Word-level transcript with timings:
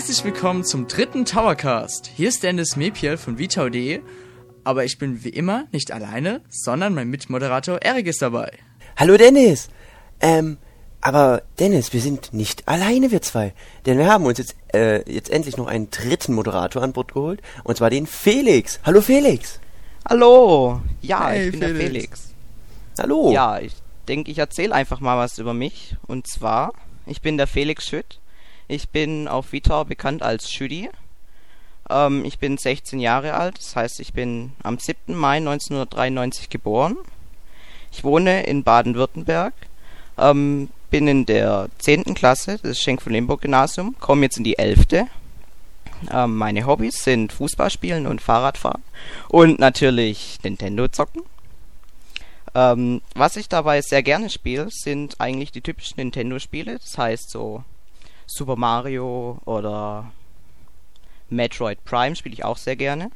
Herzlich 0.00 0.24
willkommen 0.24 0.64
zum 0.64 0.88
dritten 0.88 1.26
Towercast. 1.26 2.10
Hier 2.16 2.30
ist 2.30 2.42
Dennis 2.42 2.74
Mepiel 2.74 3.18
von 3.18 3.36
Vitao.de, 3.36 4.00
aber 4.64 4.86
ich 4.86 4.96
bin 4.96 5.24
wie 5.24 5.28
immer 5.28 5.66
nicht 5.72 5.92
alleine, 5.92 6.40
sondern 6.48 6.94
mein 6.94 7.08
Mitmoderator 7.08 7.82
Erik 7.82 8.06
ist 8.06 8.22
dabei. 8.22 8.50
Hallo 8.96 9.18
Dennis! 9.18 9.68
Ähm, 10.22 10.56
aber 11.02 11.42
Dennis, 11.58 11.92
wir 11.92 12.00
sind 12.00 12.32
nicht 12.32 12.66
alleine, 12.66 13.10
wir 13.10 13.20
zwei. 13.20 13.52
Denn 13.84 13.98
wir 13.98 14.10
haben 14.10 14.24
uns 14.24 14.38
jetzt, 14.38 14.56
äh, 14.72 15.02
jetzt 15.06 15.28
endlich 15.28 15.58
noch 15.58 15.66
einen 15.66 15.90
dritten 15.90 16.32
Moderator 16.32 16.82
an 16.82 16.94
Bord 16.94 17.12
geholt. 17.12 17.42
Und 17.62 17.76
zwar 17.76 17.90
den 17.90 18.06
Felix. 18.06 18.80
Hallo 18.86 19.02
Felix! 19.02 19.60
Hallo! 20.08 20.80
Ja, 21.02 21.28
Hey, 21.28 21.48
ich 21.48 21.52
bin 21.52 21.60
Felix. 21.60 21.78
der 21.78 21.90
Felix. 21.90 22.34
Hallo! 22.98 23.32
Ja, 23.32 23.58
ich 23.58 23.74
denke, 24.08 24.30
ich 24.30 24.38
erzähle 24.38 24.74
einfach 24.74 25.00
mal 25.00 25.18
was 25.18 25.36
über 25.36 25.52
mich. 25.52 25.94
Und 26.06 26.26
zwar, 26.26 26.72
ich 27.04 27.20
bin 27.20 27.36
der 27.36 27.46
Felix 27.46 27.86
Schütt. 27.86 28.18
Ich 28.70 28.90
bin 28.90 29.26
auf 29.26 29.50
Vitor 29.50 29.84
bekannt 29.84 30.22
als 30.22 30.48
Schüdi. 30.48 30.90
Ähm, 31.90 32.24
ich 32.24 32.38
bin 32.38 32.56
16 32.56 33.00
Jahre 33.00 33.34
alt, 33.34 33.58
das 33.58 33.74
heißt, 33.74 33.98
ich 33.98 34.12
bin 34.12 34.52
am 34.62 34.78
7. 34.78 35.12
Mai 35.12 35.38
1993 35.38 36.50
geboren. 36.50 36.96
Ich 37.90 38.04
wohne 38.04 38.44
in 38.44 38.62
Baden-Württemberg. 38.62 39.54
Ähm, 40.18 40.68
bin 40.88 41.08
in 41.08 41.26
der 41.26 41.68
10. 41.78 42.14
Klasse 42.14 42.58
des 42.58 42.78
Schenk 42.78 43.02
von 43.02 43.12
Limburg 43.12 43.40
Gymnasium, 43.40 43.96
komme 43.98 44.26
jetzt 44.26 44.38
in 44.38 44.44
die 44.44 44.56
11. 44.56 45.08
Ähm, 46.12 46.36
meine 46.36 46.64
Hobbys 46.64 47.02
sind 47.02 47.32
Fußballspielen 47.32 48.06
und 48.06 48.22
Fahrradfahren 48.22 48.84
und 49.30 49.58
natürlich 49.58 50.38
Nintendo 50.44 50.86
zocken. 50.86 51.22
Ähm, 52.54 53.02
was 53.16 53.34
ich 53.34 53.48
dabei 53.48 53.82
sehr 53.82 54.04
gerne 54.04 54.30
spiele, 54.30 54.68
sind 54.70 55.20
eigentlich 55.20 55.50
die 55.50 55.60
typischen 55.60 55.96
Nintendo-Spiele. 55.96 56.78
Das 56.78 56.96
heißt 56.96 57.30
so 57.30 57.64
Super 58.30 58.54
Mario 58.54 59.40
oder 59.44 60.12
Metroid 61.30 61.84
Prime 61.84 62.14
spiele 62.14 62.32
ich 62.32 62.44
auch 62.44 62.56
sehr 62.56 62.76
gerne. 62.76 63.10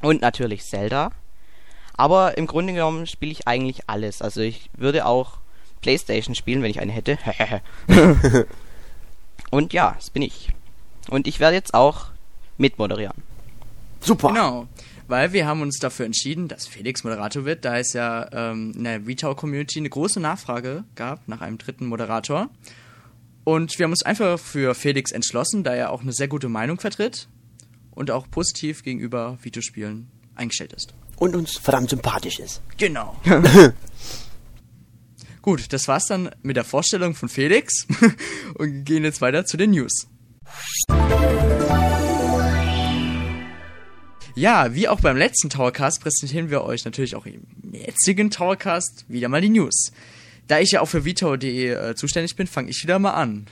Und 0.00 0.22
natürlich 0.22 0.64
Zelda. 0.64 1.12
Aber 1.94 2.38
im 2.38 2.46
Grunde 2.46 2.72
genommen 2.72 3.06
spiele 3.06 3.30
ich 3.30 3.46
eigentlich 3.46 3.88
alles. 3.88 4.22
Also 4.22 4.40
ich 4.40 4.70
würde 4.74 5.04
auch 5.04 5.38
Playstation 5.82 6.34
spielen, 6.34 6.62
wenn 6.62 6.70
ich 6.70 6.80
eine 6.80 6.92
hätte. 6.92 7.18
Und 9.50 9.74
ja, 9.74 9.92
das 9.96 10.08
bin 10.08 10.22
ich. 10.22 10.48
Und 11.10 11.26
ich 11.26 11.38
werde 11.38 11.56
jetzt 11.56 11.74
auch 11.74 12.06
mitmoderieren. 12.56 13.22
Super! 14.00 14.28
Genau, 14.28 14.66
weil 15.08 15.34
wir 15.34 15.46
haben 15.46 15.60
uns 15.60 15.78
dafür 15.78 16.06
entschieden, 16.06 16.48
dass 16.48 16.66
Felix 16.66 17.04
Moderator 17.04 17.44
wird, 17.44 17.66
da 17.66 17.76
es 17.76 17.92
ja 17.92 18.28
ähm, 18.32 18.72
in 18.74 18.84
der 18.84 19.06
Vitao-Community 19.06 19.78
eine 19.78 19.90
große 19.90 20.20
Nachfrage 20.20 20.84
gab 20.94 21.28
nach 21.28 21.42
einem 21.42 21.58
dritten 21.58 21.86
Moderator. 21.86 22.48
Und 23.44 23.78
wir 23.78 23.84
haben 23.84 23.92
uns 23.92 24.04
einfach 24.04 24.38
für 24.38 24.74
Felix 24.74 25.10
entschlossen, 25.10 25.64
da 25.64 25.74
er 25.74 25.90
auch 25.90 26.02
eine 26.02 26.12
sehr 26.12 26.28
gute 26.28 26.48
Meinung 26.48 26.78
vertritt 26.78 27.28
und 27.90 28.10
auch 28.10 28.30
positiv 28.30 28.82
gegenüber 28.82 29.38
Videospielen 29.42 30.08
eingestellt 30.34 30.72
ist. 30.72 30.94
Und 31.16 31.34
uns 31.34 31.56
verdammt 31.56 31.90
sympathisch 31.90 32.38
ist. 32.38 32.62
Genau. 32.76 33.20
Gut, 35.42 35.72
das 35.72 35.88
war's 35.88 36.06
dann 36.06 36.30
mit 36.42 36.56
der 36.56 36.64
Vorstellung 36.64 37.14
von 37.14 37.28
Felix 37.28 37.86
und 38.54 38.84
gehen 38.84 39.02
jetzt 39.02 39.20
weiter 39.20 39.44
zu 39.44 39.56
den 39.56 39.72
News. 39.72 40.06
Ja, 44.36 44.74
wie 44.74 44.88
auch 44.88 45.00
beim 45.00 45.16
letzten 45.16 45.50
Towercast 45.50 46.00
präsentieren 46.00 46.48
wir 46.48 46.62
euch 46.62 46.84
natürlich 46.84 47.16
auch 47.16 47.26
im 47.26 47.42
jetzigen 47.72 48.30
Towercast 48.30 49.04
wieder 49.08 49.28
mal 49.28 49.40
die 49.40 49.50
News. 49.50 49.92
Da 50.48 50.60
ich 50.60 50.72
ja 50.72 50.80
auch 50.80 50.86
für 50.86 51.04
Vito.de 51.04 51.68
äh, 51.70 51.94
zuständig 51.94 52.36
bin, 52.36 52.46
fange 52.46 52.70
ich 52.70 52.82
wieder 52.82 52.98
mal 52.98 53.12
an. 53.12 53.46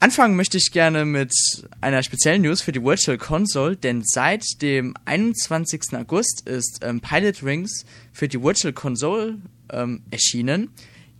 Anfangen 0.00 0.34
möchte 0.34 0.56
ich 0.58 0.72
gerne 0.72 1.04
mit 1.04 1.32
einer 1.80 2.02
speziellen 2.02 2.42
News 2.42 2.60
für 2.60 2.72
die 2.72 2.82
Virtual 2.82 3.18
Console, 3.18 3.76
denn 3.76 4.02
seit 4.04 4.42
dem 4.60 4.94
21. 5.04 5.92
August 5.92 6.48
ist 6.48 6.80
ähm, 6.82 7.00
Pilot 7.00 7.44
Rings 7.44 7.84
für 8.12 8.26
die 8.26 8.42
Virtual 8.42 8.72
Console 8.72 9.38
ähm, 9.70 10.02
erschienen. 10.10 10.70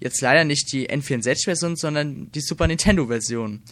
Jetzt 0.01 0.21
leider 0.21 0.43
nicht 0.45 0.73
die 0.73 0.91
N64-Version, 0.91 1.77
sondern 1.77 2.33
die 2.33 2.41
Super 2.41 2.67
Nintendo-Version. 2.67 3.63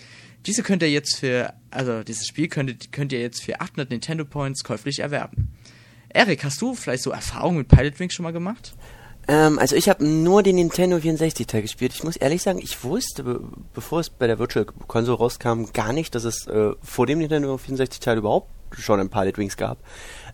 Diese 0.46 0.62
könnt 0.62 0.82
ihr 0.82 0.90
jetzt 0.90 1.16
für, 1.16 1.54
also 1.72 2.04
dieses 2.04 2.26
Spiel 2.28 2.46
könnt, 2.46 2.70
ihr- 2.70 2.76
könnt 2.92 3.12
ihr 3.12 3.20
jetzt 3.20 3.42
für 3.42 3.60
800 3.60 3.90
Nintendo 3.90 4.24
Points 4.24 4.62
käuflich 4.62 5.00
erwerben. 5.00 5.48
Erik, 6.08 6.44
hast 6.44 6.62
du 6.62 6.74
vielleicht 6.76 7.02
so 7.02 7.10
Erfahrungen 7.10 7.58
mit 7.58 7.68
Pilot 7.68 7.98
Wings 7.98 8.14
schon 8.14 8.22
mal 8.22 8.32
gemacht? 8.32 8.74
Ähm, 9.30 9.60
also 9.60 9.76
ich 9.76 9.88
habe 9.88 10.04
nur 10.04 10.42
den 10.42 10.56
Nintendo 10.56 10.98
64 10.98 11.46
Teil 11.46 11.62
gespielt. 11.62 11.92
Ich 11.94 12.02
muss 12.02 12.16
ehrlich 12.16 12.42
sagen, 12.42 12.58
ich 12.58 12.82
wusste, 12.82 13.22
be 13.22 13.40
bevor 13.72 14.00
es 14.00 14.10
bei 14.10 14.26
der 14.26 14.40
Virtual 14.40 14.66
Console 14.88 15.18
rauskam, 15.18 15.66
gar 15.72 15.92
nicht, 15.92 16.16
dass 16.16 16.24
es 16.24 16.48
äh, 16.48 16.72
vor 16.82 17.06
dem 17.06 17.20
Nintendo 17.20 17.56
64 17.56 18.00
Teil 18.00 18.18
überhaupt 18.18 18.50
schon 18.76 18.98
ein 18.98 19.08
Pilot 19.08 19.38
Wings 19.38 19.56
gab. 19.56 19.78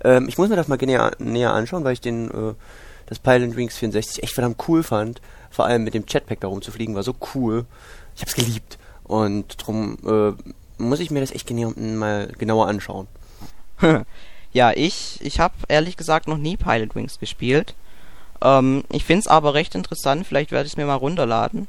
Ähm, 0.03 0.29
ich 0.29 0.39
muss 0.39 0.49
mir 0.49 0.57
das 0.57 0.69
mal 0.69 0.79
näher, 0.79 1.13
näher 1.19 1.53
anschauen, 1.53 1.85
weil 1.85 1.93
ich 1.93 2.01
den 2.01 2.31
äh, 2.31 2.55
das 3.05 3.19
Pilot 3.19 3.55
Wings 3.55 3.77
64 3.77 4.23
echt 4.23 4.33
verdammt 4.33 4.67
cool 4.67 4.83
fand. 4.83 5.21
Vor 5.51 5.67
allem 5.67 5.85
mit 5.85 5.93
dem 5.93 6.05
Jetpack 6.09 6.41
da 6.41 6.49
rumzufliegen 6.49 6.95
war 6.95 7.03
so 7.03 7.15
cool. 7.35 7.67
Ich 8.15 8.23
hab's 8.23 8.35
geliebt. 8.35 8.79
Und 9.05 9.57
drum 9.59 9.99
äh, 10.07 10.33
muss 10.83 11.01
ich 11.01 11.11
mir 11.11 11.21
das 11.21 11.33
echt 11.33 11.47
gene 11.47 11.67
mal 11.67 12.33
genauer 12.39 12.67
anschauen. 12.67 13.09
Ja, 14.53 14.73
ich, 14.75 15.19
ich 15.21 15.39
habe 15.39 15.53
ehrlich 15.69 15.99
gesagt 15.99 16.29
noch 16.29 16.39
nie 16.39 16.57
Pilot 16.57 16.95
Wings 16.95 17.19
gespielt. 17.19 17.75
Ähm, 18.43 18.85
ich 18.91 19.05
find's 19.05 19.27
aber 19.27 19.55
recht 19.55 19.75
interessant, 19.75 20.27
vielleicht 20.27 20.53
werde 20.53 20.67
ich 20.67 20.73
es 20.73 20.77
mir 20.77 20.87
mal 20.87 20.95
runterladen. 20.95 21.69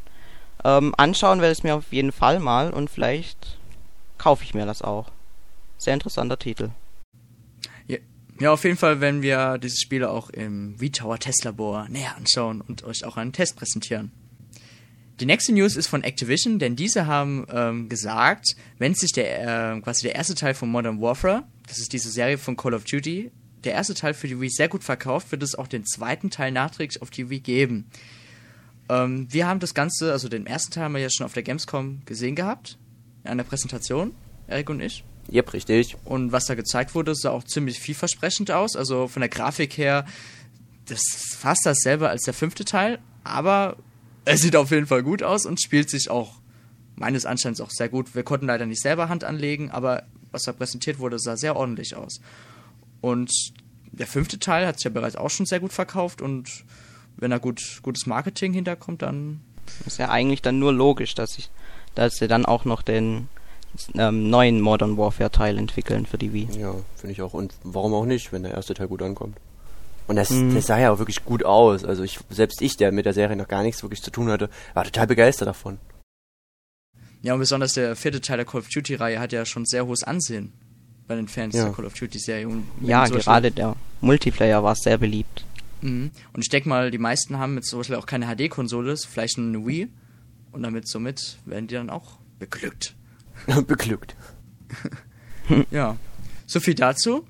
Ähm, 0.63 0.93
anschauen 0.97 1.39
werde 1.39 1.51
ich 1.51 1.59
es 1.59 1.63
mir 1.63 1.75
auf 1.75 1.91
jeden 1.91 2.11
Fall 2.11 2.39
mal 2.39 2.71
und 2.71 2.89
vielleicht 2.89 3.57
kaufe 4.17 4.43
ich 4.43 4.53
mir 4.53 4.65
das 4.65 4.81
auch. 4.81 5.11
Sehr 5.77 5.93
interessanter 5.93 6.39
Titel. 6.39 6.69
Ja, 7.87 7.97
ja, 8.39 8.51
auf 8.51 8.63
jeden 8.63 8.77
Fall 8.77 8.99
werden 8.99 9.21
wir 9.21 9.57
dieses 9.59 9.79
Spiel 9.79 10.03
auch 10.03 10.29
im 10.29 10.75
V-Tower 10.79 11.19
Testlabor 11.19 11.87
näher 11.89 12.15
anschauen 12.17 12.61
und 12.61 12.83
euch 12.83 13.05
auch 13.05 13.17
einen 13.17 13.33
Test 13.33 13.55
präsentieren. 13.55 14.11
Die 15.19 15.25
nächste 15.25 15.51
News 15.51 15.75
ist 15.75 15.87
von 15.87 16.03
Activision, 16.03 16.59
denn 16.59 16.75
diese 16.75 17.07
haben 17.07 17.47
ähm, 17.51 17.89
gesagt, 17.89 18.55
wenn 18.77 18.93
sich 18.93 19.13
der 19.13 19.75
äh, 19.75 19.81
quasi 19.81 20.03
der 20.03 20.15
erste 20.15 20.35
Teil 20.35 20.53
von 20.53 20.69
Modern 20.69 21.01
Warfare, 21.01 21.43
das 21.67 21.79
ist 21.79 21.91
diese 21.91 22.11
Serie 22.11 22.37
von 22.37 22.55
Call 22.55 22.75
of 22.75 22.83
Duty, 22.83 23.31
der 23.63 23.73
erste 23.73 23.93
Teil 23.93 24.13
für 24.13 24.27
die 24.27 24.39
Wii 24.39 24.49
sehr 24.49 24.69
gut 24.69 24.83
verkauft, 24.83 25.31
wird 25.31 25.43
es 25.43 25.55
auch 25.55 25.67
den 25.67 25.85
zweiten 25.85 26.29
Teil 26.29 26.51
nachträglich 26.51 27.01
auf 27.01 27.09
die 27.09 27.29
Wii 27.29 27.39
geben. 27.39 27.89
Ähm, 28.89 29.27
wir 29.29 29.47
haben 29.47 29.59
das 29.59 29.73
Ganze, 29.73 30.11
also 30.11 30.29
den 30.29 30.45
ersten 30.45 30.71
Teil 30.71 30.85
haben 30.85 30.93
wir 30.93 31.01
ja 31.01 31.09
schon 31.09 31.25
auf 31.25 31.33
der 31.33 31.43
Gamescom 31.43 32.01
gesehen 32.05 32.35
gehabt, 32.35 32.77
in 33.23 33.31
einer 33.31 33.43
Präsentation, 33.43 34.13
Erik 34.47 34.69
und 34.69 34.79
ich. 34.79 35.03
Yep, 35.31 35.53
richtig. 35.53 35.97
Und 36.05 36.31
was 36.31 36.45
da 36.45 36.55
gezeigt 36.55 36.95
wurde, 36.95 37.13
sah 37.13 37.31
auch 37.31 37.43
ziemlich 37.43 37.79
vielversprechend 37.79 38.49
aus. 38.51 38.75
Also 38.77 39.07
von 39.07 39.19
der 39.19 39.29
Grafik 39.29 39.77
her, 39.77 40.05
das 40.85 40.99
ist 40.99 41.35
fast 41.35 41.65
dasselbe 41.65 42.07
als 42.09 42.23
der 42.23 42.33
fünfte 42.33 42.63
Teil, 42.63 42.99
aber 43.23 43.77
es 44.23 44.41
sieht 44.41 44.55
auf 44.55 44.71
jeden 44.71 44.87
Fall 44.87 45.03
gut 45.03 45.23
aus 45.23 45.45
und 45.45 45.61
spielt 45.61 45.89
sich 45.89 46.09
auch 46.09 46.39
meines 46.95 47.25
Anstands 47.25 47.61
auch 47.61 47.69
sehr 47.69 47.89
gut. 47.89 48.15
Wir 48.15 48.23
konnten 48.23 48.47
leider 48.47 48.65
nicht 48.65 48.81
selber 48.81 49.09
Hand 49.09 49.23
anlegen, 49.23 49.69
aber 49.69 50.03
was 50.31 50.43
da 50.43 50.53
präsentiert 50.53 50.99
wurde, 50.99 51.19
sah 51.19 51.37
sehr 51.37 51.55
ordentlich 51.55 51.95
aus. 51.95 52.21
Und 53.01 53.31
der 53.91 54.07
fünfte 54.07 54.39
Teil 54.39 54.65
hat 54.67 54.77
sich 54.77 54.85
ja 54.85 54.89
bereits 54.91 55.15
auch 55.15 55.29
schon 55.29 55.45
sehr 55.45 55.59
gut 55.59 55.73
verkauft 55.73 56.21
und 56.21 56.65
wenn 57.15 57.31
da 57.31 57.37
gut, 57.39 57.79
gutes 57.81 58.05
Marketing 58.05 58.53
hinterkommt, 58.53 59.01
dann 59.01 59.41
Ist 59.85 59.97
ja 59.97 60.09
eigentlich 60.09 60.41
dann 60.41 60.59
nur 60.59 60.71
logisch, 60.73 61.15
dass 61.15 61.37
ich, 61.37 61.49
dass 61.95 62.15
sie 62.15 62.27
dann 62.27 62.45
auch 62.45 62.63
noch 62.65 62.81
den 62.83 63.27
ähm, 63.95 64.29
neuen 64.29 64.61
Modern 64.61 64.97
Warfare 64.97 65.31
Teil 65.31 65.57
entwickeln 65.57 66.05
für 66.05 66.17
die 66.17 66.31
Wii. 66.33 66.47
Ja, 66.59 66.75
finde 66.95 67.13
ich 67.13 67.21
auch. 67.21 67.33
Und 67.33 67.53
warum 67.63 67.93
auch 67.93 68.05
nicht, 68.05 68.31
wenn 68.31 68.43
der 68.43 68.53
erste 68.53 68.73
Teil 68.75 68.87
gut 68.87 69.01
ankommt. 69.01 69.37
Und 70.07 70.15
das, 70.15 70.29
Mhm. 70.29 70.55
das 70.55 70.67
sah 70.67 70.79
ja 70.79 70.91
auch 70.91 70.99
wirklich 70.99 71.25
gut 71.25 71.43
aus. 71.43 71.83
Also 71.83 72.03
ich, 72.03 72.19
selbst 72.29 72.61
ich, 72.61 72.77
der 72.77 72.91
mit 72.91 73.05
der 73.05 73.13
Serie 73.13 73.35
noch 73.35 73.47
gar 73.47 73.63
nichts 73.63 73.81
wirklich 73.83 74.01
zu 74.01 74.09
tun 74.11 74.29
hatte, 74.29 74.49
war 74.73 74.83
total 74.85 75.07
begeistert 75.07 75.47
davon. 75.47 75.79
Ja, 77.23 77.33
und 77.33 77.39
besonders 77.39 77.73
der 77.73 77.95
vierte 77.95 78.21
Teil 78.21 78.37
der 78.37 78.45
Call 78.45 78.61
of 78.61 78.69
Duty-Reihe 78.69 79.19
hat 79.19 79.33
ja 79.33 79.43
schon 79.45 79.65
sehr 79.65 79.85
hohes 79.85 80.03
Ansehen 80.03 80.53
bei 81.07 81.15
den 81.15 81.27
Fans 81.27 81.55
Ja. 81.55 81.65
der 81.65 81.73
Call 81.73 81.85
of 81.85 81.93
Duty-Serie. 81.93 82.47
Ja, 82.81 83.05
gerade 83.07 83.51
der 83.51 83.75
Multiplayer 84.01 84.63
war 84.63 84.75
sehr 84.75 84.97
beliebt. 84.97 85.45
Mhm. 85.81 86.11
Und 86.33 86.41
ich 86.41 86.49
denke 86.49 86.67
mal, 86.69 86.91
die 86.91 86.97
meisten 86.97 87.37
haben 87.37 87.53
mit 87.55 87.65
zum 87.65 87.79
Beispiel 87.79 87.95
auch 87.95 88.05
keine 88.05 88.25
HD-Konsole, 88.27 88.95
vielleicht 88.97 89.37
nur 89.37 89.47
eine 89.47 89.65
Wii. 89.67 89.87
Und 90.51 90.63
damit 90.63 90.87
somit 90.87 91.37
werden 91.45 91.67
die 91.67 91.75
dann 91.75 91.89
auch 91.89 92.17
beglückt. 92.39 92.95
Beglückt. 93.67 94.15
Ja, 95.71 95.95
so 96.45 96.59
viel 96.59 96.75
dazu. 96.75 97.25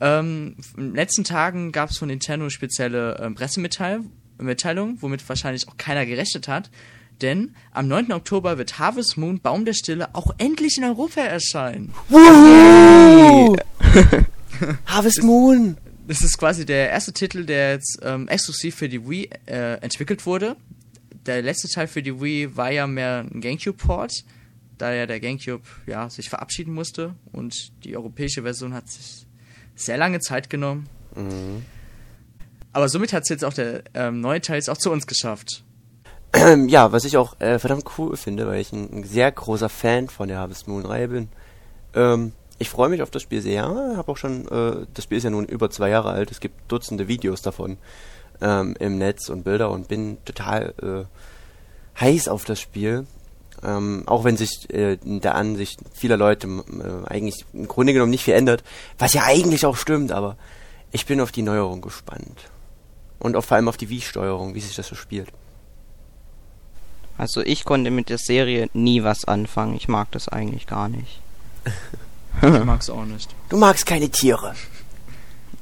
Ähm, 0.00 0.56
in 0.78 0.84
den 0.84 0.94
letzten 0.94 1.24
Tagen 1.24 1.70
gab 1.70 1.90
es 1.90 1.98
von 1.98 2.08
Nintendo 2.08 2.48
spezielle 2.48 3.18
ähm, 3.20 3.34
Pressemitteilungen, 3.34 4.96
womit 5.02 5.28
wahrscheinlich 5.28 5.68
auch 5.68 5.76
keiner 5.76 6.06
gerechnet 6.06 6.48
hat. 6.48 6.70
Denn 7.20 7.54
am 7.72 7.88
9. 7.88 8.12
Oktober 8.12 8.58
wird 8.58 8.78
Harvest 8.78 9.16
Moon 9.16 9.40
Baum 9.40 9.64
der 9.64 9.72
Stille 9.72 10.14
auch 10.14 10.34
endlich 10.38 10.78
in 10.78 10.84
Europa 10.84 11.20
erscheinen. 11.20 11.92
Woo! 12.08 13.56
Harvest 14.86 15.22
Moon! 15.22 15.76
Das 16.06 16.22
ist 16.22 16.38
quasi 16.38 16.64
der 16.64 16.90
erste 16.90 17.12
Titel, 17.12 17.44
der 17.44 17.72
jetzt 17.72 17.98
ähm, 18.02 18.28
exklusiv 18.28 18.76
für 18.76 18.88
die 18.88 19.08
Wii 19.08 19.28
äh, 19.46 19.74
entwickelt 19.80 20.24
wurde. 20.26 20.56
Der 21.26 21.42
letzte 21.42 21.68
Teil 21.68 21.86
für 21.86 22.02
die 22.02 22.20
Wii 22.20 22.56
war 22.56 22.70
ja 22.70 22.86
mehr 22.86 23.26
ein 23.30 23.40
Gamecube-Port. 23.40 24.24
da 24.78 24.92
ja 24.92 25.06
der 25.06 25.20
GameCube 25.20 25.64
ja, 25.86 26.08
sich 26.08 26.30
verabschieden 26.30 26.72
musste 26.72 27.14
und 27.32 27.72
die 27.84 27.96
europäische 27.96 28.42
Version 28.42 28.72
hat 28.72 28.88
sich 28.88 29.26
sehr 29.74 29.98
lange 29.98 30.20
Zeit 30.20 30.48
genommen. 30.48 30.88
Mhm. 31.14 31.64
Aber 32.72 32.88
somit 32.88 33.12
hat 33.12 33.24
es 33.24 33.28
jetzt 33.28 33.44
auch 33.44 33.52
der 33.52 33.82
ähm, 33.94 34.20
neue 34.20 34.40
Teil 34.40 34.56
jetzt 34.56 34.70
auch 34.70 34.78
zu 34.78 34.90
uns 34.90 35.06
geschafft. 35.06 35.64
ja, 36.68 36.92
was 36.92 37.04
ich 37.04 37.16
auch 37.16 37.40
äh, 37.40 37.58
verdammt 37.58 37.84
cool 37.96 38.16
finde, 38.16 38.46
weil 38.46 38.60
ich 38.60 38.72
ein, 38.72 38.88
ein, 38.92 39.04
sehr 39.04 39.32
großer 39.32 39.68
Fan 39.68 40.08
von 40.08 40.28
der 40.28 40.38
Harvest 40.38 40.68
Moon 40.68 40.84
Reihe 40.84 41.08
bin. 41.08 41.28
Ähm, 41.94 42.32
ich 42.58 42.68
freue 42.68 42.88
mich 42.88 43.02
auf 43.02 43.10
das 43.10 43.22
Spiel 43.22 43.40
sehr. 43.40 43.64
Habe 43.64 44.12
auch 44.12 44.16
schon, 44.16 44.46
äh, 44.48 44.86
das 44.92 45.04
Spiel 45.04 45.18
ist 45.18 45.24
ja 45.24 45.30
nun 45.30 45.46
über 45.46 45.70
zwei 45.70 45.88
Jahre 45.88 46.10
alt. 46.10 46.30
Es 46.30 46.40
gibt 46.40 46.70
Dutzende 46.70 47.08
Videos 47.08 47.40
davon 47.40 47.78
ähm, 48.40 48.76
im 48.78 48.98
Netz 48.98 49.28
und 49.28 49.44
Bilder 49.44 49.70
und 49.70 49.88
bin 49.88 50.18
total 50.24 50.74
äh, 50.82 52.00
heiß 52.00 52.28
auf 52.28 52.44
das 52.44 52.60
Spiel. 52.60 53.06
Ähm, 53.62 54.04
auch 54.06 54.24
wenn 54.24 54.36
sich 54.36 54.68
äh, 54.70 54.98
in 55.04 55.20
der 55.20 55.34
Ansicht 55.34 55.80
vieler 55.92 56.16
Leute 56.16 56.46
äh, 56.46 57.08
eigentlich 57.08 57.44
im 57.52 57.66
Grunde 57.66 57.92
genommen 57.92 58.10
nicht 58.10 58.24
viel 58.24 58.34
ändert, 58.34 58.62
was 58.98 59.14
ja 59.14 59.22
eigentlich 59.24 59.66
auch 59.66 59.76
stimmt, 59.76 60.12
aber 60.12 60.36
ich 60.92 61.06
bin 61.06 61.20
auf 61.20 61.32
die 61.32 61.42
Neuerung 61.42 61.80
gespannt. 61.80 62.50
Und 63.18 63.34
auch 63.34 63.44
vor 63.44 63.56
allem 63.56 63.68
auf 63.68 63.76
die 63.76 63.88
Wii-Steuerung, 63.88 64.54
wie 64.54 64.60
sich 64.60 64.76
das 64.76 64.86
so 64.86 64.94
spielt. 64.94 65.32
Also 67.18 67.42
ich 67.42 67.64
konnte 67.64 67.90
mit 67.90 68.08
der 68.08 68.18
Serie 68.18 68.70
nie 68.72 69.02
was 69.02 69.24
anfangen. 69.24 69.74
Ich 69.74 69.88
mag 69.88 70.10
das 70.12 70.28
eigentlich 70.28 70.66
gar 70.68 70.88
nicht. 70.88 71.20
ich 72.42 72.64
mag's 72.64 72.88
auch 72.88 73.04
nicht. 73.04 73.34
Du 73.48 73.58
magst 73.58 73.84
keine 73.84 74.08
Tiere. 74.08 74.54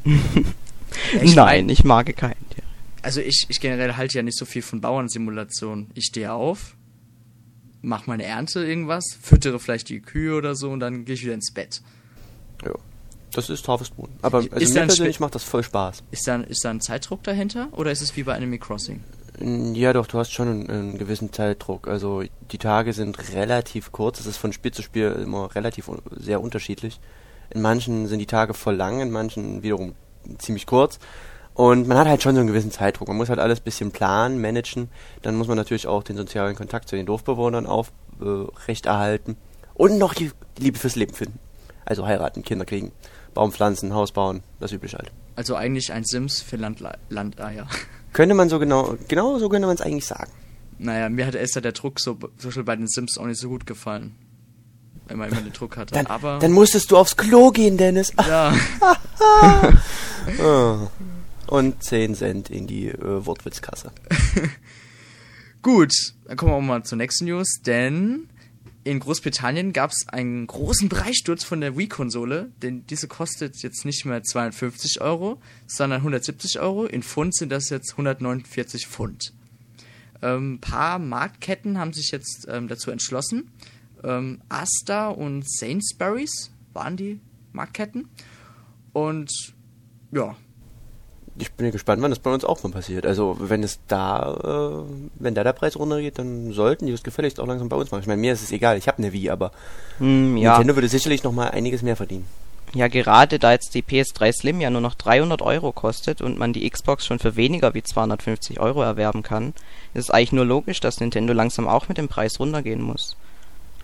ich 0.04 1.34
Nein, 1.34 1.70
ich 1.70 1.82
mag 1.82 2.14
keine 2.14 2.36
Tiere. 2.50 2.66
Also 3.00 3.20
ich, 3.20 3.46
ich 3.48 3.60
generell 3.60 3.96
halte 3.96 4.18
ja 4.18 4.22
nicht 4.22 4.36
so 4.36 4.44
viel 4.44 4.62
von 4.62 4.82
Bauernsimulationen. 4.82 5.90
Ich 5.94 6.04
stehe 6.04 6.32
auf, 6.32 6.76
mache 7.80 8.04
meine 8.06 8.24
Ernte 8.24 8.64
irgendwas, 8.64 9.16
füttere 9.20 9.58
vielleicht 9.58 9.88
die 9.88 10.00
Kühe 10.00 10.36
oder 10.36 10.54
so 10.54 10.70
und 10.70 10.80
dann 10.80 11.06
gehe 11.06 11.14
ich 11.14 11.22
wieder 11.22 11.34
ins 11.34 11.52
Bett. 11.52 11.80
Ja. 12.64 12.72
Das 13.32 13.48
ist 13.50 13.66
Harvest 13.66 13.96
Moon. 13.98 14.08
Aber 14.22 14.38
also 14.38 14.50
ist 14.50 14.74
mir 14.74 14.86
persönlich 14.86 15.20
macht 15.20 15.34
das 15.34 15.44
voll 15.44 15.62
Spaß. 15.62 16.02
Ist 16.10 16.26
da, 16.26 16.36
ist 16.36 16.64
da 16.64 16.70
ein 16.70 16.80
Zeitdruck 16.80 17.22
dahinter 17.22 17.68
oder 17.72 17.90
ist 17.90 18.02
es 18.02 18.16
wie 18.16 18.22
bei 18.22 18.34
Animal 18.34 18.58
Crossing? 18.58 19.02
Ja, 19.38 19.92
doch, 19.92 20.06
du 20.06 20.18
hast 20.18 20.32
schon 20.32 20.48
einen, 20.48 20.70
einen, 20.70 20.98
gewissen 20.98 21.32
Zeitdruck. 21.32 21.88
Also 21.88 22.22
die 22.50 22.58
Tage 22.58 22.92
sind 22.92 23.32
relativ 23.34 23.92
kurz. 23.92 24.20
Es 24.20 24.26
ist 24.26 24.38
von 24.38 24.52
Spiel 24.52 24.72
zu 24.72 24.82
Spiel 24.82 25.12
immer 25.12 25.54
relativ 25.54 25.90
sehr 26.10 26.40
unterschiedlich. 26.40 27.00
In 27.50 27.60
manchen 27.60 28.06
sind 28.06 28.18
die 28.18 28.26
Tage 28.26 28.54
voll 28.54 28.76
lang, 28.76 29.00
in 29.00 29.10
manchen 29.10 29.62
wiederum 29.62 29.94
ziemlich 30.38 30.66
kurz. 30.66 30.98
Und 31.52 31.86
man 31.86 31.96
hat 31.98 32.06
halt 32.06 32.22
schon 32.22 32.34
so 32.34 32.40
einen 32.40 32.48
gewissen 32.48 32.70
Zeitdruck. 32.70 33.08
Man 33.08 33.16
muss 33.16 33.28
halt 33.28 33.38
alles 33.38 33.60
ein 33.60 33.64
bisschen 33.64 33.90
planen, 33.90 34.40
managen. 34.40 34.88
Dann 35.22 35.36
muss 35.36 35.48
man 35.48 35.56
natürlich 35.56 35.86
auch 35.86 36.02
den 36.02 36.16
sozialen 36.16 36.54
Kontakt 36.54 36.88
zu 36.88 36.96
den 36.96 37.06
Dorfbewohnern 37.06 37.66
aufrechterhalten. 37.66 39.32
Äh, 39.32 39.36
und 39.74 39.98
noch 39.98 40.14
die 40.14 40.30
Liebe 40.58 40.78
fürs 40.78 40.96
Leben 40.96 41.14
finden. 41.14 41.38
Also 41.84 42.06
heiraten, 42.06 42.42
Kinder 42.42 42.64
kriegen, 42.64 42.92
Baum 43.32 43.52
pflanzen, 43.52 43.94
Haus 43.94 44.12
bauen, 44.12 44.42
das 44.60 44.72
übliche 44.72 44.98
halt. 44.98 45.12
Also 45.36 45.54
eigentlich 45.54 45.92
ein 45.92 46.04
Sims 46.04 46.42
für 46.42 46.56
Land 46.56 46.82
Landeier. 47.10 47.68
Könnte 48.16 48.34
man 48.34 48.48
so 48.48 48.58
genau, 48.58 48.96
genau 49.08 49.38
so 49.38 49.50
könnte 49.50 49.66
man 49.66 49.74
es 49.74 49.82
eigentlich 49.82 50.06
sagen. 50.06 50.32
Naja, 50.78 51.10
mir 51.10 51.26
hat 51.26 51.34
Esther 51.34 51.60
der 51.60 51.72
Druck 51.72 52.00
so, 52.00 52.16
so 52.38 52.64
bei 52.64 52.74
den 52.74 52.88
Sims 52.88 53.18
auch 53.18 53.26
nicht 53.26 53.38
so 53.38 53.50
gut 53.50 53.66
gefallen. 53.66 54.14
Wenn 55.06 55.18
man 55.18 55.28
immer 55.28 55.42
den 55.42 55.52
Druck 55.52 55.76
hatte. 55.76 55.92
Dann, 55.92 56.06
Aber 56.06 56.38
dann 56.38 56.52
musstest 56.52 56.90
du 56.90 56.96
aufs 56.96 57.18
Klo 57.18 57.50
gehen, 57.50 57.76
Dennis. 57.76 58.14
Ja. 58.26 58.54
oh. 60.42 60.88
Und 61.48 61.84
10 61.84 62.14
Cent 62.14 62.48
in 62.48 62.66
die 62.66 62.88
äh, 62.88 63.26
Wortwitzkasse. 63.26 63.92
Gut, 65.62 65.92
dann 66.24 66.38
kommen 66.38 66.52
wir 66.52 66.56
auch 66.56 66.62
mal 66.62 66.84
zur 66.84 66.96
nächsten 66.96 67.26
News, 67.26 67.60
denn 67.66 68.30
in 68.86 69.00
Großbritannien 69.00 69.72
gab 69.72 69.90
es 69.90 70.06
einen 70.06 70.46
großen 70.46 70.88
Preissturz 70.88 71.42
von 71.42 71.60
der 71.60 71.76
Wii-Konsole, 71.76 72.52
denn 72.62 72.86
diese 72.86 73.08
kostet 73.08 73.60
jetzt 73.64 73.84
nicht 73.84 74.04
mehr 74.04 74.22
250 74.22 75.00
Euro, 75.00 75.40
sondern 75.66 75.98
170 76.02 76.60
Euro. 76.60 76.84
In 76.84 77.02
Pfund 77.02 77.34
sind 77.34 77.50
das 77.50 77.68
jetzt 77.68 77.92
149 77.92 78.86
Pfund. 78.86 79.32
Ein 80.20 80.36
ähm, 80.36 80.58
paar 80.60 81.00
Marktketten 81.00 81.78
haben 81.78 81.92
sich 81.92 82.12
jetzt 82.12 82.46
ähm, 82.48 82.68
dazu 82.68 82.92
entschlossen. 82.92 83.50
Ähm, 84.04 84.40
Asta 84.48 85.08
und 85.08 85.50
Sainsbury's 85.50 86.52
waren 86.72 86.96
die 86.96 87.18
Marktketten. 87.52 88.08
Und 88.92 89.32
ja, 90.12 90.36
ich 91.38 91.52
bin 91.52 91.66
ja 91.66 91.72
gespannt, 91.72 92.02
wann 92.02 92.10
das 92.10 92.18
bei 92.18 92.32
uns 92.32 92.44
auch 92.44 92.62
mal 92.62 92.72
passiert. 92.72 93.06
Also 93.06 93.36
wenn 93.38 93.62
es 93.62 93.78
da, 93.88 94.84
äh, 94.84 95.10
wenn 95.16 95.34
da 95.34 95.44
der 95.44 95.52
Preis 95.52 95.76
runtergeht, 95.76 96.18
dann 96.18 96.52
sollten 96.52 96.86
die 96.86 96.92
das 96.92 97.02
gefälligst 97.02 97.40
auch 97.40 97.46
langsam 97.46 97.68
bei 97.68 97.76
uns 97.76 97.90
machen. 97.90 98.00
Ich 98.00 98.06
meine, 98.06 98.20
mir 98.20 98.32
ist 98.32 98.42
es 98.42 98.52
egal, 98.52 98.78
ich 98.78 98.88
habe 98.88 98.98
eine 98.98 99.12
Wii, 99.12 99.30
aber 99.30 99.52
mm, 99.98 100.36
ja. 100.36 100.52
Nintendo 100.52 100.76
würde 100.76 100.88
sicherlich 100.88 101.24
noch 101.24 101.32
mal 101.32 101.50
einiges 101.50 101.82
mehr 101.82 101.96
verdienen. 101.96 102.26
Ja, 102.74 102.88
gerade 102.88 103.38
da 103.38 103.52
jetzt 103.52 103.74
die 103.74 103.82
PS3 103.82 104.32
Slim 104.32 104.60
ja 104.60 104.70
nur 104.70 104.80
noch 104.80 104.94
300 104.94 105.40
Euro 105.40 105.72
kostet 105.72 106.20
und 106.20 106.38
man 106.38 106.52
die 106.52 106.68
Xbox 106.68 107.06
schon 107.06 107.18
für 107.18 107.36
weniger 107.36 107.74
wie 107.74 107.82
250 107.82 108.60
Euro 108.60 108.82
erwerben 108.82 109.22
kann, 109.22 109.54
ist 109.94 110.04
es 110.04 110.10
eigentlich 110.10 110.32
nur 110.32 110.44
logisch, 110.44 110.80
dass 110.80 111.00
Nintendo 111.00 111.32
langsam 111.32 111.68
auch 111.68 111.88
mit 111.88 111.96
dem 111.96 112.08
Preis 112.08 112.38
runtergehen 112.40 112.82
muss. 112.82 113.16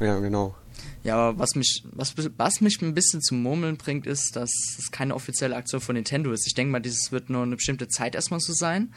Ja, 0.01 0.19
genau. 0.19 0.55
Ja, 1.05 1.17
aber 1.17 1.39
was 1.39 1.55
mich, 1.55 1.83
was, 1.91 2.15
was 2.37 2.61
mich 2.61 2.81
ein 2.81 2.95
bisschen 2.95 3.21
zum 3.21 3.43
Murmeln 3.43 3.77
bringt, 3.77 4.07
ist, 4.07 4.37
dass 4.37 4.51
es 4.79 4.91
keine 4.91 5.15
offizielle 5.15 5.57
Aktion 5.57 5.81
von 5.81 5.95
Nintendo 5.97 6.33
ist. 6.33 6.47
Ich 6.47 6.55
denke 6.55 6.71
mal, 6.71 6.81
dieses 6.81 7.11
wird 7.11 7.29
nur 7.29 7.43
eine 7.43 7.57
bestimmte 7.57 7.89
Zeit 7.89 8.15
erstmal 8.15 8.41
so 8.41 8.53
sein. 8.53 8.93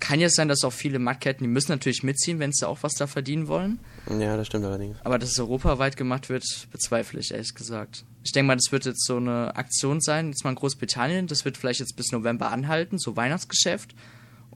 Kann 0.00 0.20
ja 0.20 0.28
sein, 0.28 0.46
dass 0.46 0.62
auch 0.62 0.72
viele 0.72 1.00
Marktketten, 1.00 1.42
die 1.44 1.50
müssen 1.50 1.72
natürlich 1.72 2.04
mitziehen, 2.04 2.38
wenn 2.38 2.52
sie 2.52 2.68
auch 2.68 2.78
was 2.82 2.94
da 2.94 3.08
verdienen 3.08 3.48
wollen. 3.48 3.80
Ja, 4.20 4.36
das 4.36 4.46
stimmt 4.46 4.64
allerdings. 4.64 4.96
Aber 5.02 5.18
dass 5.18 5.30
es 5.30 5.40
europaweit 5.40 5.96
gemacht 5.96 6.28
wird, 6.28 6.44
bezweifle 6.70 7.18
ich, 7.18 7.32
ehrlich 7.32 7.54
gesagt. 7.54 8.04
Ich 8.22 8.32
denke 8.32 8.48
mal, 8.48 8.56
das 8.56 8.70
wird 8.70 8.84
jetzt 8.84 9.04
so 9.04 9.16
eine 9.16 9.56
Aktion 9.56 10.00
sein, 10.00 10.28
jetzt 10.28 10.44
mal 10.44 10.50
in 10.50 10.56
Großbritannien, 10.56 11.26
das 11.26 11.44
wird 11.44 11.56
vielleicht 11.56 11.80
jetzt 11.80 11.96
bis 11.96 12.12
November 12.12 12.52
anhalten, 12.52 12.98
so 12.98 13.16
Weihnachtsgeschäft. 13.16 13.94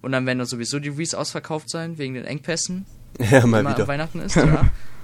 Und 0.00 0.12
dann 0.12 0.26
werden 0.26 0.38
da 0.38 0.44
sowieso 0.44 0.78
die 0.78 0.98
Wies 0.98 1.14
ausverkauft 1.14 1.70
sein, 1.70 1.98
wegen 1.98 2.14
den 2.14 2.24
Engpässen. 2.24 2.86
Ja, 3.18 3.46
mal 3.46 3.64
wieder. 3.64 3.88
Weihnachten 3.88 4.20
ist, 4.20 4.36
ja. 4.36 4.70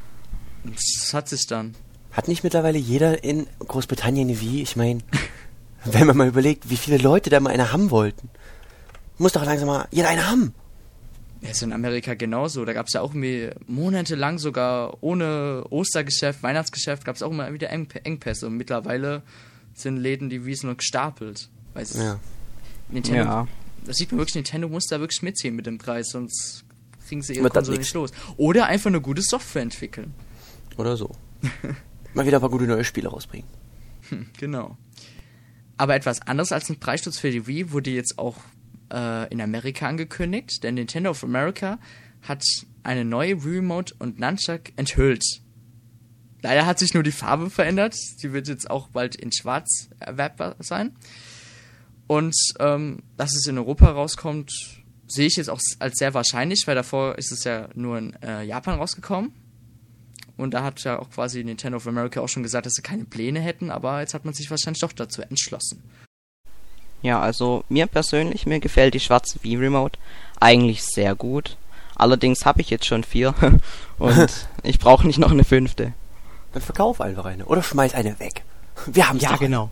Das 0.65 1.13
hat 1.13 1.29
sich 1.29 1.47
dann. 1.47 1.75
Hat 2.13 2.29
nicht 2.29 2.45
mittlerweile 2.45 2.79
jeder 2.79 3.23
in 3.23 3.47
Großbritannien 3.61 4.29
eine 4.29 4.41
Wii? 4.41 4.63
Ich 4.63 4.77
meine, 4.77 5.01
wenn 5.85 6.07
man 6.07 6.17
mal 6.17 6.29
überlegt, 6.29 6.71
wie 6.71 6.77
viele 6.77 6.99
Leute 6.99 7.31
da 7.31 7.41
mal 7.41 7.51
eine 7.51 7.73
haben 7.73 7.91
wollten. 7.91 8.29
Muss 9.19 9.33
doch 9.33 9.45
langsam 9.45 9.69
mal 9.69 9.89
jeder 9.91 10.09
eine 10.09 10.29
haben. 10.29 10.55
Ja, 11.41 11.51
ist 11.51 11.63
in 11.63 11.73
Amerika 11.73 12.15
genauso. 12.15 12.65
Da 12.65 12.73
gab 12.73 12.87
es 12.87 12.95
ja 12.95 13.01
auch 13.01 13.11
irgendwie 13.11 13.51
monatelang 13.67 14.39
sogar 14.39 15.03
ohne 15.03 15.65
Ostergeschäft, 15.71 16.43
Weihnachtsgeschäft, 16.43 17.05
gab 17.05 17.15
es 17.15 17.23
auch 17.23 17.31
immer 17.31 17.53
wieder 17.53 17.71
Eng 17.71 17.89
Engpässe. 18.03 18.47
Und 18.47 18.57
mittlerweile 18.57 19.23
sind 19.75 19.99
Läden 19.99 20.31
die 20.31 20.45
Wies 20.45 20.65
nur 20.65 20.77
gestapelt. 20.77 21.49
Weiß 21.75 21.95
ja. 21.97 22.19
Nintendo, 22.89 23.23
ja. 23.23 23.49
Das 23.85 23.97
sieht 23.97 24.11
man 24.11 24.19
wirklich, 24.19 24.35
Nintendo 24.35 24.69
muss 24.69 24.87
da 24.87 24.99
wirklich 25.01 25.23
mitziehen 25.23 25.55
mit 25.55 25.67
dem 25.67 25.79
Preis, 25.79 26.09
sonst 26.11 26.65
kriegen 27.07 27.23
sie 27.23 27.35
ihre 27.35 27.49
Konsole 27.49 27.79
nicht 27.79 27.95
los. 27.95 28.11
Oder 28.37 28.67
einfach 28.67 28.89
eine 28.89 29.01
gute 29.01 29.23
Software 29.23 29.63
entwickeln. 29.63 30.15
Oder 30.79 30.97
so. 30.97 31.11
Mal 32.15 32.27
wieder 32.27 32.39
ein 32.39 32.41
paar 32.41 32.51
gute 32.51 32.67
neue 32.67 32.85
Spiele 32.85 33.09
rausbringen. 33.09 33.49
Hm, 34.09 34.29
genau. 34.39 34.79
Aber 35.77 35.95
etwas 35.95 36.23
anderes 36.23 36.53
als 36.53 36.71
ein 36.71 36.81
Preissturz 36.81 37.19
für 37.19 37.31
die 37.31 37.47
Wii 37.47 37.73
wurde 37.73 37.91
jetzt 37.91 38.19
auch 38.19 38.37
äh, 38.93 39.31
in 39.31 39.41
Amerika 39.41 39.87
angekündigt, 39.87 40.63
denn 40.63 40.75
Nintendo 40.75 41.11
of 41.11 41.23
America 41.23 41.79
hat 42.23 42.43
eine 42.83 43.05
neue 43.05 43.45
Wii 43.45 43.57
Remote 43.57 43.95
und 43.99 44.19
Nunchuck 44.19 44.73
enthüllt. 44.77 45.25
Leider 46.43 46.67
hat 46.67 46.79
sich 46.79 46.95
nur 46.95 47.03
die 47.03 47.13
Farbe 47.13 47.51
verändert. 47.51 47.95
Sie 47.95 48.33
wird 48.33 48.49
jetzt 48.49 48.71
auch 48.71 48.89
bald 48.89 49.17
in 49.17 49.33
Schwarz 49.33 49.91
erwerbbar 49.99 50.57
sein. 50.61 50.97
Und 52.07 52.35
ähm, 52.61 53.03
dass 53.17 53.35
es 53.35 53.47
in 53.47 53.59
Europa 53.59 53.91
rauskommt, 53.91 54.53
sehe 55.09 55.27
ich 55.27 55.37
jetzt 55.37 55.51
auch 55.51 55.61
als 55.81 55.99
sehr 55.99 56.15
wahrscheinlich, 56.15 56.63
weil 56.67 56.77
davor 56.77 57.19
ist 57.19 57.33
es 57.33 57.45
ja 57.45 57.69
nur 57.75 57.99
in 57.99 58.15
äh, 58.23 58.45
Japan 58.45 58.79
rausgekommen. 58.79 59.33
Und 60.39 60.55
da 60.55 60.63
hat 60.63 60.83
ja 60.85 60.99
auch 60.99 61.11
quasi 61.11 61.43
Nintendo 61.43 61.77
of 61.77 61.87
America 61.87 62.21
auch 62.21 62.29
schon 62.29 62.45
gesagt, 62.45 62.65
dass 62.65 62.75
sie 62.75 62.83
keine 62.83 63.05
Pläne 63.05 63.41
hätten, 63.41 63.71
aber 63.71 64.01
jetzt 64.01 64.15
hat 64.15 64.25
man 64.25 64.33
sich 64.33 64.51
wahrscheinlich 64.51 64.81
doch 64.81 64.93
dazu 64.93 65.21
entschlossen. 65.21 65.83
Ja, 67.03 67.21
also 67.21 67.65
mir 67.69 67.87
persönlich, 67.87 68.47
mir 68.47 68.61
gefällt 68.61 68.95
die 68.95 69.01
schwarze 69.01 69.39
Wii 69.43 69.57
Remote 69.57 69.99
eigentlich 70.41 70.85
sehr 70.85 71.15
gut. 71.17 71.57
Allerdings 71.97 72.47
habe 72.47 72.61
ich 72.61 72.71
jetzt 72.71 72.87
schon 72.87 73.03
vier 73.03 73.35
und 73.99 74.49
ich 74.63 74.79
brauche 74.79 75.07
nicht 75.07 75.19
noch 75.19 75.33
eine 75.33 75.45
fünfte. 75.45 75.93
Dann 76.53 76.63
verkauf 76.63 77.01
einfach 77.01 77.25
eine 77.25 77.45
oder 77.45 77.63
schmeiß 77.63 77.95
eine 77.95 78.19
weg. 78.21 78.45
Wir 78.87 79.09
haben 79.09 79.19
ja 79.19 79.33
doch. 79.33 79.41
genau. 79.41 79.71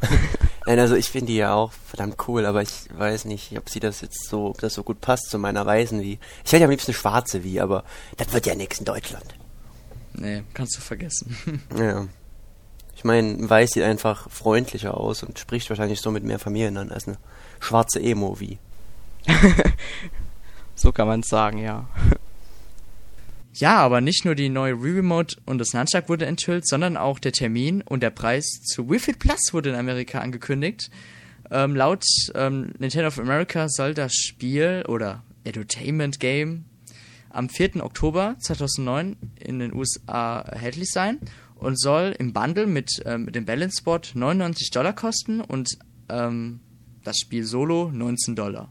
Nein, 0.66 0.80
also 0.80 0.96
ich 0.96 1.08
finde 1.10 1.26
die 1.26 1.36
ja 1.36 1.54
auch 1.54 1.72
verdammt 1.86 2.16
cool, 2.26 2.44
aber 2.44 2.62
ich 2.62 2.86
weiß 2.96 3.24
nicht, 3.24 3.56
ob 3.56 3.68
sie 3.70 3.80
das 3.80 4.00
jetzt 4.00 4.28
so, 4.28 4.46
ob 4.46 4.60
das 4.60 4.74
so 4.74 4.82
gut 4.82 5.00
passt 5.00 5.30
zu 5.30 5.38
meiner 5.38 5.64
weißen 5.64 6.00
Wii. 6.00 6.18
Ich 6.44 6.52
hätte 6.52 6.62
ja 6.62 6.64
am 6.64 6.70
liebsten 6.70 6.90
eine 6.90 6.98
schwarze 6.98 7.44
Wii, 7.44 7.60
aber 7.60 7.84
das 8.16 8.32
wird 8.32 8.46
ja 8.46 8.54
nichts 8.54 8.80
in 8.80 8.84
Deutschland. 8.84 9.34
Nee, 10.20 10.42
kannst 10.54 10.76
du 10.76 10.80
vergessen. 10.80 11.36
ja. 11.78 12.06
Ich 12.96 13.04
meine, 13.04 13.48
Weiß 13.48 13.70
sieht 13.70 13.84
einfach 13.84 14.28
freundlicher 14.28 14.96
aus 14.96 15.22
und 15.22 15.38
spricht 15.38 15.68
wahrscheinlich 15.70 16.00
so 16.00 16.10
mit 16.10 16.24
mehr 16.24 16.40
Familien 16.40 16.76
an 16.76 16.90
als 16.90 17.06
eine 17.06 17.16
schwarze 17.60 18.00
Emo 18.00 18.40
wie. 18.40 18.58
so 20.74 20.90
kann 20.90 21.06
man 21.06 21.20
es 21.20 21.28
sagen, 21.28 21.58
ja. 21.58 21.88
Ja, 23.54 23.78
aber 23.78 24.00
nicht 24.00 24.24
nur 24.24 24.36
die 24.36 24.50
neue 24.50 24.84
Wii 24.84 24.98
Remote 24.98 25.36
und 25.44 25.58
das 25.58 25.72
Nunchuck 25.72 26.08
wurde 26.08 26.26
enthüllt, 26.26 26.68
sondern 26.68 26.96
auch 26.96 27.18
der 27.18 27.32
Termin 27.32 27.82
und 27.82 28.04
der 28.04 28.10
Preis 28.10 28.44
zu 28.62 28.88
Wii 28.88 29.00
Fit 29.00 29.18
Plus 29.18 29.52
wurde 29.52 29.70
in 29.70 29.74
Amerika 29.74 30.20
angekündigt. 30.20 30.90
Ähm, 31.50 31.74
laut 31.74 32.04
ähm, 32.36 32.70
Nintendo 32.78 33.08
of 33.08 33.18
America 33.18 33.68
soll 33.68 33.94
das 33.94 34.14
Spiel 34.14 34.84
oder 34.86 35.24
Entertainment 35.42 36.20
Game 36.20 36.66
am 37.30 37.48
4. 37.48 37.84
Oktober 37.84 38.36
2009 38.38 39.16
in 39.40 39.58
den 39.58 39.74
USA 39.74 40.40
erhältlich 40.40 40.90
sein 40.90 41.18
und 41.56 41.78
soll 41.80 42.14
im 42.18 42.32
Bundle 42.32 42.66
mit, 42.66 43.02
ähm, 43.04 43.24
mit 43.24 43.34
dem 43.34 43.44
Balance 43.44 43.82
Board 43.82 44.12
99 44.14 44.70
Dollar 44.70 44.92
kosten 44.92 45.40
und 45.40 45.78
ähm, 46.08 46.60
das 47.04 47.18
Spiel 47.18 47.44
Solo 47.44 47.90
19 47.92 48.36
Dollar. 48.36 48.70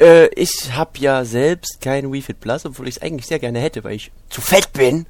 Äh, 0.00 0.28
ich 0.34 0.72
habe 0.72 0.98
ja 0.98 1.24
selbst 1.24 1.80
kein 1.80 2.12
Wii 2.12 2.22
Fit 2.22 2.40
Plus, 2.40 2.66
obwohl 2.66 2.88
ich 2.88 2.96
es 2.96 3.02
eigentlich 3.02 3.26
sehr 3.26 3.38
gerne 3.38 3.60
hätte, 3.60 3.84
weil 3.84 3.94
ich 3.94 4.12
zu 4.28 4.40
fett 4.40 4.72
bin. 4.72 5.06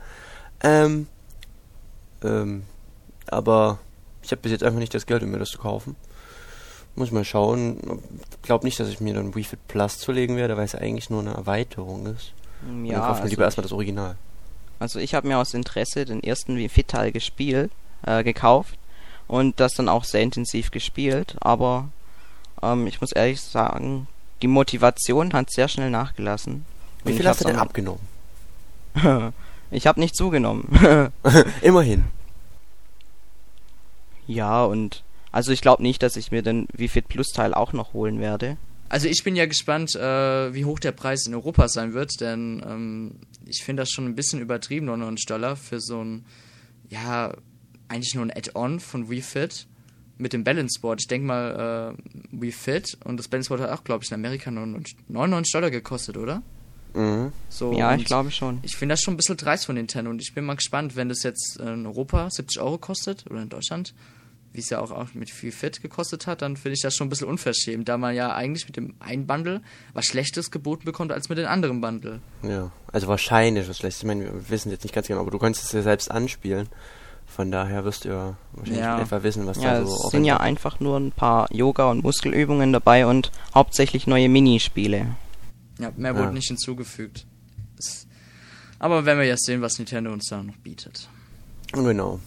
Ähm, 0.63 1.07
ähm, 2.23 2.63
aber 3.27 3.79
ich 4.23 4.31
habe 4.31 4.43
bis 4.43 4.53
jetzt 4.53 4.63
einfach 4.63 4.79
nicht 4.79 4.95
das 4.95 5.07
Geld, 5.07 5.23
um 5.23 5.31
mir 5.31 5.39
das 5.39 5.51
zu 5.51 5.59
kaufen. 5.59 5.97
Muss 6.97 7.11
mal 7.11 7.25
schauen. 7.25 8.01
Glaub 8.43 8.65
nicht, 8.65 8.81
dass 8.81 8.89
ich 8.89 9.01
mir 9.01 9.15
dann 9.15 9.35
Wii 9.35 9.45
Fit 9.45 9.69
Plus 9.69 9.99
zulegen 9.99 10.37
werde, 10.37 10.57
weil 10.57 10.65
es 10.65 10.75
eigentlich 10.75 11.11
nur 11.11 11.21
eine 11.21 11.35
Erweiterung 11.35 12.07
ist. 12.07 12.33
Ja, 12.85 12.95
dann 12.95 13.01
kauft 13.01 13.11
man 13.11 13.23
also 13.23 13.29
lieber 13.29 13.45
erstmal 13.45 13.63
das 13.63 13.73
Original. 13.73 14.17
Also 14.79 14.99
ich 14.99 15.15
habe 15.15 15.29
mir 15.29 15.39
aus 15.39 15.55
Interesse 15.55 16.05
den 16.05 16.23
ersten 16.23 16.57
Wii 16.57 16.69
Fit 16.69 16.89
Teil 16.89 17.13
gespielt, 17.13 17.71
äh, 18.05 18.25
gekauft 18.25 18.79
und 19.29 19.61
das 19.61 19.75
dann 19.75 19.89
auch 19.89 20.05
sehr 20.05 20.23
intensiv 20.23 20.71
gespielt, 20.71 21.37
aber 21.41 21.89
ähm, 22.63 22.87
ich 22.87 23.01
muss 23.01 23.13
ehrlich 23.13 23.41
sagen, 23.41 24.09
die 24.43 24.49
Motivation 24.49 25.33
hat 25.33 25.51
sehr 25.51 25.69
schnell 25.69 25.91
nachgelassen. 25.91 26.65
Wie 27.05 27.11
Und 27.11 27.17
viel 27.17 27.23
ich 27.23 27.29
hast 27.29 27.41
du 27.43 27.45
denn 27.47 27.57
abgenommen? 27.57 28.01
Ich 29.71 29.87
habe 29.87 29.99
nicht 29.99 30.15
zugenommen. 30.15 30.69
Immerhin. 31.61 32.05
ja, 34.27 34.65
und 34.65 35.03
also 35.37 35.53
ich 35.53 35.61
glaube 35.61 35.83
nicht, 35.83 36.03
dass 36.03 36.17
ich 36.17 36.31
mir 36.31 36.41
den 36.41 36.67
Wii 36.73 36.89
Fit 36.89 37.09
Plus 37.09 37.27
Teil 37.29 37.53
auch 37.53 37.75
noch 37.75 37.93
holen 37.93 38.21
werde. 38.21 38.57
Also 38.89 39.07
ich 39.07 39.23
bin 39.23 39.37
ja 39.37 39.45
gespannt, 39.45 39.95
äh, 39.95 40.55
wie 40.55 40.65
hoch 40.65 40.79
der 40.79 40.93
Preis 40.93 41.27
in 41.27 41.35
Europa 41.35 41.69
sein 41.69 41.93
wird, 41.93 42.23
denn 42.23 42.65
ähm, 42.67 43.17
ich 43.45 43.63
finde 43.63 43.83
das 43.83 43.91
schon 43.91 44.07
ein 44.07 44.15
bisschen 44.15 44.41
übertrieben, 44.41 44.87
99 44.87 45.27
Dollar 45.27 45.57
für 45.57 45.79
so 45.79 46.03
ein, 46.03 46.25
ja, 46.89 47.35
eigentlich 47.89 48.15
nur 48.15 48.25
ein 48.25 48.31
Add-on 48.31 48.81
von 48.81 49.11
Wii 49.11 49.21
Fit 49.21 49.67
mit 50.17 50.33
dem 50.33 50.43
Balance 50.43 50.81
Board. 50.81 51.03
Ich 51.03 51.07
denke 51.07 51.27
mal, 51.27 51.95
äh, 51.95 52.19
Wii 52.31 52.53
Fit 52.53 52.97
und 53.05 53.19
das 53.19 53.29
Balance 53.29 53.51
Board 53.51 53.61
hat 53.61 53.79
auch, 53.79 53.85
glaube 53.85 54.05
ich, 54.05 54.11
in 54.11 54.15
Amerika 54.15 54.51
99 54.51 54.97
99 55.09 55.53
Dollar 55.53 55.71
gekostet, 55.71 56.17
oder? 56.17 56.43
Mhm. 56.95 57.31
So, 57.51 57.75
ja, 57.75 57.95
ich 57.95 58.07
glaube 58.07 58.31
schon. 58.31 58.61
Ich 58.63 58.75
finde 58.75 58.95
das 58.95 59.03
schon 59.03 59.13
ein 59.13 59.19
bisschen 59.19 59.37
dreist 59.37 59.67
von 59.67 59.75
Nintendo 59.75 60.11
und 60.11 60.23
ich 60.23 60.33
bin 60.33 60.47
mal 60.47 60.57
gespannt, 60.57 60.97
wenn 60.97 61.11
das 61.11 61.23
jetzt 61.25 61.59
in 61.61 61.85
Europa 61.85 62.31
70 62.31 62.63
Euro 62.63 62.79
kostet 62.79 63.31
oder 63.31 63.43
in 63.43 63.51
Deutschland, 63.51 63.93
wie 64.57 64.61
es 64.61 64.71
ja 64.71 64.81
auch, 64.81 64.91
auch 64.91 65.15
mit 65.15 65.31
viel 65.31 65.53
Fit 65.53 65.81
gekostet 65.83 66.27
hat, 66.27 66.43
dann 66.43 66.57
finde 66.57 66.75
ich 66.75 66.81
das 66.83 66.95
schon 66.95 67.07
ein 67.07 67.11
bisschen 67.11 67.29
unverschämt, 67.29 67.89
da 67.89 67.99
man 67.99 68.15
ja 68.15 68.35
eigentlich 68.35 68.67
mit 68.67 68.77
dem 68.77 68.95
einen 69.01 69.27
Bundle 69.27 69.61
was 69.93 70.07
Schlechtes 70.07 70.51
geboten 70.51 70.85
bekommt 70.85 71.13
als 71.13 71.29
mit 71.29 71.39
dem 71.39 71.47
anderen 71.47 71.81
Bundle. 71.81 72.21
Ja, 72.43 72.73
also 72.93 73.07
wahrscheinlich 73.09 73.69
was 73.69 73.79
Schlechtes. 73.79 74.01
Ich 74.03 74.07
meine, 74.07 74.25
wir 74.25 74.49
wissen 74.51 74.71
jetzt 74.71 74.83
nicht 74.85 74.95
ganz 74.95 75.07
genau, 75.07 75.21
aber 75.21 75.31
du 75.31 75.39
kannst 75.39 75.63
es 75.63 75.73
ja 75.73 75.83
selbst 75.83 76.11
anspielen. 76.11 76.69
Von 77.27 77.51
daher 77.51 77.85
wirst 77.85 78.05
du 78.05 78.09
ja 78.11 78.37
wahrscheinlich 78.53 78.83
Ja. 78.85 79.01
etwa 79.01 79.23
wissen, 79.23 79.47
was 79.47 79.59
Ja, 79.63 79.81
da 79.81 79.87
so 79.87 79.93
es 79.95 80.01
auf 80.01 80.11
sind 80.13 80.25
ja 80.25 80.39
einfach 80.39 80.81
nur 80.81 80.97
ein 80.99 81.13
paar 81.13 81.53
Yoga- 81.53 81.91
und 81.91 82.03
Muskelübungen 82.03 82.73
dabei 82.73 83.07
und 83.07 83.33
hauptsächlich 83.55 84.07
neue 84.07 84.29
Minispiele. 84.29 85.17
Ja, 85.79 85.93
mehr 85.97 86.13
Ja. 86.13 86.19
wurde 86.19 86.33
nicht 86.33 86.47
hinzugefügt. 86.49 87.27
Aber 88.79 89.05
werden 89.05 89.19
wir 89.19 89.27
jetzt 89.27 89.45
sehen, 89.47 89.61
was 89.63 89.79
Nintendo 89.79 90.13
uns 90.13 90.29
da 90.29 90.43
noch 90.43 90.57
bietet. 90.57 91.09
Genau. 91.73 92.21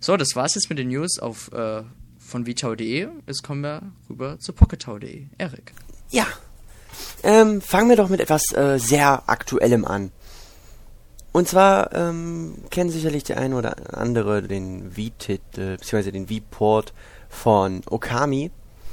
So, 0.00 0.16
das 0.16 0.36
war's 0.36 0.54
jetzt 0.54 0.70
mit 0.70 0.78
den 0.78 0.88
News 0.88 1.18
auf 1.18 1.52
äh, 1.52 1.82
von 2.18 2.46
vitau.de. 2.46 3.08
Jetzt 3.26 3.42
kommen 3.42 3.62
wir 3.62 3.82
rüber 4.08 4.38
zu 4.38 4.52
pocketau.de. 4.52 5.26
Erik. 5.38 5.72
Ja. 6.10 6.26
Ähm, 7.22 7.60
fangen 7.60 7.88
wir 7.88 7.96
doch 7.96 8.08
mit 8.08 8.20
etwas 8.20 8.52
äh, 8.52 8.78
sehr 8.78 9.28
Aktuellem 9.28 9.84
an. 9.84 10.12
Und 11.32 11.48
zwar 11.48 11.92
ähm, 11.94 12.54
kennen 12.70 12.90
sicherlich 12.90 13.24
der 13.24 13.38
eine 13.38 13.56
oder 13.56 13.96
andere 13.96 14.42
den 14.42 14.96
Wii-Titel, 14.96 15.76
beziehungsweise 15.76 16.12
den 16.12 16.28
Wii-Port 16.28 16.92
von 17.28 17.82
Okami. 17.86 18.50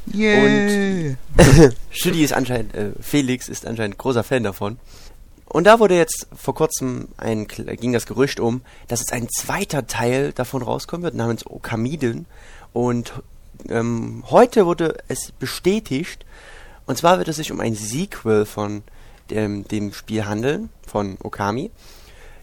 Und 0.08 1.18
Schüdi 1.90 2.24
ist 2.24 2.34
anscheinend, 2.34 2.76
äh, 2.76 2.92
Felix 3.00 3.50
ist 3.50 3.66
anscheinend 3.66 3.98
großer 3.98 4.24
Fan 4.24 4.44
davon. 4.44 4.78
Und 5.48 5.66
da 5.66 5.80
wurde 5.80 5.96
jetzt 5.96 6.28
vor 6.36 6.56
kurzem 6.56 7.08
ein, 7.18 7.48
ging 7.48 7.94
das 7.94 8.08
Gerücht 8.08 8.40
um, 8.40 8.62
dass 8.88 9.02
es 9.02 9.12
ein 9.12 9.30
zweiter 9.30 9.88
Teil 9.88 10.34
davon 10.34 10.62
rauskommen 10.62 11.04
wird, 11.04 11.16
namens 11.16 11.46
Okamiden. 11.46 12.26
Und 12.74 13.14
ähm, 13.70 14.24
heute 14.30 14.66
wurde 14.66 14.98
es 15.08 15.32
bestätigt, 15.32 16.26
und 16.86 16.98
zwar 16.98 17.18
wird 17.18 17.28
es 17.28 17.38
sich 17.38 17.52
um 17.52 17.60
ein 17.60 17.76
Sequel 17.76 18.46
von 18.46 18.84
dem, 19.30 19.68
dem 19.68 19.94
Spiel 19.94 20.26
handeln, 20.26 20.70
von 20.86 21.18
Okami, 21.24 21.72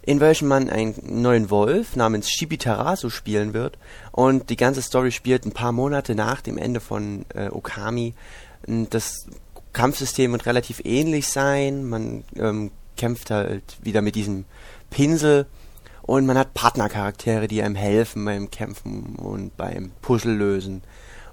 in 0.03 0.21
welchem 0.21 0.49
man 0.49 0.69
einen 0.69 0.95
neuen 1.23 1.51
Wolf 1.51 1.95
namens 1.97 2.29
Shibitarasu 2.31 3.09
spielen 3.09 3.53
wird. 3.55 3.79
Und 4.11 4.51
die 4.51 4.57
ganze 4.57 4.83
Story 4.83 5.13
spielt 5.13 5.45
ein 5.45 5.53
paar 5.53 5.73
Monate 5.73 6.15
nach 6.15 6.41
dem 6.41 6.59
Ende 6.59 6.81
von 6.81 7.25
äh, 7.35 7.49
Okami. 7.51 8.15
Das 8.67 9.27
Kampfsystem 9.73 10.33
wird 10.33 10.47
relativ 10.47 10.81
ähnlich 10.85 11.29
sein. 11.29 11.89
Man 11.89 12.25
ähm, 12.37 12.73
kämpft 12.97 13.31
halt 13.31 13.77
wieder 13.83 14.03
mit 14.03 14.15
diesem 14.15 14.45
Pinsel. 14.91 15.47
Und 16.03 16.27
man 16.27 16.37
hat 16.37 16.55
Partnercharaktere, 16.55 17.47
die 17.47 17.63
einem 17.63 17.77
helfen 17.77 18.25
beim 18.25 18.51
Kämpfen 18.51 19.17
und 19.17 19.57
beim 19.57 19.93
Puzzle 20.03 20.35
lösen 20.35 20.83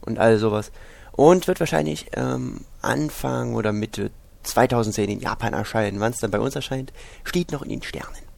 und 0.01 0.19
all 0.19 0.37
sowas. 0.37 0.71
Und 1.11 1.47
wird 1.47 1.59
wahrscheinlich 1.59 2.05
ähm, 2.13 2.61
Anfang 2.81 3.55
oder 3.55 3.73
Mitte 3.73 4.11
2010 4.43 5.09
in 5.09 5.19
Japan 5.19 5.53
erscheinen. 5.53 5.99
Wann 5.99 6.11
es 6.11 6.19
dann 6.19 6.31
bei 6.31 6.39
uns 6.39 6.55
erscheint, 6.55 6.93
steht 7.23 7.51
noch 7.51 7.63
in 7.63 7.69
den 7.69 7.83
Sternen. 7.83 8.29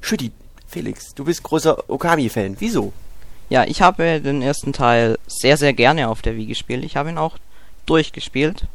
Schütti, 0.00 0.30
Felix, 0.66 1.14
du 1.14 1.24
bist 1.24 1.42
großer 1.42 1.90
Okami-Fan. 1.90 2.56
Wieso? 2.60 2.92
Ja, 3.48 3.64
ich 3.64 3.82
habe 3.82 4.20
den 4.20 4.42
ersten 4.42 4.72
Teil 4.72 5.18
sehr, 5.26 5.56
sehr 5.56 5.72
gerne 5.72 6.08
auf 6.08 6.22
der 6.22 6.36
Wii 6.36 6.46
gespielt. 6.46 6.84
Ich 6.84 6.96
habe 6.96 7.10
ihn 7.10 7.18
auch 7.18 7.38
durchgespielt. 7.86 8.66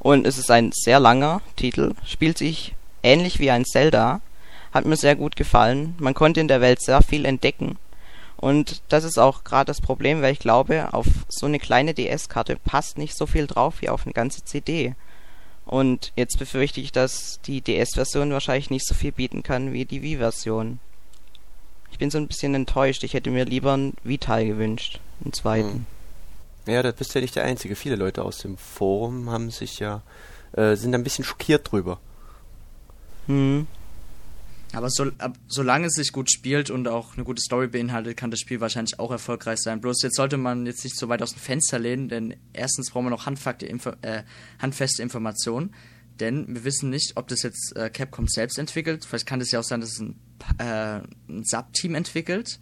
Und 0.00 0.26
es 0.26 0.38
ist 0.38 0.50
ein 0.50 0.70
sehr 0.72 1.00
langer 1.00 1.40
Titel. 1.56 1.94
Spielt 2.04 2.38
sich 2.38 2.74
ähnlich 3.02 3.38
wie 3.40 3.50
ein 3.50 3.64
Zelda. 3.64 4.20
Hat 4.72 4.84
mir 4.84 4.96
sehr 4.96 5.16
gut 5.16 5.36
gefallen. 5.36 5.94
Man 5.98 6.14
konnte 6.14 6.40
in 6.40 6.48
der 6.48 6.60
Welt 6.60 6.80
sehr 6.80 7.02
viel 7.02 7.24
entdecken. 7.24 7.78
Und 8.36 8.82
das 8.88 9.02
ist 9.02 9.18
auch 9.18 9.42
gerade 9.42 9.66
das 9.66 9.80
Problem, 9.80 10.22
weil 10.22 10.32
ich 10.32 10.38
glaube, 10.38 10.92
auf 10.92 11.06
so 11.28 11.46
eine 11.46 11.58
kleine 11.58 11.94
DS-Karte 11.94 12.56
passt 12.56 12.96
nicht 12.96 13.16
so 13.16 13.26
viel 13.26 13.48
drauf 13.48 13.80
wie 13.80 13.88
auf 13.88 14.06
eine 14.06 14.12
ganze 14.12 14.44
CD. 14.44 14.94
Und 15.66 16.12
jetzt 16.14 16.38
befürchte 16.38 16.80
ich, 16.80 16.92
dass 16.92 17.40
die 17.44 17.60
DS-Version 17.60 18.32
wahrscheinlich 18.32 18.70
nicht 18.70 18.86
so 18.86 18.94
viel 18.94 19.12
bieten 19.12 19.42
kann 19.42 19.72
wie 19.72 19.84
die 19.84 20.02
Wii-Version. 20.02 20.78
Ich 21.90 21.98
bin 21.98 22.10
so 22.10 22.18
ein 22.18 22.28
bisschen 22.28 22.54
enttäuscht. 22.54 23.02
Ich 23.02 23.14
hätte 23.14 23.30
mir 23.30 23.44
lieber 23.44 23.72
einen 23.72 23.94
Vital 24.04 24.46
gewünscht. 24.46 25.00
Einen 25.24 25.32
zweiten. 25.32 25.68
Hm. 25.68 25.86
Ja, 26.68 26.82
da 26.82 26.92
bist 26.92 27.14
ja 27.14 27.22
nicht 27.22 27.34
der 27.34 27.44
Einzige. 27.44 27.74
Viele 27.74 27.96
Leute 27.96 28.22
aus 28.22 28.38
dem 28.38 28.58
Forum 28.58 29.30
haben 29.30 29.50
sich 29.50 29.78
ja, 29.78 30.02
äh, 30.52 30.76
sind 30.76 30.94
ein 30.94 31.02
bisschen 31.02 31.24
schockiert 31.24 31.72
drüber. 31.72 31.98
Hm. 33.26 33.66
Aber 34.74 34.90
so, 34.90 35.04
ab, 35.16 35.38
solange 35.46 35.86
es 35.86 35.94
sich 35.94 36.12
gut 36.12 36.30
spielt 36.30 36.68
und 36.68 36.88
auch 36.88 37.14
eine 37.14 37.24
gute 37.24 37.40
Story 37.40 37.68
beinhaltet, 37.68 38.18
kann 38.18 38.30
das 38.30 38.40
Spiel 38.40 38.60
wahrscheinlich 38.60 38.98
auch 38.98 39.10
erfolgreich 39.10 39.60
sein. 39.60 39.80
Bloß 39.80 40.02
jetzt 40.02 40.16
sollte 40.16 40.36
man 40.36 40.66
jetzt 40.66 40.84
nicht 40.84 40.98
so 40.98 41.08
weit 41.08 41.22
aus 41.22 41.32
dem 41.32 41.40
Fenster 41.40 41.78
lehnen, 41.78 42.10
denn 42.10 42.36
erstens 42.52 42.90
brauchen 42.90 43.06
wir 43.06 43.10
noch 43.10 43.24
handfakte, 43.24 43.64
Info, 43.64 43.92
äh, 44.02 44.24
handfeste 44.58 45.02
Informationen. 45.02 45.74
Denn 46.20 46.54
wir 46.54 46.64
wissen 46.64 46.90
nicht, 46.90 47.12
ob 47.16 47.28
das 47.28 47.42
jetzt 47.44 47.76
äh, 47.76 47.88
Capcom 47.88 48.28
selbst 48.28 48.58
entwickelt. 48.58 49.06
Vielleicht 49.06 49.26
kann 49.26 49.40
es 49.40 49.52
ja 49.52 49.60
auch 49.60 49.64
sein, 49.64 49.80
dass 49.80 49.92
es 49.92 50.00
ein, 50.00 50.16
äh, 50.58 51.00
ein 51.30 51.44
Sub-Team 51.44 51.94
entwickelt. 51.94 52.58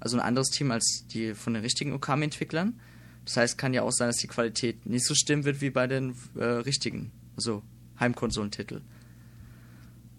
Also 0.00 0.16
ein 0.16 0.22
anderes 0.22 0.48
Team 0.48 0.70
als 0.70 1.04
die 1.12 1.34
von 1.34 1.52
den 1.52 1.62
richtigen 1.62 1.92
Okami-Entwicklern. 1.92 2.80
Das 3.24 3.36
heißt, 3.36 3.58
kann 3.58 3.74
ja 3.74 3.82
auch 3.82 3.92
sein, 3.92 4.08
dass 4.08 4.16
die 4.16 4.26
Qualität 4.26 4.84
nicht 4.86 5.06
so 5.06 5.14
stimmen 5.14 5.44
wird 5.44 5.60
wie 5.60 5.70
bei 5.70 5.86
den 5.86 6.14
äh, 6.36 6.44
richtigen, 6.44 7.12
also 7.36 7.62
Heimkonsolentitel. 8.00 8.80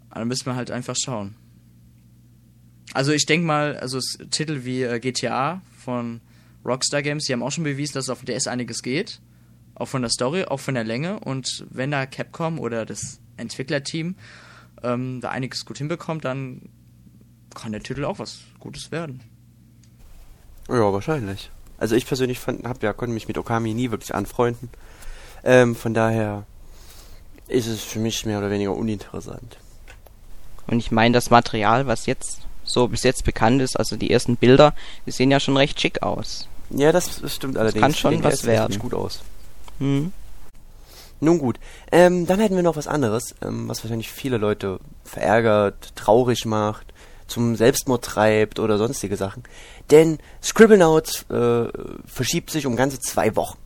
Aber 0.09 0.19
da 0.19 0.25
müssen 0.25 0.45
wir 0.45 0.55
halt 0.55 0.71
einfach 0.71 0.95
schauen. 0.95 1.35
Also 2.93 3.11
ich 3.11 3.25
denke 3.25 3.45
mal, 3.45 3.77
also 3.77 3.99
Titel 4.29 4.63
wie 4.63 4.83
äh, 4.83 4.99
GTA 4.99 5.61
von 5.77 6.21
Rockstar 6.63 7.01
Games, 7.01 7.25
die 7.25 7.33
haben 7.33 7.43
auch 7.43 7.51
schon 7.51 7.63
bewiesen, 7.63 7.93
dass 7.93 8.09
auf 8.09 8.23
DS 8.23 8.47
einiges 8.47 8.81
geht. 8.83 9.19
Auch 9.75 9.87
von 9.87 10.01
der 10.01 10.11
Story, 10.11 10.45
auch 10.45 10.59
von 10.59 10.75
der 10.75 10.83
Länge. 10.83 11.19
Und 11.19 11.65
wenn 11.69 11.91
da 11.91 12.05
Capcom 12.05 12.59
oder 12.59 12.85
das 12.85 13.19
Entwicklerteam 13.37 14.15
ähm, 14.83 15.19
da 15.19 15.29
einiges 15.29 15.65
gut 15.65 15.79
hinbekommt, 15.79 16.25
dann 16.25 16.69
kann 17.55 17.71
der 17.71 17.81
Titel 17.81 18.05
auch 18.05 18.19
was 18.19 18.41
Gutes 18.59 18.91
werden. 18.91 19.21
Ja, 20.69 20.93
wahrscheinlich. 20.93 21.51
Also 21.83 21.97
ich 21.97 22.05
persönlich 22.05 22.39
fand, 22.39 22.63
hab 22.63 22.81
ja, 22.81 22.93
konnte 22.93 23.13
mich 23.13 23.27
mit 23.27 23.37
Okami 23.37 23.73
nie 23.73 23.91
wirklich 23.91 24.15
anfreunden. 24.15 24.69
Ähm, 25.43 25.75
von 25.75 25.93
daher 25.93 26.45
ist 27.49 27.67
es 27.67 27.83
für 27.83 27.99
mich 27.99 28.25
mehr 28.25 28.37
oder 28.37 28.49
weniger 28.49 28.73
uninteressant. 28.73 29.57
Und 30.65 30.79
ich 30.79 30.91
meine, 30.91 31.11
das 31.11 31.29
Material, 31.29 31.85
was 31.85 32.05
jetzt 32.05 32.39
so 32.63 32.87
bis 32.87 33.03
jetzt 33.03 33.25
bekannt 33.25 33.61
ist, 33.61 33.77
also 33.77 33.97
die 33.97 34.11
ersten 34.11 34.37
Bilder, 34.37 34.73
die 35.05 35.11
sehen 35.11 35.29
ja 35.29 35.41
schon 35.41 35.57
recht 35.57 35.77
schick 35.81 36.03
aus. 36.03 36.47
Ja, 36.69 36.93
das, 36.93 37.19
das 37.19 37.35
stimmt 37.35 37.57
allerdings. 37.57 37.81
kann 37.81 37.93
schon 37.93 38.23
was 38.23 38.35
es 38.35 38.39
sieht 38.39 38.49
werden. 38.51 38.79
gut 38.79 38.93
aus. 38.93 39.19
Hm. 39.79 40.13
Nun 41.19 41.37
gut, 41.37 41.59
ähm, 41.91 42.25
dann 42.25 42.39
hätten 42.39 42.55
wir 42.55 42.63
noch 42.63 42.77
was 42.77 42.87
anderes, 42.87 43.35
ähm, 43.41 43.67
was 43.67 43.83
wahrscheinlich 43.83 44.09
viele 44.09 44.37
Leute 44.37 44.79
verärgert, 45.03 45.97
traurig 45.97 46.45
macht, 46.45 46.92
zum 47.33 47.55
Selbstmord 47.55 48.03
treibt 48.05 48.59
oder 48.59 48.77
sonstige 48.77 49.17
Sachen. 49.17 49.43
Denn 49.91 50.19
Scribblenauts 50.41 51.25
äh, 51.29 51.65
verschiebt 52.05 52.49
sich 52.51 52.65
um 52.65 52.75
ganze 52.75 52.99
zwei 52.99 53.35
Wochen. 53.35 53.57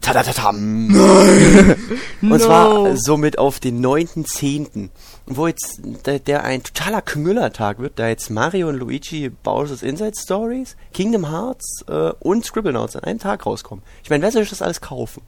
Tadatatam. 0.00 0.88
Und 2.22 2.40
zwar 2.40 2.96
somit 2.96 3.38
auf 3.38 3.60
den 3.60 3.84
9.10., 3.84 4.88
wo 5.26 5.46
jetzt 5.46 5.80
der, 6.06 6.18
der 6.18 6.42
ein 6.44 6.62
totaler 6.62 7.02
Knüllertag 7.02 7.78
wird, 7.80 7.98
da 7.98 8.08
jetzt 8.08 8.30
Mario 8.30 8.68
und 8.70 8.76
Luigi 8.76 9.28
Bowser's 9.28 9.82
Inside 9.82 10.16
Stories, 10.16 10.76
Kingdom 10.94 11.30
Hearts 11.30 11.84
äh, 11.86 12.12
und 12.18 12.46
Scribblenauts 12.46 12.96
an 12.96 13.04
einem 13.04 13.18
Tag 13.18 13.44
rauskommen. 13.44 13.84
Ich 14.02 14.08
meine, 14.08 14.22
wer 14.22 14.32
soll 14.32 14.42
sich 14.42 14.50
das 14.50 14.62
alles 14.62 14.80
kaufen? 14.80 15.22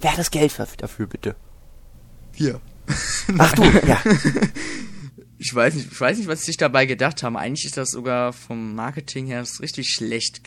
Wer 0.00 0.10
hat 0.12 0.18
das 0.18 0.32
Geld 0.32 0.50
für- 0.50 0.66
dafür, 0.76 1.06
bitte? 1.06 1.36
Hier. 2.34 2.60
Ach 3.38 3.52
du, 3.52 3.62
ja. 3.86 3.98
Ich 5.44 5.52
weiß 5.52 5.74
nicht, 5.74 5.90
ich 5.90 6.00
weiß 6.00 6.18
nicht, 6.18 6.28
was 6.28 6.40
sie 6.40 6.46
sich 6.46 6.56
dabei 6.56 6.86
gedacht 6.86 7.24
haben. 7.24 7.36
Eigentlich 7.36 7.66
ist 7.66 7.76
das 7.76 7.90
sogar 7.90 8.32
vom 8.32 8.76
Marketing 8.76 9.26
her 9.26 9.44
richtig 9.60 9.88
schlecht 9.88 10.40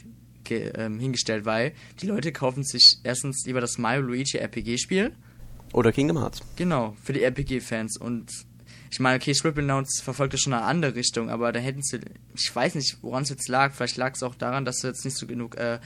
ähm, 0.50 1.00
hingestellt, 1.02 1.44
weil 1.44 1.74
die 2.02 2.08
Leute 2.08 2.32
kaufen 2.32 2.64
sich 2.64 3.00
erstens 3.04 3.44
lieber 3.46 3.60
das 3.60 3.78
Mario 3.78 4.04
Luigi 4.04 4.38
RPG 4.38 4.78
Spiel. 4.78 5.12
Oder 5.74 5.92
Kingdom 5.92 6.20
Hearts. 6.20 6.42
Genau, 6.56 6.96
für 7.04 7.12
die 7.12 7.24
RPG-Fans. 7.24 7.98
Und 7.98 8.32
ich 8.90 9.02
meine, 9.02 9.18
okay, 9.18 9.34
Scribblenauts 9.34 10.00
verfolgt 10.00 10.34
das 10.34 10.40
schon 10.40 10.54
eine 10.54 10.64
andere 10.64 10.96
Richtung, 10.96 11.30
aber 11.30 11.52
da 11.52 11.60
hätten 11.60 11.84
sie, 11.84 12.00
ich 12.34 12.56
weiß 12.56 12.75
nicht, 12.75 13.00
woran 13.02 13.24
es 13.24 13.30
jetzt 13.30 13.50
lag. 13.50 13.74
Vielleicht 13.74 13.98
lag 13.98 14.14
es 14.14 14.24
auch 14.24 14.36
daran, 14.36 14.64
dass 14.64 14.78
sie 14.78 14.88
jetzt 14.88 15.04
nicht 15.04 15.18
so 15.18 15.28
genug 15.28 15.58
äh, 15.58 15.80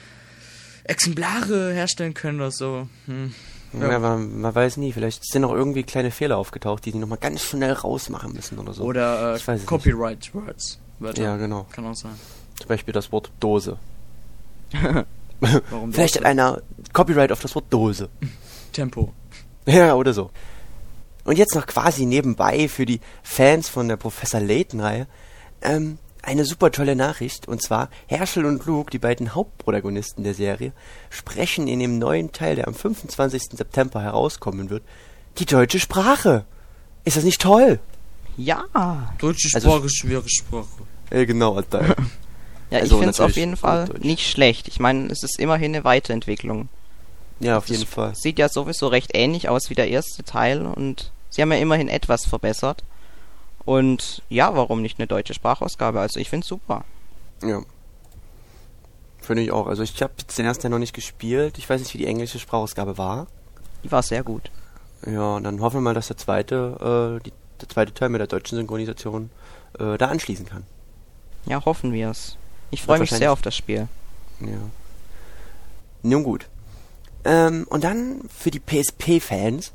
Exemplare 0.83 1.73
herstellen 1.73 2.13
können 2.13 2.41
oder 2.41 2.51
so. 2.51 2.87
Hm. 3.07 3.33
Ja, 3.73 3.99
man, 3.99 4.41
man 4.41 4.55
weiß 4.55 4.77
nie, 4.77 4.91
vielleicht 4.93 5.23
sind 5.23 5.43
noch 5.43 5.53
irgendwie 5.53 5.83
kleine 5.83 6.11
Fehler 6.11 6.37
aufgetaucht, 6.37 6.85
die 6.85 6.91
die 6.91 6.97
nochmal 6.97 7.19
ganz 7.19 7.41
schnell 7.43 7.73
rausmachen 7.73 8.33
müssen 8.33 8.57
oder 8.57 8.73
so. 8.73 8.83
Oder 8.83 9.35
äh, 9.35 9.53
es 9.53 9.65
Copyright 9.65 10.33
Words. 10.33 10.79
Wörter. 10.99 11.21
Ja, 11.21 11.37
genau. 11.37 11.65
Kann 11.71 11.85
auch 11.85 11.95
sein. 11.95 12.11
Zum 12.57 12.67
Beispiel 12.67 12.93
das 12.93 13.11
Wort 13.11 13.31
Dose. 13.39 13.77
Warum 15.39 15.93
Vielleicht 15.93 16.17
hat 16.17 16.25
einer 16.25 16.61
Copyright 16.93 17.31
auf 17.31 17.41
das 17.41 17.55
Wort 17.55 17.65
Dose. 17.69 18.09
Tempo. 18.73 19.13
Ja, 19.65 19.95
oder 19.95 20.13
so. 20.13 20.29
Und 21.23 21.37
jetzt 21.37 21.55
noch 21.55 21.67
quasi 21.67 22.05
nebenbei 22.05 22.67
für 22.67 22.85
die 22.85 22.99
Fans 23.23 23.69
von 23.69 23.87
der 23.87 23.97
Professor 23.97 24.39
Layton-Reihe 24.39 25.07
ähm, 25.61 25.99
eine 26.29 26.45
super 26.45 26.71
tolle 26.71 26.95
Nachricht. 26.95 27.47
Und 27.47 27.61
zwar 27.61 27.89
Herschel 28.07 28.45
und 28.45 28.65
Luke, 28.65 28.91
die 28.91 28.99
beiden 28.99 29.33
Hauptprotagonisten 29.33 30.23
der 30.23 30.33
Serie, 30.35 30.71
sprechen 31.09 31.67
in 31.67 31.79
dem 31.79 31.97
neuen 31.97 32.31
Teil, 32.31 32.55
der 32.55 32.67
am 32.67 32.75
25. 32.75 33.43
September 33.57 34.01
herauskommen 34.01 34.69
wird, 34.69 34.83
die 35.39 35.45
deutsche 35.45 35.79
Sprache. 35.79 36.45
Ist 37.03 37.17
das 37.17 37.23
nicht 37.23 37.41
toll? 37.41 37.79
Ja. 38.37 38.63
Deutsche 39.17 39.49
Also- 39.53 39.69
Sprache, 39.71 39.89
schwere 39.89 40.29
Sprache. 40.29 40.67
Äh, 41.09 41.25
genau, 41.25 41.55
Alter. 41.55 41.87
Ja, 41.89 41.95
Also 42.79 42.95
ich 42.95 42.99
finde 42.99 43.09
es 43.09 43.19
auf 43.19 43.35
jeden 43.35 43.57
Fall 43.57 43.89
nicht 43.99 44.29
schlecht. 44.29 44.67
Ich 44.67 44.79
meine, 44.79 45.07
es 45.07 45.23
ist 45.23 45.39
immerhin 45.39 45.73
eine 45.73 45.83
Weiterentwicklung. 45.83 46.69
ja, 47.39 47.57
auf 47.57 47.65
Das 47.65 47.77
jeden 47.77 47.89
Fall. 47.89 48.13
Sieht 48.15 48.37
ja 48.37 48.47
sowieso 48.49 48.87
recht 48.87 49.11
ähnlich 49.15 49.49
aus 49.49 49.71
wie 49.71 49.73
der 49.75 49.87
erste 49.89 50.23
Teil 50.23 50.67
und 50.67 51.11
sie 51.31 51.41
haben 51.41 51.51
ja 51.51 51.57
immerhin 51.57 51.87
etwas 51.89 52.25
verbessert. 52.27 52.83
Und 53.69 54.23
ja, 54.29 54.55
warum 54.55 54.81
nicht 54.81 54.97
eine 54.97 55.05
deutsche 55.05 55.35
Sprachausgabe? 55.35 55.99
Also 55.99 56.19
ich 56.19 56.27
finde 56.27 56.43
es 56.43 56.47
super. 56.47 56.85
Ja. 57.43 57.61
Finde 59.19 59.43
ich 59.43 59.51
auch. 59.51 59.67
Also 59.67 59.83
ich 59.83 60.01
habe 60.01 60.13
jetzt 60.17 60.39
den 60.39 60.47
ersten 60.47 60.63
Teil 60.63 60.71
noch 60.71 60.79
nicht 60.79 60.95
gespielt. 60.95 61.59
Ich 61.59 61.69
weiß 61.69 61.79
nicht, 61.79 61.93
wie 61.93 61.99
die 61.99 62.07
englische 62.07 62.39
Sprachausgabe 62.39 62.97
war. 62.97 63.27
Die 63.83 63.91
war 63.91 64.01
sehr 64.01 64.23
gut. 64.23 64.49
Ja, 65.05 65.35
und 65.35 65.43
dann 65.43 65.61
hoffen 65.61 65.75
wir 65.75 65.81
mal, 65.81 65.93
dass 65.93 66.07
der 66.07 66.17
zweite, 66.17 67.19
äh, 67.19 67.23
die, 67.23 67.31
der 67.61 67.69
zweite 67.69 67.93
Teil 67.93 68.09
mit 68.09 68.17
der 68.17 68.25
deutschen 68.25 68.57
Synchronisation 68.57 69.29
äh, 69.77 69.99
da 69.99 70.07
anschließen 70.07 70.47
kann. 70.47 70.63
Ja, 71.45 71.63
hoffen 71.63 71.93
wir 71.93 72.09
es. 72.09 72.37
Ich 72.71 72.81
freue 72.81 72.97
mich 72.97 73.11
sehr 73.11 73.31
auf 73.31 73.43
das 73.43 73.55
Spiel. 73.55 73.87
Ja. 74.39 74.57
Nun 76.01 76.23
gut. 76.23 76.49
Ähm, 77.23 77.67
und 77.69 77.83
dann 77.83 78.21
für 78.35 78.49
die 78.49 78.61
PSP-Fans, 78.61 79.73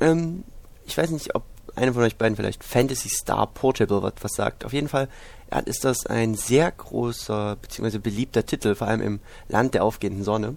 ähm, 0.00 0.42
ich 0.84 0.98
weiß 0.98 1.10
nicht, 1.10 1.32
ob 1.36 1.44
einer 1.76 1.92
von 1.92 2.02
euch 2.02 2.16
beiden 2.16 2.36
vielleicht 2.36 2.64
Fantasy 2.64 3.08
Star 3.08 3.46
Portable 3.46 4.02
was, 4.02 4.14
was 4.20 4.32
sagt. 4.32 4.64
Auf 4.64 4.72
jeden 4.72 4.88
Fall 4.88 5.08
ist 5.64 5.84
das 5.84 6.06
ein 6.06 6.34
sehr 6.34 6.70
großer 6.70 7.56
bzw. 7.56 7.98
beliebter 7.98 8.46
Titel, 8.46 8.74
vor 8.74 8.86
allem 8.86 9.00
im 9.00 9.20
Land 9.48 9.74
der 9.74 9.84
aufgehenden 9.84 10.24
Sonne. 10.24 10.56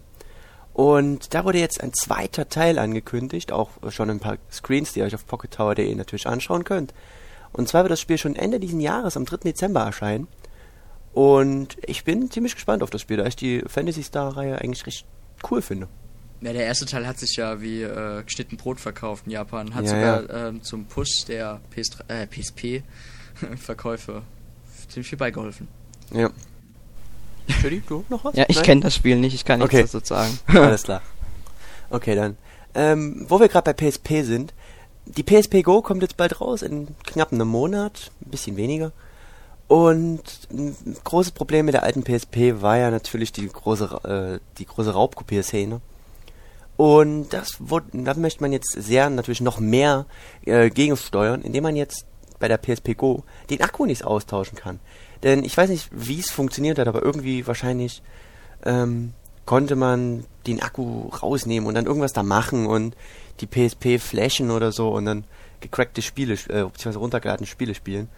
Und 0.73 1.33
da 1.33 1.45
wurde 1.45 1.59
jetzt 1.59 1.81
ein 1.81 1.93
zweiter 1.93 2.49
Teil 2.49 2.79
angekündigt, 2.79 3.51
auch 3.51 3.69
schon 3.89 4.09
ein 4.09 4.19
paar 4.19 4.37
Screens, 4.51 4.93
die 4.93 4.99
ihr 4.99 5.05
euch 5.05 5.15
auf 5.15 5.27
pockettower.de 5.27 5.93
natürlich 5.95 6.27
anschauen 6.27 6.63
könnt. 6.63 6.93
Und 7.51 7.67
zwar 7.67 7.83
wird 7.83 7.91
das 7.91 8.01
Spiel 8.01 8.17
schon 8.17 8.35
Ende 8.35 8.59
diesen 8.59 8.81
Jahres, 8.81 9.15
am 9.15 9.25
3. 9.25 9.37
Dezember 9.37 9.81
erscheinen. 9.81 10.27
Und 11.13 11.77
ich 11.85 12.03
bin 12.03 12.31
ziemlich 12.31 12.55
gespannt 12.55 12.81
auf 12.81 12.89
das 12.89 13.01
Spiel, 13.01 13.17
da 13.17 13.25
ich 13.27 13.35
die 13.35 13.61
Fantasy 13.67 14.01
Star-Reihe 14.01 14.59
eigentlich 14.59 14.87
recht 14.87 15.05
cool 15.49 15.61
finde. 15.61 15.87
Ja, 16.43 16.51
der 16.51 16.65
erste 16.65 16.85
Teil 16.85 17.07
hat 17.07 17.19
sich 17.19 17.37
ja 17.37 17.61
wie 17.61 17.83
äh, 17.83 18.21
geschnitten 18.23 18.57
Brot 18.57 18.79
verkauft 18.79 19.25
in 19.25 19.31
Japan. 19.31 19.73
Hat 19.73 19.85
Ja, 19.85 19.89
sogar 20.21 20.47
Ähm, 20.47 20.61
zum 20.61 20.85
Push 20.85 21.25
der 21.27 21.61
PS3, 21.73 22.01
äh, 22.09 22.27
PSP-Verkäufe 22.27 24.23
ziemlich 24.89 25.07
viel 25.07 25.17
beigeholfen. 25.17 25.67
Ja. 26.11 26.29
Judy, 27.61 27.81
du 27.87 28.03
noch 28.09 28.25
was? 28.25 28.35
Ja, 28.35 28.45
ich 28.47 28.61
kenne 28.61 28.81
das 28.81 28.95
Spiel 28.95 29.17
nicht, 29.17 29.33
ich 29.33 29.45
kann 29.45 29.59
nichts 29.59 29.73
Okay. 29.73 29.87
dazu 29.91 30.13
sagen. 30.13 30.37
Alles 30.47 30.83
klar. 30.83 31.01
Okay, 31.89 32.15
dann. 32.15 32.37
Ähm, 32.75 33.25
wo 33.29 33.39
wir 33.39 33.47
gerade 33.47 33.73
bei 33.73 33.89
PSP 33.89 34.23
sind, 34.23 34.53
die 35.05 35.23
PSP 35.23 35.61
Go 35.63 35.81
kommt 35.81 36.01
jetzt 36.01 36.17
bald 36.17 36.41
raus, 36.41 36.61
in 36.61 36.87
knapp 37.05 37.31
einem 37.31 37.47
Monat, 37.47 38.11
ein 38.25 38.31
bisschen 38.31 38.57
weniger. 38.57 38.91
Und 39.67 40.23
ein 40.51 40.75
großes 41.03 41.31
Problem 41.31 41.65
mit 41.65 41.73
der 41.73 41.83
alten 41.83 42.03
PSP 42.03 42.61
war 42.61 42.77
ja 42.77 42.91
natürlich 42.91 43.31
die 43.31 43.47
große, 43.47 44.39
äh, 44.39 44.39
die 44.57 44.65
große 44.65 44.91
Raubkopierszene. 44.93 45.81
Und 46.75 47.29
das 47.29 47.57
wurde, 47.59 47.87
da 47.93 48.13
möchte 48.15 48.41
man 48.41 48.51
jetzt 48.51 48.71
sehr 48.71 49.09
natürlich 49.09 49.41
noch 49.41 49.59
mehr 49.59 50.05
äh, 50.45 50.69
gegensteuern, 50.69 51.41
indem 51.41 51.63
man 51.63 51.75
jetzt 51.75 52.05
bei 52.39 52.47
der 52.47 52.57
PSP 52.57 52.95
Go 52.97 53.23
den 53.49 53.61
Akku 53.61 53.85
nicht 53.85 54.03
austauschen 54.03 54.57
kann. 54.57 54.79
Denn 55.21 55.43
ich 55.43 55.55
weiß 55.55 55.69
nicht, 55.69 55.89
wie 55.91 56.19
es 56.19 56.31
funktioniert 56.31 56.79
hat, 56.79 56.87
aber 56.87 57.03
irgendwie 57.03 57.47
wahrscheinlich 57.47 58.01
ähm, 58.65 59.13
konnte 59.45 59.75
man 59.75 60.25
den 60.47 60.61
Akku 60.61 61.09
rausnehmen 61.09 61.67
und 61.67 61.75
dann 61.75 61.85
irgendwas 61.85 62.13
da 62.13 62.23
machen 62.23 62.65
und 62.65 62.95
die 63.39 63.47
PSP 63.47 63.99
flashen 63.99 64.51
oder 64.51 64.71
so 64.71 64.89
und 64.89 65.05
dann 65.05 65.25
gecrackte 65.61 66.01
Spiele, 66.01 66.33
äh, 66.33 66.65
beziehungsweise 66.65 66.99
runtergeladene 66.99 67.47
Spiele 67.47 67.75
spielen. 67.75 68.09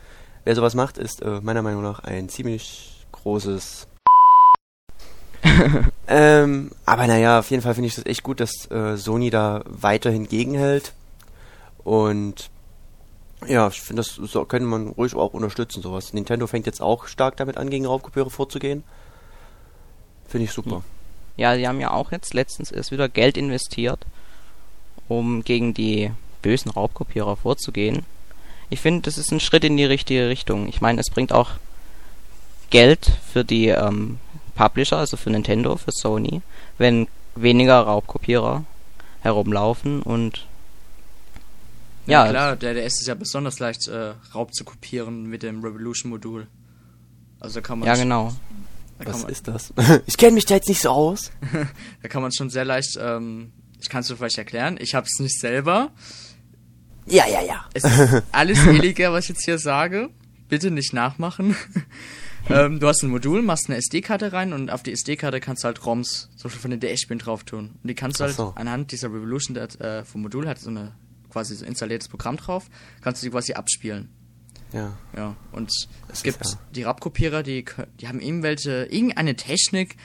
Wer 0.43 0.55
sowas 0.55 0.75
macht, 0.75 0.97
ist 0.97 1.21
äh, 1.21 1.41
meiner 1.41 1.61
Meinung 1.61 1.83
nach 1.83 1.99
ein 1.99 2.29
ziemlich 2.29 3.05
großes. 3.11 3.87
ähm, 6.07 6.71
aber 6.85 7.07
naja, 7.07 7.39
auf 7.39 7.49
jeden 7.51 7.63
Fall 7.63 7.75
finde 7.75 7.87
ich 7.87 7.95
das 7.95 8.05
echt 8.05 8.23
gut, 8.23 8.39
dass 8.39 8.69
äh, 8.71 8.97
Sony 8.97 9.29
da 9.29 9.63
weiterhin 9.65 10.27
gegenhält. 10.27 10.93
Und 11.83 12.49
ja, 13.47 13.67
ich 13.67 13.81
finde, 13.81 14.01
das 14.01 14.15
so, 14.15 14.45
könnte 14.45 14.67
man 14.67 14.89
ruhig 14.89 15.15
auch 15.15 15.33
unterstützen, 15.33 15.81
sowas. 15.81 16.13
Nintendo 16.13 16.47
fängt 16.47 16.65
jetzt 16.65 16.81
auch 16.81 17.07
stark 17.07 17.37
damit 17.37 17.57
an, 17.57 17.69
gegen 17.69 17.85
Raubkopiere 17.85 18.29
vorzugehen. 18.29 18.83
Finde 20.27 20.45
ich 20.45 20.51
super. 20.51 20.83
Ja, 21.37 21.55
die 21.55 21.67
haben 21.67 21.79
ja 21.79 21.91
auch 21.91 22.11
jetzt 22.11 22.33
letztens 22.33 22.71
erst 22.71 22.91
wieder 22.91 23.09
Geld 23.09 23.37
investiert, 23.37 24.05
um 25.07 25.43
gegen 25.43 25.73
die 25.73 26.11
bösen 26.41 26.71
Raubkopierer 26.71 27.35
vorzugehen. 27.35 28.05
Ich 28.69 28.79
finde, 28.79 29.01
das 29.01 29.17
ist 29.17 29.31
ein 29.31 29.39
Schritt 29.39 29.63
in 29.63 29.77
die 29.77 29.85
richtige 29.85 30.27
Richtung. 30.27 30.67
Ich 30.67 30.81
meine, 30.81 31.01
es 31.01 31.11
bringt 31.11 31.33
auch 31.33 31.51
Geld 32.71 33.11
für 33.31 33.43
die 33.43 33.67
ähm, 33.67 34.17
Publisher, 34.55 34.97
also 34.97 35.17
für 35.17 35.29
Nintendo, 35.29 35.75
für 35.75 35.91
Sony, 35.91 36.41
wenn 36.77 37.07
weniger 37.35 37.81
Raubkopierer 37.81 38.63
herumlaufen 39.21 40.01
und 40.01 40.47
Ja, 42.05 42.25
ja, 42.25 42.31
klar, 42.31 42.55
der 42.55 42.73
DS 42.73 43.01
ist 43.01 43.07
ja 43.07 43.15
besonders 43.15 43.59
leicht 43.59 43.87
äh, 43.87 44.13
Raub 44.33 44.53
zu 44.53 44.63
kopieren 44.63 45.25
mit 45.25 45.43
dem 45.43 45.63
Revolution-Modul. 45.63 46.47
Also 47.39 47.55
da 47.55 47.61
kann 47.61 47.79
man 47.79 47.87
ja 47.87 47.95
genau. 47.95 48.33
da 48.99 49.07
Was 49.07 49.23
man, 49.23 49.31
ist 49.31 49.47
das? 49.47 49.73
ich 50.05 50.17
kenne 50.17 50.33
mich 50.33 50.45
da 50.45 50.55
jetzt 50.55 50.69
nicht 50.69 50.81
so 50.81 50.89
aus. 50.89 51.31
da 52.01 52.07
kann 52.07 52.21
man 52.21 52.31
schon 52.31 52.49
sehr 52.49 52.65
leicht, 52.65 52.97
ähm, 52.99 53.51
ich 53.81 53.89
kann 53.89 54.01
es 54.01 54.07
dir 54.07 54.15
vielleicht 54.15 54.37
erklären, 54.37 54.77
ich 54.79 54.95
habe 54.95 55.05
es 55.05 55.19
nicht 55.19 55.39
selber. 55.39 55.91
Ja, 57.07 57.27
ja, 57.27 57.41
ja. 57.41 57.65
Es 57.73 57.83
ist 57.83 58.23
alles 58.31 58.65
illegal, 58.65 59.11
was 59.11 59.25
ich 59.25 59.29
jetzt 59.29 59.45
hier 59.45 59.59
sage. 59.59 60.09
Bitte 60.47 60.71
nicht 60.71 60.93
nachmachen. 60.93 61.55
Ähm, 62.49 62.79
du 62.79 62.87
hast 62.87 63.03
ein 63.03 63.09
Modul, 63.09 63.41
machst 63.41 63.65
eine 63.67 63.77
SD-Karte 63.77 64.31
rein 64.33 64.53
und 64.53 64.69
auf 64.71 64.83
die 64.83 64.91
SD-Karte 64.91 65.39
kannst 65.39 65.63
du 65.63 65.65
halt 65.67 65.85
ROMs, 65.85 66.29
zum 66.35 66.43
Beispiel 66.49 66.61
von 66.61 66.71
den 66.71 66.79
DS-Spielen 66.79 67.19
drauf 67.19 67.43
tun. 67.43 67.71
Und 67.81 67.87
die 67.87 67.95
kannst 67.95 68.19
du 68.19 68.25
halt 68.25 68.35
so. 68.35 68.53
anhand 68.55 68.91
dieser 68.91 69.07
Revolution, 69.09 69.53
der, 69.55 69.81
äh, 69.81 70.03
vom 70.05 70.21
Modul 70.21 70.47
hat 70.47 70.59
so 70.59 70.69
eine 70.69 70.93
quasi 71.31 71.55
so 71.55 71.65
installiertes 71.65 72.07
Programm 72.07 72.37
drauf, 72.37 72.69
kannst 73.01 73.21
du 73.21 73.27
die 73.27 73.31
quasi 73.31 73.53
abspielen. 73.53 74.09
Ja. 74.73 74.97
Ja, 75.15 75.35
und 75.51 75.69
es 75.69 75.87
ist 76.13 76.23
gibt 76.23 76.45
ja- 76.45 76.51
die 76.75 76.83
RAP-Kopierer, 76.83 77.43
die, 77.43 77.65
die 77.99 78.07
haben 78.07 78.19
irgendwelche, 78.19 78.85
irgendeine 78.89 79.35
Technik, 79.35 79.95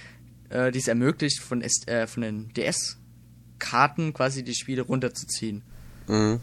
äh, 0.48 0.70
die 0.70 0.78
es 0.78 0.88
ermöglicht, 0.88 1.40
von, 1.40 1.62
S, 1.62 1.86
äh, 1.86 2.06
von 2.06 2.22
den 2.22 2.52
DS-Karten 2.54 4.12
quasi 4.12 4.44
die 4.44 4.54
Spiele 4.54 4.82
runterzuziehen. 4.82 5.62
Mhm. 6.08 6.40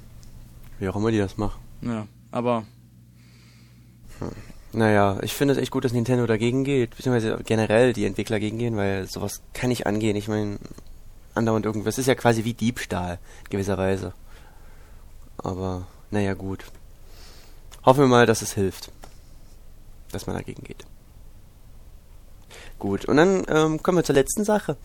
Wie 0.79 0.87
auch 0.89 0.95
immer 0.95 1.11
die 1.11 1.17
das 1.17 1.37
machen. 1.37 1.59
Ja, 1.81 2.07
aber 2.31 2.65
Naja, 4.77 5.17
ich 5.23 5.33
finde 5.33 5.55
es 5.55 5.57
echt 5.59 5.71
gut, 5.71 5.85
dass 5.85 5.91
Nintendo 5.91 6.27
dagegen 6.27 6.63
geht, 6.63 6.91
beziehungsweise 6.95 7.39
generell 7.43 7.93
die 7.93 8.05
Entwickler 8.05 8.35
dagegen 8.35 8.59
gehen, 8.59 8.77
weil 8.77 9.07
sowas 9.07 9.41
kann 9.53 9.69
nicht 9.69 9.87
angehen. 9.87 10.15
Ich 10.15 10.27
meine, 10.27 10.59
andauernd 11.33 11.65
irgendwas 11.65 11.97
ist 11.97 12.05
ja 12.05 12.13
quasi 12.13 12.43
wie 12.43 12.53
Diebstahl, 12.53 13.17
gewisserweise. 13.49 14.13
Aber, 15.37 15.87
naja, 16.11 16.35
gut. 16.35 16.65
Hoffen 17.85 18.01
wir 18.01 18.07
mal, 18.07 18.27
dass 18.27 18.43
es 18.43 18.53
hilft. 18.53 18.91
Dass 20.11 20.27
man 20.27 20.35
dagegen 20.35 20.63
geht. 20.63 20.85
Gut, 22.77 23.05
und 23.05 23.17
dann 23.17 23.45
ähm, 23.47 23.81
kommen 23.81 23.97
wir 23.97 24.03
zur 24.03 24.13
letzten 24.13 24.43
Sache. 24.43 24.77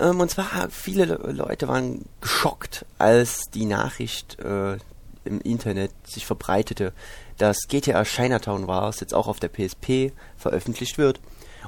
Ähm, 0.00 0.18
und 0.18 0.30
zwar, 0.30 0.70
viele 0.70 1.04
Le- 1.04 1.32
Leute 1.32 1.68
waren 1.68 2.06
geschockt, 2.22 2.86
als 2.96 3.50
die 3.52 3.66
Nachricht 3.66 4.38
äh, 4.38 4.78
im 5.26 5.42
Internet 5.42 5.90
sich 6.06 6.24
verbreitete, 6.24 6.94
dass 7.38 7.68
GTA 7.68 8.04
Chinatown 8.04 8.66
Wars 8.66 9.00
jetzt 9.00 9.14
auch 9.14 9.28
auf 9.28 9.40
der 9.40 9.48
PSP 9.48 10.12
veröffentlicht 10.36 10.98
wird. 10.98 11.20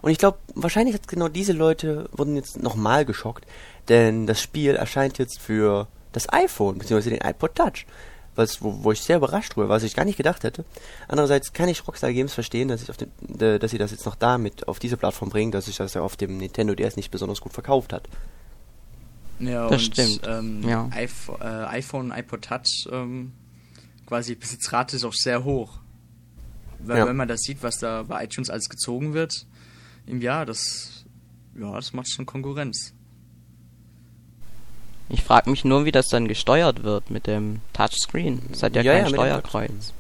Und 0.03 0.11
ich 0.11 0.19
glaube, 0.19 0.39
wahrscheinlich 0.55 0.95
hat 0.95 1.09
genau 1.09 1.29
diese 1.29 1.53
Leute 1.53 2.09
wurden 2.13 2.37
jetzt 2.37 2.63
nochmal 2.63 3.05
geschockt, 3.05 3.45
denn 3.89 4.27
das 4.27 4.41
Spiel 4.41 4.77
erscheint 4.77 5.19
jetzt 5.19 5.41
für 5.41 5.89
das 6.13 6.33
iPhone, 6.33 6.79
beziehungsweise 6.79 7.11
den 7.11 7.21
iPod 7.29 7.55
Touch. 7.55 7.87
Was, 8.37 8.63
wo, 8.63 8.85
wo 8.85 8.93
ich 8.93 9.03
sehr 9.03 9.17
überrascht 9.17 9.57
war, 9.57 9.69
was 9.69 9.83
ich 9.83 9.97
gar 9.97 10.05
nicht 10.05 10.17
gedacht 10.17 10.45
hätte. 10.45 10.65
Andererseits 11.09 11.53
kann 11.53 11.69
ich 11.69 11.85
Rockstar 11.89 12.13
Games 12.13 12.33
verstehen, 12.33 12.69
dass, 12.69 12.83
ich 12.83 12.89
auf 12.89 12.97
den, 12.97 13.11
äh, 13.41 13.59
dass 13.59 13.73
sie 13.73 13.79
das 13.79 13.91
jetzt 13.91 14.07
noch 14.07 14.15
damit 14.15 14.69
auf 14.69 14.79
diese 14.79 14.97
Plattform 14.97 15.29
bringen, 15.29 15.51
dass 15.51 15.65
sich 15.65 15.77
das 15.77 15.95
ja 15.95 16.03
auf 16.03 16.17
dem 16.17 16.37
Nintendo 16.39 16.77
DS 16.77 16.95
nicht 16.95 17.11
besonders 17.11 17.41
gut 17.41 17.53
verkauft 17.53 17.93
hat. 17.93 18.09
ja, 19.41 19.69
Das 19.69 19.83
und, 19.83 19.93
stimmt. 19.97 20.21
Ähm, 20.25 20.63
Ja. 20.69 20.89
iPhone, 20.93 21.41
äh, 21.41 21.45
iPhone, 21.45 22.13
iPod 22.13 22.43
Touch, 22.43 22.89
ähm, 22.93 23.33
quasi 24.09 24.35
Besitzrate 24.35 24.97
ist 24.97 25.05
auch 25.05 25.13
sehr 25.13 25.45
hoch. 25.45 25.79
Weil 26.81 26.99
Ja. 26.99 27.07
wenn 27.07 27.17
man 27.17 27.29
das 27.29 27.41
sieht, 27.43 27.63
was 27.63 27.79
da 27.79 28.05
bei 28.05 28.25
iTunes 28.25 28.49
alles 28.49 28.71
gezogen 28.71 29.13
wird 29.13 29.47
im 30.07 30.23
Jahr, 30.23 30.47
das, 30.47 31.05
ja, 31.59 31.75
das 31.75 31.93
macht 31.93 32.09
schon 32.11 32.25
Konkurrenz. 32.25 32.95
Ich 35.11 35.23
frage 35.23 35.51
mich 35.51 35.65
nur, 35.65 35.85
wie 35.85 35.93
das 35.93 36.09
dann 36.09 36.27
gesteuert 36.29 36.83
wird 36.85 37.11
mit 37.11 37.27
dem 37.27 37.61
Touchscreen. 37.73 38.41
Das 38.51 38.63
hat 38.63 38.75
ja, 38.77 38.83
Ja, 38.83 38.93
kein 38.95 39.05
ja, 39.05 39.09
Steuerkreuz. 39.11 39.93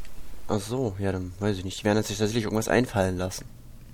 Ach 0.48 0.60
so, 0.60 0.96
ja, 0.98 1.12
dann 1.12 1.32
weiß 1.40 1.58
ich 1.58 1.64
nicht. 1.64 1.80
Die 1.80 1.84
werden 1.84 2.02
sich 2.02 2.16
tatsächlich 2.18 2.44
irgendwas 2.44 2.68
einfallen 2.68 3.18
lassen. 3.18 3.44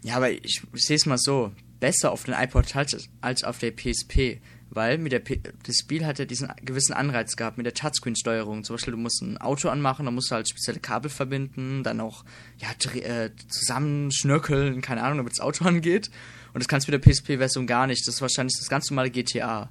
Ja, 0.03 0.17
aber 0.17 0.31
ich, 0.31 0.63
ich 0.73 0.83
sehe 0.83 0.97
es 0.97 1.07
mal 1.07 1.19
so. 1.19 1.51
Besser 1.81 2.13
auf 2.13 2.25
den 2.25 2.35
iPod 2.35 2.69
Touch 2.69 2.97
als 3.21 3.43
auf 3.45 3.59
der 3.59 3.73
PSP. 3.73 4.41
Weil 4.71 4.99
mit 4.99 5.13
der 5.13 5.21
P 5.21 5.41
das 5.63 5.77
Spiel 5.77 6.05
hat 6.05 6.19
ja 6.19 6.25
diesen 6.25 6.51
gewissen 6.63 6.95
Anreiz 6.95 7.37
gehabt 7.37 7.59
mit 7.59 7.67
der 7.67 7.75
Touchscreen-Steuerung. 7.75 8.65
Zum 8.65 8.75
Beispiel, 8.75 8.93
du 8.93 8.99
musst 8.99 9.23
ein 9.23 9.39
Auto 9.39 9.69
anmachen, 9.69 10.05
dann 10.05 10.15
musst 10.15 10.31
du 10.31 10.35
halt 10.35 10.49
spezielle 10.49 10.81
Kabel 10.81 11.11
verbinden, 11.11 11.85
dann 11.85 12.01
auch 12.01 12.25
ja, 12.59 12.69
äh, 13.01 13.31
zusammenschnörkeln, 13.49 14.81
keine 14.81 15.03
Ahnung, 15.03 15.19
damit 15.19 15.33
das 15.33 15.41
Auto 15.41 15.65
angeht. 15.69 16.11
Und 16.53 16.63
das 16.63 16.69
kannst 16.69 16.89
du 16.89 16.93
mit 16.93 17.05
der 17.05 17.11
PSP-Version 17.11 17.67
gar 17.67 17.87
nicht. 17.87 18.07
Das 18.07 18.17
ist 18.17 18.21
wahrscheinlich 18.21 18.57
das 18.59 18.69
ganz 18.69 18.91
normale 18.91 19.11
GTA. 19.11 19.71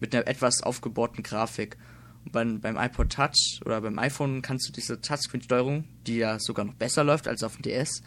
Mit 0.00 0.14
einer 0.14 0.26
etwas 0.26 0.62
aufgebohrten 0.62 1.22
Grafik. 1.22 1.76
Und 2.24 2.32
beim, 2.32 2.60
beim 2.60 2.76
iPod 2.76 3.10
Touch 3.10 3.60
oder 3.64 3.80
beim 3.80 3.98
iPhone 3.98 4.42
kannst 4.42 4.68
du 4.68 4.72
diese 4.72 5.00
Touchscreen-Steuerung, 5.00 5.84
die 6.06 6.16
ja 6.16 6.38
sogar 6.38 6.64
noch 6.64 6.74
besser 6.74 7.04
läuft 7.04 7.28
als 7.28 7.42
auf 7.42 7.56
dem 7.56 7.62
DS, 7.62 8.02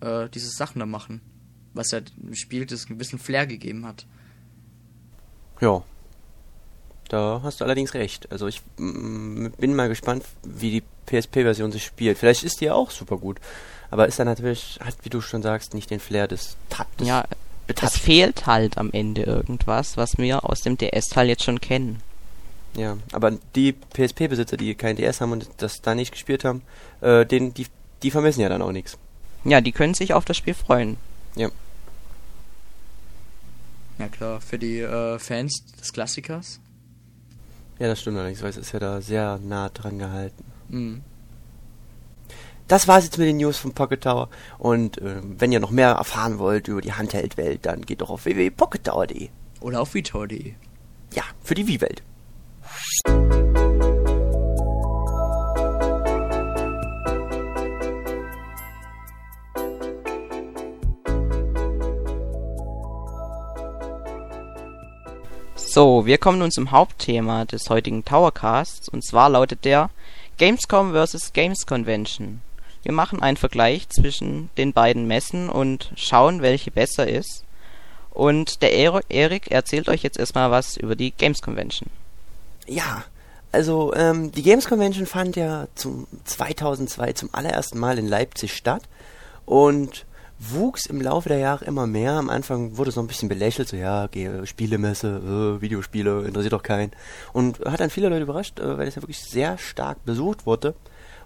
äh, 0.00 0.28
diese 0.28 0.50
Sachen 0.50 0.80
da 0.80 0.86
machen. 0.86 1.20
Was 1.74 1.90
ja 1.90 2.00
dem 2.00 2.34
Spiel 2.34 2.66
das 2.66 2.86
gewissen 2.86 3.18
Flair 3.18 3.46
gegeben 3.46 3.86
hat. 3.86 4.06
Ja. 5.60 5.82
Da 7.08 7.40
hast 7.42 7.60
du 7.60 7.64
allerdings 7.64 7.94
recht. 7.94 8.30
Also 8.30 8.46
ich 8.46 8.60
mm, 8.76 9.46
bin 9.58 9.74
mal 9.74 9.88
gespannt, 9.88 10.24
wie 10.42 10.70
die 10.70 10.82
PSP-Version 11.06 11.72
sich 11.72 11.84
spielt. 11.84 12.18
Vielleicht 12.18 12.44
ist 12.44 12.60
die 12.60 12.66
ja 12.66 12.74
auch 12.74 12.90
super 12.90 13.16
gut. 13.16 13.38
Aber 13.90 14.06
ist 14.06 14.18
dann 14.18 14.26
natürlich, 14.26 14.78
hat, 14.84 14.94
wie 15.02 15.08
du 15.08 15.20
schon 15.22 15.42
sagst, 15.42 15.72
nicht 15.72 15.90
den 15.90 16.00
Flair 16.00 16.28
des 16.28 16.56
Tat. 16.68 16.86
des 17.00 17.08
Ja, 17.08 17.22
es 17.22 17.36
Betatschen. 17.66 18.00
fehlt 18.02 18.46
halt 18.46 18.76
am 18.76 18.90
Ende 18.92 19.22
irgendwas, 19.22 19.96
was 19.96 20.18
wir 20.18 20.44
aus 20.44 20.60
dem 20.60 20.76
DS-Teil 20.76 21.28
jetzt 21.28 21.44
schon 21.44 21.60
kennen. 21.60 22.02
Ja, 22.74 22.98
aber 23.12 23.32
die 23.54 23.72
PSP-Besitzer, 23.72 24.58
die 24.58 24.74
kein 24.74 24.96
DS 24.96 25.22
haben 25.22 25.32
und 25.32 25.48
das 25.56 25.80
da 25.80 25.94
nicht 25.94 26.12
gespielt 26.12 26.44
haben, 26.44 26.62
äh, 27.00 27.24
den, 27.24 27.54
die, 27.54 27.66
die 28.02 28.10
vermissen 28.10 28.40
ja 28.42 28.50
dann 28.50 28.60
auch 28.60 28.72
nichts. 28.72 28.98
Ja, 29.44 29.62
die 29.62 29.72
können 29.72 29.94
sich 29.94 30.12
auf 30.12 30.26
das 30.26 30.36
Spiel 30.36 30.54
freuen. 30.54 30.98
Ja. 31.34 31.48
Ja 33.98 34.08
klar, 34.08 34.40
für 34.40 34.58
die 34.58 34.80
äh, 34.80 35.18
Fans 35.18 35.64
des 35.80 35.92
Klassikers. 35.92 36.60
Ja, 37.78 37.88
das 37.88 38.00
stimmt 38.00 38.16
allerdings, 38.16 38.42
weil 38.42 38.50
es 38.50 38.56
ist 38.56 38.72
ja 38.72 38.78
da 38.78 39.00
sehr 39.00 39.38
nah 39.38 39.68
dran 39.68 39.98
gehalten. 39.98 40.44
Mhm. 40.68 41.02
Das 42.66 42.86
war's 42.86 43.04
jetzt 43.04 43.18
mit 43.18 43.26
den 43.26 43.38
News 43.38 43.56
von 43.56 43.72
Pocket 43.72 44.02
Tower. 44.02 44.28
Und 44.58 44.98
äh, 44.98 45.20
wenn 45.22 45.52
ihr 45.52 45.60
noch 45.60 45.70
mehr 45.70 45.92
erfahren 45.92 46.38
wollt 46.38 46.68
über 46.68 46.82
die 46.82 46.92
Handheld-Welt, 46.92 47.64
dann 47.64 47.82
geht 47.82 48.02
doch 48.02 48.10
auf 48.10 48.26
www.pockettower.de. 48.26 49.30
Oder 49.60 49.80
auf 49.80 49.94
Vitor.de. 49.94 50.52
Ja, 51.14 51.22
für 51.42 51.54
die 51.54 51.66
Wii-Welt. 51.66 52.02
So, 65.78 66.06
wir 66.06 66.18
kommen 66.18 66.40
nun 66.40 66.50
zum 66.50 66.72
Hauptthema 66.72 67.44
des 67.44 67.70
heutigen 67.70 68.04
Towercasts 68.04 68.88
und 68.88 69.04
zwar 69.04 69.30
lautet 69.30 69.64
der 69.64 69.90
Gamescom 70.36 70.92
vs. 70.92 71.32
Games 71.32 71.66
Convention. 71.66 72.40
Wir 72.82 72.90
machen 72.90 73.22
einen 73.22 73.36
Vergleich 73.36 73.88
zwischen 73.88 74.50
den 74.58 74.72
beiden 74.72 75.06
Messen 75.06 75.48
und 75.48 75.92
schauen, 75.94 76.42
welche 76.42 76.72
besser 76.72 77.06
ist. 77.06 77.44
Und 78.10 78.60
der 78.62 78.72
Erik 78.72 79.52
erzählt 79.52 79.88
euch 79.88 80.02
jetzt 80.02 80.18
erstmal 80.18 80.50
was 80.50 80.76
über 80.76 80.96
die 80.96 81.12
Games 81.12 81.42
Convention. 81.42 81.88
Ja, 82.66 83.04
also 83.52 83.94
ähm, 83.94 84.32
die 84.32 84.42
Games 84.42 84.66
Convention 84.66 85.06
fand 85.06 85.36
ja 85.36 85.68
zum 85.76 86.08
2002 86.24 87.12
zum 87.12 87.28
allerersten 87.30 87.78
Mal 87.78 88.00
in 88.00 88.08
Leipzig 88.08 88.52
statt 88.52 88.82
und 89.46 90.06
wuchs 90.38 90.86
im 90.86 91.00
Laufe 91.00 91.28
der 91.28 91.38
Jahre 91.38 91.64
immer 91.64 91.86
mehr. 91.86 92.12
Am 92.12 92.30
Anfang 92.30 92.76
wurde 92.76 92.90
so 92.90 93.00
ein 93.00 93.06
bisschen 93.06 93.28
belächelt, 93.28 93.68
so 93.68 93.76
ja, 93.76 94.06
geh, 94.06 94.46
Spielemesse, 94.46 95.56
äh, 95.58 95.60
Videospiele, 95.60 96.24
interessiert 96.24 96.52
doch 96.52 96.62
keinen. 96.62 96.92
Und 97.32 97.60
hat 97.60 97.80
dann 97.80 97.90
viele 97.90 98.08
Leute 98.08 98.22
überrascht, 98.22 98.60
äh, 98.60 98.78
weil 98.78 98.86
es 98.86 98.94
ja 98.94 99.02
wirklich 99.02 99.20
sehr 99.20 99.58
stark 99.58 100.04
besucht 100.04 100.46
wurde. 100.46 100.74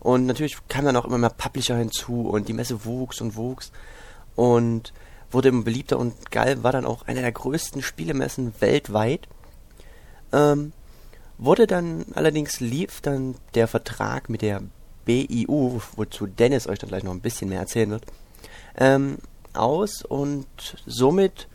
Und 0.00 0.26
natürlich 0.26 0.56
kamen 0.68 0.86
dann 0.86 0.96
auch 0.96 1.04
immer 1.04 1.18
mehr 1.18 1.30
Publisher 1.30 1.76
hinzu 1.76 2.28
und 2.28 2.48
die 2.48 2.54
Messe 2.54 2.84
wuchs 2.84 3.20
und 3.20 3.36
wuchs 3.36 3.70
und 4.34 4.92
wurde 5.30 5.48
immer 5.48 5.62
beliebter 5.62 5.98
und 5.98 6.30
geil 6.30 6.62
war 6.62 6.72
dann 6.72 6.84
auch 6.84 7.06
einer 7.06 7.20
der 7.20 7.32
größten 7.32 7.82
Spielemessen 7.82 8.52
weltweit. 8.60 9.28
Ähm, 10.32 10.72
wurde 11.38 11.66
dann 11.66 12.06
allerdings 12.14 12.60
lief 12.60 13.00
dann 13.00 13.36
der 13.54 13.68
Vertrag 13.68 14.28
mit 14.28 14.42
der 14.42 14.62
BIU, 15.04 15.80
wozu 15.96 16.26
Dennis 16.26 16.66
euch 16.66 16.78
dann 16.78 16.88
gleich 16.88 17.04
noch 17.04 17.12
ein 17.12 17.20
bisschen 17.20 17.48
mehr 17.48 17.60
erzählen 17.60 17.90
wird, 17.90 18.04
ähm, 18.76 19.18
aus 19.54 20.02
und 20.02 20.46
somit 20.86 21.48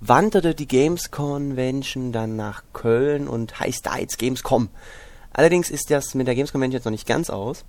wanderte 0.00 0.54
die 0.54 0.68
Games 0.68 1.10
Convention 1.10 2.12
dann 2.12 2.36
nach 2.36 2.62
Köln 2.72 3.28
und 3.28 3.58
heißt 3.58 3.86
da 3.86 3.98
jetzt 3.98 4.18
Gamescom. 4.18 4.68
Allerdings 5.32 5.70
ist 5.70 5.90
das 5.90 6.14
mit 6.14 6.26
der 6.26 6.34
Games 6.34 6.52
Convention 6.52 6.78
jetzt 6.78 6.84
noch 6.84 6.92
nicht 6.92 7.06
ganz 7.06 7.30
aus, 7.30 7.64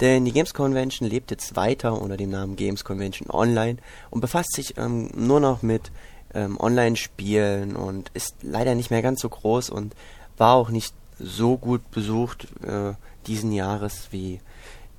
denn 0.00 0.24
die 0.24 0.32
Games 0.32 0.54
Convention 0.54 1.08
lebt 1.08 1.30
jetzt 1.30 1.56
weiter 1.56 2.00
unter 2.00 2.16
dem 2.16 2.30
Namen 2.30 2.56
Games 2.56 2.84
Convention 2.84 3.30
Online 3.30 3.78
und 4.10 4.20
befasst 4.20 4.54
sich 4.54 4.78
ähm, 4.78 5.10
nur 5.14 5.40
noch 5.40 5.62
mit 5.62 5.90
ähm, 6.34 6.58
Online-Spielen 6.58 7.76
und 7.76 8.10
ist 8.14 8.36
leider 8.42 8.74
nicht 8.74 8.90
mehr 8.90 9.02
ganz 9.02 9.20
so 9.20 9.28
groß 9.28 9.70
und 9.70 9.94
war 10.38 10.54
auch 10.54 10.70
nicht 10.70 10.94
so 11.18 11.58
gut 11.58 11.90
besucht 11.90 12.48
äh, 12.64 12.94
diesen 13.26 13.52
Jahres 13.52 14.08
wie 14.10 14.40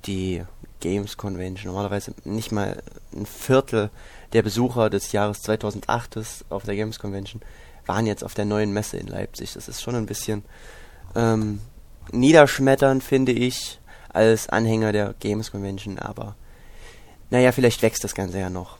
die 0.06 0.42
Games 0.84 1.16
Convention. 1.16 1.72
Normalerweise 1.72 2.12
nicht 2.24 2.52
mal 2.52 2.82
ein 3.16 3.24
Viertel 3.24 3.88
der 4.34 4.42
Besucher 4.42 4.90
des 4.90 5.12
Jahres 5.12 5.40
2008 5.40 6.18
auf 6.50 6.64
der 6.64 6.76
Games 6.76 6.98
Convention 6.98 7.40
waren 7.86 8.04
jetzt 8.06 8.22
auf 8.22 8.34
der 8.34 8.44
neuen 8.44 8.70
Messe 8.72 8.98
in 8.98 9.06
Leipzig. 9.06 9.54
Das 9.54 9.66
ist 9.66 9.80
schon 9.82 9.94
ein 9.94 10.04
bisschen 10.04 10.42
ähm, 11.14 11.60
niederschmetternd, 12.12 13.02
finde 13.02 13.32
ich, 13.32 13.80
als 14.10 14.48
Anhänger 14.50 14.92
der 14.92 15.14
Games 15.20 15.50
Convention, 15.50 15.98
aber 15.98 16.36
naja, 17.30 17.50
vielleicht 17.52 17.80
wächst 17.82 18.04
das 18.04 18.14
Ganze 18.14 18.38
ja 18.38 18.50
noch. 18.50 18.76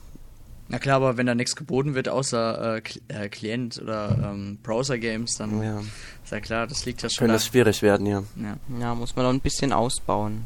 Na 0.67 0.77
klar, 0.79 0.97
aber 0.97 1.17
wenn 1.17 1.25
da 1.25 1.33
nichts 1.35 1.55
geboten 1.55 1.95
wird, 1.95 2.07
außer 2.07 2.77
äh, 2.77 2.81
äh, 3.07 3.29
Client 3.29 3.79
oder 3.81 4.31
ähm, 4.31 4.59
Browser-Games, 4.61 5.37
dann 5.37 5.61
Ja, 5.61 5.79
ist 5.79 6.31
ja 6.31 6.39
klar, 6.39 6.67
das 6.67 6.85
liegt 6.85 7.01
ja 7.01 7.09
schon 7.09 7.17
könnte 7.19 7.33
da. 7.33 7.35
das 7.37 7.45
schwierig 7.47 7.81
werden, 7.81 8.05
ja. 8.05 8.23
Ja. 8.35 8.57
Ja, 8.79 8.95
muss 8.95 9.15
man 9.15 9.25
noch 9.25 9.33
ein 9.33 9.41
bisschen 9.41 9.73
ausbauen. 9.73 10.45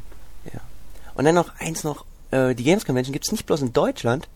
Und 1.20 1.26
dann 1.26 1.36
noch 1.36 1.52
eins 1.60 1.84
noch, 1.84 2.06
äh, 2.32 2.56
die 2.56 2.64
Games 2.64 2.86
Convention 2.86 3.12
gibt 3.12 3.26
es 3.26 3.34
nicht 3.34 3.46
bloß 3.46 3.62
in 3.62 3.74
Deutschland, 3.74 4.30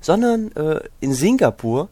sondern 0.00 0.50
äh, 0.52 0.80
in 1.00 1.12
Singapur 1.12 1.90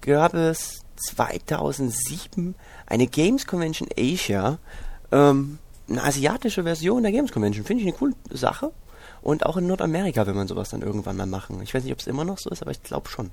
gab 0.00 0.32
es 0.32 0.82
2007 1.08 2.54
eine 2.86 3.08
Games 3.08 3.48
Convention 3.48 3.88
Asia, 3.98 4.58
ähm, 5.10 5.58
eine 5.88 6.04
asiatische 6.04 6.62
Version 6.62 7.02
der 7.02 7.10
Games 7.10 7.32
Convention. 7.32 7.64
Finde 7.64 7.82
ich 7.82 7.88
eine 7.88 7.96
coole 7.96 8.14
Sache. 8.30 8.70
Und 9.22 9.44
auch 9.44 9.56
in 9.56 9.66
Nordamerika 9.66 10.24
will 10.24 10.34
man 10.34 10.46
sowas 10.46 10.68
dann 10.68 10.82
irgendwann 10.82 11.16
mal 11.16 11.26
machen. 11.26 11.60
Ich 11.60 11.74
weiß 11.74 11.82
nicht, 11.82 11.92
ob 11.92 11.98
es 11.98 12.06
immer 12.06 12.24
noch 12.24 12.38
so 12.38 12.48
ist, 12.48 12.62
aber 12.62 12.70
ich 12.70 12.84
glaube 12.84 13.08
schon. 13.08 13.32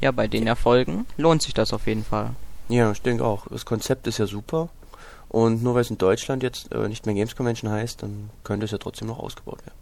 Ja, 0.00 0.10
bei 0.10 0.26
den 0.26 0.46
Erfolgen 0.46 1.04
lohnt 1.18 1.42
sich 1.42 1.52
das 1.52 1.74
auf 1.74 1.86
jeden 1.86 2.06
Fall. 2.06 2.30
Ja, 2.70 2.92
ich 2.92 3.02
denke 3.02 3.26
auch. 3.26 3.46
Das 3.48 3.66
Konzept 3.66 4.06
ist 4.06 4.16
ja 4.16 4.26
super. 4.26 4.70
Und 5.30 5.62
nur 5.62 5.74
weil 5.74 5.82
es 5.82 5.90
in 5.90 5.98
Deutschland 5.98 6.42
jetzt 6.42 6.72
äh, 6.72 6.88
nicht 6.88 7.06
mehr 7.06 7.14
Games 7.14 7.36
Convention 7.36 7.70
heißt, 7.70 8.02
dann 8.02 8.30
könnte 8.42 8.64
es 8.64 8.72
ja 8.72 8.78
trotzdem 8.78 9.08
noch 9.08 9.20
ausgebaut 9.20 9.64
werden. 9.64 9.78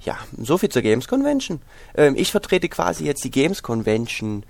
Ja, 0.00 0.18
so 0.38 0.58
viel 0.58 0.70
zur 0.70 0.82
Games 0.82 1.06
Convention. 1.08 1.60
Ähm, 1.94 2.14
ich 2.16 2.30
vertrete 2.30 2.68
quasi 2.68 3.04
jetzt 3.04 3.22
die 3.22 3.30
Games 3.30 3.62
Convention 3.62 4.44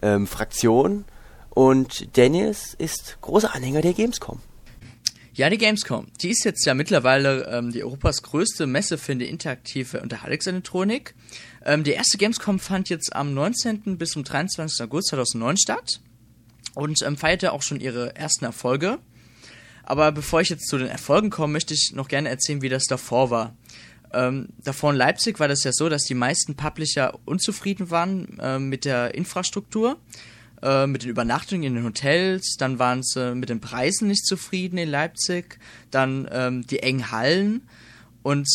ähm, 0.00 0.26
Fraktion 0.28 1.04
und 1.50 2.16
Dennis 2.16 2.74
ist 2.74 3.18
großer 3.20 3.54
Anhänger 3.54 3.80
der 3.80 3.94
Gamescom. 3.94 4.40
Ja, 5.34 5.50
die 5.50 5.58
Gamescom. 5.58 6.06
Die 6.22 6.30
ist 6.30 6.44
jetzt 6.44 6.64
ja 6.64 6.74
mittlerweile 6.74 7.46
ähm, 7.50 7.72
die 7.72 7.82
Europas 7.82 8.22
größte 8.22 8.66
Messe 8.66 8.96
für 8.96 9.16
die 9.16 9.28
interaktive 9.28 10.00
Unterhaltungselektronik. 10.00 11.14
Ähm, 11.64 11.82
die 11.82 11.90
erste 11.90 12.16
Gamescom 12.16 12.58
fand 12.58 12.88
jetzt 12.90 13.14
am 13.14 13.34
19. 13.34 13.98
bis 13.98 14.10
zum 14.10 14.24
23. 14.24 14.82
August 14.82 15.08
2009 15.08 15.56
statt 15.58 16.00
und 16.74 17.02
ähm, 17.02 17.16
feierte 17.16 17.52
auch 17.52 17.62
schon 17.62 17.80
ihre 17.80 18.14
ersten 18.16 18.44
Erfolge. 18.44 18.98
Aber 19.86 20.12
bevor 20.12 20.40
ich 20.40 20.50
jetzt 20.50 20.68
zu 20.68 20.78
den 20.78 20.88
Erfolgen 20.88 21.30
komme, 21.30 21.54
möchte 21.54 21.72
ich 21.72 21.92
noch 21.94 22.08
gerne 22.08 22.28
erzählen, 22.28 22.60
wie 22.60 22.68
das 22.68 22.84
davor 22.84 23.30
war. 23.30 23.56
Ähm, 24.12 24.48
davor 24.58 24.90
in 24.90 24.96
Leipzig 24.96 25.40
war 25.40 25.48
das 25.48 25.64
ja 25.64 25.72
so, 25.72 25.88
dass 25.88 26.02
die 26.02 26.14
meisten 26.14 26.56
Publisher 26.56 27.18
unzufrieden 27.24 27.90
waren 27.90 28.38
äh, 28.38 28.58
mit 28.58 28.84
der 28.84 29.14
Infrastruktur 29.14 29.96
äh, 30.62 30.86
mit 30.86 31.02
den 31.02 31.10
Übernachtungen 31.10 31.64
in 31.64 31.74
den 31.74 31.84
Hotels, 31.84 32.56
dann 32.58 32.78
waren 32.78 33.02
sie 33.02 33.34
mit 33.34 33.48
den 33.48 33.60
Preisen 33.60 34.08
nicht 34.08 34.26
zufrieden 34.26 34.78
in 34.78 34.88
Leipzig, 34.88 35.58
dann 35.90 36.28
ähm, 36.30 36.66
die 36.66 36.80
engen 36.80 37.10
Hallen 37.10 37.68
und 38.22 38.48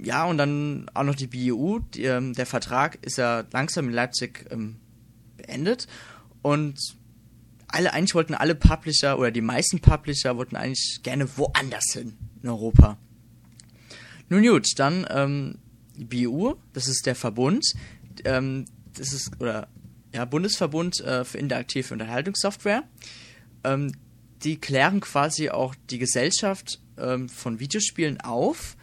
ja, 0.00 0.24
und 0.24 0.38
dann 0.38 0.88
auch 0.94 1.02
noch 1.02 1.16
die 1.16 1.26
BU. 1.26 1.80
Die, 1.94 2.04
ähm, 2.04 2.32
der 2.32 2.46
Vertrag 2.46 2.98
ist 3.02 3.18
ja 3.18 3.44
langsam 3.52 3.88
in 3.88 3.94
Leipzig 3.94 4.46
ähm, 4.50 4.76
beendet 5.36 5.88
und 6.42 6.78
alle 7.68 7.92
eigentlich 7.92 8.14
wollten 8.14 8.34
alle 8.34 8.54
Publisher 8.54 9.18
oder 9.18 9.30
die 9.30 9.40
meisten 9.40 9.80
Publisher 9.80 10.36
wollten 10.36 10.56
eigentlich 10.56 11.00
gerne 11.02 11.28
woanders 11.36 11.92
hin 11.92 12.16
in 12.42 12.48
Europa. 12.48 12.96
Nun 14.28 14.42
gut, 14.42 14.66
dann 14.76 15.06
ähm, 15.10 15.58
BU, 15.96 16.54
das 16.72 16.88
ist 16.88 17.06
der 17.06 17.14
Verbund, 17.14 17.64
ähm, 18.24 18.66
das 18.94 19.12
ist 19.12 19.40
oder 19.40 19.68
ja, 20.14 20.24
Bundesverbund 20.24 21.00
äh, 21.00 21.24
für 21.24 21.38
interaktive 21.38 21.92
Unterhaltungssoftware. 21.94 22.84
Ähm, 23.64 23.92
die 24.42 24.56
klären 24.60 25.00
quasi 25.00 25.50
auch 25.50 25.74
die 25.90 25.98
Gesellschaft 25.98 26.80
ähm, 26.96 27.28
von 27.28 27.60
Videospielen 27.60 28.20
auf 28.20 28.76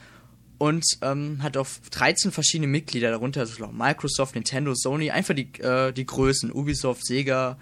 und 0.58 0.86
ähm, 1.02 1.42
hat 1.42 1.58
auf 1.58 1.82
13 1.92 2.32
verschiedene 2.32 2.68
Mitglieder, 2.68 3.12
darunter 3.12 3.42
also 3.42 3.68
Microsoft, 3.68 4.36
Nintendo, 4.36 4.74
Sony, 4.76 5.12
einfach 5.12 5.34
die, 5.34 5.54
äh, 5.62 5.92
die 5.92 6.06
Größen, 6.06 6.52
Ubisoft, 6.52 7.06
Sega, 7.06 7.58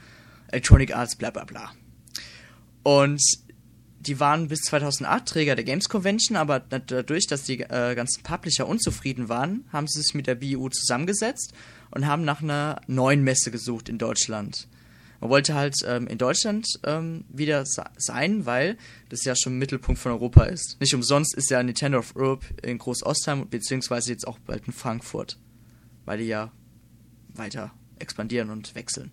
Electronic 0.54 0.96
Arts, 0.96 1.16
bla 1.16 1.32
bla 1.32 1.44
bla. 1.44 1.72
Und 2.84 3.22
die 4.00 4.20
waren 4.20 4.50
bis 4.50 4.62
2008 4.62 5.26
Träger 5.26 5.56
der 5.56 5.63
Games 5.63 5.88
Convention, 5.89 6.38
aber 6.38 6.60
dadurch, 6.60 7.28
dass 7.28 7.44
die 7.44 7.62
äh, 7.62 7.96
ganzen 7.96 8.22
Publisher 8.24 8.68
unzufrieden 8.68 9.30
waren, 9.30 9.66
haben 9.72 9.88
sie 9.88 10.02
sich 10.02 10.13
mit 10.13 10.28
der 10.28 10.36
BU 10.36 10.70
zusammengesetzt 10.70 11.54
und 11.92 12.06
haben 12.06 12.26
nach 12.26 12.42
einer 12.42 12.82
neuen 12.88 13.24
Messe 13.24 13.50
gesucht 13.50 13.88
in 13.89 13.98
Deutschland. 13.98 14.68
Man 15.22 15.30
wollte 15.30 15.54
halt 15.54 15.76
ähm, 15.86 16.08
in 16.08 16.18
Deutschland 16.18 16.68
ähm, 16.84 17.24
wieder 17.30 17.63
sein, 17.66 18.46
weil 18.46 18.78
das 19.08 19.24
ja 19.24 19.36
schon 19.38 19.58
Mittelpunkt 19.58 20.02
von 20.02 20.12
Europa 20.12 20.44
ist. 20.44 20.76
Nicht 20.82 20.94
umsonst 20.94 21.34
ist 21.36 21.50
ja 21.50 21.63
Nintendo 21.63 22.00
of 22.00 22.13
Europe 22.18 22.46
in 22.62 22.78
Groß-Ostheim, 22.78 23.48
beziehungsweise 23.50 24.12
jetzt 24.12 24.28
auch 24.28 24.38
bald 24.39 24.68
in 24.68 24.74
Frankfurt, 24.74 25.38
weil 26.04 26.18
die 26.18 26.26
ja 26.26 26.52
weiter 27.36 27.72
expandieren 28.00 28.50
und 28.50 28.76
wechseln. 28.76 29.12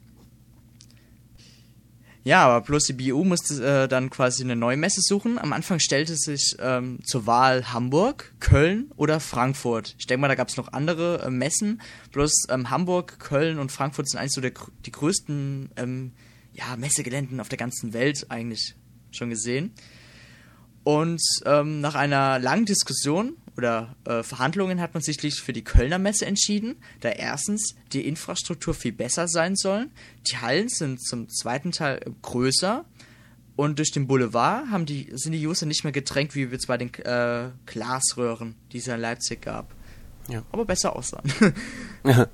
Ja, 2.22 2.46
aber 2.46 2.66
bloß 2.66 2.84
die 2.84 2.92
BU 2.92 3.24
musste 3.24 3.64
äh, 3.64 3.88
dann 3.88 4.10
quasi 4.10 4.42
eine 4.42 4.54
neue 4.54 4.76
Messe 4.76 5.00
suchen. 5.00 5.38
Am 5.38 5.54
Anfang 5.54 5.80
stellte 5.80 6.16
sich 6.16 6.54
ähm, 6.60 6.98
zur 7.02 7.26
Wahl 7.26 7.72
Hamburg, 7.72 8.34
Köln 8.40 8.90
oder 8.96 9.20
Frankfurt. 9.20 9.94
Ich 9.98 10.06
denke 10.06 10.20
mal, 10.20 10.28
da 10.28 10.34
gab 10.34 10.48
es 10.48 10.58
noch 10.58 10.72
andere 10.72 11.22
äh, 11.22 11.30
Messen. 11.30 11.80
Bloß 12.12 12.48
ähm, 12.50 12.68
Hamburg, 12.68 13.18
Köln 13.20 13.58
und 13.58 13.72
Frankfurt 13.72 14.10
sind 14.10 14.20
eigentlich 14.20 14.32
so 14.34 14.42
der, 14.42 14.52
die 14.84 14.92
größten 14.92 15.70
ähm, 15.76 16.12
ja, 16.52 16.76
Messegeländen 16.76 17.40
auf 17.40 17.48
der 17.48 17.58
ganzen 17.58 17.94
Welt 17.94 18.26
eigentlich 18.28 18.74
schon 19.12 19.30
gesehen. 19.30 19.72
Und 20.82 21.22
ähm, 21.46 21.80
nach 21.80 21.94
einer 21.94 22.38
langen 22.38 22.66
Diskussion 22.66 23.36
oder 23.56 23.96
äh, 24.04 24.22
Verhandlungen 24.22 24.80
hat 24.80 24.94
man 24.94 25.02
sich 25.02 25.18
für 25.40 25.52
die 25.52 25.64
Kölner 25.64 25.98
Messe 25.98 26.26
entschieden, 26.26 26.76
da 27.00 27.10
erstens 27.10 27.74
die 27.92 28.06
Infrastruktur 28.06 28.74
viel 28.74 28.92
besser 28.92 29.28
sein 29.28 29.56
soll, 29.56 29.88
die 30.30 30.38
Hallen 30.38 30.68
sind 30.68 31.02
zum 31.02 31.28
zweiten 31.28 31.72
Teil 31.72 32.00
größer 32.22 32.84
und 33.56 33.78
durch 33.78 33.90
den 33.90 34.06
Boulevard 34.06 34.70
haben 34.70 34.86
die, 34.86 35.10
sind 35.12 35.32
die 35.32 35.46
User 35.46 35.66
nicht 35.66 35.84
mehr 35.84 35.92
gedrängt, 35.92 36.34
wie 36.34 36.44
es 36.44 36.66
bei 36.66 36.78
den 36.78 36.94
äh, 36.94 37.50
Glasröhren, 37.66 38.54
die 38.72 38.78
es 38.78 38.88
in 38.88 38.98
Leipzig 38.98 39.42
gab. 39.42 39.74
Ja. 40.28 40.42
Aber 40.52 40.64
besser 40.64 40.96
aussahen. 40.96 41.30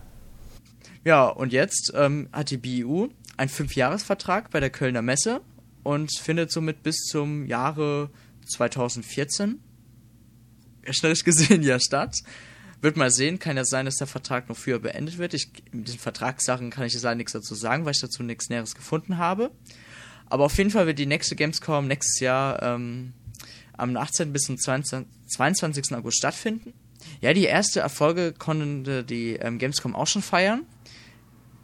ja, 1.04 1.26
und 1.26 1.52
jetzt 1.52 1.92
ähm, 1.96 2.28
hat 2.32 2.50
die 2.50 2.58
BU 2.58 3.08
einen 3.36 3.48
Fünfjahresvertrag 3.48 4.50
bei 4.50 4.60
der 4.60 4.70
Kölner 4.70 5.02
Messe 5.02 5.40
und 5.82 6.16
findet 6.16 6.52
somit 6.52 6.82
bis 6.82 6.96
zum 7.04 7.46
Jahre 7.46 8.10
2014 8.46 9.60
rechnerisch 10.86 11.24
gesehen 11.24 11.62
ja 11.64 11.78
statt. 11.80 12.16
Wird 12.82 12.96
mal 12.96 13.10
sehen, 13.10 13.38
kann 13.38 13.56
ja 13.56 13.64
sein, 13.64 13.86
dass 13.86 13.96
der 13.96 14.06
Vertrag 14.06 14.48
noch 14.48 14.56
früher 14.56 14.78
beendet 14.78 15.18
wird. 15.18 15.34
Ich, 15.34 15.48
mit 15.72 15.88
diesen 15.88 15.98
Vertragssachen 15.98 16.70
kann 16.70 16.84
ich 16.84 16.92
jetzt 16.92 17.02
leider 17.02 17.16
nichts 17.16 17.32
dazu 17.32 17.54
sagen, 17.54 17.84
weil 17.84 17.92
ich 17.92 18.00
dazu 18.00 18.22
nichts 18.22 18.50
Näheres 18.50 18.74
gefunden 18.74 19.16
habe. 19.16 19.50
Aber 20.28 20.44
auf 20.44 20.58
jeden 20.58 20.70
Fall 20.70 20.86
wird 20.86 20.98
die 20.98 21.06
nächste 21.06 21.36
Gamescom 21.36 21.86
nächstes 21.86 22.20
Jahr 22.20 22.62
ähm, 22.62 23.12
am 23.76 23.96
18. 23.96 24.32
bis 24.32 24.42
zum 24.42 24.58
22, 24.58 25.06
22. 25.28 25.92
August 25.94 26.18
stattfinden. 26.18 26.74
Ja, 27.20 27.32
die 27.32 27.44
erste 27.44 27.80
Erfolge 27.80 28.32
konnte 28.32 29.04
die 29.04 29.34
ähm, 29.34 29.58
Gamescom 29.58 29.94
auch 29.94 30.06
schon 30.06 30.22
feiern. 30.22 30.62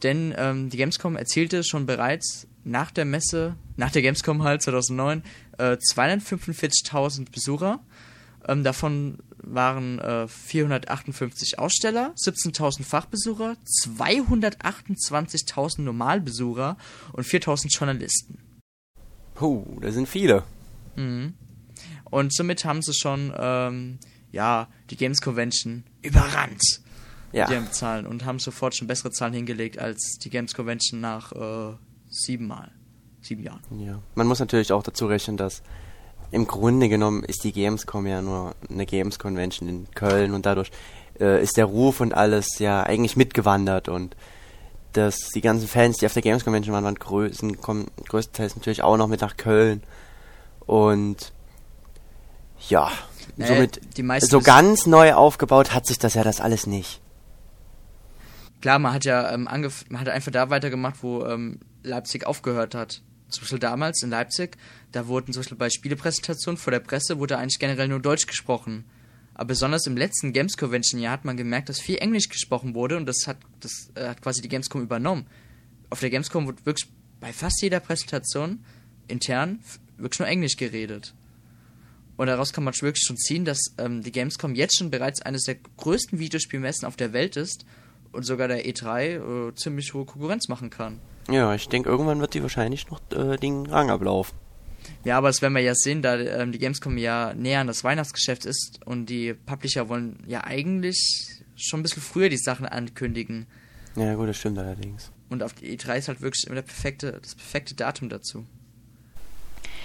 Denn 0.03 0.35
ähm, 0.37 0.71
die 0.71 0.77
Gamescom 0.77 1.17
erzielte 1.17 1.63
schon 1.65 1.87
bereits 1.87 2.47
nach 2.65 2.91
der 2.91 3.05
Messe, 3.05 3.57
nach 3.77 3.91
der 3.91 4.03
Gamescom 4.03 4.43
halt 4.43 4.63
2009, 4.63 5.23
äh, 5.59 5.77
245.000 5.95 7.31
Besucher. 7.31 7.81
Ähm, 8.47 8.65
davon 8.65 9.19
waren 9.43 9.99
äh, 9.99 10.29
458 10.29 11.59
Aussteller, 11.59 12.15
17.000 12.17 12.85
Fachbesucher, 12.85 13.57
228.000 13.85 15.83
Normalbesucher 15.83 16.77
und 17.13 17.27
4.000 17.27 17.77
Journalisten. 17.77 18.39
Puh, 19.35 19.65
da 19.81 19.91
sind 19.91 20.09
viele. 20.09 20.45
Mhm. 20.97 21.35
Und 22.05 22.35
somit 22.35 22.65
haben 22.65 22.83
sie 22.83 22.95
schon, 22.95 23.33
ähm, 23.37 23.99
ja, 24.31 24.69
die 24.91 24.97
Games 24.97 25.21
Convention 25.21 25.85
überrannt. 26.03 26.63
Ja. 27.33 27.47
Die 27.47 27.71
Zahlen 27.71 28.07
und 28.07 28.27
haben 28.27 28.39
sofort 28.39 28.77
schon 28.77 28.87
bessere 28.87 29.11
Zahlen 29.11 29.33
hingelegt 29.33 29.79
als 29.79 30.19
die 30.23 30.29
Games 30.29 30.53
Convention 30.53 31.01
nach 31.01 31.33
äh, 31.33 31.75
sieben 32.11 32.47
Mal. 32.47 32.71
Sieben 33.23 33.43
Jahren. 33.43 33.63
Ja. 33.79 34.03
Man 34.15 34.27
muss 34.27 34.41
natürlich 34.41 34.73
auch 34.73 34.83
dazu 34.83 35.07
rechnen, 35.07 35.39
dass 35.39 35.63
im 36.33 36.47
Grunde 36.47 36.89
genommen 36.89 37.23
ist 37.23 37.45
die 37.45 37.53
Gamescom 37.53 38.07
ja 38.07 38.23
nur 38.23 38.55
eine 38.69 38.87
Games 38.87 39.19
Convention 39.19 39.69
in 39.69 39.91
Köln 39.95 40.33
und 40.33 40.47
dadurch 40.47 40.71
äh, 41.21 41.43
ist 41.43 41.59
der 41.59 41.67
Ruf 41.67 42.01
und 42.01 42.15
alles 42.15 42.59
ja 42.59 42.83
eigentlich 42.83 43.17
mitgewandert 43.17 43.89
und 43.89 44.17
dass 44.95 45.29
die 45.35 45.43
ganzen 45.43 45.69
Fans, 45.69 45.99
die 45.99 46.07
auf 46.07 46.15
der 46.15 46.23
Games 46.23 46.45
Convention 46.45 46.75
waren, 46.75 46.85
waren 46.85 46.97
grö 46.97 47.31
sind, 47.33 47.61
kommen 47.61 47.87
größtenteils 48.09 48.57
natürlich 48.57 48.83
auch 48.83 48.97
noch 48.97 49.09
mit 49.09 49.21
nach 49.21 49.37
Köln 49.37 49.83
und 50.61 51.33
ja, 52.69 52.91
äh, 53.37 53.47
somit 53.47 53.81
so 54.21 54.41
ganz 54.41 54.87
neu 54.87 55.13
aufgebaut 55.13 55.75
hat 55.75 55.87
sich 55.87 55.99
das 55.99 56.15
ja 56.15 56.25
das 56.25 56.41
alles 56.41 56.67
nicht. 56.67 57.03
Klar, 58.63 58.79
man 58.79 58.95
hat 58.95 59.05
ja 59.05 59.33
ähm, 59.35 59.45
man 59.45 60.01
hat 60.01 60.09
einfach 60.09 60.33
da 60.33 60.49
weitergemacht, 60.49 61.03
wo 61.03 61.27
ähm, 61.27 61.61
Leipzig 61.83 62.27
aufgehört 62.27 62.75
hat 62.75 63.03
zum 63.33 63.43
Beispiel 63.43 63.59
damals 63.59 64.03
in 64.03 64.11
Leipzig, 64.11 64.57
da 64.93 65.07
wurden 65.07 65.33
zum 65.33 65.41
Beispiel 65.41 65.59
bei 65.59 65.71
Spielepräsentationen 65.71 66.59
vor 66.59 66.71
der 66.71 66.81
Presse 66.81 67.19
wurde 67.19 67.39
eigentlich 67.39 67.59
generell 67.59 67.89
nur 67.89 68.01
Deutsch 68.01 68.27
gesprochen. 68.27 68.85
Aber 69.35 69.49
besonders 69.49 69.87
im 69.87 69.97
letzten 69.97 70.33
Games 70.33 70.57
Convention 70.57 71.01
Jahr 71.01 71.15
hat 71.15 71.25
man 71.25 71.37
gemerkt, 71.37 71.69
dass 71.69 71.81
viel 71.81 71.97
Englisch 71.97 72.29
gesprochen 72.29 72.75
wurde 72.75 72.97
und 72.97 73.07
das 73.07 73.27
hat, 73.27 73.39
das 73.61 73.91
äh, 73.95 74.09
hat 74.09 74.23
quasi 74.23 74.43
die 74.43 74.49
Gamescom 74.49 74.83
übernommen. 74.83 75.27
Auf 75.91 76.01
der 76.01 76.11
Gamescom 76.11 76.47
wurde 76.47 76.65
wirklich 76.67 76.89
bei 77.21 77.33
fast 77.33 77.63
jeder 77.63 77.81
Präsentation 77.81 78.65
intern 79.09 79.61
wirklich 79.97 80.19
nur 80.19 80.29
Englisch 80.29 80.57
geredet. 80.57 81.15
Und 82.17 82.27
daraus 82.27 82.53
kann 82.53 82.65
man 82.65 82.75
wirklich 82.75 83.05
schon 83.07 83.17
ziehen, 83.17 83.45
dass 83.45 83.59
ähm, 83.79 84.03
die 84.03 84.13
Gamescom 84.13 84.55
jetzt 84.55 84.79
schon 84.79 84.91
bereits 84.91 85.23
eines 85.23 85.45
der 85.45 85.57
größten 85.77 86.19
Videospielmessen 86.19 86.87
auf 86.87 86.97
der 86.97 87.13
Welt 87.13 87.37
ist 87.37 87.65
und 88.13 88.25
sogar 88.25 88.49
der 88.49 88.67
E3 88.67 89.49
äh, 89.49 89.55
ziemlich 89.55 89.95
hohe 89.95 90.05
Konkurrenz 90.05 90.49
machen 90.49 90.71
kann. 90.71 91.01
Ja, 91.31 91.55
ich 91.55 91.69
denke, 91.69 91.89
irgendwann 91.89 92.21
wird 92.21 92.35
die 92.35 92.43
wahrscheinlich 92.43 92.91
noch 92.91 93.01
äh, 93.13 93.37
den 93.37 93.67
Rang 93.67 93.91
ablaufen. 93.91 94.37
Ja, 95.05 95.19
aber 95.19 95.29
das 95.29 95.43
werden 95.43 95.55
wir 95.55 95.63
ja 95.63 95.75
sehen, 95.75 96.03
da 96.03 96.19
ähm, 96.19 96.53
die 96.53 96.59
Gamescom 96.59 96.99
ja 96.99 97.35
näher 97.35 97.61
an 97.61 97.67
das 97.67 97.85
Weihnachtsgeschäft 97.85 98.45
ist 98.45 98.81
und 98.85 99.07
die 99.07 99.35
Publisher 99.35 99.89
wollen 99.89 100.23
ja 100.27 100.45
eigentlich 100.45 101.43
schon 101.57 101.81
ein 101.81 101.83
bisschen 101.83 102.03
früher 102.03 102.29
die 102.29 102.37
Sachen 102.37 102.67
ankündigen. 102.67 103.47
Ja, 103.97 104.15
gut, 104.15 104.29
das 104.29 104.39
stimmt 104.39 104.59
allerdings. 104.59 105.11
Und 105.29 105.43
auf 105.43 105.53
die 105.55 105.77
E3 105.77 105.99
ist 105.99 106.09
halt 106.09 106.21
wirklich 106.21 106.47
immer 106.47 106.57
der 106.57 106.63
perfekte, 106.63 107.19
das 107.23 107.35
perfekte 107.35 107.75
Datum 107.75 108.09
dazu. 108.09 108.45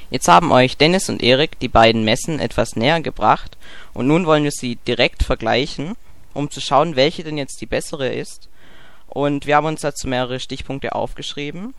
Jetzt 0.10 0.28
haben 0.28 0.52
euch 0.52 0.78
Dennis 0.78 1.10
und 1.10 1.21
Erik 1.21 1.60
die 1.60 1.67
beiden 1.67 2.06
Messen 2.06 2.39
etwas 2.39 2.76
näher 2.76 3.02
gebracht 3.02 3.58
und 3.93 4.08
nun 4.08 4.26
wollen 4.26 4.45
wir 4.45 4.52
sie 4.52 4.76
direkt 4.76 5.23
vergleichen, 5.23 5.95
um 6.34 6.50
zu 6.50 6.62
schauen, 6.62 6.95
welche 6.95 7.23
denn 7.23 7.38
jetzt 7.38 7.60
die 7.60 7.65
bessere 7.65 8.13
ist. 8.13 8.47
Und 9.08 9.46
wir 9.46 9.56
haben 9.56 9.67
uns 9.67 9.82
dazu 9.82 10.08
mehrere 10.08 10.39
Stichpunkte 10.39 10.93
aufgeschrieben. 10.93 11.74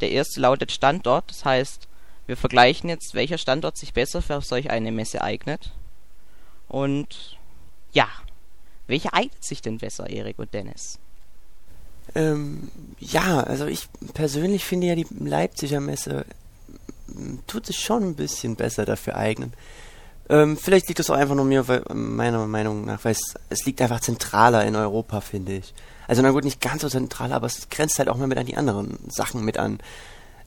Der 0.00 0.10
erste 0.12 0.40
lautet 0.40 0.72
Standort, 0.72 1.24
das 1.28 1.44
heißt, 1.44 1.88
wir 2.26 2.36
vergleichen 2.36 2.88
jetzt, 2.88 3.14
welcher 3.14 3.38
Standort 3.38 3.76
sich 3.76 3.92
besser 3.92 4.22
für 4.22 4.40
solch 4.40 4.70
eine 4.70 4.92
Messe 4.92 5.22
eignet. 5.22 5.72
Und 6.68 7.36
ja, 7.92 8.08
welcher 8.86 9.14
eignet 9.14 9.44
sich 9.44 9.60
denn 9.62 9.78
besser, 9.78 10.08
Erik 10.08 10.38
und 10.38 10.54
Dennis? 10.54 10.98
Ähm, 12.14 12.70
ja, 12.98 13.40
also 13.40 13.66
ich 13.66 13.88
persönlich 14.14 14.64
finde 14.64 14.86
ja 14.88 14.94
die 14.94 15.06
Leipziger 15.18 15.80
Messe 15.80 16.24
tut 17.46 17.66
sich 17.66 17.78
schon 17.78 18.10
ein 18.10 18.14
bisschen 18.14 18.56
besser 18.56 18.84
dafür 18.84 19.16
eignen. 19.16 19.52
Ähm, 20.30 20.56
vielleicht 20.56 20.86
liegt 20.86 21.00
das 21.00 21.10
auch 21.10 21.16
einfach 21.16 21.34
nur 21.34 21.44
mir, 21.44 21.66
weil, 21.66 21.82
meiner 21.92 22.46
Meinung 22.46 22.84
nach, 22.84 23.04
weil 23.04 23.12
es, 23.12 23.34
es 23.48 23.66
liegt 23.66 23.82
einfach 23.82 23.98
zentraler 23.98 24.64
in 24.64 24.76
Europa, 24.76 25.20
finde 25.20 25.56
ich. 25.56 25.74
Also 26.06 26.22
na 26.22 26.30
gut, 26.30 26.44
nicht 26.44 26.60
ganz 26.60 26.82
so 26.82 26.88
zentral, 26.88 27.32
aber 27.32 27.48
es 27.48 27.68
grenzt 27.68 27.98
halt 27.98 28.08
auch 28.08 28.16
mal 28.16 28.28
mit 28.28 28.38
an 28.38 28.46
die 28.46 28.56
anderen 28.56 28.98
Sachen 29.08 29.44
mit 29.44 29.58
an. 29.58 29.80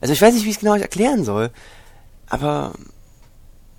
Also 0.00 0.14
ich 0.14 0.22
weiß 0.22 0.32
nicht, 0.32 0.44
wie 0.44 0.48
ich 0.48 0.56
es 0.56 0.60
genau 0.60 0.74
erklären 0.74 1.22
soll, 1.22 1.50
aber 2.28 2.72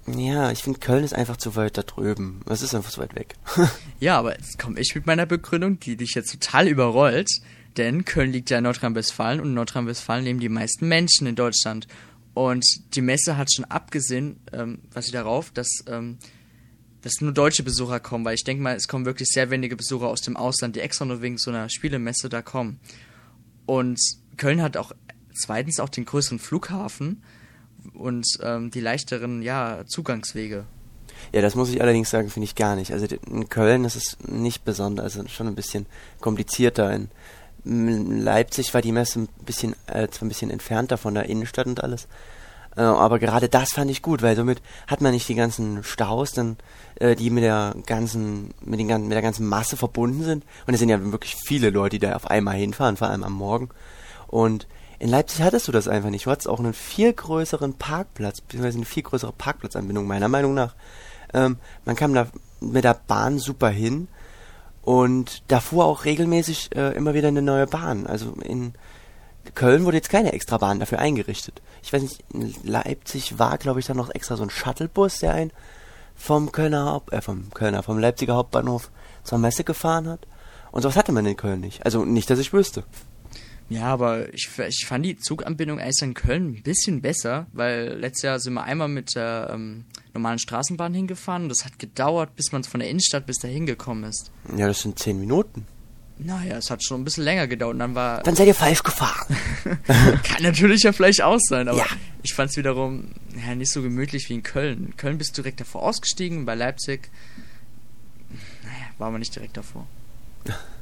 ja, 0.08 0.52
ich 0.52 0.62
finde 0.62 0.80
Köln 0.80 1.04
ist 1.04 1.15
einfach 1.15 1.38
zu 1.38 1.56
weit 1.56 1.76
da 1.76 1.82
drüben. 1.82 2.41
Es 2.48 2.62
ist 2.62 2.76
einfach 2.76 2.91
zu 2.91 3.02
weit 3.02 3.15
weg. 3.15 3.34
ja, 4.00 4.20
aber 4.20 4.36
jetzt 4.36 4.60
komme 4.60 4.80
ich 4.80 4.94
mit 4.94 5.08
meiner 5.08 5.26
Begründung, 5.26 5.80
die 5.80 5.98
dich 5.98 6.13
jetzt 6.13 6.32
total 6.32 6.68
überrollt. 6.68 7.30
Denn 7.78 8.06
Köln 8.06 8.32
liegt 8.32 8.52
ja 8.52 8.60
in 8.60 8.63
Nordrhein-Westfalen 8.63 9.39
und 9.39 9.48
in 9.48 9.54
Nordrhein-Westfalen 9.56 10.24
leben 10.24 10.39
die 10.39 10.50
meisten 10.50 10.88
Menschen 10.88 11.26
in 11.26 11.36
Deutschland. 11.36 11.88
Und 12.36 12.65
die 12.95 13.02
Messe 13.02 13.38
hat 13.38 13.52
schon 13.52 13.63
abgesehen, 13.65 14.41
ähm, 14.52 14.80
was 14.91 15.06
ich 15.06 15.13
darauf, 15.13 15.52
dass, 15.52 15.69
ähm, 15.88 16.17
dass 17.02 17.21
nur 17.21 17.32
deutsche 17.32 17.63
Besucher 17.63 18.02
kommen, 18.02 18.26
weil 18.26 18.36
ich 18.36 18.43
denke 18.43 18.62
mal, 18.62 18.76
es 18.76 18.89
kommen 18.89 19.06
wirklich 19.06 19.30
sehr 19.30 19.50
wenige 19.50 19.78
Besucher 19.78 20.08
aus 20.08 20.21
dem 20.21 20.36
Ausland, 20.36 20.76
die 20.76 20.82
extra 20.82 21.06
nur 21.06 21.21
wegen 21.21 21.38
so 21.38 21.50
einer 21.50 21.69
Spielemesse 21.69 22.28
da 22.28 22.41
kommen. 22.41 22.82
Und 23.65 24.00
Köln 24.36 24.62
hat 24.62 24.76
auch 24.76 24.91
zweitens 25.34 25.80
auch 25.80 25.88
den 25.88 26.04
größeren 26.04 26.39
Flughafen 26.39 27.24
und 27.93 28.28
ähm, 28.41 28.69
die 28.69 28.82
leichteren 28.82 29.41
ja, 29.41 29.86
Zugangswege. 29.88 30.65
Ja, 31.32 31.41
das 31.41 31.56
muss 31.56 31.69
ich 31.69 31.82
allerdings 31.82 32.10
sagen, 32.10 32.30
finde 32.30 32.45
ich 32.45 32.56
gar 32.56 32.76
nicht. 32.76 32.91
Also 32.91 33.06
in 33.06 33.48
Köln 33.48 33.86
ist 33.86 33.95
es 33.95 34.17
nicht 34.28 34.65
besonders, 34.65 35.15
also 35.15 35.30
schon 35.30 35.48
ein 35.48 35.56
bisschen 35.56 35.86
komplizierter. 36.19 36.93
In 36.93 37.10
Leipzig 37.65 38.73
war 38.73 38.82
die 38.82 38.91
Messe 38.91 39.21
ein 39.21 39.30
bisschen, 39.45 39.75
äh, 39.88 40.08
zwar 40.08 40.25
ein 40.25 40.30
bisschen 40.30 40.51
entfernter 40.51 40.97
von 40.97 41.15
der 41.15 41.28
Innenstadt 41.28 41.65
und 41.65 41.84
alles. 41.84 42.08
Äh, 42.78 42.82
aber 42.82 43.19
gerade 43.19 43.49
das 43.49 43.71
fand 43.71 43.89
ich 43.89 44.01
gut, 44.01 44.21
weil 44.21 44.36
somit 44.36 44.62
hat 44.88 45.01
man 45.01 45.13
nicht 45.13 45.28
die 45.28 45.36
ganzen 45.36 45.84
Staus, 45.84 46.32
dann, 46.32 46.58
äh, 46.95 47.15
die 47.15 47.30
mit 47.30 47.43
der 47.43 47.75
ganzen, 47.86 48.54
mit 48.62 48.80
den 48.80 48.88
mit 48.88 49.13
der 49.13 49.21
ganzen 49.21 49.47
Masse 49.47 49.78
verbunden 49.78 50.23
sind. 50.23 50.43
Und 50.67 50.73
es 50.73 50.80
sind 50.80 50.89
ja 50.89 51.12
wirklich 51.12 51.36
viele 51.45 51.69
Leute, 51.69 51.97
die 51.97 52.06
da 52.06 52.15
auf 52.15 52.30
einmal 52.30 52.56
hinfahren, 52.56 52.97
vor 52.97 53.10
allem 53.10 53.23
am 53.23 53.34
Morgen. 53.34 53.69
Und 54.28 54.67
in 54.99 55.10
Leipzig 55.10 55.41
hattest 55.41 55.67
du 55.67 55.71
das 55.71 55.88
einfach 55.88 56.10
nicht. 56.10 56.25
Du 56.25 56.32
hattest 56.32 56.47
auch 56.47 56.60
einen 56.60 56.73
viel 56.73 57.12
größeren 57.13 57.73
Parkplatz, 57.73 58.41
beziehungsweise 58.41 58.78
eine 58.78 58.86
viel 58.86 59.04
größere 59.04 59.34
Parkplatzanbindung, 59.34 60.06
meiner 60.08 60.30
Meinung 60.30 60.54
nach. 60.54 60.75
Ähm, 61.34 61.58
man 61.86 61.95
kam 61.95 62.13
da 62.13 62.28
mit 62.62 62.84
der 62.84 62.99
Bahn 63.08 63.39
super 63.39 63.69
hin 63.69 64.08
und 64.86 65.41
da 65.48 65.60
fuhr 65.60 65.86
auch 65.86 66.06
regelmäßig 66.06 66.76
äh, 66.76 66.95
immer 66.95 67.15
wieder 67.15 67.30
eine 67.30 67.41
neue 67.41 67.65
Bahn. 67.65 68.06
Also 68.06 68.34
in 68.43 68.74
Köln 69.56 69.84
wurde 69.84 69.98
jetzt 69.98 70.12
keine 70.12 70.32
extra 70.32 70.60
Bahn 70.60 70.80
dafür 70.80 71.00
eingerichtet. 71.00 71.63
Ich 71.82 71.91
weiß 71.91 72.04
nicht, 72.04 72.24
in 72.32 72.54
Leipzig 72.63 73.39
war, 73.39 73.58
glaube 73.58 73.80
ich, 73.80 73.88
dann 73.88 73.98
noch 73.98 74.13
extra 74.13 74.38
so 74.38 74.43
ein 74.43 74.52
Shuttlebus, 74.52 75.19
der 75.19 75.34
einen 75.34 75.52
vom 76.15 76.52
Kölner 76.52 76.86
Haupt, 76.86 77.13
äh, 77.13 77.21
vom 77.21 77.50
Kölner, 77.50 77.82
vom 77.82 77.98
Leipziger 77.98 78.36
Hauptbahnhof 78.36 78.91
zur 79.24 79.39
Messe 79.39 79.63
gefahren 79.63 80.08
hat. 80.08 80.28
Und 80.71 80.84
sowas 80.84 80.98
hatte 80.98 81.12
man 81.12 81.26
in 81.26 81.36
Köln 81.36 81.62
nicht. 81.62 81.84
Also 81.84 82.06
nicht, 82.06 82.30
dass 82.30 82.38
ich 82.38 82.54
wüsste. 82.54 82.84
Ja, 83.69 83.86
aber 83.86 84.32
ich, 84.34 84.49
ich 84.67 84.86
fand 84.86 85.06
die 85.06 85.17
Zuganbindung 85.17 85.80
eigentlich 85.80 86.01
in 86.01 86.13
Köln 86.13 86.49
ein 86.49 86.63
bisschen 86.63 87.01
besser, 87.01 87.47
weil 87.51 87.97
letztes 87.99 88.23
Jahr 88.23 88.39
sind 88.39 88.54
wir 88.54 88.63
einmal 88.63 88.88
mit 88.88 89.15
der 89.15 89.49
ähm, 89.51 89.86
normalen 90.13 90.38
Straßenbahn 90.38 90.93
hingefahren 90.93 91.43
und 91.43 91.49
das 91.49 91.65
hat 91.65 91.80
gedauert, 91.80 92.36
bis 92.36 92.51
man 92.51 92.63
von 92.63 92.80
der 92.80 92.89
Innenstadt 92.89 93.25
bis 93.25 93.39
dahin 93.39 93.65
gekommen 93.65 94.04
ist. 94.04 94.32
Ja, 94.56 94.67
das 94.67 94.82
sind 94.82 94.99
zehn 94.99 95.19
Minuten. 95.19 95.65
Naja, 96.17 96.58
es 96.58 96.69
hat 96.69 96.82
schon 96.84 97.01
ein 97.01 97.04
bisschen 97.04 97.25
länger 97.25 97.47
gedauert 97.47 97.73
und 97.73 97.80
dann 97.80 97.95
war. 97.95 98.23
Dann 98.23 98.36
seid 98.36 98.47
ihr 98.47 98.56
falsch 98.56 98.84
gefahren. 98.84 99.36
Kann 100.23 100.43
natürlich 100.43 100.84
ja 100.84 100.93
vielleicht 100.93 101.21
auch 101.21 101.39
sein, 101.39 101.67
aber 101.67 101.80
ja. 101.80 101.88
ich 102.23 102.34
fand 102.34 102.51
es 102.51 102.58
wiederum 102.58 103.10
ja, 103.45 103.54
nicht 103.54 103.71
so 103.71 103.82
gemütlich 103.82 104.30
wie 104.30 104.36
in 104.36 104.43
Köln. 104.43 104.88
In 104.88 104.97
Köln 104.97 105.17
bist 105.17 105.38
du 105.38 105.41
direkt 105.41 105.60
davor 105.60 105.84
ausgestiegen, 105.84 106.45
bei 106.45 106.56
Leipzig. 106.56 107.10
Naja, 108.63 108.86
war 108.97 109.12
man 109.12 109.19
nicht 109.19 109.36
direkt 109.36 109.58
davor. 109.58 109.88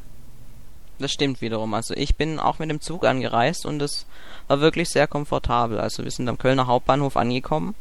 Das 1.03 1.11
stimmt 1.11 1.41
wiederum. 1.41 1.73
Also 1.73 1.93
ich 1.95 2.15
bin 2.15 2.39
auch 2.39 2.59
mit 2.59 2.69
dem 2.69 2.79
Zug 2.79 3.03
angereist 3.05 3.65
und 3.65 3.81
es 3.81 4.05
war 4.47 4.61
wirklich 4.61 4.87
sehr 4.87 5.05
komfortabel. 5.05 5.77
Also 5.77 6.05
wir 6.05 6.11
sind 6.11 6.29
am 6.29 6.37
Kölner 6.37 6.65
Hauptbahnhof 6.65 7.17
angekommen 7.17 7.75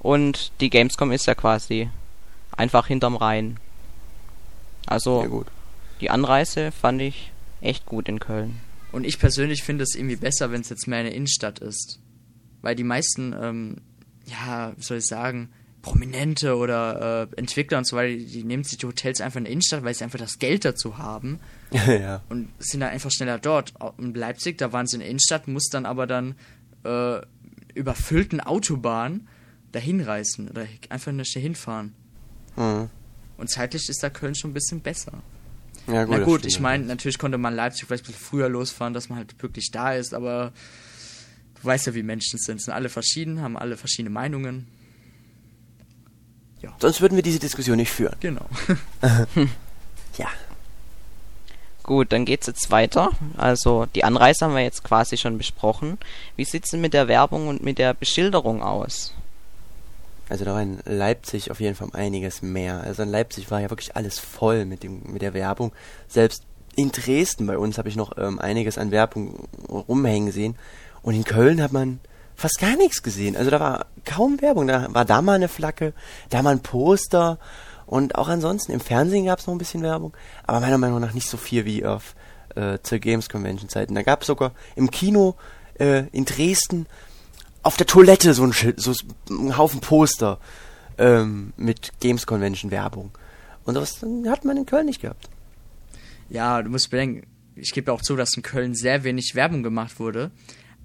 und 0.00 0.50
die 0.60 0.70
Gamescom 0.70 1.12
ist 1.12 1.26
ja 1.26 1.36
quasi 1.36 1.88
einfach 2.56 2.88
hinterm 2.88 3.14
Rhein. 3.14 3.60
Also 4.86 5.44
die 6.00 6.10
Anreise 6.10 6.72
fand 6.72 7.00
ich 7.00 7.30
echt 7.60 7.86
gut 7.86 8.08
in 8.08 8.18
Köln. 8.18 8.60
Und 8.90 9.06
ich 9.06 9.20
persönlich 9.20 9.62
finde 9.62 9.84
es 9.84 9.94
irgendwie 9.94 10.16
besser, 10.16 10.50
wenn 10.50 10.62
es 10.62 10.68
jetzt 10.68 10.88
mehr 10.88 10.98
eine 10.98 11.14
Innenstadt 11.14 11.60
ist. 11.60 12.00
Weil 12.60 12.74
die 12.74 12.82
meisten, 12.82 13.32
ähm, 13.40 13.76
ja, 14.26 14.72
wie 14.76 14.82
soll 14.82 14.98
ich 14.98 15.06
sagen, 15.06 15.50
Prominente 15.80 16.56
oder 16.56 17.28
äh, 17.30 17.36
Entwickler 17.36 17.78
und 17.78 17.86
so 17.86 17.94
weiter, 17.94 18.16
die, 18.16 18.26
die 18.26 18.42
nehmen 18.42 18.64
sich 18.64 18.78
die 18.78 18.86
Hotels 18.86 19.20
einfach 19.20 19.38
in 19.38 19.44
der 19.44 19.52
Innenstadt, 19.52 19.84
weil 19.84 19.94
sie 19.94 20.02
einfach 20.02 20.18
das 20.18 20.40
Geld 20.40 20.64
dazu 20.64 20.98
haben. 20.98 21.38
ja. 21.86 22.22
Und 22.28 22.48
sind 22.58 22.80
dann 22.80 22.90
einfach 22.90 23.10
schneller 23.10 23.38
dort. 23.38 23.74
In 23.98 24.14
Leipzig, 24.14 24.58
da 24.58 24.72
waren 24.72 24.86
sie 24.86 24.96
in 24.96 25.00
der 25.00 25.08
Innenstadt, 25.08 25.48
muss 25.48 25.68
dann 25.70 25.86
aber 25.86 26.06
dann 26.06 26.34
äh, 26.84 27.20
überfüllten 27.74 28.40
Autobahn 28.40 29.28
dahin 29.72 30.00
reisen 30.00 30.48
oder 30.48 30.66
einfach 30.88 31.12
nicht 31.12 31.34
dahin 31.34 31.54
fahren. 31.54 31.94
Mhm. 32.56 32.88
Und 33.36 33.50
zeitlich 33.50 33.88
ist 33.88 34.02
da 34.02 34.10
Köln 34.10 34.34
schon 34.34 34.50
ein 34.50 34.54
bisschen 34.54 34.80
besser. 34.80 35.12
Ja, 35.86 36.04
gut, 36.04 36.18
Na 36.18 36.24
gut, 36.24 36.46
ich 36.46 36.60
meine, 36.60 36.84
natürlich 36.84 37.18
konnte 37.18 37.36
man 37.36 37.54
Leipzig 37.54 37.86
vielleicht 37.86 38.04
ein 38.04 38.12
bisschen 38.12 38.24
früher 38.24 38.48
losfahren, 38.48 38.94
dass 38.94 39.08
man 39.08 39.18
halt 39.18 39.34
wirklich 39.42 39.70
da 39.70 39.92
ist, 39.92 40.14
aber 40.14 40.52
du 41.60 41.64
weißt 41.64 41.88
ja, 41.88 41.94
wie 41.94 42.02
Menschen 42.02 42.38
sind. 42.38 42.62
Sind 42.62 42.72
alle 42.72 42.88
verschieden, 42.88 43.42
haben 43.42 43.56
alle 43.56 43.76
verschiedene 43.76 44.10
Meinungen. 44.10 44.66
Ja. 46.62 46.74
Sonst 46.78 47.00
würden 47.02 47.16
wir 47.16 47.22
diese 47.22 47.38
Diskussion 47.38 47.76
nicht 47.76 47.90
führen. 47.90 48.16
Genau. 48.20 48.48
ja. 50.16 50.28
Gut, 51.84 52.12
dann 52.12 52.24
geht's 52.24 52.46
jetzt 52.46 52.70
weiter. 52.70 53.10
Also 53.36 53.86
die 53.94 54.04
Anreise 54.04 54.46
haben 54.46 54.54
wir 54.54 54.62
jetzt 54.62 54.84
quasi 54.84 55.18
schon 55.18 55.36
besprochen. 55.36 55.98
Wie 56.34 56.46
sieht's 56.46 56.70
denn 56.70 56.80
mit 56.80 56.94
der 56.94 57.08
Werbung 57.08 57.46
und 57.46 57.62
mit 57.62 57.78
der 57.78 57.92
Beschilderung 57.92 58.62
aus? 58.62 59.12
Also 60.30 60.46
da 60.46 60.54
war 60.54 60.62
in 60.62 60.78
Leipzig 60.86 61.50
auf 61.50 61.60
jeden 61.60 61.74
Fall 61.74 61.90
einiges 61.92 62.40
mehr. 62.40 62.80
Also 62.80 63.02
in 63.02 63.10
Leipzig 63.10 63.50
war 63.50 63.60
ja 63.60 63.68
wirklich 63.68 63.94
alles 63.96 64.18
voll 64.18 64.64
mit 64.64 64.82
dem 64.82 65.02
mit 65.12 65.20
der 65.20 65.34
Werbung. 65.34 65.72
Selbst 66.08 66.44
in 66.74 66.90
Dresden 66.90 67.46
bei 67.46 67.58
uns 67.58 67.76
habe 67.76 67.90
ich 67.90 67.96
noch 67.96 68.16
ähm, 68.16 68.38
einiges 68.38 68.78
an 68.78 68.90
Werbung 68.90 69.46
rumhängen 69.68 70.32
sehen. 70.32 70.56
Und 71.02 71.14
in 71.14 71.24
Köln 71.24 71.62
hat 71.62 71.72
man 71.72 72.00
fast 72.34 72.60
gar 72.60 72.76
nichts 72.76 73.02
gesehen. 73.02 73.36
Also 73.36 73.50
da 73.50 73.60
war 73.60 73.86
kaum 74.06 74.40
Werbung. 74.40 74.68
Da 74.68 74.88
war 74.94 75.04
da 75.04 75.20
mal 75.20 75.34
eine 75.34 75.48
Flagge, 75.48 75.92
da 76.30 76.42
mal 76.42 76.52
ein 76.52 76.62
Poster 76.62 77.38
und 77.86 78.14
auch 78.14 78.28
ansonsten 78.28 78.72
im 78.72 78.80
Fernsehen 78.80 79.26
gab 79.26 79.38
es 79.38 79.46
noch 79.46 79.54
ein 79.54 79.58
bisschen 79.58 79.82
Werbung, 79.82 80.14
aber 80.44 80.60
meiner 80.60 80.78
Meinung 80.78 81.00
nach 81.00 81.12
nicht 81.12 81.28
so 81.28 81.36
viel 81.36 81.64
wie 81.64 81.84
auf 81.84 82.14
äh, 82.54 82.78
zur 82.82 82.98
Games 82.98 83.28
Convention 83.28 83.68
Zeiten. 83.68 83.94
Da 83.94 84.02
gab 84.02 84.22
es 84.22 84.26
sogar 84.28 84.52
im 84.76 84.90
Kino 84.90 85.36
äh, 85.78 86.06
in 86.08 86.24
Dresden 86.24 86.86
auf 87.62 87.76
der 87.76 87.86
Toilette 87.86 88.34
so 88.34 88.44
ein, 88.44 88.52
Schild, 88.52 88.80
so 88.80 88.92
ein 89.30 89.56
Haufen 89.56 89.80
Poster 89.80 90.38
ähm, 90.98 91.52
mit 91.56 91.92
Games 92.00 92.26
Convention 92.26 92.70
Werbung. 92.70 93.10
Und 93.64 93.74
das 93.74 94.04
hat 94.28 94.44
man 94.44 94.56
in 94.56 94.66
Köln 94.66 94.86
nicht 94.86 95.00
gehabt. 95.00 95.28
Ja, 96.28 96.62
du 96.62 96.70
musst 96.70 96.90
bedenken, 96.90 97.26
ich 97.56 97.72
gebe 97.72 97.92
auch 97.92 98.02
zu, 98.02 98.16
dass 98.16 98.36
in 98.36 98.42
Köln 98.42 98.74
sehr 98.74 99.04
wenig 99.04 99.34
Werbung 99.34 99.62
gemacht 99.62 99.98
wurde. 99.98 100.30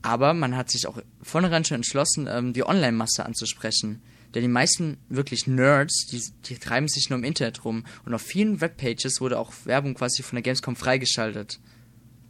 Aber 0.01 0.33
man 0.33 0.55
hat 0.55 0.69
sich 0.69 0.87
auch 0.87 0.97
vornherein 1.21 1.65
schon 1.65 1.75
entschlossen, 1.75 2.27
ähm, 2.31 2.53
die 2.53 2.65
Online-Masse 2.65 3.25
anzusprechen. 3.25 4.01
Denn 4.33 4.43
die 4.43 4.47
meisten 4.47 4.97
wirklich 5.09 5.47
Nerds, 5.47 6.05
die, 6.05 6.21
die 6.45 6.59
treiben 6.59 6.87
sich 6.87 7.09
nur 7.09 7.17
im 7.17 7.25
Internet 7.25 7.65
rum. 7.65 7.83
Und 8.05 8.13
auf 8.13 8.21
vielen 8.21 8.61
Webpages 8.61 9.21
wurde 9.21 9.39
auch 9.39 9.53
Werbung 9.65 9.95
quasi 9.95 10.21
von 10.21 10.35
der 10.35 10.43
Gamescom 10.43 10.75
freigeschaltet. 10.75 11.59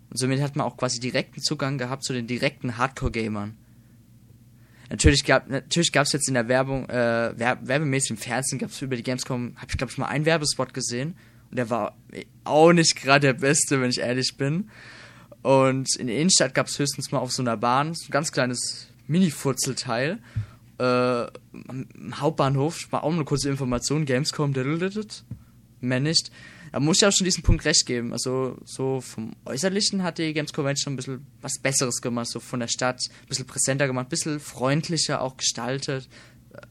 Und 0.10 0.18
somit 0.18 0.42
hat 0.42 0.56
man 0.56 0.66
auch 0.66 0.78
quasi 0.78 1.00
direkten 1.00 1.42
Zugang 1.42 1.78
gehabt 1.78 2.04
zu 2.04 2.14
den 2.14 2.28
direkten 2.28 2.78
Hardcore-Gamern. 2.78 3.56
Natürlich 4.90 5.24
gab 5.24 5.50
natürlich 5.50 5.92
jetzt 5.94 6.28
in 6.28 6.34
der 6.34 6.48
Werbung, 6.48 6.90
äh, 6.90 7.34
werb 7.38 7.68
werbemäßig 7.68 8.12
im 8.12 8.18
Fernsehen 8.18 8.58
gab 8.58 8.72
es 8.72 8.82
über 8.82 8.96
die 8.96 9.04
Gamescom, 9.04 9.54
habe 9.56 9.68
ich 9.70 9.78
glaube 9.78 9.92
ich 9.92 9.98
mal 10.00 10.08
einen 10.08 10.26
Werbespot 10.26 10.74
gesehen 10.74 11.16
und 11.52 11.58
der 11.58 11.70
war 11.70 11.96
auch 12.44 12.74
nicht 12.74 12.96
gerade 12.96 13.28
der 13.28 13.34
beste, 13.34 13.82
wenn 13.82 13.92
ich 13.92 14.00
ehrlich 14.00 14.36
bin. 14.36 14.70
Und 15.44 15.96
in 15.96 16.08
der 16.08 16.18
Innenstadt 16.18 16.56
gab 16.56 16.68
es 16.68 16.80
höchstens 16.80 17.12
mal 17.12 17.20
auf 17.20 17.32
so 17.32 17.44
einer 17.44 17.56
Bahn 17.56 17.94
so 17.94 18.08
ein 18.08 18.12
ganz 18.12 18.32
kleines 18.32 18.88
Mini-Furzelteil. 19.08 20.20
Äh, 20.80 21.28
Hauptbahnhof 22.14 22.92
war 22.92 23.04
auch 23.04 23.14
eine 23.14 23.26
kurze 23.26 23.50
Information, 23.50 24.06
Gamescom, 24.06 24.54
mehr 25.82 26.00
nicht 26.00 26.32
da 26.72 26.80
muss 26.80 26.98
ich 27.02 27.06
auch 27.08 27.12
schon 27.12 27.26
diesen 27.26 27.44
Punkt 27.44 27.66
recht 27.66 27.86
geben. 27.86 28.14
Also 28.14 28.58
so 28.66 29.02
vom 29.02 29.32
Äußerlichen 29.46 30.04
hat 30.04 30.18
die 30.18 30.34
Games 30.34 30.54
Convention 30.54 30.94
ein 30.94 30.98
bisschen 30.98 31.26
was 31.42 31.60
Besseres 31.60 32.02
gemacht, 32.02 32.28
so 32.28 32.40
von 32.40 32.60
der 32.60 32.68
Stadt, 32.68 33.02
ein 33.24 33.28
bisschen 33.28 33.46
präsenter 33.46 33.88
gemacht, 33.88 34.08
ein 34.08 34.10
bisschen 34.10 34.40
freundlicher 34.40 35.22
auch 35.22 35.38
gestaltet. 35.38 36.08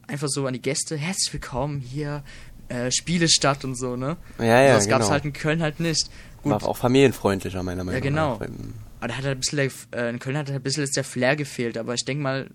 Einfach 0.07 0.27
so 0.29 0.45
an 0.45 0.53
die 0.53 0.61
Gäste, 0.61 0.97
herzlich 0.97 1.33
willkommen 1.33 1.79
hier, 1.79 2.23
äh, 2.67 2.91
Spielestadt 2.91 3.65
und 3.65 3.75
so, 3.75 3.95
ne? 3.95 4.17
Ja, 4.37 4.45
ja, 4.45 4.55
also 4.59 4.73
das 4.75 4.85
genau. 4.85 4.97
gab's 4.99 5.09
halt 5.09 5.25
in 5.25 5.33
Köln 5.33 5.61
halt 5.61 5.79
nicht. 5.79 6.09
Gut. 6.43 6.51
War 6.51 6.63
auch 6.63 6.77
familienfreundlicher, 6.77 7.63
meiner 7.63 7.83
Meinung 7.83 7.99
nach. 7.99 8.05
Ja, 8.05 8.09
genau. 8.09 8.39
Aber 8.99 9.07
da 9.07 9.17
hat 9.17 9.25
halt 9.25 9.37
ein 9.37 9.39
bisschen, 9.39 9.71
äh, 9.91 10.09
in 10.09 10.19
Köln 10.19 10.37
hat 10.37 10.47
halt 10.47 10.59
ein 10.59 10.63
bisschen 10.63 10.83
jetzt 10.83 10.95
der 10.95 11.03
Flair 11.03 11.35
gefehlt, 11.35 11.77
aber 11.77 11.93
ich 11.93 12.05
denke 12.05 12.21
mal, 12.21 12.49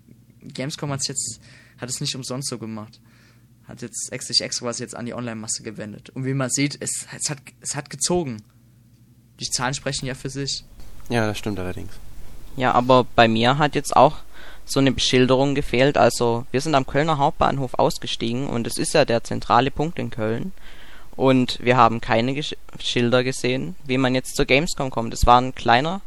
Gamescom 0.53 0.90
hat's 0.90 1.09
jetzt, 1.09 1.40
hat 1.78 1.88
es 1.88 2.01
nicht 2.01 2.14
umsonst 2.14 2.49
so 2.49 2.59
gemacht 2.59 3.01
hat 3.66 3.82
jetzt 3.82 4.11
sich 4.26 4.40
extra 4.40 4.66
was 4.66 4.78
jetzt 4.78 4.95
an 4.95 5.07
die 5.07 5.14
Online-Masse 5.14 5.62
gewendet. 5.62 6.11
Und 6.11 6.24
wie 6.24 6.34
man 6.34 6.51
sieht, 6.51 6.76
es, 6.80 7.07
es, 7.16 7.30
hat, 7.30 7.38
es 7.61 7.74
hat 7.74 7.90
gezogen. 7.90 8.42
Die 9.40 9.49
Zahlen 9.51 9.74
sprechen 9.74 10.07
ja 10.07 10.14
für 10.14 10.30
sich. 10.30 10.64
Ja, 11.09 11.26
das 11.26 11.38
stimmt 11.38 11.59
allerdings. 11.59 11.92
Ja, 12.57 12.72
aber 12.72 13.05
bei 13.16 13.26
mir 13.26 13.59
hat 13.59 13.74
jetzt 13.74 13.97
auch 13.97 14.18
so 14.64 14.80
eine 14.80 14.92
Beschilderung 14.92 15.55
gefehlt. 15.55 15.99
Also 15.99 16.47
wir 16.51 16.61
sind 16.61 16.74
am 16.74 16.86
Kölner 16.86 17.18
Hauptbahnhof 17.18 17.74
ausgestiegen 17.74 18.47
und 18.47 18.66
es 18.66 18.78
ist 18.78 18.95
ja 18.95 19.05
der 19.05 19.24
zentrale 19.24 19.70
Punkt 19.70 19.99
in 19.99 20.11
Köln. 20.11 20.53
Und 21.16 21.59
wir 21.62 21.76
haben 21.76 22.01
keine 22.01 22.34
Gesch 22.34 22.57
Schilder 22.80 23.22
gesehen, 23.22 23.76
wie 23.84 23.99
man 23.99 24.14
jetzt 24.14 24.36
zur 24.36 24.47
Gamescom 24.47 24.90
kommt. 24.90 25.14
Es 25.14 25.26
war 25.26 25.40
ein 25.40 25.55
kleiner 25.55 26.01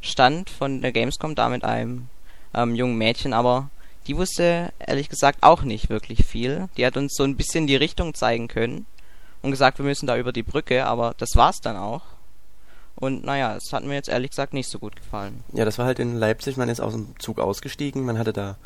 Stand 0.00 0.50
von 0.50 0.82
der 0.82 0.92
Gamescom 0.92 1.34
da 1.34 1.48
mit 1.48 1.64
einem 1.64 2.08
ähm, 2.54 2.74
jungen 2.74 2.96
Mädchen, 2.96 3.32
aber 3.32 3.70
die 4.06 4.16
wusste 4.16 4.72
ehrlich 4.78 5.08
gesagt 5.08 5.42
auch 5.42 5.62
nicht 5.62 5.90
wirklich 5.90 6.24
viel. 6.24 6.68
Die 6.76 6.86
hat 6.86 6.96
uns 6.96 7.14
so 7.14 7.24
ein 7.24 7.36
bisschen 7.36 7.66
die 7.66 7.76
Richtung 7.76 8.14
zeigen 8.14 8.48
können 8.48 8.86
und 9.42 9.50
gesagt, 9.50 9.78
wir 9.78 9.84
müssen 9.84 10.06
da 10.06 10.16
über 10.16 10.32
die 10.32 10.42
Brücke, 10.42 10.86
aber 10.86 11.14
das 11.18 11.30
war's 11.34 11.60
dann 11.60 11.76
auch. 11.76 12.02
Und 12.94 13.24
naja, 13.24 13.56
es 13.56 13.72
hat 13.72 13.84
mir 13.84 13.94
jetzt 13.94 14.08
ehrlich 14.08 14.30
gesagt 14.30 14.54
nicht 14.54 14.68
so 14.68 14.78
gut 14.78 14.96
gefallen. 14.96 15.42
Ja, 15.52 15.64
das 15.64 15.78
war 15.78 15.86
halt 15.86 15.98
in 15.98 16.16
Leipzig, 16.16 16.56
man 16.56 16.68
ist 16.68 16.80
aus 16.80 16.92
dem 16.92 17.14
Zug 17.18 17.40
ausgestiegen, 17.40 18.04
man 18.04 18.18
hatte 18.18 18.32
da, 18.32 18.56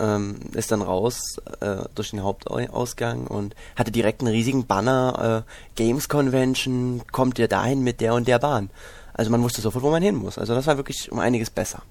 ähm, 0.00 0.40
ist 0.54 0.72
dann 0.72 0.82
raus 0.82 1.36
äh, 1.60 1.84
durch 1.94 2.10
den 2.10 2.22
Hauptausgang 2.22 3.26
und 3.26 3.54
hatte 3.76 3.92
direkt 3.92 4.22
einen 4.22 4.32
riesigen 4.32 4.66
Banner, 4.66 5.44
äh, 5.46 5.50
Games 5.76 6.08
Convention, 6.08 7.02
kommt 7.12 7.38
ihr 7.38 7.48
dahin 7.48 7.82
mit 7.82 8.00
der 8.00 8.14
und 8.14 8.26
der 8.26 8.38
Bahn. 8.38 8.70
Also 9.12 9.30
man 9.30 9.42
wusste 9.42 9.60
sofort, 9.60 9.84
wo 9.84 9.90
man 9.90 10.02
hin 10.02 10.16
muss. 10.16 10.38
Also 10.38 10.54
das 10.54 10.66
war 10.66 10.76
wirklich 10.76 11.10
um 11.12 11.18
einiges 11.18 11.50
besser. 11.50 11.82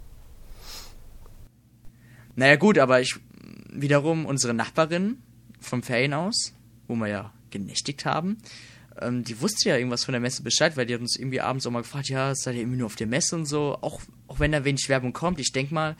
Naja 2.35 2.55
gut, 2.55 2.77
aber 2.77 3.01
ich 3.01 3.15
wiederum 3.71 4.25
unsere 4.25 4.53
Nachbarin 4.53 5.21
vom 5.59 5.83
Ferien 5.83 6.13
aus, 6.13 6.53
wo 6.87 6.95
wir 6.95 7.07
ja 7.07 7.33
genächtigt 7.49 8.05
haben, 8.05 8.37
ähm, 9.01 9.23
die 9.23 9.41
wusste 9.41 9.69
ja 9.69 9.77
irgendwas 9.77 10.05
von 10.05 10.13
der 10.13 10.21
Messe 10.21 10.43
Bescheid, 10.43 10.77
weil 10.77 10.85
die 10.85 10.93
hat 10.93 11.01
uns 11.01 11.17
irgendwie 11.17 11.41
abends 11.41 11.65
auch 11.65 11.71
mal 11.71 11.81
gefragt, 11.81 12.09
ja, 12.09 12.33
seid 12.35 12.55
ihr 12.55 12.61
irgendwie 12.61 12.77
nur 12.77 12.87
auf 12.87 12.95
der 12.95 13.07
Messe 13.07 13.35
und 13.35 13.45
so, 13.45 13.77
auch, 13.81 14.01
auch 14.27 14.39
wenn 14.39 14.51
da 14.51 14.63
wenig 14.63 14.87
Werbung 14.89 15.13
kommt. 15.13 15.39
Ich 15.39 15.51
denke 15.51 15.73
mal, 15.73 15.95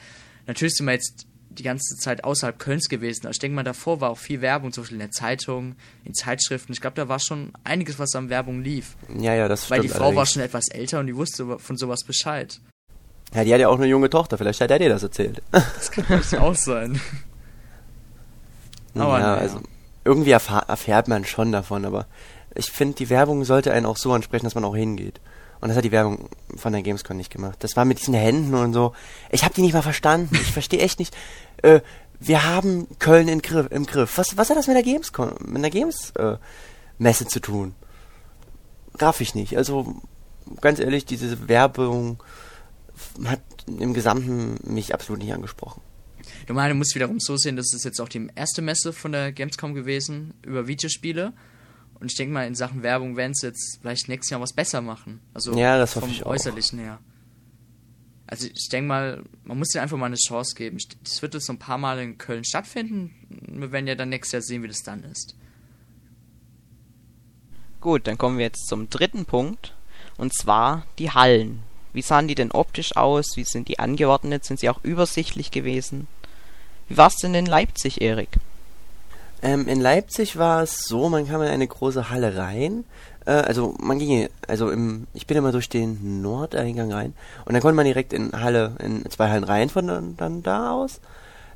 natürlich 0.48 0.76
sind 0.76 0.86
wir 0.86 0.94
jetzt 0.94 1.28
die 1.50 1.64
ganze 1.64 1.96
Zeit 1.96 2.24
außerhalb 2.24 2.60
Kölns 2.60 2.90
gewesen. 2.90 3.26
Aber 3.26 3.32
ich 3.32 3.40
denke 3.40 3.56
mal, 3.56 3.64
davor 3.64 4.02
war 4.02 4.10
auch 4.10 4.18
viel 4.18 4.42
Werbung, 4.42 4.72
zum 4.72 4.84
Beispiel 4.84 4.96
in 4.96 5.00
der 5.00 5.12
Zeitung, 5.12 5.76
in 6.04 6.14
Zeitschriften. 6.14 6.74
Ich 6.74 6.82
glaube, 6.82 6.96
da 6.96 7.08
war 7.08 7.20
schon 7.20 7.54
einiges, 7.64 7.98
was 7.98 8.14
an 8.16 8.30
Werbung 8.30 8.62
lief. 8.62 8.98
Ja, 9.18 9.34
ja, 9.34 9.48
das 9.48 9.70
Weil 9.70 9.82
die 9.82 9.88
Frau 9.88 9.98
allerdings. 9.98 10.18
war 10.18 10.26
schon 10.26 10.42
etwas 10.42 10.68
älter 10.70 11.00
und 11.00 11.08
die 11.08 11.16
wusste 11.16 11.58
von 11.60 11.78
sowas 11.78 12.04
Bescheid. 12.04 12.60
Ja, 13.34 13.44
die 13.44 13.54
hat 13.54 13.60
ja 13.60 13.68
auch 13.68 13.78
eine 13.78 13.88
junge 13.88 14.10
Tochter, 14.10 14.38
vielleicht 14.38 14.62
hat 14.62 14.72
er 14.72 14.80
dir 14.80 14.90
das 14.90 15.04
erzählt. 15.04 15.42
Das 15.52 15.92
kann 15.92 16.40
auch 16.40 16.56
sein. 16.56 17.02
aber 18.96 19.20
ja, 19.20 19.36
also 19.36 19.60
irgendwie 20.06 20.32
erfährt 20.32 21.08
man 21.08 21.26
schon 21.26 21.52
davon, 21.52 21.86
aber 21.86 22.06
ich 22.54 22.72
finde, 22.72 22.96
die 22.96 23.10
Werbung 23.10 23.44
sollte 23.44 23.74
einen 23.74 23.86
auch 23.86 23.98
so 23.98 24.14
ansprechen, 24.14 24.46
dass 24.46 24.56
man 24.56 24.64
auch 24.64 24.76
hingeht. 24.76 25.20
Und 25.60 25.70
das 25.70 25.78
hat 25.78 25.84
die 25.84 25.92
Werbung 25.92 26.30
von 26.56 26.74
der 26.74 26.82
Gamescom 26.82 27.18
nicht 27.18 27.32
gemacht. 27.32 27.58
Das 27.60 27.76
war 27.76 27.86
mit 27.86 28.00
diesen 28.00 28.14
Händen 28.14 28.54
und 28.54 28.74
so. 28.74 28.94
Ich 29.32 29.44
habe 29.44 29.54
die 29.54 29.62
nicht 29.62 29.74
mal 29.74 29.82
verstanden. 29.82 30.36
Ich 30.36 30.52
verstehe 30.52 30.80
echt 30.80 31.00
nicht. 31.00 31.16
Äh, 31.64 31.82
wir 32.20 32.44
haben 32.44 32.88
Köln 33.00 33.28
in 33.28 33.42
Griff, 33.42 33.68
im 33.72 33.86
Griff. 33.86 34.18
Was, 34.18 34.38
was 34.38 34.50
hat 34.50 34.58
das 34.58 34.68
mit 34.68 34.76
der 34.76 34.84
Gamescom, 34.84 35.34
mit 35.46 35.64
der 35.64 35.72
Games 35.72 36.12
äh, 36.12 36.38
Messe 36.98 37.26
zu 37.26 37.40
tun? 37.40 37.76
Raff 39.00 39.22
ich 39.22 39.36
nicht. 39.36 39.58
Also 39.58 39.96
ganz 40.62 40.80
ehrlich, 40.80 41.06
diese 41.06 41.50
Werbung 41.50 42.22
hat 43.26 43.42
im 43.68 43.94
Gesamten 43.94 44.58
mich 44.64 44.94
absolut 44.94 45.22
nicht 45.22 45.34
angesprochen. 45.34 45.82
Du 46.48 46.54
meinst, 46.54 46.72
du 46.72 46.76
musst 46.76 46.96
wiederum 46.96 47.20
so 47.20 47.38
sehen, 47.38 47.56
das 47.56 47.74
ist 47.74 47.86
jetzt 47.86 48.00
auch 48.00 48.10
die 48.10 48.28
erste 48.36 48.62
Messe 48.62 48.94
von 48.94 49.12
der 49.12 49.32
Gamescom 49.32 49.74
gewesen 49.74 50.34
über 50.44 50.68
Videospiele. 50.68 51.34
Und 52.00 52.12
ich 52.12 52.18
denke 52.18 52.34
mal, 52.34 52.46
in 52.46 52.56
Sachen 52.56 52.84
Werbung 52.84 53.16
werden 53.16 53.34
sie 53.34 53.48
jetzt 53.48 53.80
vielleicht 53.82 54.10
nächstes 54.10 54.32
Jahr 54.32 54.42
was 54.42 54.54
besser 54.54 54.82
machen. 54.82 55.22
Also 55.34 55.54
ja, 55.58 55.78
das 55.78 55.94
vom 55.94 56.12
Äußerlichen 56.24 56.80
her. 56.80 57.00
Also 58.28 58.48
ich 58.48 58.70
denke 58.70 58.88
mal, 58.88 59.24
man 59.44 59.58
muss 59.60 59.70
dir 59.70 59.82
einfach 59.82 59.98
mal 59.98 60.08
eine 60.08 60.16
Chance 60.16 60.56
geben. 60.56 60.78
Das 61.04 61.22
wird 61.22 61.36
jetzt 61.36 61.46
so 61.46 61.54
ein 61.54 61.60
paar 61.60 61.78
Mal 61.78 62.00
in 62.00 62.18
Köln 62.18 62.44
stattfinden. 62.44 63.14
Wir 63.30 63.72
werden 63.72 63.88
ja 63.88 63.96
dann 63.96 64.10
nächstes 64.10 64.32
Jahr 64.34 64.42
sehen, 64.42 64.64
wie 64.64 64.68
das 64.68 64.84
dann 64.84 65.04
ist. 65.04 65.36
Gut, 67.82 68.08
dann 68.08 68.18
kommen 68.18 68.40
wir 68.40 68.46
jetzt 68.46 68.68
zum 68.68 68.90
dritten 68.90 69.26
Punkt. 69.26 69.76
Und 70.18 70.34
zwar 70.34 70.86
die 70.98 71.12
Hallen. 71.12 71.62
Wie 71.96 72.02
sahen 72.02 72.28
die 72.28 72.36
denn 72.36 72.52
optisch 72.52 72.96
aus? 72.96 73.36
Wie 73.36 73.46
sind 73.46 73.68
die 73.70 73.80
angeordnet? 73.80 74.44
Sind 74.46 74.60
sie 74.60 74.70
auch 74.70 74.84
übersichtlich 74.84 75.50
gewesen? 75.50 76.08
Wie 76.88 76.98
war 76.98 77.08
es 77.08 77.16
denn 77.16 77.34
in 77.34 77.46
Leipzig, 77.46 78.02
Erik? 78.02 78.30
Ähm, 79.42 79.68
in 79.68 79.80
Leipzig 79.80 80.38
war 80.38 80.64
es 80.64 80.84
so, 80.84 81.10
man 81.10 81.28
kam 81.28 81.42
in 81.42 81.48
eine 81.48 81.68
große 81.68 82.10
Halle 82.10 82.38
rein. 82.38 82.84
Äh, 83.26 83.32
also 83.32 83.76
man 83.80 84.00
ging, 84.00 84.28
also 84.48 84.70
im, 84.70 85.08
ich 85.14 85.26
bin 85.28 85.38
immer 85.38 85.52
durch 85.52 85.70
den 85.70 86.22
Nordeingang 86.22 86.92
rein 86.92 87.14
und 87.46 87.54
dann 87.54 87.62
konnte 87.62 87.76
man 87.76 87.86
direkt 87.86 88.14
in 88.14 88.32
Halle, 88.34 88.76
in 88.80 89.10
zwei 89.10 89.30
Hallen 89.30 89.44
rein 89.44 89.70
von 89.70 89.88
dann, 89.88 90.18
dann 90.18 90.44
da 90.44 90.72
aus. 90.72 91.00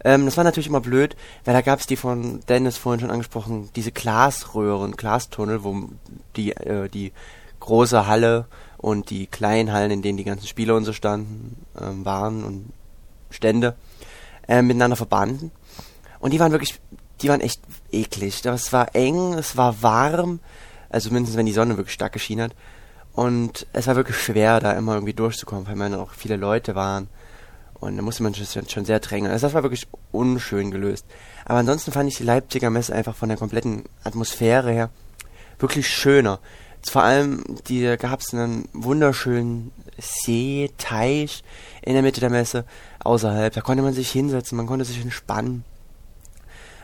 Ähm, 0.04 0.26
das 0.26 0.38
war 0.38 0.44
natürlich 0.44 0.68
immer 0.68 0.82
blöd, 0.82 1.16
weil 1.46 1.54
da 1.54 1.62
gab 1.62 1.80
es 1.80 1.88
die 1.88 1.96
von 1.96 2.40
Dennis 2.48 2.78
vorhin 2.78 3.02
schon 3.02 3.12
angesprochen, 3.12 3.70
diese 3.76 3.92
Glasröhren, 3.92 4.96
Glastunnel, 4.96 5.64
wo 5.64 5.90
die, 6.36 6.52
äh, 6.52 6.90
die 6.90 7.12
große 7.60 8.08
Halle 8.08 8.46
und 8.80 9.10
die 9.10 9.28
kleinen 9.28 9.74
Hallen, 9.74 9.92
in 9.92 10.02
denen 10.02 10.18
die 10.18 10.24
ganzen 10.24 10.48
Spieler 10.48 10.76
und 10.76 10.86
so 10.86 10.94
standen, 10.94 11.58
ähm, 11.80 12.06
waren 12.06 12.44
und 12.44 12.72
Stände, 13.30 13.76
äh, 14.48 14.62
miteinander 14.62 14.96
verbanden. 14.96 15.52
Und 16.20 16.32
die 16.32 16.40
waren 16.40 16.54
wirklich, 16.54 16.80
die 17.22 17.30
waren 17.30 17.42
echt 17.42 17.62
eklig. 17.92 18.44
Es 18.46 18.74
war 18.74 18.96
eng, 18.96 19.34
es 19.34 19.58
war 19.58 19.82
warm, 19.84 20.40
also 20.90 21.12
mindestens 21.12 21.38
wenn 21.38 21.46
die 21.46 21.52
Sonne 21.52 21.76
wirklich 21.76 21.94
stark 21.94 22.14
geschienen 22.14 22.46
hat. 22.46 22.56
Und 23.14 23.68
es 23.74 23.88
war 23.88 23.98
wirklich 23.98 24.18
schwer, 24.18 24.62
da 24.62 24.72
immer 24.72 24.94
irgendwie 24.94 25.14
durchzukommen, 25.14 25.68
weil 25.68 25.76
man 25.76 25.94
auch 25.94 26.12
viele 26.14 26.38
Leute 26.38 26.74
waren. 26.74 27.10
Und 27.74 27.98
da 27.98 28.02
musste 28.02 28.24
man 28.24 28.34
schon, 28.34 28.86
sehr 28.86 29.00
drängen. 29.00 29.30
Also 29.30 29.48
das 29.48 29.54
war 29.54 29.64
wirklich 29.64 29.88
unschön 30.12 30.72
gelöst. 30.72 31.06
Aber 31.46 31.60
ansonsten 31.60 31.92
fand 31.92 32.10
ich 32.10 32.18
die 32.18 32.24
Leipziger 32.24 32.70
Messe 32.70 32.96
einfach 32.96 33.16
von 33.16 33.28
der 33.28 33.38
kompletten 33.38 33.84
Atmosphäre 34.06 34.72
her 34.72 34.90
wirklich 35.60 35.88
schöner. 35.90 36.40
Vor 36.84 37.04
allem 37.04 37.44
die 37.68 37.96
gab 37.98 38.22
es 38.22 38.34
einen 38.34 38.68
wunderschönen 38.74 39.72
See, 40.00 40.72
Teich 40.78 41.44
in 41.82 41.94
der 41.94 42.02
Mitte 42.02 42.22
der 42.22 42.30
Messe, 42.30 42.66
außerhalb. 43.04 43.54
Da 43.54 43.62
konnte 43.62 43.84
man 43.84 43.94
sich 43.94 44.12
hinsetzen, 44.12 44.56
man 44.56 44.68
konnte 44.68 44.86
sich 44.86 45.02
entspannen. 45.02 45.66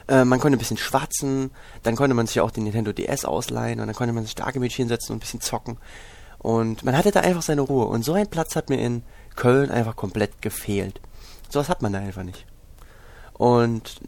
Äh, 0.07 0.25
man 0.25 0.39
konnte 0.39 0.57
ein 0.57 0.59
bisschen 0.59 0.77
schwatzen, 0.77 1.51
dann 1.83 1.95
konnte 1.95 2.13
man 2.13 2.27
sich 2.27 2.39
auch 2.41 2.51
den 2.51 2.65
Nintendo 2.65 2.91
DS 2.91 3.25
ausleihen 3.25 3.79
und 3.79 3.87
dann 3.87 3.95
konnte 3.95 4.13
man 4.13 4.25
sich 4.25 4.35
da 4.35 4.51
gemütlich 4.51 4.75
hinsetzen 4.75 5.13
und 5.13 5.17
ein 5.17 5.21
bisschen 5.21 5.41
zocken. 5.41 5.77
Und 6.39 6.83
man 6.83 6.95
hatte 6.95 7.11
da 7.11 7.21
einfach 7.21 7.41
seine 7.41 7.61
Ruhe. 7.61 7.85
Und 7.85 8.03
so 8.03 8.13
ein 8.13 8.27
Platz 8.27 8.55
hat 8.55 8.69
mir 8.69 8.79
in 8.79 9.03
Köln 9.35 9.71
einfach 9.71 9.95
komplett 9.95 10.41
gefehlt. 10.41 11.01
Sowas 11.49 11.69
hat 11.69 11.81
man 11.81 11.93
da 11.93 11.99
einfach 11.99 12.23
nicht. 12.23 12.45
Und 13.33 14.01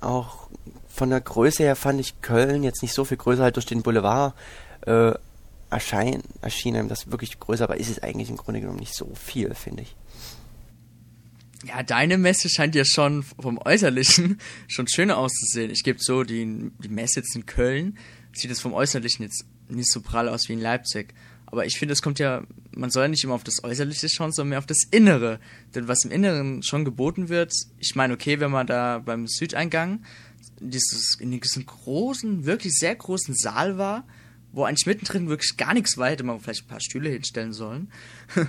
auch 0.00 0.48
von 0.88 1.10
der 1.10 1.20
Größe 1.20 1.62
her 1.62 1.76
fand 1.76 2.00
ich 2.00 2.20
Köln 2.22 2.62
jetzt 2.62 2.82
nicht 2.82 2.94
so 2.94 3.04
viel 3.04 3.16
größer 3.16 3.42
halt 3.42 3.56
durch 3.56 3.66
den 3.66 3.82
Boulevard 3.82 4.34
äh, 4.86 5.14
erschein, 5.70 6.22
erschien 6.40 6.76
einem 6.76 6.88
das 6.88 7.10
wirklich 7.10 7.38
größer, 7.40 7.64
aber 7.64 7.78
ist 7.78 7.90
es 7.90 8.02
eigentlich 8.02 8.30
im 8.30 8.36
Grunde 8.36 8.60
genommen 8.60 8.78
nicht 8.78 8.94
so 8.94 9.12
viel, 9.14 9.54
finde 9.54 9.82
ich. 9.82 9.96
Ja, 11.66 11.82
deine 11.82 12.18
Messe 12.18 12.48
scheint 12.50 12.74
ja 12.74 12.84
schon 12.84 13.22
vom 13.22 13.58
Äußerlichen 13.58 14.38
schon 14.68 14.86
schöner 14.86 15.16
auszusehen. 15.16 15.70
Ich 15.70 15.82
gebe 15.82 15.98
so, 16.00 16.22
die, 16.22 16.70
die 16.78 16.88
Messe 16.88 17.20
jetzt 17.20 17.34
in 17.34 17.46
Köln 17.46 17.98
sieht 18.32 18.50
es 18.50 18.60
vom 18.60 18.74
Äußerlichen 18.74 19.24
jetzt 19.24 19.46
nicht 19.68 19.90
so 19.90 20.00
prall 20.00 20.28
aus 20.28 20.48
wie 20.48 20.52
in 20.54 20.60
Leipzig. 20.60 21.14
Aber 21.46 21.64
ich 21.66 21.78
finde, 21.78 21.92
es 21.92 22.02
kommt 22.02 22.18
ja, 22.18 22.42
man 22.72 22.90
soll 22.90 23.04
ja 23.04 23.08
nicht 23.08 23.24
immer 23.24 23.34
auf 23.34 23.44
das 23.44 23.62
Äußerliche 23.62 24.08
schauen, 24.08 24.32
sondern 24.32 24.50
mehr 24.50 24.58
auf 24.58 24.66
das 24.66 24.84
Innere. 24.90 25.40
Denn 25.74 25.88
was 25.88 26.04
im 26.04 26.10
Inneren 26.10 26.62
schon 26.62 26.84
geboten 26.84 27.28
wird, 27.28 27.52
ich 27.78 27.94
meine, 27.94 28.14
okay, 28.14 28.40
wenn 28.40 28.50
man 28.50 28.66
da 28.66 28.98
beim 28.98 29.26
Südeingang 29.26 30.02
dieses, 30.60 31.16
in 31.20 31.30
diesem 31.40 31.64
großen, 31.64 32.44
wirklich 32.44 32.74
sehr 32.74 32.94
großen 32.94 33.34
Saal 33.34 33.78
war, 33.78 34.06
wo 34.54 34.64
eigentlich 34.64 34.86
mittendrin 34.86 35.28
wirklich 35.28 35.56
gar 35.56 35.74
nichts 35.74 35.98
war, 35.98 36.08
hätte 36.08 36.24
man 36.24 36.40
vielleicht 36.40 36.64
ein 36.64 36.68
paar 36.68 36.80
Stühle 36.80 37.10
hinstellen 37.10 37.52
sollen. 37.52 37.90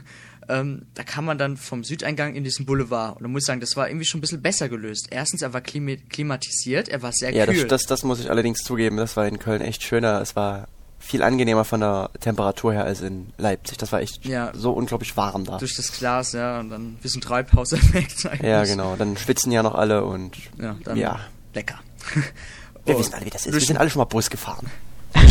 ähm, 0.49 0.83
da 0.93 1.03
kam 1.03 1.25
man 1.25 1.37
dann 1.37 1.57
vom 1.57 1.83
Südeingang 1.83 2.35
in 2.35 2.43
diesen 2.43 2.65
Boulevard. 2.65 3.17
Und 3.17 3.23
da 3.23 3.27
muss 3.27 3.43
ich 3.43 3.45
sagen, 3.47 3.59
das 3.59 3.75
war 3.75 3.89
irgendwie 3.89 4.05
schon 4.05 4.19
ein 4.19 4.21
bisschen 4.21 4.41
besser 4.41 4.69
gelöst. 4.69 5.07
Erstens, 5.09 5.41
er 5.41 5.53
war 5.53 5.61
klimatisiert, 5.61 6.89
er 6.89 7.01
war 7.01 7.11
sehr 7.11 7.33
ja, 7.33 7.45
kühl. 7.45 7.55
Ja, 7.55 7.61
das, 7.63 7.81
das, 7.81 7.87
das 7.87 8.03
muss 8.03 8.19
ich 8.19 8.29
allerdings 8.29 8.59
zugeben. 8.59 8.97
Das 8.97 9.17
war 9.17 9.27
in 9.27 9.39
Köln 9.39 9.61
echt 9.61 9.83
schöner. 9.83 10.21
Es 10.21 10.35
war 10.35 10.67
viel 10.99 11.21
angenehmer 11.21 11.65
von 11.65 11.81
der 11.81 12.09
Temperatur 12.19 12.73
her 12.73 12.85
als 12.85 13.01
in 13.01 13.27
Leipzig. 13.37 13.77
Das 13.77 13.91
war 13.91 14.01
echt 14.01 14.25
ja, 14.25 14.51
so 14.55 14.71
unglaublich 14.71 15.17
warm 15.17 15.43
da. 15.45 15.57
Durch 15.57 15.75
das 15.75 15.91
Glas, 15.91 16.33
ja, 16.33 16.59
und 16.59 16.69
dann 16.69 16.93
ein 16.93 16.99
bisschen 17.01 17.21
Treibhauseffekt 17.21 18.25
eigentlich. 18.31 18.41
Ja, 18.41 18.63
genau. 18.63 18.95
Dann 18.95 19.17
schwitzen 19.17 19.51
ja 19.51 19.63
noch 19.63 19.75
alle 19.75 20.03
und 20.05 20.35
ja, 20.59 20.75
dann 20.83 20.97
ja. 20.97 21.19
lecker. 21.53 21.79
Wir 22.85 22.95
oh, 22.95 22.99
wissen 22.99 23.13
alle, 23.13 23.25
wie 23.25 23.29
das 23.29 23.45
ist. 23.45 23.53
Wir 23.53 23.61
sind 23.61 23.77
alle 23.77 23.89
schon 23.89 23.99
mal 23.99 24.05
Bus 24.05 24.29
gefahren. 24.29 24.67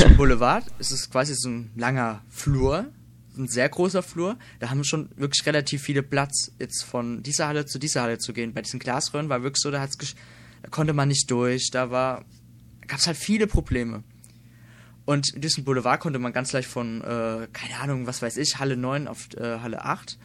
Durch 0.05 0.13
den 0.13 0.19
Boulevard 0.19 0.67
ist 0.79 0.91
es 0.91 1.09
quasi 1.09 1.35
so 1.35 1.49
ein 1.49 1.71
langer 1.77 2.23
Flur, 2.29 2.93
ein 3.39 3.49
sehr 3.49 3.67
großer 3.71 4.03
Flur. 4.03 4.37
Da 4.61 4.69
haben 4.69 4.77
wir 4.77 4.85
schon 4.85 5.09
wirklich 5.17 5.47
relativ 5.47 5.81
viele 5.81 6.03
Platz, 6.03 6.53
jetzt 6.59 6.85
von 6.85 7.23
dieser 7.23 7.49
Halle 7.49 7.65
zu 7.65 7.79
dieser 7.79 8.03
Halle 8.03 8.19
zu 8.19 8.35
gehen. 8.35 8.53
Bei 8.53 8.61
diesen 8.61 8.81
Glasröhren 8.81 9.31
war 9.31 9.43
wirklich 9.43 9.63
so, 9.63 9.71
da, 9.71 9.83
da 9.83 10.69
konnte 10.69 10.93
man 10.93 11.09
nicht 11.09 11.31
durch, 11.31 11.71
da 11.73 11.91
war, 11.91 12.27
gab 12.87 12.99
es 12.99 13.07
halt 13.07 13.17
viele 13.17 13.47
Probleme. 13.47 14.05
Und 15.07 15.33
in 15.33 15.41
diesem 15.41 15.65
Boulevard 15.65 16.01
konnte 16.01 16.19
man 16.19 16.35
ganz 16.35 16.53
leicht 16.53 16.69
von, 16.69 17.01
äh, 17.01 17.49
keine 17.55 17.81
Ahnung, 17.81 18.07
was 18.07 18.21
weiß 18.21 18.37
ich, 18.37 18.59
Halle 18.59 18.77
9 18.77 19.09
auf 19.09 19.29
äh, 19.39 19.61
Halle 19.61 19.87
8. 19.87 20.19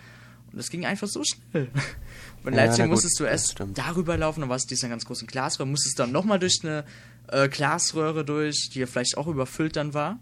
Und 0.51 0.57
das 0.57 0.69
ging 0.69 0.85
einfach 0.85 1.07
so 1.07 1.23
schnell. 1.23 1.69
Und 2.43 2.51
in 2.51 2.57
ja, 2.57 2.65
Leipzig 2.65 2.85
musstest 2.87 3.17
du 3.17 3.23
erst 3.23 3.55
darüber 3.75 4.17
laufen, 4.17 4.41
dann 4.41 4.49
war 4.49 4.57
es 4.57 4.65
dieser 4.65 4.89
ganz 4.89 5.05
großen 5.05 5.25
Glasröhre, 5.25 5.69
musstest 5.69 5.99
dann 5.99 6.11
nochmal 6.11 6.37
durch 6.37 6.59
eine 6.63 6.83
äh, 7.31 7.49
Glasröhre 7.49 8.25
durch, 8.25 8.69
die 8.73 8.79
ja 8.79 8.85
vielleicht 8.85 9.17
auch 9.17 9.27
überfüllt 9.27 9.75
dann 9.75 9.93
war. 9.93 10.19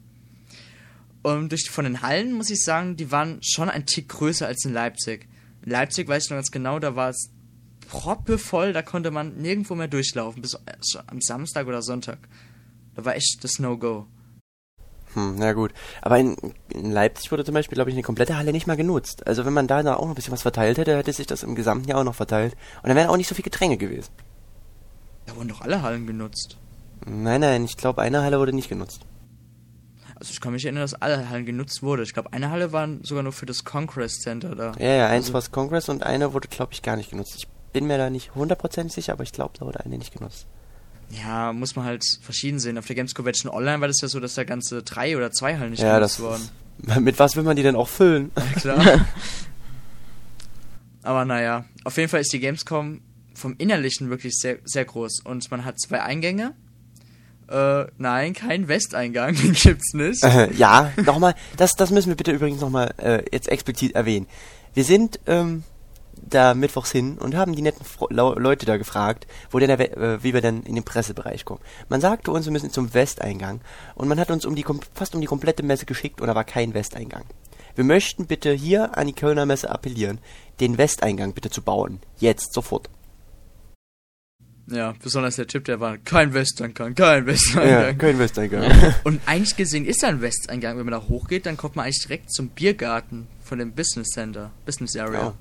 Und 1.24 1.52
durch, 1.52 1.70
von 1.70 1.84
den 1.84 2.02
Hallen 2.02 2.34
muss 2.34 2.50
ich 2.50 2.64
sagen, 2.64 2.96
die 2.96 3.12
waren 3.12 3.40
schon 3.42 3.70
ein 3.70 3.86
Tick 3.86 4.10
größer 4.10 4.48
als 4.48 4.64
in 4.66 4.74
Leipzig. 4.74 5.28
In 5.64 5.72
Leipzig 5.72 6.08
weiß 6.08 6.26
ich 6.26 6.30
noch 6.30 6.38
ganz 6.38 6.52
genau, 6.52 6.80
da 6.80 6.96
war 6.96 7.10
es 7.10 7.30
proppevoll, 7.90 8.74
da 8.74 8.82
konnte 8.82 9.12
man 9.12 9.38
nirgendwo 9.38 9.76
mehr 9.76 9.88
durchlaufen, 9.88 10.42
bis 10.42 10.56
am 11.08 11.22
Samstag 11.22 11.68
oder 11.68 11.82
Sonntag. 11.82 12.20
Da 12.96 13.06
war 13.06 13.16
echt 13.16 13.44
das 13.44 13.60
No-Go. 13.60 14.08
Hm, 15.14 15.36
na 15.38 15.54
gut. 15.54 15.74
Aber 16.02 16.20
in, 16.20 16.36
in 16.70 16.92
Leipzig 16.92 17.32
wurde 17.32 17.46
zum 17.46 17.54
Beispiel, 17.54 17.76
glaube 17.76 17.90
ich, 17.90 17.96
eine 17.96 18.04
komplette 18.04 18.38
Halle 18.38 18.52
nicht 18.52 18.68
mal 18.68 18.78
genutzt. 18.78 19.26
Also 19.26 19.46
wenn 19.46 19.54
man 19.54 19.68
da 19.68 19.80
auch 19.80 20.02
noch 20.02 20.10
ein 20.10 20.16
bisschen 20.16 20.34
was 20.34 20.42
verteilt 20.42 20.78
hätte, 20.78 20.98
hätte 20.98 21.14
sich 21.14 21.28
das 21.28 21.44
im 21.44 21.56
gesamten 21.56 21.88
Jahr 21.88 22.00
auch 22.00 22.04
noch 22.04 22.16
verteilt. 22.16 22.56
Und 22.82 22.90
dann 22.90 22.98
wären 22.98 23.10
auch 23.10 23.18
nicht 23.18 23.28
so 23.28 23.36
viele 23.36 23.46
Getränke 23.46 23.78
gewesen. 23.78 24.12
Da 25.26 25.36
wurden 25.36 25.50
doch 25.50 25.62
alle 25.62 25.82
Hallen 25.82 26.08
genutzt. 26.08 26.58
Nein, 27.06 27.42
nein, 27.42 27.66
ich 27.66 27.78
glaube, 27.78 28.02
eine 28.02 28.22
Halle 28.22 28.40
wurde 28.40 28.54
nicht 28.54 28.70
genutzt. 28.70 29.06
Also 30.20 30.32
ich 30.32 30.42
kann 30.42 30.54
mich 30.54 30.66
erinnern, 30.66 30.82
dass 30.82 30.96
alle 30.96 31.30
Hallen 31.30 31.46
genutzt 31.46 31.84
wurde. 31.84 32.02
Ich 32.02 32.14
glaube, 32.14 32.34
eine 32.34 32.50
Halle 32.50 32.72
war 32.72 32.90
sogar 33.04 33.22
nur 33.22 33.34
für 33.34 33.46
das 33.46 33.64
Congress 33.64 34.20
Center 34.20 34.56
da. 34.56 34.72
Ja, 34.80 34.94
ja, 34.94 35.08
eins 35.08 35.26
also, 35.26 35.34
war 35.34 35.42
das 35.42 35.52
Congress 35.52 35.90
und 35.90 36.04
eine 36.04 36.34
wurde, 36.34 36.48
glaube 36.48 36.74
ich, 36.74 36.82
gar 36.82 36.96
nicht 36.96 37.12
genutzt. 37.12 37.36
Ich 37.38 37.48
bin 37.72 37.86
mir 37.86 38.00
da 38.00 38.10
nicht 38.10 38.34
hundertprozentig 38.34 38.94
sicher, 38.94 39.14
aber 39.14 39.24
ich 39.24 39.32
glaube, 39.32 39.54
da 39.60 39.66
wurde 39.66 39.86
eine 39.86 39.98
nicht 39.98 40.14
genutzt. 40.14 40.48
Ja, 41.10 41.54
muss 41.54 41.76
man 41.76 41.86
halt 41.86 42.04
verschieden 42.22 42.60
sehen. 42.60 42.78
Auf 42.80 42.88
der 42.88 42.96
Games 42.96 43.14
Convention 43.14 43.54
Online 43.54 43.80
war 43.80 43.88
das 43.88 44.02
ja 44.02 44.08
so, 44.08 44.20
dass 44.20 44.34
da 44.34 44.44
ganze 44.44 44.82
drei 44.82 45.16
oder 45.16 45.32
zwei 45.32 45.58
Hallen 45.58 45.72
nicht 45.72 45.84
ja, 45.84 45.96
genutzt 45.96 46.20
wurden. 46.20 46.50
Mit 47.04 47.20
was 47.20 47.36
will 47.36 47.44
man 47.44 47.56
die 47.56 47.64
denn 47.64 47.76
auch 47.76 47.88
füllen? 47.88 48.32
Ja, 48.36 48.60
klar. 48.60 49.06
aber 51.04 51.26
naja, 51.26 51.66
auf 51.84 51.96
jeden 51.98 52.10
Fall 52.10 52.22
ist 52.22 52.34
die 52.34 52.40
Gamescom 52.40 53.02
vom 53.36 53.56
Innerlichen 53.60 54.10
wirklich 54.10 54.36
sehr, 54.36 54.58
sehr 54.66 54.84
groß. 54.84 55.22
Und 55.24 55.50
man 55.52 55.64
hat 55.64 55.80
zwei 55.80 56.02
Eingänge 56.02 56.56
äh, 57.50 57.86
nein, 57.98 58.34
kein 58.34 58.68
Westeingang, 58.68 59.36
den 59.36 59.54
gibt's 59.54 59.94
nicht. 59.94 60.24
Äh, 60.24 60.54
ja, 60.54 60.92
nochmal, 61.06 61.36
das, 61.56 61.72
das 61.74 61.92
müssen 61.92 62.10
wir 62.10 62.16
bitte 62.16 62.32
übrigens 62.32 62.62
nochmal 62.62 62.94
äh, 62.98 63.24
jetzt 63.32 63.48
explizit 63.48 63.96
erwähnen. 63.96 64.28
Wir 64.74 64.84
sind 64.84 65.20
ähm, 65.28 65.64
da 66.22 66.54
mittwochs 66.54 66.92
hin 66.92 67.18
und 67.18 67.36
haben 67.36 67.56
die 67.56 67.62
netten 67.62 67.86
Fro 67.86 68.08
Leute 68.10 68.66
da 68.66 68.78
gefragt, 68.78 69.28
wo 69.52 69.60
denn 69.60 69.70
der, 69.70 69.98
äh, 69.98 70.24
wie 70.24 70.34
wir 70.34 70.42
denn 70.42 70.64
in 70.64 70.76
den 70.76 70.84
Pressebereich 70.84 71.46
kommen. 71.46 71.62
Man 71.90 72.02
sagte 72.02 72.32
uns, 72.32 72.46
wir 72.46 72.52
müssen 72.52 72.72
zum 72.72 72.94
Westeingang 72.94 73.62
und 73.96 74.08
man 74.08 74.20
hat 74.20 74.32
uns 74.32 74.46
um 74.46 74.56
die 74.56 74.66
fast 74.94 75.16
um 75.16 75.22
die 75.22 75.28
komplette 75.28 75.64
Messe 75.64 75.86
geschickt 75.86 76.22
und 76.22 76.28
da 76.28 76.36
war 76.36 76.44
kein 76.44 76.74
Westeingang. 76.74 77.24
Wir 77.76 77.84
möchten 77.84 78.26
bitte 78.26 78.52
hier 78.54 78.98
an 78.98 79.08
die 79.08 79.14
Kölner 79.14 79.46
Messe 79.46 79.70
appellieren, 79.70 80.20
den 80.60 80.78
Westeingang 80.78 81.34
bitte 81.34 81.52
zu 81.52 81.62
bauen. 81.62 82.00
Jetzt, 82.18 82.54
sofort. 82.54 82.90
Ja, 84.70 84.94
besonders 85.02 85.38
der 85.38 85.48
Typ, 85.48 85.64
der 85.66 85.80
war 85.80 85.98
kein 85.98 86.34
Westeingang, 86.34 86.94
kein 86.94 87.26
Westeingang. 87.26 87.70
Ja, 87.70 87.94
kein 87.94 88.20
Westeingang. 88.20 88.70
Und 89.06 89.22
eigentlich 89.26 89.56
gesehen 89.56 89.86
ist 89.86 90.04
da 90.04 90.10
ein 90.10 90.22
Westeingang. 90.22 90.78
Wenn 90.78 90.86
man 90.86 90.92
da 90.92 91.08
hochgeht, 91.08 91.46
dann 91.46 91.56
kommt 91.56 91.78
man 91.78 91.86
eigentlich 91.86 92.02
direkt 92.02 92.34
zum 92.34 92.50
Biergarten 92.50 93.28
von 93.44 93.60
dem 93.60 93.72
Business 93.72 94.10
Center, 94.10 94.52
Business 94.66 94.98
Area. 94.98 95.20
Ja. 95.20 95.34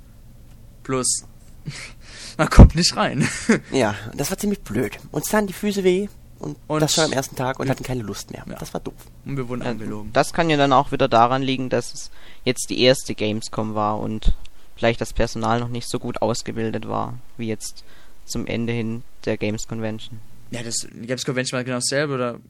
Plus, 0.84 1.24
man 2.38 2.48
kommt 2.50 2.76
nicht 2.76 2.96
rein. 2.96 3.28
Ja, 3.72 3.96
das 4.14 4.30
war 4.30 4.38
ziemlich 4.38 4.60
blöd. 4.60 4.98
Uns 5.10 5.28
taten 5.28 5.48
die 5.48 5.52
Füße 5.52 5.82
weh. 5.82 6.08
Und, 6.38 6.56
und 6.68 6.80
das 6.80 6.94
schon 6.94 7.04
am 7.04 7.12
ersten 7.12 7.34
Tag 7.34 7.58
und 7.58 7.68
hatten 7.68 7.82
keine 7.82 8.02
Lust 8.02 8.30
mehr. 8.30 8.44
Ja. 8.46 8.56
Das 8.56 8.74
war 8.74 8.80
doof. 8.80 8.94
Und 9.24 9.36
wir 9.38 9.48
wurden 9.48 9.62
ja, 9.62 9.70
angelogen. 9.70 10.10
Das 10.12 10.34
kann 10.34 10.50
ja 10.50 10.56
dann 10.56 10.72
auch 10.72 10.92
wieder 10.92 11.08
daran 11.08 11.42
liegen, 11.42 11.70
dass 11.70 11.94
es 11.94 12.10
jetzt 12.44 12.68
die 12.68 12.82
erste 12.82 13.14
Gamescom 13.14 13.74
war 13.74 13.98
und 13.98 14.34
vielleicht 14.76 15.00
das 15.00 15.14
Personal 15.14 15.58
noch 15.60 15.68
nicht 15.68 15.88
so 15.88 15.98
gut 15.98 16.20
ausgebildet 16.20 16.86
war, 16.86 17.14
wie 17.38 17.48
jetzt 17.48 17.84
zum 18.26 18.46
Ende 18.46 18.72
hin 18.72 19.02
der 19.24 19.36
Games 19.36 19.66
Convention. 19.66 20.20
Ja, 20.50 20.62
das 20.62 20.86
Games 20.92 21.24
Convention 21.24 21.56
war 21.56 21.64
genau 21.64 21.78
dasselbe. 21.78 22.14
Oder 22.14 22.40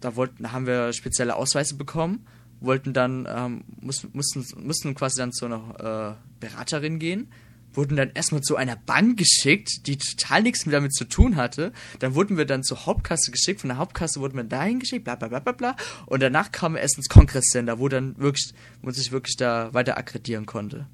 da 0.00 0.16
wollten, 0.16 0.52
haben 0.52 0.66
wir 0.66 0.92
spezielle 0.92 1.36
Ausweise 1.36 1.76
bekommen, 1.76 2.26
wollten 2.60 2.92
dann, 2.92 3.28
ähm, 3.30 3.64
mussten, 3.80 4.10
mussten, 4.12 4.44
mussten 4.64 4.94
quasi 4.94 5.18
dann 5.18 5.32
zu 5.32 5.46
einer 5.46 6.18
äh, 6.18 6.40
Beraterin 6.40 6.98
gehen, 6.98 7.28
wurden 7.72 7.96
dann 7.96 8.10
erstmal 8.14 8.42
zu 8.42 8.56
einer 8.56 8.76
Bank 8.76 9.18
geschickt, 9.18 9.86
die 9.86 9.96
total 9.96 10.42
nichts 10.42 10.66
mehr 10.66 10.74
damit 10.74 10.94
zu 10.94 11.04
tun 11.04 11.36
hatte. 11.36 11.72
Dann 12.00 12.14
wurden 12.14 12.36
wir 12.36 12.44
dann 12.44 12.62
zur 12.62 12.86
Hauptkasse 12.86 13.30
geschickt, 13.30 13.60
von 13.60 13.68
der 13.68 13.78
Hauptkasse 13.78 14.20
wurden 14.20 14.36
wir 14.36 14.44
dahin 14.44 14.80
geschickt, 14.80 15.04
bla 15.04 15.14
bla 15.14 15.28
bla 15.28 15.38
bla 15.38 15.52
bla. 15.52 15.76
Und 16.06 16.22
danach 16.22 16.52
kam 16.52 16.74
wir 16.74 16.80
erst 16.80 16.96
ins 16.96 17.08
Kongresscenter, 17.08 17.78
wo 17.78 17.88
dann 17.88 18.18
wirklich, 18.18 18.52
wo 18.80 18.86
man 18.86 18.94
sich 18.94 19.12
wirklich 19.12 19.36
da 19.36 19.72
weiter 19.72 19.96
akkreditieren 19.96 20.46
konnte. 20.46 20.86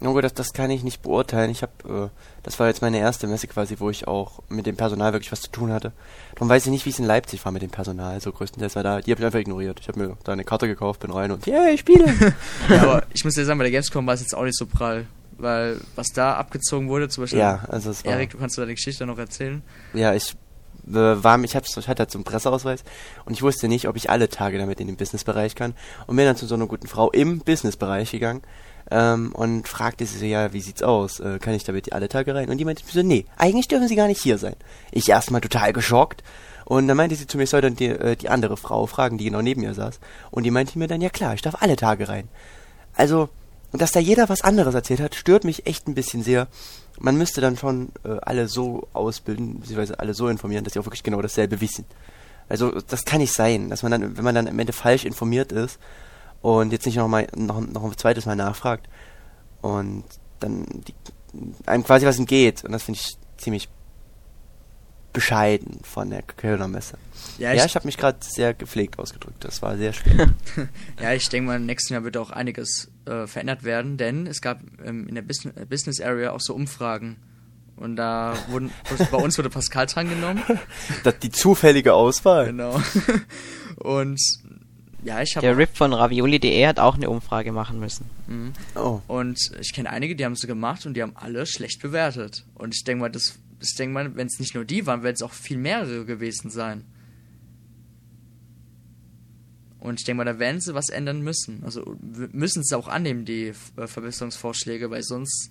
Oh, 0.00 0.20
das, 0.20 0.34
das 0.34 0.52
kann 0.52 0.70
ich 0.70 0.82
nicht 0.82 1.02
beurteilen. 1.02 1.50
Ich 1.50 1.62
habe, 1.62 2.10
äh, 2.12 2.18
das 2.42 2.58
war 2.58 2.66
jetzt 2.66 2.82
meine 2.82 2.98
erste 2.98 3.26
Messe 3.26 3.46
quasi, 3.46 3.76
wo 3.78 3.90
ich 3.90 4.06
auch 4.06 4.40
mit 4.48 4.66
dem 4.66 4.76
Personal 4.76 5.12
wirklich 5.12 5.32
was 5.32 5.40
zu 5.40 5.50
tun 5.50 5.72
hatte. 5.72 5.92
Darum 6.34 6.48
weiß 6.48 6.66
ich 6.66 6.72
nicht, 6.72 6.84
wie 6.84 6.90
es 6.90 6.98
in 6.98 7.06
Leipzig 7.06 7.44
war 7.44 7.52
mit 7.52 7.62
dem 7.62 7.70
Personal. 7.70 8.20
So 8.20 8.32
größtenteils 8.32 8.76
war 8.76 8.82
da, 8.82 9.00
die 9.00 9.10
habe 9.10 9.20
ich 9.20 9.26
einfach 9.26 9.38
ignoriert. 9.38 9.80
Ich 9.80 9.88
habe 9.88 10.00
mir 10.00 10.16
da 10.24 10.32
eine 10.32 10.44
Karte 10.44 10.66
gekauft, 10.66 11.00
bin 11.00 11.10
rein 11.10 11.30
und 11.30 11.46
yeah, 11.46 11.68
ich 11.68 11.80
spiele. 11.80 12.06
ja, 12.68 12.82
aber 12.82 13.04
ich 13.14 13.24
muss 13.24 13.34
dir 13.34 13.44
sagen, 13.44 13.58
bei 13.58 13.64
der 13.64 13.70
Gamescom 13.70 14.06
war 14.06 14.14
es 14.14 14.20
jetzt 14.20 14.34
auch 14.34 14.44
nicht 14.44 14.58
so 14.58 14.66
prall. 14.66 15.06
Weil 15.36 15.80
was 15.96 16.08
da 16.08 16.34
abgezogen 16.34 16.88
wurde, 16.88 17.08
zum 17.08 17.24
Beispiel. 17.24 17.40
Ja, 17.40 17.64
also 17.68 17.90
es 17.90 18.04
war 18.04 18.12
Erik, 18.12 18.30
du 18.30 18.38
kannst 18.38 18.56
du 18.56 18.60
deine 18.60 18.74
Geschichte 18.74 19.04
noch 19.04 19.18
erzählen? 19.18 19.62
Ja, 19.92 20.14
ich 20.14 20.36
äh, 20.86 20.92
war, 20.92 21.42
ich, 21.42 21.54
ich 21.54 21.56
hatte 21.56 22.00
halt 22.00 22.10
so 22.10 22.18
einen 22.18 22.24
Presseausweis 22.24 22.84
und 23.24 23.32
ich 23.32 23.42
wusste 23.42 23.66
nicht, 23.66 23.88
ob 23.88 23.96
ich 23.96 24.10
alle 24.10 24.28
Tage 24.28 24.58
damit 24.58 24.80
in 24.80 24.86
den 24.86 24.96
Businessbereich 24.96 25.54
kann. 25.54 25.74
Und 26.06 26.16
bin 26.16 26.24
dann 26.24 26.36
zu 26.36 26.46
so 26.46 26.54
einer 26.54 26.66
guten 26.66 26.86
Frau 26.86 27.10
im 27.10 27.40
Businessbereich 27.40 28.12
gegangen 28.12 28.42
ähm, 28.90 29.32
und 29.32 29.68
fragte 29.68 30.04
sie 30.06 30.18
so, 30.18 30.24
ja, 30.24 30.52
wie 30.52 30.60
sieht's 30.60 30.82
aus? 30.82 31.20
Äh, 31.20 31.38
kann 31.38 31.54
ich 31.54 31.64
da 31.64 31.72
bitte 31.72 31.92
alle 31.92 32.08
Tage 32.08 32.34
rein? 32.34 32.50
Und 32.50 32.58
die 32.58 32.64
meinte 32.64 32.82
so, 32.86 33.02
nee, 33.02 33.24
eigentlich 33.36 33.68
dürfen 33.68 33.88
sie 33.88 33.96
gar 33.96 34.08
nicht 34.08 34.22
hier 34.22 34.38
sein. 34.38 34.56
Ich 34.92 35.08
erstmal 35.08 35.40
total 35.40 35.72
geschockt. 35.72 36.22
Und 36.64 36.88
dann 36.88 36.96
meinte 36.96 37.14
sie 37.14 37.26
zu 37.26 37.36
mir, 37.36 37.46
soll 37.46 37.60
dann 37.60 37.76
die, 37.76 37.88
äh, 37.88 38.16
die 38.16 38.28
andere 38.28 38.56
Frau 38.56 38.86
fragen, 38.86 39.18
die 39.18 39.24
genau 39.24 39.42
neben 39.42 39.62
mir 39.62 39.74
saß. 39.74 40.00
Und 40.30 40.44
die 40.44 40.50
meinte 40.50 40.78
mir 40.78 40.88
dann, 40.88 41.00
ja 41.00 41.10
klar, 41.10 41.34
ich 41.34 41.42
darf 41.42 41.62
alle 41.62 41.76
Tage 41.76 42.08
rein. 42.08 42.28
Also, 42.94 43.28
dass 43.72 43.92
da 43.92 44.00
jeder 44.00 44.28
was 44.28 44.42
anderes 44.42 44.74
erzählt 44.74 45.00
hat, 45.00 45.14
stört 45.14 45.44
mich 45.44 45.66
echt 45.66 45.88
ein 45.88 45.94
bisschen 45.94 46.22
sehr. 46.22 46.48
Man 46.98 47.16
müsste 47.16 47.40
dann 47.40 47.56
schon 47.56 47.90
äh, 48.04 48.16
alle 48.22 48.48
so 48.48 48.86
ausbilden, 48.92 49.60
beziehungsweise 49.60 49.98
alle 49.98 50.14
so 50.14 50.28
informieren, 50.28 50.64
dass 50.64 50.74
sie 50.74 50.78
auch 50.78 50.86
wirklich 50.86 51.02
genau 51.02 51.20
dasselbe 51.20 51.60
wissen. 51.60 51.84
Also, 52.48 52.70
das 52.88 53.04
kann 53.04 53.20
nicht 53.20 53.32
sein, 53.32 53.70
dass 53.70 53.82
man 53.82 53.92
dann, 53.92 54.16
wenn 54.16 54.24
man 54.24 54.34
dann 54.34 54.48
am 54.48 54.58
Ende 54.58 54.72
falsch 54.72 55.04
informiert 55.04 55.52
ist, 55.52 55.78
und 56.44 56.72
jetzt 56.72 56.84
nicht 56.84 56.96
noch 56.96 57.08
mal 57.08 57.26
noch, 57.34 57.58
noch 57.62 57.84
ein 57.84 57.96
zweites 57.96 58.26
Mal 58.26 58.36
nachfragt 58.36 58.86
und 59.62 60.04
dann 60.40 60.66
die, 60.86 60.94
einem 61.64 61.84
quasi 61.84 62.04
was 62.04 62.18
entgeht 62.18 62.64
und 62.64 62.72
das 62.72 62.82
finde 62.82 63.00
ich 63.00 63.16
ziemlich 63.38 63.70
bescheiden 65.14 65.80
von 65.84 66.10
der 66.10 66.20
Kölner 66.20 66.68
Messe. 66.68 66.98
Ja, 67.38 67.54
Ja, 67.54 67.64
ich, 67.64 67.70
ich 67.70 67.76
habe 67.76 67.86
mich 67.86 67.96
gerade 67.96 68.18
sehr 68.20 68.52
gepflegt 68.52 68.98
ausgedrückt. 68.98 69.42
Das 69.42 69.62
war 69.62 69.78
sehr 69.78 69.94
schwer. 69.94 70.34
ja, 71.00 71.14
ich 71.14 71.26
denke 71.30 71.46
mal, 71.46 71.56
im 71.56 71.64
nächsten 71.64 71.94
Jahr 71.94 72.04
wird 72.04 72.18
auch 72.18 72.30
einiges 72.30 72.90
äh, 73.06 73.26
verändert 73.26 73.64
werden, 73.64 73.96
denn 73.96 74.26
es 74.26 74.42
gab 74.42 74.60
ähm, 74.84 75.08
in 75.08 75.14
der 75.14 75.22
Business, 75.22 75.56
äh, 75.56 75.64
Business 75.64 76.00
Area 76.00 76.32
auch 76.32 76.40
so 76.40 76.52
Umfragen. 76.52 77.16
Und 77.76 77.96
da 77.96 78.36
wurden, 78.48 78.70
bei 79.10 79.16
uns 79.16 79.38
wurde 79.38 79.48
Pascal 79.48 79.86
dran 79.86 80.10
genommen. 80.10 80.42
das, 81.04 81.18
die 81.20 81.30
zufällige 81.30 81.94
Auswahl. 81.94 82.46
Genau. 82.46 82.82
Und 83.76 84.20
ja, 85.04 85.20
ich 85.20 85.36
habe. 85.36 85.46
Der 85.46 85.56
Rip 85.56 85.76
von 85.76 85.92
Ravioli.de 85.92 86.66
hat 86.66 86.78
auch 86.78 86.96
eine 86.96 87.10
Umfrage 87.10 87.52
machen 87.52 87.78
müssen. 87.78 88.08
Mhm. 88.26 88.52
Oh. 88.74 89.00
Und 89.06 89.38
ich 89.60 89.72
kenne 89.72 89.90
einige, 89.90 90.16
die 90.16 90.24
haben 90.24 90.34
sie 90.34 90.46
gemacht 90.46 90.86
und 90.86 90.94
die 90.94 91.02
haben 91.02 91.12
alle 91.14 91.46
schlecht 91.46 91.82
bewertet. 91.82 92.44
Und 92.54 92.74
ich 92.74 92.84
denke 92.84 93.02
mal, 93.02 93.10
das, 93.10 93.38
ich 93.60 93.74
denke 93.76 93.92
mal, 93.92 94.16
wenn 94.16 94.26
es 94.26 94.40
nicht 94.40 94.54
nur 94.54 94.64
die 94.64 94.86
waren, 94.86 95.02
werden 95.02 95.14
es 95.14 95.22
auch 95.22 95.32
viel 95.32 95.58
mehrere 95.58 96.04
gewesen 96.04 96.50
sein. 96.50 96.84
Und 99.78 100.00
ich 100.00 100.06
denke 100.06 100.24
mal, 100.24 100.24
da 100.24 100.38
werden 100.38 100.62
sie 100.62 100.74
was 100.74 100.88
ändern 100.88 101.20
müssen. 101.20 101.62
Also 101.62 101.96
müssen 102.32 102.64
sie 102.64 102.74
auch 102.74 102.88
annehmen, 102.88 103.26
die 103.26 103.52
äh, 103.76 103.86
Verbesserungsvorschläge, 103.86 104.90
weil 104.90 105.02
sonst 105.02 105.50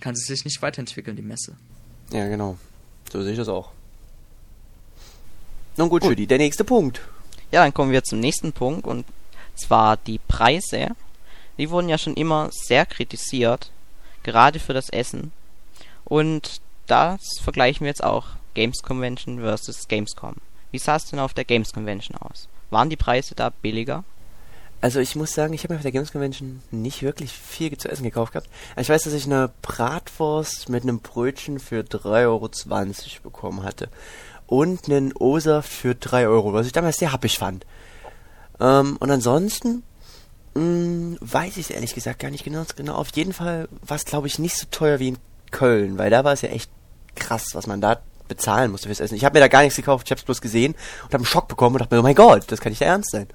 kann 0.00 0.16
sie 0.16 0.24
sich 0.24 0.46
nicht 0.46 0.62
weiterentwickeln, 0.62 1.16
die 1.16 1.22
Messe. 1.22 1.56
Ja, 2.10 2.26
genau. 2.28 2.56
So 3.12 3.22
sehe 3.22 3.32
ich 3.32 3.38
das 3.38 3.48
auch. 3.48 3.72
Nun 5.76 5.90
gut, 5.90 6.00
Gut. 6.00 6.10
Judy, 6.10 6.26
der 6.26 6.38
nächste 6.38 6.64
Punkt. 6.64 7.02
Ja, 7.54 7.62
dann 7.62 7.72
kommen 7.72 7.92
wir 7.92 8.02
zum 8.02 8.18
nächsten 8.18 8.52
Punkt 8.52 8.84
und 8.84 9.06
zwar 9.54 9.96
die 9.96 10.18
Preise. 10.18 10.88
Die 11.56 11.70
wurden 11.70 11.88
ja 11.88 11.98
schon 11.98 12.14
immer 12.14 12.48
sehr 12.50 12.84
kritisiert, 12.84 13.70
gerade 14.24 14.58
für 14.58 14.74
das 14.74 14.88
Essen. 14.88 15.30
Und 16.04 16.60
das 16.88 17.20
vergleichen 17.40 17.82
wir 17.82 17.90
jetzt 17.90 18.02
auch 18.02 18.30
Games 18.54 18.82
Convention 18.82 19.38
versus 19.38 19.86
Gamescom. 19.86 20.34
Wie 20.72 20.80
sah 20.80 20.96
es 20.96 21.04
denn 21.04 21.20
auf 21.20 21.32
der 21.32 21.44
Games 21.44 21.72
Convention 21.72 22.16
aus? 22.16 22.48
Waren 22.70 22.90
die 22.90 22.96
Preise 22.96 23.36
da 23.36 23.50
billiger? 23.50 24.02
Also 24.80 24.98
ich 24.98 25.14
muss 25.14 25.32
sagen, 25.32 25.54
ich 25.54 25.62
habe 25.62 25.74
mir 25.74 25.78
auf 25.78 25.84
der 25.84 25.92
Games 25.92 26.10
Convention 26.10 26.60
nicht 26.72 27.02
wirklich 27.04 27.30
viel 27.30 27.78
zu 27.78 27.88
essen 27.88 28.02
gekauft 28.02 28.32
gehabt. 28.32 28.50
Ich 28.76 28.88
weiß, 28.88 29.04
dass 29.04 29.12
ich 29.12 29.26
eine 29.26 29.52
Bratwurst 29.62 30.68
mit 30.68 30.82
einem 30.82 30.98
Brötchen 30.98 31.60
für 31.60 31.82
3,20 31.82 32.24
Euro 32.24 32.50
bekommen 33.22 33.62
hatte. 33.62 33.88
Und 34.54 34.88
einen 34.88 35.12
O-Saft 35.12 35.68
für 35.68 35.96
3 35.96 36.28
Euro, 36.28 36.52
was 36.52 36.66
ich 36.66 36.72
damals 36.72 36.98
sehr 36.98 37.10
happig 37.10 37.38
fand. 37.38 37.66
Ähm, 38.60 38.96
und 39.00 39.10
ansonsten 39.10 39.82
mh, 40.54 41.16
weiß 41.20 41.56
ich 41.56 41.70
es 41.70 41.70
ehrlich 41.70 41.92
gesagt 41.92 42.20
gar 42.20 42.30
nicht 42.30 42.44
genau. 42.44 42.62
genau. 42.76 42.94
Auf 42.94 43.08
jeden 43.16 43.32
Fall 43.32 43.68
war 43.82 43.96
es, 43.96 44.04
glaube 44.04 44.28
ich, 44.28 44.38
nicht 44.38 44.56
so 44.56 44.66
teuer 44.70 45.00
wie 45.00 45.08
in 45.08 45.18
Köln, 45.50 45.98
weil 45.98 46.08
da 46.08 46.22
war 46.22 46.32
es 46.32 46.42
ja 46.42 46.50
echt 46.50 46.70
krass, 47.16 47.54
was 47.54 47.66
man 47.66 47.80
da 47.80 47.98
bezahlen 48.28 48.70
musste 48.70 48.86
fürs 48.86 49.00
Essen. 49.00 49.16
Ich 49.16 49.24
habe 49.24 49.34
mir 49.34 49.40
da 49.40 49.48
gar 49.48 49.62
nichts 49.62 49.74
gekauft, 49.74 50.06
ich 50.06 50.12
habe 50.12 50.20
es 50.20 50.24
bloß 50.24 50.40
gesehen 50.40 50.74
und 51.02 51.06
habe 51.06 51.16
einen 51.16 51.26
Schock 51.26 51.48
bekommen 51.48 51.74
und 51.74 51.80
dachte 51.80 51.94
mir, 51.94 52.00
oh 52.00 52.04
mein 52.04 52.14
Gott, 52.14 52.44
das 52.46 52.60
kann 52.60 52.70
nicht 52.70 52.80
der 52.80 52.88
Ernst 52.88 53.10
sein. 53.10 53.26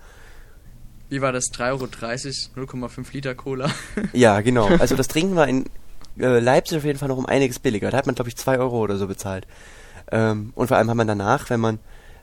Wie 1.09 1.19
war 1.19 1.33
das? 1.33 1.45
3,30 1.51 2.55
Euro, 2.55 2.71
0,5 2.71 3.11
Liter 3.11 3.35
Cola. 3.35 3.69
Ja, 4.13 4.39
genau. 4.39 4.67
Also 4.67 4.95
das 4.95 5.09
Trinken 5.09 5.35
war 5.35 5.49
in 5.49 5.65
äh, 6.17 6.39
Leipzig 6.39 6.77
auf 6.77 6.85
jeden 6.85 6.97
Fall 6.97 7.09
noch 7.09 7.17
um 7.17 7.25
einiges 7.25 7.59
billiger. 7.59 7.91
Da 7.91 7.97
hat 7.97 8.05
man, 8.05 8.15
glaube 8.15 8.29
ich, 8.29 8.37
zwei 8.37 8.57
Euro 8.57 8.79
oder 8.79 8.97
so 8.97 9.07
bezahlt. 9.07 9.47
Ähm, 10.11 10.51
und 10.55 10.67
vor 10.67 10.77
allem 10.77 10.89
hat 10.89 10.97
man 10.97 11.07
danach, 11.07 11.49
wenn 11.49 11.59
man 11.59 11.79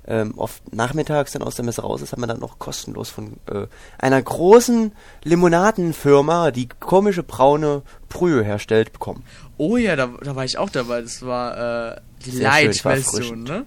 ähm, 0.07 0.35
oft 0.37 0.73
nachmittags 0.73 1.33
dann 1.33 1.43
aus 1.43 1.57
der 1.57 1.64
Messe 1.64 1.83
raus 1.83 2.01
ist, 2.01 2.12
hat 2.12 2.19
man 2.19 2.29
dann 2.29 2.41
noch 2.41 2.59
kostenlos 2.59 3.11
von 3.11 3.39
äh, 3.47 3.67
einer 3.99 4.23
großen 4.23 4.93
Limonadenfirma, 5.25 6.51
die 6.53 6.69
komische 6.69 7.23
braune 7.23 7.83
Brühe 8.09 8.45
herstellt, 8.45 8.93
bekommen. 8.93 9.25
oh 9.59 9.77
ja, 9.77 9.97
da, 9.97 10.09
da 10.23 10.37
war 10.37 10.45
ich 10.45 10.59
auch 10.59 10.71
dabei. 10.71 11.03
Das 11.03 11.23
war 11.23 11.97
äh, 11.97 12.01
die 12.25 12.31
Light-Version, 12.33 13.43
ne? 13.43 13.64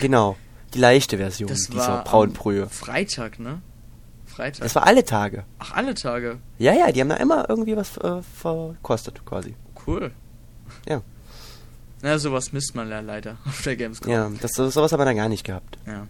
Genau. 0.00 0.36
Die 0.72 0.78
leichte 0.80 1.18
Version 1.18 1.48
Das 1.48 1.68
dieser 1.68 2.02
braunen 2.02 2.32
Brühe. 2.32 2.68
Freitag, 2.68 3.38
ne? 3.38 3.60
Freitag. 4.26 4.62
Das 4.62 4.74
war 4.74 4.86
alle 4.86 5.04
Tage. 5.04 5.44
Ach, 5.58 5.72
alle 5.72 5.94
Tage. 5.94 6.38
Ja, 6.58 6.72
ja, 6.72 6.90
die 6.90 7.00
haben 7.00 7.10
da 7.10 7.16
immer 7.16 7.48
irgendwie 7.48 7.76
was 7.76 7.96
äh, 7.98 8.22
verkostet, 8.22 9.24
quasi. 9.24 9.54
Cool. 9.86 10.10
Ja. 10.88 11.02
Na, 12.04 12.18
sowas 12.18 12.52
misst 12.52 12.74
man 12.74 12.90
ja 12.90 13.00
leider 13.00 13.38
auf 13.46 13.62
der 13.62 13.76
Gamescom. 13.76 14.12
Ja, 14.12 14.30
das, 14.42 14.52
sowas 14.52 14.92
haben 14.92 15.00
wir 15.00 15.06
dann 15.06 15.16
gar 15.16 15.30
nicht 15.30 15.42
gehabt. 15.42 15.78
Ja, 15.86 16.06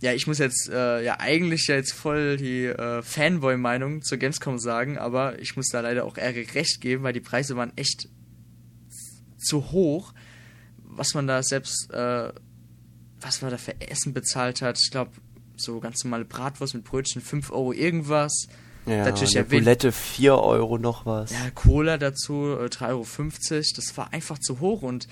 ja 0.00 0.14
ich 0.14 0.26
muss 0.26 0.38
jetzt 0.38 0.70
äh, 0.72 1.04
ja 1.04 1.20
eigentlich 1.20 1.66
ja 1.66 1.74
jetzt 1.74 1.92
voll 1.92 2.38
die 2.38 2.64
äh, 2.64 3.02
Fanboy-Meinung 3.02 4.00
zur 4.00 4.16
Gamescom 4.16 4.58
sagen, 4.58 4.96
aber 4.96 5.38
ich 5.38 5.54
muss 5.54 5.68
da 5.68 5.80
leider 5.80 6.06
auch 6.06 6.16
eher 6.16 6.34
recht 6.54 6.80
geben, 6.80 7.02
weil 7.02 7.12
die 7.12 7.20
Preise 7.20 7.56
waren 7.56 7.76
echt 7.76 8.08
zu 9.36 9.70
hoch, 9.70 10.14
was 10.78 11.12
man 11.12 11.26
da 11.26 11.42
selbst, 11.42 11.90
äh, 11.92 12.32
was 13.20 13.42
man 13.42 13.50
da 13.50 13.58
für 13.58 13.78
Essen 13.82 14.14
bezahlt 14.14 14.62
hat. 14.62 14.78
Ich 14.80 14.90
glaube, 14.90 15.10
so 15.56 15.78
ganz 15.80 16.02
normale 16.04 16.24
Bratwurst 16.24 16.74
mit 16.74 16.84
Brötchen, 16.84 17.20
5 17.20 17.50
Euro 17.50 17.74
irgendwas. 17.74 18.46
Ja, 18.86 19.04
Natürlich 19.04 19.36
eine 19.36 19.46
erwähnt- 19.46 19.64
Bulette 19.64 19.92
4 19.92 20.34
Euro 20.38 20.76
noch 20.78 21.06
was. 21.06 21.30
Ja, 21.30 21.50
Cola 21.54 21.98
dazu, 21.98 22.56
äh, 22.60 22.68
3,50 22.68 22.88
Euro. 22.90 23.64
Das 23.76 23.96
war 23.96 24.12
einfach 24.12 24.38
zu 24.38 24.58
hoch 24.60 24.82
und 24.82 25.06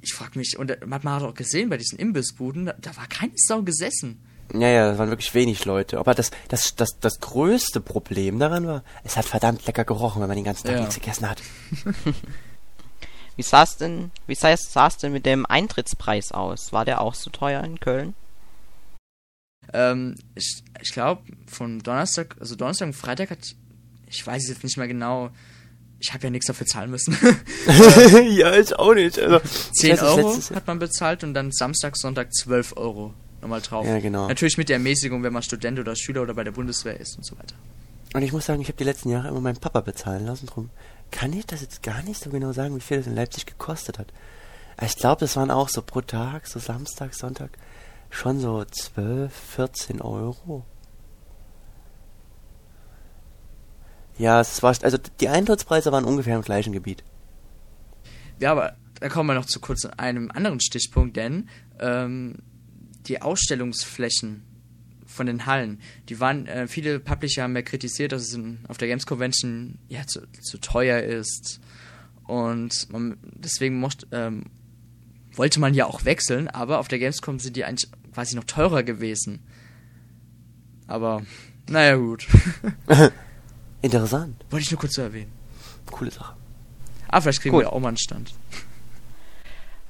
ich 0.00 0.14
frag 0.14 0.36
mich, 0.36 0.56
und 0.58 0.70
äh, 0.70 0.78
man 0.86 1.02
hat 1.04 1.22
auch 1.22 1.34
gesehen 1.34 1.68
bei 1.68 1.76
diesen 1.76 1.98
Imbissbuden, 1.98 2.66
da, 2.66 2.74
da 2.80 2.96
war 2.96 3.06
keine 3.08 3.32
Sau 3.36 3.62
gesessen. 3.62 4.20
Ja, 4.54 4.68
ja, 4.68 4.88
das 4.90 4.98
waren 4.98 5.08
wirklich 5.08 5.32
wenig 5.34 5.64
Leute. 5.64 5.98
Aber 5.98 6.14
das, 6.14 6.30
das, 6.48 6.76
das, 6.76 6.98
das 7.00 7.20
größte 7.20 7.80
Problem 7.80 8.38
daran 8.38 8.66
war, 8.66 8.82
es 9.02 9.16
hat 9.16 9.24
verdammt 9.24 9.64
lecker 9.66 9.84
gerochen, 9.84 10.20
wenn 10.20 10.28
man 10.28 10.36
den 10.36 10.44
ganzen 10.44 10.66
Tag 10.66 10.74
Ja. 10.74 10.80
nichts 10.80 10.96
gegessen 10.96 11.28
hat. 11.30 11.40
Wie 13.36 13.42
sah 13.42 13.62
es 13.62 13.76
denn, 13.78 14.10
wie 14.26 14.34
sah 14.34 14.50
es 14.50 14.70
sah 14.72 14.88
es 14.88 14.98
denn 14.98 15.12
mit 15.12 15.24
dem 15.24 15.46
Eintrittspreis 15.46 16.32
aus? 16.32 16.72
War 16.72 16.84
der 16.84 17.00
auch 17.00 17.14
so 17.14 17.30
teuer 17.30 17.64
in 17.64 17.80
Köln? 17.80 18.14
Ähm, 19.72 20.16
ich 20.34 20.62
ich 20.80 20.92
glaube, 20.92 21.22
von 21.46 21.78
Donnerstag, 21.80 22.36
also 22.40 22.56
Donnerstag 22.56 22.86
und 22.86 22.94
Freitag 22.94 23.30
hat, 23.30 23.54
ich 24.06 24.26
weiß 24.26 24.42
es 24.44 24.48
jetzt 24.48 24.64
nicht 24.64 24.76
mehr 24.76 24.88
genau, 24.88 25.30
ich 25.98 26.12
habe 26.12 26.24
ja 26.24 26.30
nichts 26.30 26.46
dafür 26.46 26.66
zahlen 26.66 26.90
müssen. 26.90 27.16
ja, 28.30 28.56
ich 28.56 28.76
auch 28.76 28.94
nicht. 28.94 29.18
Also, 29.18 29.38
10 29.72 29.72
ich 29.72 29.92
weiß, 29.92 30.00
das 30.00 30.18
Euro 30.18 30.56
hat 30.56 30.66
man 30.66 30.78
bezahlt 30.78 31.22
und 31.22 31.32
dann 31.34 31.52
Samstag, 31.52 31.96
Sonntag 31.96 32.34
12 32.34 32.76
Euro 32.76 33.14
nochmal 33.40 33.60
drauf. 33.60 33.86
Ja, 33.86 34.00
genau. 34.00 34.28
Natürlich 34.28 34.58
mit 34.58 34.68
der 34.68 34.76
Ermäßigung, 34.76 35.22
wenn 35.22 35.32
man 35.32 35.42
Student 35.42 35.78
oder 35.78 35.94
Schüler 35.94 36.22
oder 36.22 36.34
bei 36.34 36.44
der 36.44 36.52
Bundeswehr 36.52 36.98
ist 36.98 37.16
und 37.16 37.24
so 37.24 37.38
weiter. 37.38 37.54
Und 38.14 38.22
ich 38.22 38.32
muss 38.32 38.46
sagen, 38.46 38.60
ich 38.60 38.68
habe 38.68 38.76
die 38.76 38.84
letzten 38.84 39.10
Jahre 39.10 39.28
immer 39.28 39.40
meinen 39.40 39.58
Papa 39.58 39.80
bezahlen 39.80 40.26
lassen. 40.26 40.46
Drum 40.46 40.70
kann 41.10 41.32
ich 41.32 41.46
das 41.46 41.60
jetzt 41.60 41.82
gar 41.82 42.02
nicht 42.02 42.22
so 42.22 42.30
genau 42.30 42.52
sagen, 42.52 42.74
wie 42.76 42.80
viel 42.80 42.98
das 42.98 43.06
in 43.06 43.14
Leipzig 43.14 43.46
gekostet 43.46 43.98
hat. 43.98 44.08
Ich 44.84 44.96
glaube, 44.96 45.20
das 45.20 45.36
waren 45.36 45.50
auch 45.50 45.68
so 45.68 45.82
pro 45.82 46.00
Tag, 46.00 46.46
so 46.46 46.58
Samstag, 46.58 47.14
Sonntag, 47.14 47.50
schon 48.12 48.38
so 48.38 48.64
12, 48.64 49.32
14 49.34 50.00
Euro. 50.00 50.64
Ja, 54.18 54.40
es 54.40 54.62
war, 54.62 54.76
also 54.82 54.98
die 55.20 55.28
Eintrittspreise 55.28 55.90
waren 55.90 56.04
ungefähr 56.04 56.36
im 56.36 56.42
gleichen 56.42 56.72
Gebiet. 56.72 57.02
Ja, 58.38 58.52
aber 58.52 58.76
da 59.00 59.08
kommen 59.08 59.28
wir 59.28 59.34
noch 59.34 59.46
zu 59.46 59.60
kurz 59.60 59.84
einem 59.84 60.30
anderen 60.30 60.60
Stichpunkt, 60.60 61.16
denn 61.16 61.48
ähm, 61.80 62.36
die 63.06 63.22
Ausstellungsflächen 63.22 64.44
von 65.06 65.26
den 65.26 65.46
Hallen, 65.46 65.80
die 66.08 66.20
waren, 66.20 66.46
äh, 66.46 66.68
viele 66.68 67.00
Publisher 67.00 67.42
haben 67.42 67.56
ja 67.56 67.62
kritisiert, 67.62 68.12
dass 68.12 68.22
es 68.22 68.34
in, 68.34 68.60
auf 68.68 68.78
der 68.78 68.88
Games 68.88 69.06
Convention 69.06 69.78
ja 69.88 70.06
zu, 70.06 70.20
zu 70.40 70.58
teuer 70.58 71.00
ist 71.00 71.60
und 72.24 72.90
man, 72.92 73.16
deswegen 73.22 73.80
mocht, 73.80 74.06
ähm, 74.12 74.44
wollte 75.32 75.60
man 75.60 75.74
ja 75.74 75.86
auch 75.86 76.04
wechseln, 76.04 76.48
aber 76.48 76.78
auf 76.78 76.88
der 76.88 76.98
Gamescom 76.98 77.38
sind 77.38 77.56
die 77.56 77.64
eigentlich 77.64 77.90
quasi 78.12 78.36
noch 78.36 78.44
teurer 78.44 78.82
gewesen. 78.82 79.40
Aber, 80.86 81.22
naja 81.68 81.96
gut. 81.96 82.26
Interessant. 83.82 84.44
Wollte 84.50 84.64
ich 84.64 84.70
nur 84.70 84.80
kurz 84.80 84.94
so 84.94 85.02
erwähnen. 85.02 85.32
Coole 85.90 86.10
Sache. 86.10 86.34
Ah, 87.08 87.20
vielleicht 87.20 87.42
kriegen 87.42 87.54
Gut. 87.54 87.64
wir 87.64 87.72
auch 87.72 87.80
mal 87.80 87.88
einen 87.88 87.98
Stand. 87.98 88.32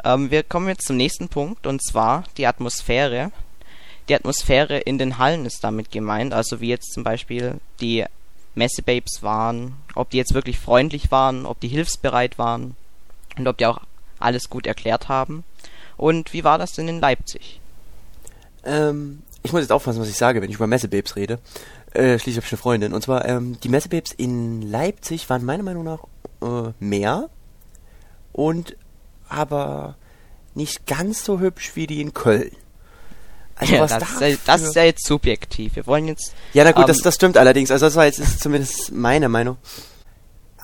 Ähm, 0.04 0.30
wir 0.30 0.42
kommen 0.42 0.68
jetzt 0.68 0.86
zum 0.86 0.96
nächsten 0.96 1.28
Punkt 1.28 1.66
und 1.66 1.82
zwar 1.82 2.24
die 2.36 2.46
Atmosphäre. 2.46 3.30
Die 4.08 4.14
Atmosphäre 4.14 4.78
in 4.78 4.98
den 4.98 5.18
Hallen 5.18 5.46
ist 5.46 5.62
damit 5.62 5.92
gemeint, 5.92 6.34
also 6.34 6.60
wie 6.60 6.68
jetzt 6.68 6.92
zum 6.92 7.04
Beispiel 7.04 7.60
die 7.80 8.04
Messebabes 8.56 9.22
waren, 9.22 9.76
ob 9.94 10.10
die 10.10 10.16
jetzt 10.16 10.34
wirklich 10.34 10.58
freundlich 10.58 11.12
waren, 11.12 11.46
ob 11.46 11.60
die 11.60 11.68
hilfsbereit 11.68 12.38
waren 12.38 12.76
und 13.38 13.46
ob 13.46 13.58
die 13.58 13.66
auch 13.66 13.80
alles 14.18 14.50
gut 14.50 14.66
erklärt 14.66 15.08
haben. 15.08 15.44
Und 15.96 16.32
wie 16.32 16.42
war 16.42 16.58
das 16.58 16.72
denn 16.72 16.88
in 16.88 17.00
Leipzig? 17.00 17.60
Ähm, 18.64 19.22
ich 19.42 19.52
muss 19.52 19.62
jetzt 19.62 19.72
aufpassen, 19.72 20.00
was 20.00 20.08
ich 20.08 20.16
sage, 20.16 20.40
wenn 20.40 20.48
ich 20.50 20.56
über 20.56 20.66
Messebabes 20.66 21.16
rede. 21.16 21.38
Äh, 21.92 22.18
schließlich 22.18 22.36
habe 22.36 22.46
ich 22.46 22.52
eine 22.52 22.58
Freundin. 22.58 22.92
Und 22.94 23.02
zwar, 23.02 23.24
ähm, 23.28 23.58
die 23.60 23.68
Messebabes 23.68 24.12
in 24.12 24.62
Leipzig 24.62 25.28
waren 25.30 25.44
meiner 25.44 25.62
Meinung 25.62 25.84
nach 25.84 26.04
äh, 26.42 26.72
mehr 26.80 27.28
und 28.32 28.76
aber 29.28 29.96
nicht 30.54 30.86
ganz 30.86 31.24
so 31.24 31.40
hübsch 31.40 31.72
wie 31.74 31.86
die 31.86 32.00
in 32.00 32.12
Köln. 32.14 32.50
Also 33.56 33.74
Ja, 33.74 33.80
was 33.82 33.90
das, 33.92 34.02
ist 34.02 34.20
ja, 34.20 34.28
dafür- 34.28 34.38
das 34.46 34.62
ist 34.62 34.74
ja 34.76 34.84
jetzt 34.84 35.06
subjektiv. 35.06 35.76
Wir 35.76 35.86
wollen 35.86 36.06
jetzt. 36.08 36.34
Ja, 36.52 36.64
na 36.64 36.72
gut, 36.72 36.88
das, 36.88 36.98
ähm, 36.98 37.02
das 37.04 37.14
stimmt 37.14 37.36
allerdings. 37.36 37.70
Also 37.70 37.86
das 37.86 37.96
war 37.96 38.06
jetzt 38.06 38.18
ist 38.18 38.40
zumindest 38.40 38.92
meine 38.92 39.28
Meinung. 39.28 39.56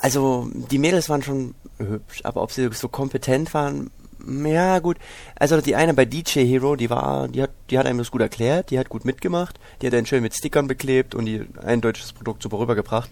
Also 0.00 0.48
die 0.52 0.78
Mädels 0.78 1.08
waren 1.08 1.22
schon 1.22 1.54
hübsch, 1.78 2.20
aber 2.24 2.42
ob 2.42 2.52
sie 2.52 2.68
so 2.72 2.88
kompetent 2.88 3.52
waren, 3.54 3.90
Ja, 4.26 4.78
gut. 4.80 4.98
Also 5.36 5.60
die 5.60 5.76
eine 5.76 5.94
bei 5.94 6.04
DJ 6.04 6.44
Hero, 6.44 6.76
die 6.76 6.90
war, 6.90 7.28
die 7.28 7.42
hat, 7.42 7.50
die 7.70 7.78
hat 7.78 7.86
einem 7.86 7.98
das 7.98 8.10
gut 8.10 8.20
erklärt, 8.20 8.70
die 8.70 8.78
hat 8.78 8.88
gut 8.88 9.04
mitgemacht, 9.04 9.58
die 9.80 9.86
hat 9.86 9.94
einen 9.94 10.06
schön 10.06 10.22
mit 10.22 10.34
Stickern 10.34 10.66
beklebt 10.66 11.14
und 11.14 11.26
die 11.26 11.46
ein 11.62 11.80
deutsches 11.80 12.12
Produkt 12.12 12.42
super 12.42 12.58
rübergebracht. 12.58 13.10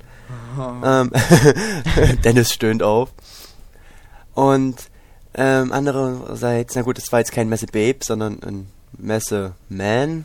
Ähm, 0.85 1.13
Dennis 2.25 2.53
stöhnt 2.53 2.83
auf. 2.83 3.13
Und 4.35 4.91
ähm, 5.35 5.73
andererseits, 5.73 6.75
na 6.75 6.83
gut, 6.83 6.99
das 6.99 7.13
war 7.13 7.21
jetzt 7.21 7.33
kein 7.33 7.49
Messe 7.49 7.67
Babe, 7.67 7.99
sondern 8.03 8.43
ein 8.43 8.69
Messe 8.99 9.55
Man. 9.69 10.25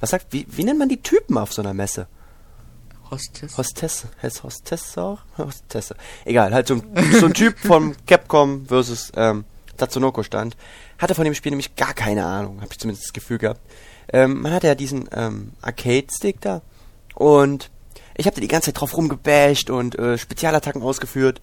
Was 0.00 0.10
sagt, 0.10 0.26
wie, 0.30 0.46
wie 0.50 0.64
nennt 0.64 0.78
man 0.78 0.88
die 0.88 1.02
Typen 1.02 1.36
auf 1.36 1.52
so 1.52 1.62
einer 1.62 1.74
Messe? 1.74 2.06
Hostess. 3.10 3.58
Hostesse. 3.58 4.08
Heißt 4.22 4.42
Hostesse? 4.42 5.18
Hostesse. 5.38 5.96
Egal, 6.24 6.54
halt 6.54 6.66
so 6.68 6.74
ein, 6.74 7.12
so 7.12 7.26
ein 7.26 7.34
Typ 7.34 7.58
von 7.58 7.94
Capcom 8.06 8.66
versus 8.66 9.12
ähm, 9.14 9.44
Tatsunoko 9.76 10.22
stand. 10.22 10.56
Hatte 10.98 11.14
von 11.14 11.24
dem 11.24 11.34
Spiel 11.34 11.50
nämlich 11.50 11.76
gar 11.76 11.94
keine 11.94 12.24
Ahnung, 12.24 12.60
habe 12.60 12.72
ich 12.72 12.78
zumindest 12.78 13.06
das 13.06 13.12
Gefühl 13.12 13.38
gehabt. 13.38 13.60
Ähm, 14.12 14.42
man 14.42 14.52
hatte 14.52 14.66
ja 14.66 14.74
diesen 14.74 15.08
ähm, 15.12 15.52
Arcade-Stick 15.62 16.40
da 16.40 16.62
und 17.14 17.70
ich 18.14 18.26
habe 18.26 18.34
da 18.34 18.40
die 18.40 18.48
ganze 18.48 18.66
Zeit 18.66 18.80
drauf 18.80 18.96
rumgebasht 18.96 19.70
und 19.70 19.98
äh, 19.98 20.18
Spezialattacken 20.18 20.82
ausgeführt 20.82 21.40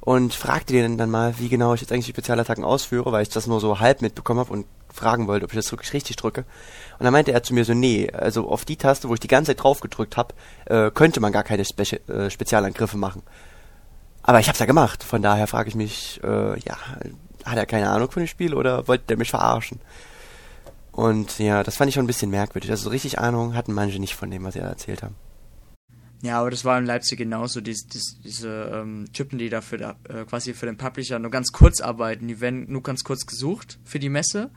und 0.00 0.34
fragte 0.34 0.72
den 0.72 0.98
dann 0.98 1.10
mal, 1.10 1.38
wie 1.38 1.48
genau 1.48 1.74
ich 1.74 1.80
jetzt 1.80 1.92
eigentlich 1.92 2.06
die 2.06 2.12
Spezialattacken 2.12 2.64
ausführe, 2.64 3.12
weil 3.12 3.22
ich 3.22 3.28
das 3.28 3.46
nur 3.46 3.60
so 3.60 3.80
halb 3.80 4.02
mitbekommen 4.02 4.40
habe 4.40 4.52
und 4.52 4.66
fragen 4.92 5.26
wollte, 5.26 5.44
ob 5.44 5.52
ich 5.52 5.56
das 5.56 5.70
wirklich 5.70 5.92
richtig 5.92 6.16
drücke. 6.16 6.44
Und 6.98 7.04
dann 7.04 7.12
meinte 7.12 7.32
er 7.32 7.42
zu 7.42 7.54
mir 7.54 7.64
so, 7.64 7.74
nee, 7.74 8.10
also 8.10 8.48
auf 8.48 8.64
die 8.64 8.76
Taste, 8.76 9.08
wo 9.08 9.14
ich 9.14 9.20
die 9.20 9.28
ganze 9.28 9.50
Zeit 9.50 9.62
drauf 9.62 9.80
gedrückt 9.80 10.16
habe, 10.16 10.34
äh, 10.66 10.90
könnte 10.90 11.20
man 11.20 11.32
gar 11.32 11.44
keine 11.44 11.64
Spezi 11.64 11.96
äh, 12.08 12.30
Spezialangriffe 12.30 12.96
machen. 12.96 13.22
Aber 14.22 14.40
ich 14.40 14.48
hab's 14.48 14.58
ja 14.58 14.66
gemacht, 14.66 15.02
von 15.02 15.22
daher 15.22 15.46
frage 15.46 15.68
ich 15.68 15.74
mich, 15.74 16.20
äh, 16.22 16.58
ja, 16.60 16.76
hat 17.44 17.56
er 17.56 17.66
keine 17.66 17.90
Ahnung 17.90 18.10
von 18.10 18.22
dem 18.22 18.28
Spiel 18.28 18.54
oder 18.54 18.86
wollte 18.88 19.04
der 19.08 19.16
mich 19.16 19.30
verarschen? 19.30 19.80
Und 20.92 21.38
ja, 21.38 21.62
das 21.62 21.76
fand 21.76 21.88
ich 21.88 21.94
schon 21.94 22.04
ein 22.04 22.08
bisschen 22.08 22.30
merkwürdig. 22.30 22.70
Also 22.70 22.84
so 22.84 22.90
richtig 22.90 23.18
Ahnung 23.18 23.54
hatten 23.54 23.72
manche 23.72 23.98
nicht 23.98 24.14
von 24.14 24.30
dem, 24.30 24.44
was 24.44 24.54
sie 24.54 24.60
erzählt 24.60 25.02
haben. 25.02 25.14
Ja, 26.22 26.40
aber 26.40 26.50
das 26.50 26.64
war 26.64 26.78
in 26.78 26.84
Leipzig 26.84 27.18
genauso. 27.18 27.60
Dies, 27.60 27.86
dies, 27.86 28.20
diese 28.22 28.70
ähm, 28.74 29.06
Typen, 29.12 29.38
die 29.38 29.48
da 29.48 29.62
für 29.62 29.78
der, 29.78 29.96
äh, 30.08 30.24
quasi 30.24 30.52
für 30.52 30.66
den 30.66 30.76
Publisher 30.76 31.18
nur 31.18 31.30
ganz 31.30 31.50
kurz 31.52 31.80
arbeiten, 31.80 32.28
die 32.28 32.40
werden 32.40 32.70
nur 32.70 32.82
ganz 32.82 33.04
kurz 33.04 33.24
gesucht 33.24 33.78
für 33.84 33.98
die 33.98 34.10
Messe. 34.10 34.50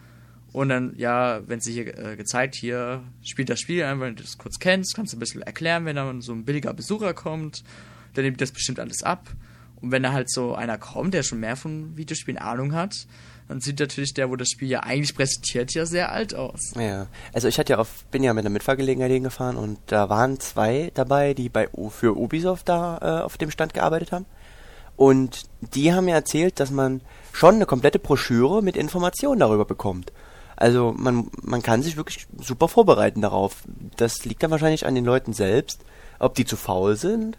Und 0.51 0.69
dann, 0.69 0.93
ja, 0.97 1.41
wenn 1.47 1.61
sie 1.61 1.73
hier 1.73 1.97
äh, 1.97 2.15
gezeigt, 2.17 2.55
hier 2.55 3.01
spielt 3.23 3.49
das 3.49 3.59
Spiel 3.59 3.83
ein, 3.83 4.01
wenn 4.01 4.15
du 4.15 4.23
das 4.23 4.37
kurz 4.37 4.59
kennst, 4.59 4.93
kannst 4.95 5.13
du 5.13 5.17
ein 5.17 5.19
bisschen 5.19 5.41
erklären, 5.41 5.85
wenn 5.85 5.95
dann 5.95 6.21
so 6.21 6.33
ein 6.33 6.43
billiger 6.43 6.73
Besucher 6.73 7.13
kommt, 7.13 7.63
dann 8.13 8.25
nimmt 8.25 8.41
das 8.41 8.51
bestimmt 8.51 8.79
alles 8.79 9.01
ab. 9.01 9.29
Und 9.83 9.91
wenn 9.91 10.01
da 10.01 10.13
halt 10.13 10.31
so 10.31 10.55
einer 10.55 10.77
kommt, 10.77 11.13
der 11.13 11.23
schon 11.23 11.41
mehr 11.41 11.57
von 11.57 11.97
Videospielen 11.97 12.37
Ahnung 12.41 12.73
hat, 12.73 13.05
dann 13.49 13.59
sieht 13.59 13.81
natürlich 13.81 14.13
der, 14.13 14.29
wo 14.29 14.37
das 14.37 14.47
Spiel 14.47 14.69
ja 14.69 14.79
eigentlich 14.79 15.13
präsentiert, 15.13 15.73
ja 15.73 15.85
sehr 15.85 16.13
alt 16.13 16.33
aus. 16.33 16.71
Ja, 16.79 17.07
also 17.33 17.49
ich 17.49 17.59
hatte 17.59 17.73
ja 17.73 17.79
auf, 17.79 18.05
bin 18.05 18.23
ja 18.23 18.33
mit 18.33 18.45
einer 18.45 18.53
Mitfahrgelegenheit 18.53 19.11
hingefahren 19.11 19.57
und 19.57 19.77
da 19.87 20.07
waren 20.07 20.39
zwei 20.39 20.89
dabei, 20.93 21.33
die 21.33 21.49
bei 21.49 21.67
für 21.89 22.15
Ubisoft 22.15 22.69
da 22.69 22.97
äh, 23.01 23.23
auf 23.23 23.37
dem 23.37 23.51
Stand 23.51 23.73
gearbeitet 23.73 24.13
haben. 24.13 24.25
Und 24.95 25.43
die 25.59 25.93
haben 25.93 26.05
mir 26.05 26.15
erzählt, 26.15 26.61
dass 26.61 26.71
man 26.71 27.01
schon 27.33 27.55
eine 27.55 27.65
komplette 27.65 27.99
Broschüre 27.99 28.63
mit 28.63 28.77
Informationen 28.77 29.41
darüber 29.41 29.65
bekommt. 29.65 30.13
Also 30.55 30.93
man, 30.95 31.29
man 31.41 31.61
kann 31.61 31.83
sich 31.83 31.97
wirklich 31.97 32.25
super 32.39 32.69
vorbereiten 32.69 33.19
darauf. 33.19 33.63
Das 33.97 34.23
liegt 34.23 34.43
dann 34.43 34.51
wahrscheinlich 34.51 34.85
an 34.85 34.95
den 34.95 35.03
Leuten 35.03 35.33
selbst, 35.33 35.83
ob 36.19 36.35
die 36.35 36.45
zu 36.45 36.55
faul 36.55 36.95
sind 36.95 37.37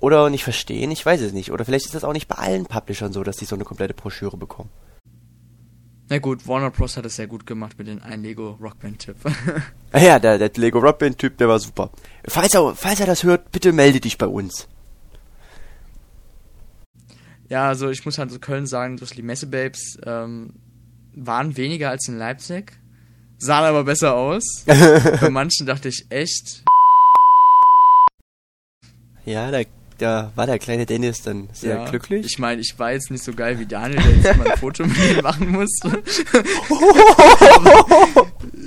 oder 0.00 0.30
nicht 0.30 0.44
verstehen, 0.44 0.90
ich 0.90 1.04
weiß 1.04 1.20
es 1.20 1.32
nicht. 1.32 1.52
Oder 1.52 1.64
vielleicht 1.64 1.86
ist 1.86 1.94
das 1.94 2.04
auch 2.04 2.12
nicht 2.12 2.28
bei 2.28 2.36
allen 2.36 2.66
Publishern 2.66 3.12
so, 3.12 3.22
dass 3.22 3.36
die 3.36 3.44
so 3.44 3.56
eine 3.56 3.64
komplette 3.64 3.94
Broschüre 3.94 4.36
bekommen. 4.36 4.70
Na 6.08 6.18
gut, 6.18 6.46
Warner 6.46 6.70
Bros. 6.70 6.96
hat 6.96 7.04
es 7.04 7.16
sehr 7.16 7.26
gut 7.26 7.46
gemacht 7.46 7.76
mit 7.78 7.88
dem 7.88 8.00
einen 8.02 8.22
Lego 8.22 8.56
Rockband-Tipp. 8.60 9.16
Ah 9.92 10.00
ja, 10.00 10.18
der, 10.18 10.36
der 10.36 10.50
Lego 10.56 10.78
Rockband-Typ, 10.78 11.38
der 11.38 11.48
war 11.48 11.58
super. 11.58 11.90
Falls 12.28 12.52
er, 12.52 12.74
falls 12.74 13.00
er 13.00 13.06
das 13.06 13.22
hört, 13.22 13.50
bitte 13.50 13.72
melde 13.72 13.98
dich 13.98 14.18
bei 14.18 14.26
uns. 14.26 14.68
Ja, 17.48 17.68
also 17.68 17.88
ich 17.88 18.04
muss 18.04 18.18
halt 18.18 18.30
so 18.30 18.38
Köln 18.38 18.66
sagen, 18.66 18.98
dass 18.98 19.10
die 19.10 19.22
Messe 19.22 19.46
Babes 19.46 19.98
ähm, 20.04 20.54
waren 21.14 21.56
weniger 21.56 21.90
als 21.90 22.08
in 22.08 22.18
Leipzig, 22.18 22.72
sahen 23.38 23.64
aber 23.64 23.84
besser 23.84 24.14
aus. 24.14 24.64
Bei 24.66 25.30
manchen 25.30 25.66
dachte 25.66 25.88
ich 25.88 26.06
echt. 26.10 26.64
Ja, 29.24 29.50
da, 29.50 29.62
da 29.98 30.32
war 30.34 30.46
der 30.46 30.58
kleine 30.58 30.86
Dennis 30.86 31.22
dann 31.22 31.48
sehr 31.52 31.76
ja, 31.76 31.88
glücklich. 31.88 32.26
Ich 32.26 32.38
meine, 32.38 32.60
ich 32.60 32.74
war 32.78 32.92
jetzt 32.92 33.10
nicht 33.10 33.24
so 33.24 33.32
geil 33.32 33.58
wie 33.58 33.66
Daniel, 33.66 34.02
der 34.02 34.16
jetzt 34.16 34.36
mal 34.38 34.50
ein 34.50 34.58
Foto 34.58 34.84
mit 34.84 34.96
ihm 34.96 35.22
machen 35.22 35.50
musste. 35.52 36.02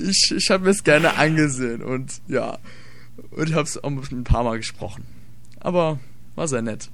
ich 0.07 0.33
ich 0.35 0.49
habe 0.49 0.65
mir 0.65 0.71
es 0.71 0.83
gerne 0.83 1.15
angesehen 1.17 1.83
und 1.83 2.11
ja. 2.27 2.57
Und 3.31 3.53
habe 3.53 3.63
es 3.63 3.83
auch 3.83 3.89
ein 3.89 4.23
paar 4.23 4.43
Mal 4.43 4.57
gesprochen. 4.57 5.05
Aber 5.59 5.99
war 6.35 6.47
sehr 6.47 6.61
nett. 6.61 6.89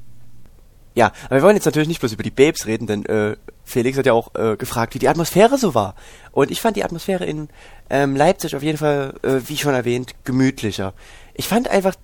Ja, 0.96 1.12
aber 1.26 1.36
wir 1.36 1.42
wollen 1.44 1.56
jetzt 1.56 1.66
natürlich 1.66 1.90
nicht 1.90 2.00
bloß 2.00 2.14
über 2.14 2.24
die 2.24 2.32
Babes 2.32 2.66
reden, 2.66 2.88
denn 2.88 3.06
äh, 3.06 3.36
Felix 3.66 3.98
hat 3.98 4.06
ja 4.06 4.14
auch 4.14 4.34
äh, 4.36 4.56
gefragt, 4.56 4.96
wie 4.96 5.00
die 5.00 5.10
Atmosphäre 5.10 5.58
so 5.58 5.76
war. 5.76 5.96
Und 6.32 6.52
ich 6.52 6.62
fand 6.62 6.78
die 6.78 6.86
Atmosphäre 6.86 7.26
in 7.26 7.50
ähm, 7.90 8.16
Leipzig 8.16 8.56
auf 8.56 8.64
jeden 8.64 8.78
Fall, 8.78 9.14
äh, 9.22 9.42
wie 9.46 9.58
schon 9.58 9.74
erwähnt, 9.74 10.14
gemütlicher. 10.24 10.94
Ich 11.34 11.50
fand 11.50 11.68
einfach, 11.68 11.96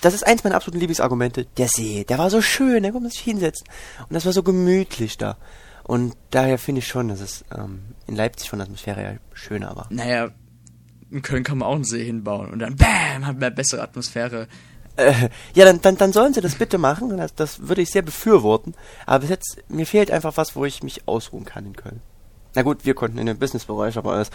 das 0.00 0.14
ist 0.14 0.26
eins 0.26 0.42
meiner 0.42 0.56
absoluten 0.56 0.80
Lieblingsargumente, 0.80 1.46
der 1.56 1.68
See, 1.68 2.04
der 2.04 2.18
war 2.18 2.30
so 2.30 2.40
schön, 2.40 2.82
da 2.82 2.90
konnte 2.90 3.04
man 3.04 3.10
sich 3.10 3.20
hinsetzen. 3.20 3.66
Und 4.00 4.14
das 4.14 4.24
war 4.24 4.32
so 4.32 4.42
gemütlich 4.42 5.18
da. 5.18 5.36
Und 5.84 6.16
daher 6.30 6.58
finde 6.58 6.80
ich 6.80 6.86
schon, 6.86 7.08
dass 7.08 7.20
es 7.20 7.44
ähm, 7.56 7.82
in 8.06 8.16
Leipzig 8.16 8.50
von 8.50 8.58
der 8.58 8.66
Atmosphäre 8.66 9.02
ja 9.02 9.12
schöner 9.32 9.76
war. 9.76 9.86
Naja, 9.90 10.30
in 11.10 11.22
Köln 11.22 11.44
kann 11.44 11.58
man 11.58 11.68
auch 11.68 11.74
einen 11.74 11.84
See 11.84 12.04
hinbauen 12.04 12.50
und 12.50 12.60
dann 12.60 12.76
BAM, 12.76 13.26
hat 13.26 13.34
man 13.34 13.44
eine 13.44 13.50
bessere 13.50 13.82
Atmosphäre. 13.82 14.48
Äh, 14.96 15.28
ja, 15.54 15.64
dann, 15.64 15.80
dann, 15.80 15.96
dann 15.96 16.12
sollen 16.12 16.34
sie 16.34 16.40
das 16.40 16.54
bitte 16.56 16.78
machen. 16.78 17.16
Das, 17.16 17.34
das 17.34 17.68
würde 17.68 17.82
ich 17.82 17.90
sehr 17.90 18.02
befürworten. 18.02 18.74
Aber 19.06 19.20
bis 19.20 19.30
jetzt, 19.30 19.62
mir 19.68 19.86
fehlt 19.86 20.10
einfach 20.10 20.36
was, 20.36 20.54
wo 20.56 20.64
ich 20.64 20.82
mich 20.82 21.06
ausruhen 21.06 21.44
kann 21.44 21.66
in 21.66 21.76
Köln. 21.76 22.00
Na 22.54 22.62
gut, 22.62 22.84
wir 22.84 22.94
konnten 22.94 23.18
in 23.18 23.26
dem 23.26 23.38
Businessbereich, 23.38 23.96
aber 23.96 24.12
als 24.12 24.30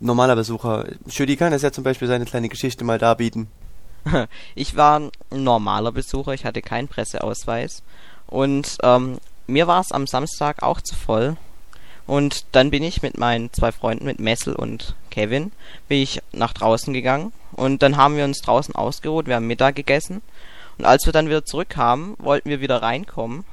normaler 0.00 0.36
Besucher, 0.36 0.86
Schüdi 1.08 1.36
kann 1.36 1.52
es 1.52 1.62
ja 1.62 1.70
zum 1.70 1.84
Beispiel 1.84 2.08
seine 2.08 2.24
kleine 2.24 2.48
Geschichte 2.48 2.84
mal 2.84 2.98
darbieten. 2.98 3.48
Ich 4.54 4.76
war 4.76 5.00
ein 5.00 5.10
normaler 5.30 5.92
Besucher, 5.92 6.32
ich 6.32 6.44
hatte 6.44 6.62
keinen 6.62 6.88
Presseausweis. 6.88 7.82
Und 8.26 8.78
ähm, 8.82 9.18
mir 9.46 9.66
war 9.66 9.80
es 9.80 9.92
am 9.92 10.06
Samstag 10.06 10.62
auch 10.62 10.80
zu 10.80 10.94
voll. 10.94 11.36
Und 12.06 12.46
dann 12.52 12.70
bin 12.70 12.82
ich 12.82 13.02
mit 13.02 13.18
meinen 13.18 13.52
zwei 13.52 13.70
Freunden, 13.70 14.06
mit 14.06 14.18
Messel 14.18 14.54
und 14.54 14.94
Kevin, 15.10 15.52
bin 15.88 16.00
ich 16.00 16.22
nach 16.32 16.54
draußen 16.54 16.94
gegangen. 16.94 17.32
Und 17.52 17.82
dann 17.82 17.96
haben 17.96 18.16
wir 18.16 18.24
uns 18.24 18.40
draußen 18.40 18.74
ausgeruht, 18.74 19.26
wir 19.26 19.36
haben 19.36 19.46
Mittag 19.46 19.76
gegessen. 19.76 20.22
Und 20.78 20.84
als 20.84 21.04
wir 21.04 21.12
dann 21.12 21.26
wieder 21.26 21.44
zurückkamen, 21.44 22.14
wollten 22.18 22.48
wir 22.48 22.60
wieder 22.60 22.82
reinkommen. 22.82 23.44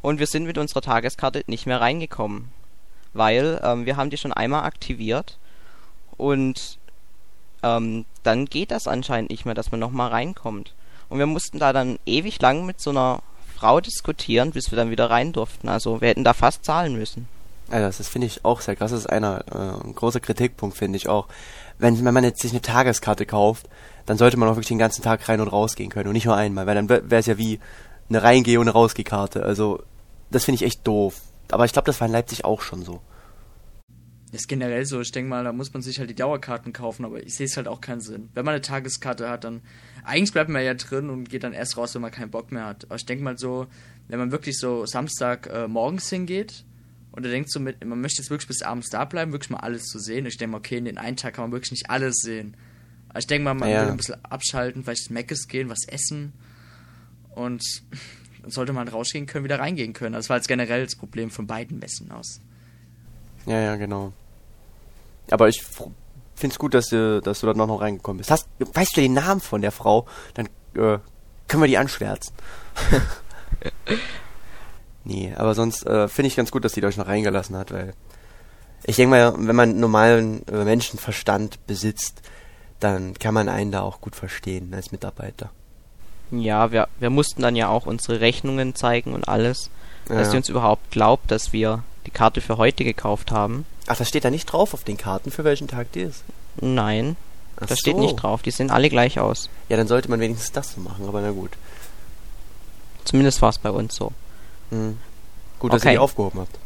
Und 0.00 0.20
wir 0.20 0.26
sind 0.26 0.44
mit 0.44 0.58
unserer 0.58 0.80
Tageskarte 0.80 1.42
nicht 1.48 1.66
mehr 1.66 1.80
reingekommen. 1.80 2.48
Weil 3.12 3.60
ähm, 3.62 3.84
wir 3.84 3.96
haben 3.96 4.10
die 4.10 4.16
schon 4.16 4.32
einmal 4.32 4.64
aktiviert. 4.64 5.38
Und 6.16 6.78
ähm, 7.62 8.04
dann 8.22 8.46
geht 8.46 8.70
das 8.70 8.86
anscheinend 8.86 9.30
nicht 9.30 9.44
mehr, 9.44 9.54
dass 9.54 9.70
man 9.70 9.80
nochmal 9.80 10.10
reinkommt. 10.10 10.74
Und 11.08 11.18
wir 11.18 11.26
mussten 11.26 11.58
da 11.58 11.72
dann 11.72 11.98
ewig 12.06 12.40
lang 12.40 12.66
mit 12.66 12.80
so 12.80 12.90
einer 12.90 13.20
Frau 13.56 13.80
diskutieren, 13.80 14.52
bis 14.52 14.70
wir 14.70 14.76
dann 14.76 14.90
wieder 14.90 15.10
rein 15.10 15.32
durften. 15.32 15.68
Also 15.68 16.00
wir 16.00 16.08
hätten 16.08 16.24
da 16.24 16.34
fast 16.34 16.64
zahlen 16.64 16.96
müssen. 16.96 17.26
Also 17.70 17.98
das 17.98 18.08
finde 18.08 18.26
ich 18.26 18.44
auch 18.44 18.60
sehr 18.60 18.76
krass. 18.76 18.90
Das 18.90 19.00
ist 19.00 19.10
einer 19.10 19.44
äh, 19.50 19.86
ein 19.86 19.94
großer 19.94 20.20
Kritikpunkt, 20.20 20.76
finde 20.76 20.96
ich 20.96 21.08
auch. 21.08 21.26
Wenn, 21.78 22.04
wenn 22.04 22.14
man 22.14 22.24
jetzt 22.24 22.40
sich 22.40 22.52
eine 22.52 22.62
Tageskarte 22.62 23.26
kauft, 23.26 23.66
dann 24.06 24.16
sollte 24.16 24.36
man 24.36 24.48
auch 24.48 24.54
wirklich 24.54 24.68
den 24.68 24.78
ganzen 24.78 25.02
Tag 25.02 25.28
rein 25.28 25.40
und 25.40 25.48
rausgehen 25.48 25.90
können 25.90 26.08
und 26.08 26.14
nicht 26.14 26.24
nur 26.24 26.36
einmal, 26.36 26.66
weil 26.66 26.74
dann 26.74 26.88
wäre 26.88 27.16
es 27.16 27.26
ja 27.26 27.36
wie 27.36 27.60
eine 28.08 28.22
Reingeh- 28.22 28.56
und 28.56 28.62
eine 28.62 28.72
Rausgehkarte. 28.72 29.42
Also 29.42 29.82
das 30.30 30.44
finde 30.44 30.56
ich 30.56 30.62
echt 30.62 30.86
doof. 30.86 31.20
Aber 31.50 31.64
ich 31.64 31.72
glaube, 31.72 31.86
das 31.86 32.00
war 32.00 32.06
in 32.06 32.12
Leipzig 32.12 32.44
auch 32.44 32.62
schon 32.62 32.84
so. 32.84 33.00
Das 34.30 34.42
ist 34.42 34.48
generell 34.48 34.84
so. 34.84 35.00
Ich 35.00 35.10
denke 35.10 35.30
mal, 35.30 35.42
da 35.44 35.52
muss 35.52 35.72
man 35.72 35.82
sich 35.82 35.98
halt 35.98 36.10
die 36.10 36.14
Dauerkarten 36.14 36.72
kaufen, 36.74 37.04
aber 37.06 37.22
ich 37.22 37.34
sehe 37.34 37.46
es 37.46 37.56
halt 37.56 37.66
auch 37.66 37.80
keinen 37.80 38.00
Sinn. 38.02 38.28
Wenn 38.34 38.44
man 38.44 38.52
eine 38.54 38.60
Tageskarte 38.60 39.28
hat, 39.28 39.44
dann 39.44 39.62
eigentlich 40.04 40.32
bleibt 40.32 40.50
man 40.50 40.62
ja 40.62 40.74
drin 40.74 41.08
und 41.08 41.30
geht 41.30 41.44
dann 41.44 41.54
erst 41.54 41.76
raus, 41.78 41.94
wenn 41.94 42.02
man 42.02 42.10
keinen 42.10 42.30
Bock 42.30 42.52
mehr 42.52 42.66
hat. 42.66 42.84
Aber 42.84 42.96
ich 42.96 43.06
denke 43.06 43.24
mal 43.24 43.38
so, 43.38 43.66
wenn 44.08 44.18
man 44.18 44.30
wirklich 44.30 44.58
so 44.58 44.84
Samstag 44.84 45.46
äh, 45.46 45.66
morgens 45.66 46.10
hingeht 46.10 46.64
und 47.12 47.24
er 47.24 47.30
denkt 47.30 47.50
so 47.50 47.58
mit, 47.58 47.82
man 47.84 48.00
möchte 48.02 48.20
jetzt 48.20 48.28
wirklich 48.30 48.48
bis 48.48 48.62
abends 48.62 48.90
da 48.90 49.06
bleiben, 49.06 49.32
wirklich 49.32 49.48
mal 49.50 49.60
alles 49.60 49.84
zu 49.86 49.98
sehen. 49.98 50.20
Und 50.24 50.26
ich 50.28 50.36
denke 50.36 50.52
mal, 50.52 50.58
okay, 50.58 50.76
in 50.76 50.84
den 50.84 50.98
einen 50.98 51.16
Tag 51.16 51.34
kann 51.34 51.44
man 51.44 51.52
wirklich 51.52 51.70
nicht 51.72 51.88
alles 51.88 52.16
sehen. 52.16 52.54
Aber 53.08 53.20
ich 53.20 53.26
denke 53.26 53.44
mal, 53.44 53.54
man 53.54 53.70
Ja. 53.70 53.82
will 53.82 53.88
ein 53.92 53.96
bisschen 53.96 54.22
abschalten, 54.26 54.84
vielleicht 54.84 55.10
Meckes 55.10 55.48
gehen, 55.48 55.70
was 55.70 55.86
essen 55.88 56.34
und 57.34 57.62
dann 58.42 58.50
sollte 58.50 58.72
man 58.74 58.88
rausgehen 58.88 59.24
können, 59.26 59.44
wieder 59.44 59.58
reingehen 59.58 59.94
können. 59.94 60.12
Das 60.12 60.28
war 60.28 60.36
jetzt 60.36 60.48
generell 60.48 60.84
das 60.84 60.96
Problem 60.96 61.30
von 61.30 61.46
beiden 61.46 61.78
Messen 61.78 62.10
aus. 62.10 62.40
Ja, 63.48 63.58
ja, 63.60 63.76
genau. 63.76 64.12
Aber 65.30 65.48
ich 65.48 65.62
finde 65.62 66.52
es 66.54 66.58
gut, 66.58 66.74
dass 66.74 66.86
du, 66.88 67.20
dass 67.20 67.40
du 67.40 67.46
da 67.46 67.54
noch, 67.54 67.80
reingekommen 67.80 68.18
bist. 68.18 68.30
Hast, 68.30 68.46
weißt 68.58 68.96
du 68.96 69.00
den 69.00 69.14
Namen 69.14 69.40
von 69.40 69.60
der 69.62 69.72
Frau? 69.72 70.06
Dann 70.34 70.46
äh, 70.74 70.98
können 71.48 71.62
wir 71.62 71.66
die 71.66 71.78
anschwärzen. 71.78 72.32
nee, 75.04 75.32
aber 75.36 75.54
sonst 75.54 75.86
äh, 75.86 76.08
finde 76.08 76.28
ich 76.28 76.36
ganz 76.36 76.50
gut, 76.50 76.64
dass 76.64 76.72
die 76.72 76.84
euch 76.84 76.96
noch 76.96 77.06
reingelassen 77.08 77.56
hat, 77.56 77.72
weil 77.72 77.94
Ich 78.84 78.96
denke 78.96 79.10
mal, 79.10 79.34
wenn 79.36 79.56
man 79.56 79.80
normalen 79.80 80.46
äh, 80.48 80.64
Menschenverstand 80.64 81.66
besitzt, 81.66 82.22
dann 82.80 83.14
kann 83.14 83.34
man 83.34 83.48
einen 83.48 83.72
da 83.72 83.80
auch 83.82 84.00
gut 84.00 84.14
verstehen 84.14 84.72
als 84.74 84.92
Mitarbeiter. 84.92 85.50
Ja, 86.30 86.70
wir, 86.72 86.88
wir 87.00 87.10
mussten 87.10 87.42
dann 87.42 87.56
ja 87.56 87.68
auch 87.68 87.86
unsere 87.86 88.20
Rechnungen 88.20 88.74
zeigen 88.74 89.14
und 89.14 89.28
alles, 89.28 89.70
dass 90.06 90.26
Ja. 90.26 90.30
sie 90.30 90.36
uns 90.36 90.48
überhaupt 90.48 90.90
glaubt, 90.90 91.30
dass 91.30 91.52
wir 91.52 91.82
die 92.08 92.14
Karte 92.14 92.40
für 92.40 92.56
heute 92.56 92.84
gekauft 92.84 93.30
haben. 93.32 93.66
Ach, 93.86 93.96
das 93.96 94.08
steht 94.08 94.24
da 94.24 94.30
nicht 94.30 94.46
drauf 94.46 94.72
auf 94.72 94.82
den 94.82 94.96
Karten, 94.96 95.30
für 95.30 95.44
welchen 95.44 95.68
Tag 95.68 95.92
die 95.92 96.00
ist. 96.00 96.24
Nein, 96.58 97.16
Ach 97.60 97.66
das 97.66 97.78
steht 97.80 97.96
so. 97.96 98.00
nicht 98.00 98.16
drauf. 98.16 98.40
Die 98.40 98.50
sehen 98.50 98.70
alle 98.70 98.88
gleich 98.88 99.20
aus. 99.20 99.50
Ja, 99.68 99.76
dann 99.76 99.88
sollte 99.88 100.08
man 100.08 100.18
wenigstens 100.20 100.52
das 100.52 100.72
so 100.72 100.80
machen, 100.80 101.06
aber 101.06 101.20
na 101.20 101.32
gut. 101.32 101.50
Zumindest 103.04 103.42
war 103.42 103.50
es 103.50 103.58
bei 103.58 103.70
uns 103.70 103.94
so. 103.94 104.12
Hm. 104.70 104.98
Gut, 105.58 105.72
dass 105.72 105.82
ihr 105.82 105.86
Okay. 105.88 105.94
die 105.94 105.98
aufgehoben 105.98 106.40
habt. 106.40 106.58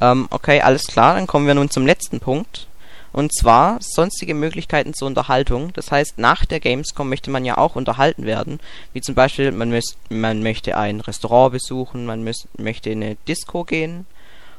Ähm, 0.00 0.28
okay, 0.30 0.60
alles 0.60 0.84
klar, 0.86 1.16
dann 1.16 1.26
kommen 1.26 1.48
wir 1.48 1.54
nun 1.54 1.70
zum 1.70 1.84
letzten 1.84 2.20
Punkt. 2.20 2.68
Und 3.12 3.34
zwar 3.34 3.78
sonstige 3.80 4.34
Möglichkeiten 4.34 4.94
zur 4.94 5.08
Unterhaltung. 5.08 5.72
Das 5.72 5.90
heißt, 5.90 6.18
nach 6.18 6.44
der 6.44 6.60
Gamescom 6.60 7.08
möchte 7.08 7.30
man 7.30 7.44
ja 7.44 7.56
auch 7.58 7.74
unterhalten 7.74 8.24
werden. 8.24 8.60
Wie 8.92 9.00
zum 9.00 9.14
Beispiel, 9.14 9.50
man, 9.52 9.70
müß, 9.70 9.96
man 10.10 10.42
möchte 10.42 10.76
ein 10.76 11.00
Restaurant 11.00 11.52
besuchen, 11.52 12.06
man 12.06 12.22
müß, 12.22 12.48
möchte 12.58 12.90
in 12.90 13.02
eine 13.02 13.16
Disco 13.26 13.64
gehen. 13.64 14.06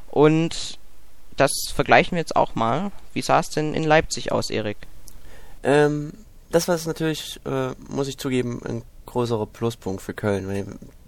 Und 0.10 0.80
das 1.38 1.52
vergleichen 1.74 2.12
wir 2.16 2.20
jetzt 2.20 2.36
auch 2.36 2.56
mal. 2.56 2.91
Wie 3.14 3.22
sah 3.22 3.39
es 3.39 3.50
denn 3.50 3.74
in 3.74 3.84
Leipzig 3.84 4.32
aus, 4.32 4.50
Erik? 4.50 4.78
Ähm, 5.64 6.14
das 6.52 6.68
war 6.68 6.78
natürlich, 6.86 7.39
äh, 7.45 7.70
muss 7.88 8.08
ich 8.08 8.18
zugeben, 8.18 8.62
ein 8.66 8.82
größerer 9.06 9.45
Pluspunkt 9.45 10.02
für 10.02 10.14
Köln, 10.14 10.47
weil 10.47 10.66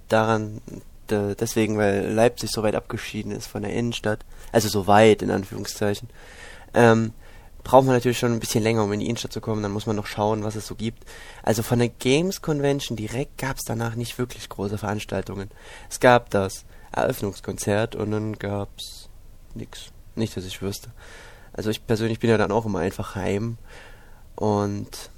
daran, 0.09 0.61
deswegen, 1.09 1.77
weil 1.77 2.07
Leipzig 2.11 2.51
so 2.51 2.63
weit 2.63 2.75
abgeschieden 2.75 3.31
ist 3.31 3.47
von 3.47 3.63
der 3.63 3.73
Innenstadt, 3.73 4.19
also 4.51 4.69
so 4.69 4.87
weit 4.87 5.21
in 5.21 5.31
Anführungszeichen, 5.31 6.09
ähm, 6.73 7.13
braucht 7.63 7.85
man 7.85 7.95
natürlich 7.95 8.19
schon 8.19 8.33
ein 8.33 8.39
bisschen 8.39 8.63
länger, 8.63 8.83
um 8.83 8.93
in 8.93 8.99
die 8.99 9.07
Innenstadt 9.07 9.33
zu 9.33 9.41
kommen, 9.41 9.61
dann 9.61 9.71
muss 9.71 9.85
man 9.85 9.95
noch 9.95 10.07
schauen, 10.07 10.43
was 10.43 10.55
es 10.55 10.67
so 10.67 10.75
gibt. 10.75 11.03
Also 11.43 11.63
von 11.63 11.79
der 11.79 11.89
Games 11.89 12.41
Convention 12.41 12.95
direkt 12.95 13.37
gab 13.37 13.57
es 13.57 13.63
danach 13.63 13.95
nicht 13.95 14.17
wirklich 14.17 14.49
große 14.49 14.77
Veranstaltungen. 14.77 15.49
Es 15.89 15.99
gab 15.99 16.29
das 16.29 16.65
Eröffnungskonzert 16.91 17.95
und 17.95 18.11
dann 18.11 18.39
gab's 18.39 19.09
nix. 19.53 19.91
Nicht, 20.15 20.35
dass 20.35 20.45
ich 20.45 20.61
wüsste. 20.61 20.91
Also 21.53 21.69
ich 21.69 21.85
persönlich 21.85 22.19
bin 22.19 22.29
ja 22.29 22.37
dann 22.37 22.51
auch 22.51 22.65
immer 22.65 22.79
einfach 22.79 23.15
heim 23.15 23.57
und 24.35 25.11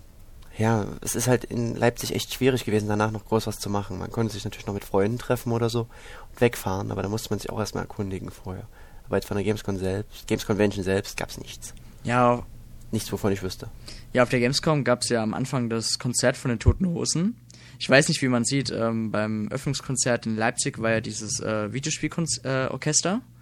ja, 0.58 0.86
es 1.02 1.16
ist 1.16 1.28
halt 1.28 1.46
in 1.46 1.76
Leipzig 1.76 2.14
echt 2.14 2.34
schwierig 2.34 2.64
gewesen, 2.64 2.88
danach 2.88 3.12
noch 3.12 3.26
groß 3.26 3.48
was 3.48 3.60
zu 3.60 3.70
machen. 3.70 3.98
Man 3.98 4.12
konnte 4.12 4.34
sich 4.34 4.44
natürlich 4.44 4.68
noch 4.68 4.74
mit 4.74 4.86
Freunden 4.86 5.18
treffen 5.18 5.52
oder 5.52 5.70
so 5.70 5.88
und 6.32 6.42
wegfahren, 6.42 6.92
aber 6.92 7.02
da 7.02 7.10
musste 7.10 7.30
man 7.32 7.40
sich 7.40 7.50
auch 7.50 7.60
erstmal 7.60 7.86
erkundigen 7.86 8.30
vorher. 8.30 8.68
Aber 9.06 9.18
jetzt 9.18 9.28
von 9.28 9.38
der 9.38 9.44
Gamescom 9.44 9.78
selbst, 9.78 10.28
Games 10.28 10.46
Convention 10.46 10.84
selbst 10.84 11.18
gab's 11.18 11.40
nichts. 11.40 11.74
Ja, 12.04 12.44
Nichts, 12.92 13.12
wovon 13.12 13.32
ich 13.32 13.42
wüsste. 13.42 13.70
ja 14.14 14.22
auf 14.22 14.30
der 14.30 14.40
Gamescom 14.40 14.84
gab 14.84 15.02
es 15.02 15.10
ja 15.10 15.24
am 15.24 15.34
Anfang 15.34 15.68
das 15.68 15.98
Konzert 15.98 16.38
von 16.38 16.50
den 16.50 16.60
Toten 16.60 16.88
Hosen. 16.88 17.36
Ich 17.80 17.90
weiß 17.90 18.08
nicht, 18.08 18.22
wie 18.22 18.28
man 18.28 18.46
sieht, 18.46 18.72
ähm, 18.72 19.10
beim 19.10 19.48
Öffnungskonzert 19.50 20.28
in 20.28 20.38
Leipzig 20.38 20.80
war 20.80 20.92
ja 20.92 21.02
dieses 21.02 21.40
äh, 21.40 21.74
Videospielorchester. 21.74 23.14
Äh, 23.16 23.34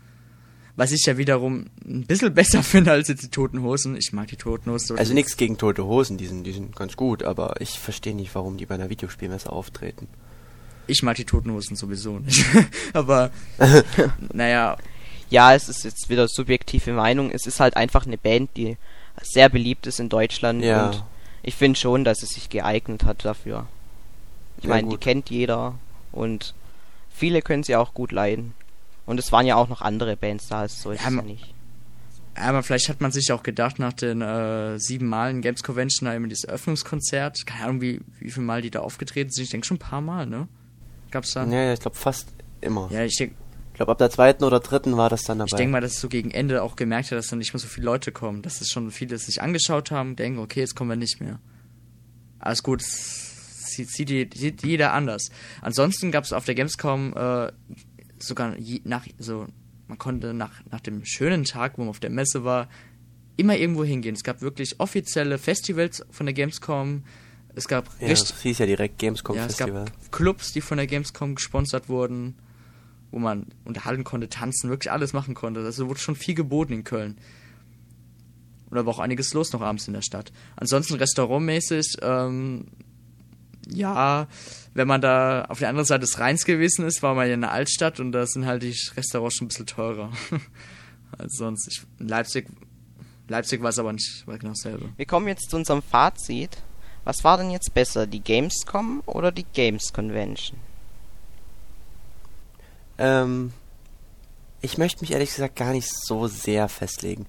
was 0.78 0.92
ich 0.94 1.06
ja 1.06 1.18
wiederum 1.18 1.66
ein 1.86 2.06
bisschen 2.06 2.34
besser 2.34 2.64
finde 2.64 2.92
als 2.92 3.10
jetzt 3.10 3.24
die 3.24 3.30
Toten 3.30 3.62
Hosen. 3.62 3.98
Ich 3.98 4.14
mag 4.14 4.28
die 4.28 4.38
Toten 4.38 4.72
Hosen. 4.72 4.98
Also 4.98 5.14
nichts 5.14 5.36
gegen 5.36 5.58
tote 5.58 5.86
Hosen, 5.86 6.18
die 6.18 6.28
sind, 6.28 6.46
die 6.46 6.54
sind 6.54 6.76
ganz 6.76 6.96
gut, 6.96 7.24
aber 7.24 7.60
ich 7.60 7.78
verstehe 7.78 8.16
nicht, 8.16 8.34
warum 8.34 8.58
die 8.58 8.66
bei 8.66 8.76
einer 8.76 8.90
Videospielmesse 8.90 9.52
auftreten. 9.52 10.08
Ich 10.88 11.04
mag 11.04 11.18
die 11.18 11.26
Toten 11.26 11.52
Hosen 11.52 11.76
sowieso 11.76 12.20
nicht. 12.20 12.46
Aber, 12.94 13.32
naja, 14.34 14.78
Ja, 15.32 15.56
es 15.56 15.68
ist 15.70 15.84
jetzt 15.84 16.10
wieder 16.10 16.28
subjektive 16.28 16.94
Meinung. 16.94 17.32
Es 17.32 17.48
ist 17.48 17.60
halt 17.60 17.76
einfach 17.76 18.06
eine 18.06 18.18
Band, 18.20 18.52
die 18.58 18.78
sehr 19.24 19.50
beliebt 19.50 19.88
ist 19.88 20.00
in 20.00 20.10
Deutschland 20.10 20.64
Ja. 20.64 20.88
und 20.90 21.04
ich 21.42 21.56
finde 21.56 21.80
schon, 21.80 22.04
dass 22.04 22.22
es 22.22 22.30
sich 22.30 22.50
geeignet 22.50 23.04
hat 23.06 23.26
dafür. 23.26 23.66
Ich 24.58 24.66
Ja, 24.66 24.70
meine, 24.70 24.90
die 24.90 24.98
kennt 24.98 25.30
jeder 25.32 25.76
und 26.12 26.54
viele 27.10 27.42
können 27.42 27.64
sie 27.64 27.76
auch 27.76 27.94
gut 27.96 28.12
leiden. 28.12 28.54
Und 29.08 29.20
es 29.20 29.32
waren 29.32 29.48
ja 29.48 29.56
auch 29.56 29.68
noch 29.68 29.82
andere 29.82 30.16
Bands 30.16 30.48
da, 30.50 30.60
also 30.62 30.76
so 30.84 30.92
ist 30.92 31.02
Ja, 31.02 31.10
es 31.10 31.16
ja 31.16 31.22
nicht. 31.24 31.54
aber 32.36 32.62
vielleicht 32.64 32.88
hat 32.90 33.02
man 33.02 33.12
sich 33.12 33.32
auch 33.32 33.42
gedacht, 33.44 33.80
nach 33.80 33.94
den 33.94 34.22
äh, 34.22 34.78
sieben 34.80 35.08
Malen 35.08 35.42
Games 35.42 35.64
Convention, 35.64 36.08
da 36.08 36.14
immer 36.16 36.28
dieses 36.28 36.44
Eröffnungskonzert, 36.44 37.46
keine 37.46 37.64
Ahnung, 37.66 37.82
wie, 37.82 38.02
wie 38.20 38.30
viel 38.32 38.44
Mal 38.44 38.62
die 38.62 38.70
da 38.72 38.82
aufgetreten 38.82 39.32
sind. 39.32 39.46
Ich 39.46 39.50
denke 39.50 39.66
schon 39.66 39.78
ein 39.78 39.80
paar 39.80 40.02
Mal, 40.02 40.28
ne? 40.28 40.48
Gab's 41.10 41.32
da? 41.32 41.46
Ja, 41.46 41.64
ja, 41.64 41.74
ich 41.74 41.80
glaube 41.80 41.98
fast 41.98 42.28
immer. 42.62 42.88
Ja, 42.92 43.04
ich 43.04 43.16
denke 43.18 43.36
glaube, 43.82 43.92
ab 43.94 43.98
der 43.98 44.12
zweiten 44.12 44.44
oder 44.44 44.60
dritten 44.60 44.96
war 44.96 45.10
das 45.10 45.24
dann 45.24 45.40
dabei. 45.40 45.50
ich 45.50 45.56
denk 45.56 45.72
mal, 45.72 45.82
dass 45.82 45.94
es 45.94 46.02
so 46.02 46.08
gegen 46.08 46.32
Ende 46.32 46.62
auch 46.62 46.76
gemerkt 46.76 47.12
hat, 47.12 47.18
dass 47.18 47.28
dann 47.28 47.40
nicht 47.40 47.54
mehr 47.54 47.60
so 47.60 47.68
viele 47.68 47.86
Leute 47.86 48.12
kommen. 48.12 48.44
Dass 48.44 48.62
es 48.62 48.68
schon 48.70 48.92
viele 48.92 49.18
sich 49.18 49.42
angeschaut 49.42 49.90
haben, 49.92 50.16
denken, 50.16 50.40
okay, 50.40 50.60
jetzt 50.60 50.76
kommen 50.76 50.92
wir 50.92 50.96
nicht 50.96 51.20
mehr. 51.20 51.40
Alles 52.40 52.62
gut, 52.62 52.82
es 52.82 53.72
sieht, 53.72 53.90
sieht, 53.90 54.34
sieht 54.36 54.64
jeder 54.64 54.94
anders. 54.94 55.30
Ansonsten 55.62 56.12
gab 56.12 56.24
es 56.24 56.34
auf 56.34 56.46
der 56.46 56.56
Gamescom 56.56 57.14
äh, 57.16 57.52
sogar 58.20 58.58
je, 58.58 58.82
nach 58.84 59.06
so, 59.18 59.48
man 59.88 59.98
konnte 59.98 60.34
nach, 60.34 60.52
nach 60.70 60.80
dem 60.80 61.04
schönen 61.04 61.44
Tag, 61.44 61.78
wo 61.78 61.82
man 61.82 61.90
auf 61.90 62.00
der 62.00 62.12
Messe 62.12 62.44
war, 62.44 62.70
immer 63.38 63.58
irgendwo 63.58 63.84
hingehen. 63.84 64.14
Es 64.14 64.24
gab 64.24 64.42
wirklich 64.42 64.80
offizielle 64.80 65.38
Festivals 65.38 66.06
von 66.12 66.28
der 66.28 66.34
Gamescom. 66.34 67.04
Es 67.56 67.68
gab 67.68 67.90
ja, 68.00 68.08
richtig, 68.08 68.30
das 68.30 68.42
hieß 68.42 68.60
ja 68.60 68.66
direkt 68.68 69.00
Gamescom 69.00 69.36
ja, 69.36 69.46
es 69.46 69.56
Festival. 69.56 69.86
gab 69.86 70.12
Clubs, 70.12 70.54
die 70.54 70.62
von 70.62 70.78
der 70.78 70.88
Gamescom 70.88 71.36
gesponsert 71.36 71.90
wurden, 71.90 72.36
wo 73.12 73.20
man 73.20 73.48
unterhalten 73.66 74.04
konnte, 74.04 74.30
tanzen, 74.30 74.70
wirklich 74.70 74.92
alles 74.92 75.14
machen 75.14 75.36
konnte. 75.36 75.62
Also 75.62 75.88
wurde 75.88 76.00
schon 76.00 76.16
viel 76.16 76.36
geboten 76.36 76.74
in 76.74 76.84
Köln. 76.84 77.18
Und 78.70 78.78
da 78.78 78.86
war 78.86 78.94
auch 78.94 79.00
einiges 79.00 79.34
los 79.34 79.52
noch 79.52 79.62
abends 79.62 79.88
in 79.88 79.94
der 79.94 80.02
Stadt. 80.02 80.32
Ansonsten 80.56 80.96
restaurantmäßig, 80.96 81.98
ähm, 82.02 82.68
ja, 83.70 84.28
wenn 84.74 84.88
man 84.88 85.02
da 85.02 85.46
auf 85.46 85.60
der 85.60 85.70
anderen 85.70 85.86
Seite 85.86 86.02
des 86.02 86.20
Rheins 86.20 86.46
gewesen 86.46 86.86
ist, 86.86 87.04
war 87.04 87.14
man 87.14 87.28
ja 87.28 87.34
in 87.34 87.42
der 87.42 87.52
Altstadt 87.52 88.00
und 88.00 88.14
da 88.14 88.26
sind 88.26 88.46
halt 88.46 88.64
die 88.64 88.76
Restaurants 88.96 89.36
schon 89.36 89.46
ein 89.46 89.50
bisschen 89.50 89.66
teurer. 89.66 90.12
als 91.18 91.36
sonst. 91.36 91.68
Ich, 91.68 91.82
in 92.00 92.08
Leipzig, 92.08 92.48
Leipzig 93.28 93.62
war 93.62 93.70
es 93.70 93.80
aber 93.80 93.94
nicht 93.94 94.26
war 94.28 94.38
genau 94.38 94.52
dasselbe. 94.52 94.90
Wir 94.96 95.06
kommen 95.06 95.28
jetzt 95.28 95.50
zu 95.50 95.58
unserem 95.58 95.82
Fazit. 95.82 96.64
Was 97.04 97.24
war 97.24 97.38
denn 97.38 97.50
jetzt 97.50 97.74
besser, 97.74 98.06
die 98.06 98.20
Gamescom 98.20 99.02
oder 99.06 99.32
die 99.32 99.46
Games 99.54 99.92
Convention? 99.92 100.60
Ähm, 103.02 103.52
ich 104.62 104.78
möchte 104.78 105.02
mich 105.02 105.12
ehrlich 105.12 105.32
gesagt 105.32 105.56
gar 105.56 105.72
nicht 105.72 105.90
so 105.90 106.28
sehr 106.28 106.70
festlegen. 106.70 107.26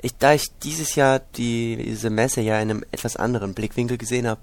Ich, 0.00 0.16
da 0.16 0.34
ich 0.34 0.46
dieses 0.64 0.96
Jahr 0.96 1.20
die, 1.36 1.76
diese 1.76 2.10
Messe 2.10 2.40
ja 2.40 2.60
in 2.60 2.70
einem 2.70 2.84
etwas 2.90 3.16
anderen 3.16 3.54
Blickwinkel 3.54 3.98
gesehen 3.98 4.26
habe 4.26 4.40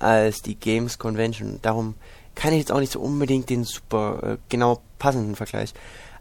als 0.00 0.42
die 0.42 0.56
Games 0.56 0.98
Convention, 0.98 1.60
darum 1.62 1.94
kann 2.34 2.52
ich 2.52 2.58
jetzt 2.58 2.72
auch 2.72 2.80
nicht 2.80 2.92
so 2.92 3.00
unbedingt 3.00 3.48
den 3.48 3.64
super 3.64 4.20
äh, 4.22 4.36
genau 4.48 4.80
passenden 4.98 5.36
Vergleich. 5.36 5.72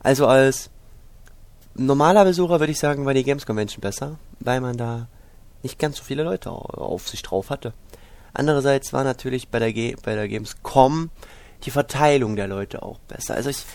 Also 0.02 0.28
als 0.28 0.70
normaler 1.74 2.24
Besucher 2.24 2.60
würde 2.60 2.72
ich 2.72 2.80
sagen, 2.80 3.06
war 3.06 3.14
die 3.16 3.24
Games 3.24 3.45
Convention 3.45 3.82
besser, 3.82 4.18
weil 4.39 4.62
man 4.62 4.78
da 4.78 5.08
nicht 5.64 5.80
ganz 5.80 5.98
so 5.98 6.04
viele 6.04 6.24
Leute 6.24 6.52
au- 6.52 6.56
auf 6.56 7.10
sich 7.10 7.24
drauf 7.24 7.50
hatte. 7.50 7.74
Andererseits 8.34 8.93
war 8.93 9.04
natürlich 9.04 9.48
bei 9.50 9.58
der, 9.58 9.74
Ge 9.74 9.95
bei 10.04 10.14
der 10.14 10.28
Gamescom 10.28 11.10
die 11.64 11.72
Verteilung 11.72 12.36
der 12.36 12.48
Leute 12.48 12.84
auch 12.84 13.00
besser. 13.00 13.34
Also 13.34 13.50
ich 13.50 13.66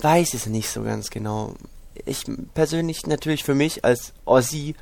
weiß 0.00 0.34
es 0.34 0.46
nicht 0.46 0.68
so 0.68 0.82
ganz 0.82 1.10
genau. 1.10 1.54
Ich 2.04 2.24
persönlich 2.54 3.06
natürlich 3.06 3.44
für 3.44 3.54
mich 3.54 3.84
als 3.84 4.12
Aussie 4.24 4.74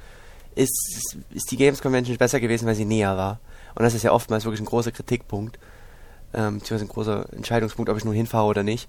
ist, 0.54 1.16
ist 1.30 1.50
die 1.50 1.56
Games 1.56 1.82
Convention 1.82 2.16
besser 2.16 2.40
gewesen, 2.40 2.66
weil 2.66 2.74
sie 2.74 2.84
näher 2.84 3.16
war. 3.16 3.40
Und 3.74 3.82
das 3.82 3.94
ist 3.94 4.02
ja 4.02 4.12
oftmals 4.12 4.44
wirklich 4.44 4.60
ein 4.60 4.66
großer 4.66 4.92
Kritikpunkt, 4.92 5.58
ähm, 6.34 6.58
beziehungsweise 6.58 6.84
ein 6.84 6.94
großer 6.94 7.32
Entscheidungspunkt, 7.32 7.90
ob 7.90 7.96
ich 7.96 8.04
nun 8.04 8.14
hinfahre 8.14 8.46
oder 8.46 8.62
nicht. 8.62 8.88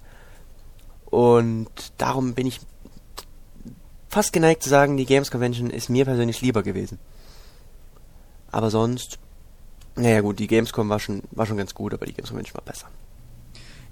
Und 1.06 1.70
darum 1.98 2.34
bin 2.34 2.46
ich 2.46 2.60
fast 4.08 4.32
geneigt 4.32 4.62
zu 4.62 4.68
sagen, 4.68 4.96
die 4.96 5.06
Games 5.06 5.30
Convention 5.30 5.70
ist 5.70 5.88
mir 5.88 6.04
persönlich 6.04 6.40
lieber 6.40 6.62
gewesen. 6.62 6.98
Aber 8.50 8.70
sonst, 8.70 9.18
naja 9.96 10.20
gut, 10.20 10.38
die 10.38 10.46
Gamescom 10.46 10.88
war 10.88 11.00
schon, 11.00 11.22
war 11.30 11.46
schon 11.46 11.56
ganz 11.56 11.74
gut, 11.74 11.94
aber 11.94 12.06
die 12.06 12.12
Games 12.12 12.28
Convention 12.28 12.54
war 12.54 12.64
besser. 12.64 12.88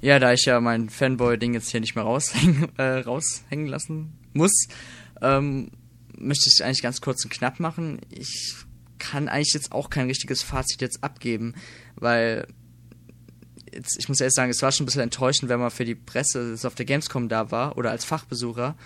Ja, 0.01 0.19
da 0.19 0.33
ich 0.33 0.47
ja 0.47 0.61
mein 0.61 0.89
Fanboy-Ding 0.89 1.53
jetzt 1.55 1.71
hier 1.71 1.81
nicht 1.81 1.95
mehr 1.95 2.05
raushängen, 2.05 2.69
äh, 2.79 3.01
raushängen 3.01 3.67
lassen 3.67 4.13
muss, 4.33 4.69
ähm, 5.21 5.71
möchte 6.17 6.49
ich 6.49 6.65
eigentlich 6.65 6.83
ganz 6.83 7.01
kurz 7.01 7.25
und 7.25 7.31
knapp 7.31 7.61
machen. 7.61 8.01
Ich 8.11 8.55
kann 8.99 9.29
eigentlich 9.29 9.53
jetzt 9.53 9.73
auch 9.73 9.91
kein 9.91 10.07
richtiges 10.07 10.43
Fazit 10.43 10.81
jetzt 10.81 11.03
abgeben, 11.03 11.55
weil 11.97 12.47
jetzt, 13.73 13.99
ich 13.99 14.09
muss 14.09 14.21
ehrlich 14.21 14.35
sagen, 14.35 14.51
es 14.51 14.63
war 14.63 14.73
schon 14.73 14.85
ein 14.85 14.87
bisschen 14.87 15.03
enttäuschend, 15.03 15.49
wenn 15.49 15.61
man 15.61 15.71
für 15.71 15.85
die 15.85 15.95
Presse 15.95 16.57
auf 16.63 16.75
der 16.75 16.87
Gamescom 16.87 17.29
da 17.29 17.51
war 17.51 17.77
oder 17.77 17.91
als 17.91 18.05
Fachbesucher. 18.05 18.77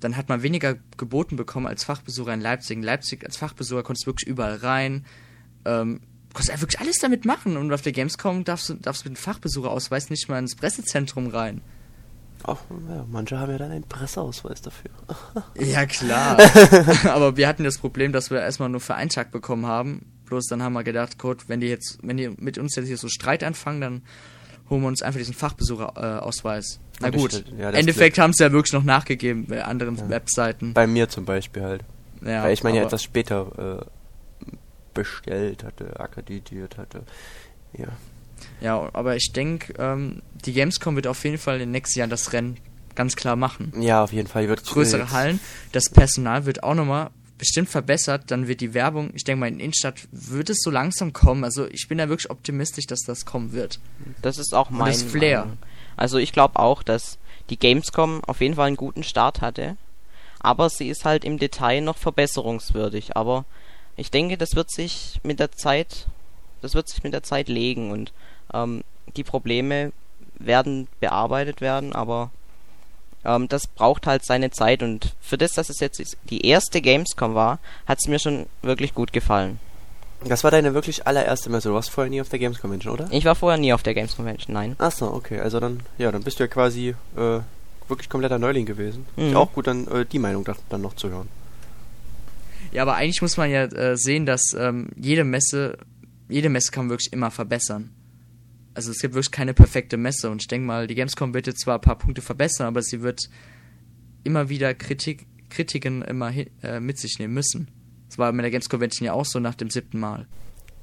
Dann 0.00 0.16
hat 0.16 0.28
man 0.28 0.42
weniger 0.42 0.76
geboten 0.96 1.36
bekommen 1.36 1.66
als 1.66 1.84
Fachbesucher 1.84 2.34
in 2.34 2.40
Leipzig. 2.40 2.76
In 2.76 2.82
Leipzig 2.82 3.24
als 3.24 3.36
Fachbesucher 3.36 3.82
konntest 3.82 4.06
du 4.06 4.10
wirklich 4.10 4.28
überall 4.28 4.56
rein. 4.56 5.06
Ähm, 5.64 6.00
kannst 6.34 6.50
einfach 6.50 6.62
wirklich 6.62 6.80
alles 6.80 6.98
damit 6.98 7.24
machen. 7.24 7.56
Und 7.56 7.72
auf 7.72 7.82
der 7.82 7.92
Gamescom 7.92 8.44
darfst 8.44 8.68
du, 8.68 8.74
darfst 8.74 9.04
mit 9.04 9.14
dem 9.14 9.16
Fachbesucherausweis 9.16 10.10
nicht 10.10 10.28
mal 10.28 10.38
ins 10.38 10.54
Pressezentrum 10.54 11.28
rein. 11.28 11.62
Ach, 12.46 12.58
ja, 12.90 13.06
manche 13.10 13.38
haben 13.38 13.52
ja 13.52 13.58
dann 13.58 13.70
einen 13.70 13.84
Presseausweis 13.84 14.60
dafür. 14.60 14.90
Ja, 15.58 15.86
klar. 15.86 16.38
Aber 17.04 17.36
wir 17.36 17.48
hatten 17.48 17.64
das 17.64 17.78
Problem, 17.78 18.12
dass 18.12 18.30
wir 18.30 18.40
erstmal 18.40 18.68
nur 18.68 18.80
für 18.80 18.94
einen 18.94 19.08
Tag 19.08 19.30
bekommen 19.30 19.66
haben. 19.66 20.04
Bloß 20.26 20.46
dann 20.48 20.62
haben 20.62 20.74
wir 20.74 20.84
gedacht, 20.84 21.18
gut, 21.18 21.48
wenn 21.48 21.60
die 21.60 21.68
jetzt, 21.68 21.98
wenn 22.02 22.16
die 22.16 22.28
mit 22.28 22.58
uns 22.58 22.76
jetzt 22.76 22.86
hier 22.86 22.98
so 22.98 23.08
Streit 23.08 23.42
anfangen, 23.42 23.80
dann 23.80 24.02
holen 24.68 24.82
wir 24.82 24.88
uns 24.88 25.02
einfach 25.02 25.18
diesen 25.18 25.34
Fachbesucherausweis. 25.34 26.74
Äh, 26.74 26.78
Na 27.00 27.10
gut, 27.10 27.44
ja, 27.58 27.70
im 27.70 27.76
Endeffekt 27.76 28.18
haben 28.18 28.32
sie 28.32 28.44
ja 28.44 28.52
wirklich 28.52 28.72
noch 28.72 28.84
nachgegeben 28.84 29.46
bei 29.46 29.64
anderen 29.64 29.96
ja. 29.96 30.08
Webseiten. 30.08 30.74
Bei 30.74 30.86
mir 30.86 31.08
zum 31.08 31.24
Beispiel 31.24 31.62
halt. 31.62 31.84
Ja, 32.24 32.44
Weil 32.44 32.52
ich 32.52 32.62
meine 32.62 32.78
ja 32.78 32.84
etwas 32.84 33.02
später 33.02 33.80
äh, 33.80 33.86
bestellt 34.94 35.64
hatte, 35.64 35.98
akkreditiert 36.00 36.78
hatte. 36.78 37.02
Ja. 37.76 37.88
Ja, 38.60 38.90
aber 38.92 39.16
ich 39.16 39.32
denke, 39.32 39.74
ähm, 39.78 40.22
die 40.44 40.52
Gamescom 40.52 40.96
wird 40.96 41.06
auf 41.06 41.24
jeden 41.24 41.38
Fall 41.38 41.54
in 41.54 41.60
den 41.60 41.70
nächsten 41.70 41.98
Jahren 41.98 42.10
das 42.10 42.32
Rennen 42.32 42.58
ganz 42.94 43.16
klar 43.16 43.36
machen. 43.36 43.72
Ja, 43.80 44.04
auf 44.04 44.12
jeden 44.12 44.28
Fall. 44.28 44.48
Wird 44.48 44.64
größere 44.64 45.10
Hallen, 45.10 45.40
das 45.72 45.88
Personal 45.90 46.46
wird 46.46 46.62
auch 46.62 46.74
nochmal 46.74 47.10
bestimmt 47.38 47.68
verbessert, 47.68 48.30
dann 48.30 48.46
wird 48.46 48.60
die 48.60 48.74
Werbung, 48.74 49.10
ich 49.14 49.24
denke 49.24 49.40
mal 49.40 49.48
in 49.48 49.60
Innenstadt 49.60 50.06
wird 50.12 50.50
es 50.50 50.58
so 50.62 50.70
langsam 50.70 51.12
kommen. 51.12 51.44
Also 51.44 51.66
ich 51.66 51.88
bin 51.88 51.98
da 51.98 52.08
wirklich 52.08 52.30
optimistisch, 52.30 52.86
dass 52.86 53.00
das 53.00 53.24
kommen 53.24 53.52
wird. 53.52 53.80
Das 54.22 54.38
ist 54.38 54.54
auch 54.54 54.70
mein 54.70 54.94
Flair. 54.94 55.40
Meinung. 55.40 55.58
Also 55.96 56.18
ich 56.18 56.32
glaube 56.32 56.58
auch, 56.58 56.82
dass 56.82 57.18
die 57.50 57.58
Gamescom 57.58 58.22
auf 58.24 58.40
jeden 58.40 58.54
Fall 58.54 58.68
einen 58.68 58.76
guten 58.76 59.02
Start 59.02 59.40
hatte, 59.40 59.76
aber 60.40 60.70
sie 60.70 60.88
ist 60.88 61.04
halt 61.04 61.24
im 61.24 61.38
Detail 61.38 61.80
noch 61.80 61.96
verbesserungswürdig. 61.96 63.16
Aber 63.16 63.44
ich 63.96 64.10
denke, 64.10 64.36
das 64.36 64.56
wird 64.56 64.70
sich 64.70 65.20
mit 65.22 65.40
der 65.40 65.52
Zeit, 65.52 66.06
das 66.62 66.74
wird 66.74 66.88
sich 66.88 67.02
mit 67.02 67.12
der 67.12 67.22
Zeit 67.22 67.48
legen 67.48 67.90
und 67.90 68.12
ähm, 68.52 68.82
die 69.16 69.24
Probleme 69.24 69.92
werden 70.38 70.88
bearbeitet 71.00 71.60
werden, 71.60 71.92
aber 71.94 72.30
ähm, 73.24 73.48
das 73.48 73.66
braucht 73.66 74.06
halt 74.06 74.24
seine 74.24 74.50
Zeit 74.50 74.82
und 74.82 75.14
für 75.20 75.38
das, 75.38 75.52
dass 75.52 75.70
es 75.70 75.80
jetzt 75.80 76.16
die 76.24 76.46
erste 76.46 76.80
Gamescom 76.80 77.34
war, 77.34 77.58
hat 77.86 77.98
es 78.00 78.08
mir 78.08 78.18
schon 78.18 78.46
wirklich 78.62 78.94
gut 78.94 79.12
gefallen. 79.12 79.58
Das 80.26 80.42
war 80.42 80.50
deine 80.50 80.72
wirklich 80.72 81.06
allererste 81.06 81.50
Messe. 81.50 81.68
Du 81.68 81.74
warst 81.74 81.90
vorher 81.90 82.10
nie 82.10 82.20
auf 82.20 82.30
der 82.30 82.38
Games 82.38 82.58
Convention, 82.58 82.94
oder? 82.94 83.08
Ich 83.10 83.26
war 83.26 83.34
vorher 83.34 83.58
nie 83.58 83.74
auf 83.74 83.82
der 83.82 83.92
Games 83.92 84.16
Convention, 84.16 84.54
nein. 84.54 84.74
Achso, 84.78 85.06
okay. 85.12 85.38
Also 85.40 85.60
dann, 85.60 85.80
ja, 85.98 86.10
dann 86.10 86.22
bist 86.22 86.38
du 86.38 86.44
ja 86.44 86.48
quasi 86.48 86.94
äh, 87.16 87.40
wirklich 87.88 88.08
kompletter 88.08 88.38
Neuling 88.38 88.64
gewesen. 88.64 89.06
Mhm. 89.16 89.28
Ist 89.28 89.36
auch 89.36 89.52
gut, 89.52 89.66
dann 89.66 89.86
äh, 89.88 90.06
die 90.06 90.18
Meinung 90.18 90.48
dann 90.70 90.80
noch 90.80 90.94
zu 90.94 91.10
hören. 91.10 91.28
Ja, 92.74 92.82
aber 92.82 92.96
eigentlich 92.96 93.22
muss 93.22 93.36
man 93.36 93.50
ja 93.50 93.64
äh, 93.64 93.96
sehen, 93.96 94.26
dass 94.26 94.52
ähm, 94.58 94.90
jede 94.96 95.24
Messe, 95.24 95.78
jede 96.28 96.50
Messe 96.50 96.70
kann 96.70 96.84
man 96.84 96.90
wirklich 96.90 97.12
immer 97.12 97.30
verbessern 97.30 97.90
also 98.74 98.90
es 98.90 98.98
gibt 98.98 99.14
wirklich 99.14 99.30
keine 99.30 99.54
perfekte 99.54 99.96
Messe 99.96 100.30
und 100.30 100.42
ich 100.42 100.48
denke 100.48 100.66
mal, 100.66 100.86
die 100.86 100.94
Gamescom 100.94 101.32
wird 101.32 101.46
jetzt 101.46 101.60
zwar 101.60 101.76
ein 101.76 101.80
paar 101.80 101.98
Punkte 101.98 102.22
verbessern, 102.22 102.66
aber 102.66 102.82
sie 102.82 103.02
wird 103.02 103.28
immer 104.24 104.48
wieder 104.48 104.74
Kritik, 104.74 105.26
Kritiken 105.48 106.02
immer 106.02 106.32
äh, 106.62 106.80
mit 106.80 106.98
sich 106.98 107.18
nehmen 107.18 107.34
müssen. 107.34 107.68
Das 108.08 108.18
war 108.18 108.32
mit 108.32 108.44
der 108.44 108.50
Gamescom 108.50 108.82
ja 109.00 109.12
auch 109.12 109.24
so 109.24 109.38
nach 109.38 109.54
dem 109.54 109.70
siebten 109.70 110.00
Mal. 110.00 110.26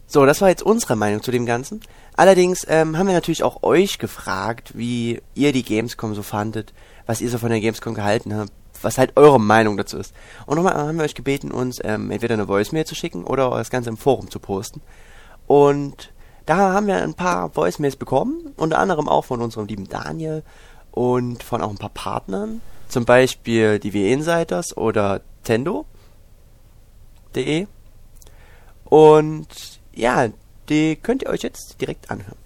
So, 0.07 0.25
das 0.25 0.41
war 0.41 0.49
jetzt 0.49 0.63
unsere 0.63 0.95
Meinung 0.95 1.21
zu 1.23 1.31
dem 1.31 1.45
Ganzen. 1.45 1.79
Allerdings 2.15 2.65
ähm, 2.67 2.97
haben 2.97 3.07
wir 3.07 3.13
natürlich 3.13 3.43
auch 3.43 3.63
euch 3.63 3.97
gefragt, 3.97 4.73
wie 4.75 5.21
ihr 5.35 5.53
die 5.53 5.63
Gamescom 5.63 6.13
so 6.15 6.23
fandet, 6.23 6.73
was 7.05 7.21
ihr 7.21 7.29
so 7.29 7.37
von 7.37 7.49
der 7.49 7.61
Gamescom 7.61 7.93
gehalten 7.93 8.35
habt, 8.35 8.51
was 8.83 8.97
halt 8.97 9.13
eure 9.15 9.39
Meinung 9.39 9.77
dazu 9.77 9.97
ist. 9.97 10.13
Und 10.45 10.55
nochmal 10.55 10.75
haben 10.75 10.97
wir 10.97 11.05
euch 11.05 11.15
gebeten, 11.15 11.51
uns 11.51 11.79
ähm, 11.83 12.11
entweder 12.11 12.33
eine 12.33 12.47
Voicemail 12.47 12.85
zu 12.85 12.95
schicken 12.95 13.23
oder 13.23 13.49
das 13.51 13.69
Ganze 13.69 13.89
im 13.89 13.97
Forum 13.97 14.29
zu 14.29 14.39
posten. 14.39 14.81
Und 15.47 16.11
da 16.45 16.73
haben 16.73 16.87
wir 16.87 17.01
ein 17.01 17.13
paar 17.13 17.55
Voicemails 17.55 17.95
bekommen, 17.95 18.53
unter 18.57 18.79
anderem 18.79 19.07
auch 19.07 19.25
von 19.25 19.41
unserem 19.41 19.67
lieben 19.67 19.87
Daniel 19.87 20.43
und 20.91 21.43
von 21.43 21.61
auch 21.61 21.69
ein 21.69 21.77
paar 21.77 21.89
Partnern, 21.89 22.61
zum 22.87 23.05
Beispiel 23.05 23.79
die 23.79 23.93
W 23.93 24.11
Insiders 24.11 24.75
oder 24.75 25.21
Tendo.de. 25.43 25.85
Und 28.85 29.47
ja, 29.93 30.27
die 30.67 30.95
könnt 30.97 31.23
ihr 31.23 31.29
euch 31.29 31.43
jetzt 31.43 31.79
direkt 31.79 32.11
anhören. 32.11 32.37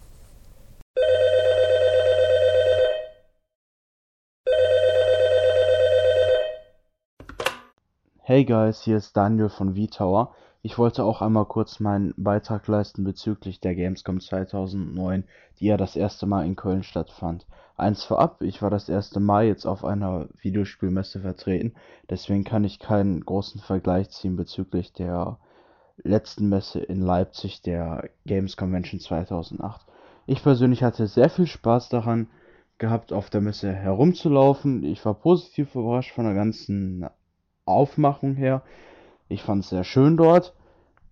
Hey 8.28 8.44
guys, 8.44 8.82
hier 8.82 8.98
ist 8.98 9.16
Daniel 9.16 9.50
von 9.50 9.76
V-Tower. 9.76 10.34
Ich 10.64 10.80
wollte 10.80 11.04
auch 11.04 11.22
einmal 11.22 11.46
kurz 11.46 11.80
meinen 11.80 12.12
Beitrag 12.18 12.68
leisten 12.68 13.04
bezüglich 13.04 13.60
der 13.60 13.76
Gamescom 13.76 14.20
2009, 14.20 15.26
die 15.60 15.68
ja 15.68 15.78
das 15.78 15.96
erste 15.96 16.26
Mal 16.26 16.44
in 16.44 16.56
Köln 16.56 16.82
stattfand. 16.82 17.46
Eins 17.78 18.04
vorab, 18.04 18.42
ich 18.42 18.64
war 18.64 18.72
das 18.72 18.90
erste 18.90 19.20
Mal 19.20 19.46
jetzt 19.46 19.68
auf 19.68 19.86
einer 19.86 20.28
Videospielmesse 20.42 21.20
vertreten, 21.20 21.76
deswegen 22.10 22.44
kann 22.44 22.64
ich 22.64 22.80
keinen 22.80 23.24
großen 23.24 23.62
Vergleich 23.62 24.10
ziehen 24.10 24.38
bezüglich 24.38 24.92
der 24.92 25.38
letzten 25.98 26.50
Messe 26.50 26.80
in 26.80 27.02
Leipzig, 27.02 27.62
der 27.62 28.10
Games 28.26 28.58
Convention 28.58 29.00
2008. 29.00 29.86
Ich 30.26 30.42
persönlich 30.42 30.82
hatte 30.82 31.06
sehr 31.06 31.30
viel 31.30 31.46
Spaß 31.46 31.90
daran 31.90 32.26
gehabt, 32.80 33.14
auf 33.14 33.30
der 33.30 33.42
Messe 33.42 33.72
herumzulaufen. 33.72 34.84
Ich 34.84 35.06
war 35.06 35.14
positiv 35.14 35.76
überrascht 35.76 36.16
von 36.16 36.26
der 36.26 36.34
ganzen 36.34 37.08
Aufmachung 37.66 38.36
her. 38.36 38.62
Ich 39.28 39.44
fand 39.44 39.64
es 39.64 39.70
sehr 39.70 39.84
schön 39.84 40.18
dort, 40.18 40.54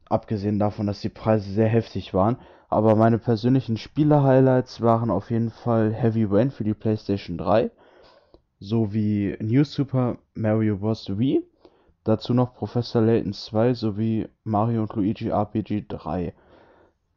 abgesehen 0.10 0.60
davon, 0.60 0.88
dass 0.88 1.02
die 1.02 1.10
Preise 1.10 1.52
sehr 1.52 1.68
heftig 1.68 2.14
waren. 2.14 2.38
Aber 2.70 2.96
meine 2.96 3.20
persönlichen 3.20 3.78
Spiele-Highlights 3.78 4.82
waren 4.82 5.12
auf 5.12 5.30
jeden 5.30 5.52
Fall 5.52 5.94
Heavy 5.94 6.24
Rain 6.24 6.52
für 6.52 6.64
die 6.64 6.74
PlayStation 6.74 7.38
3 7.38 7.70
sowie 8.64 9.38
New 9.42 9.66
Super 9.66 10.18
Mario 10.36 10.78
Bros. 10.78 11.18
Wii. 11.18 11.46
Dazu 12.06 12.34
noch 12.34 12.56
Professor 12.56 13.02
Layton 13.02 13.34
2 13.34 13.74
sowie 13.74 14.30
Mario 14.44 14.84
und 14.84 14.94
Luigi 14.94 15.30
RPG 15.30 15.86
3. 15.88 16.34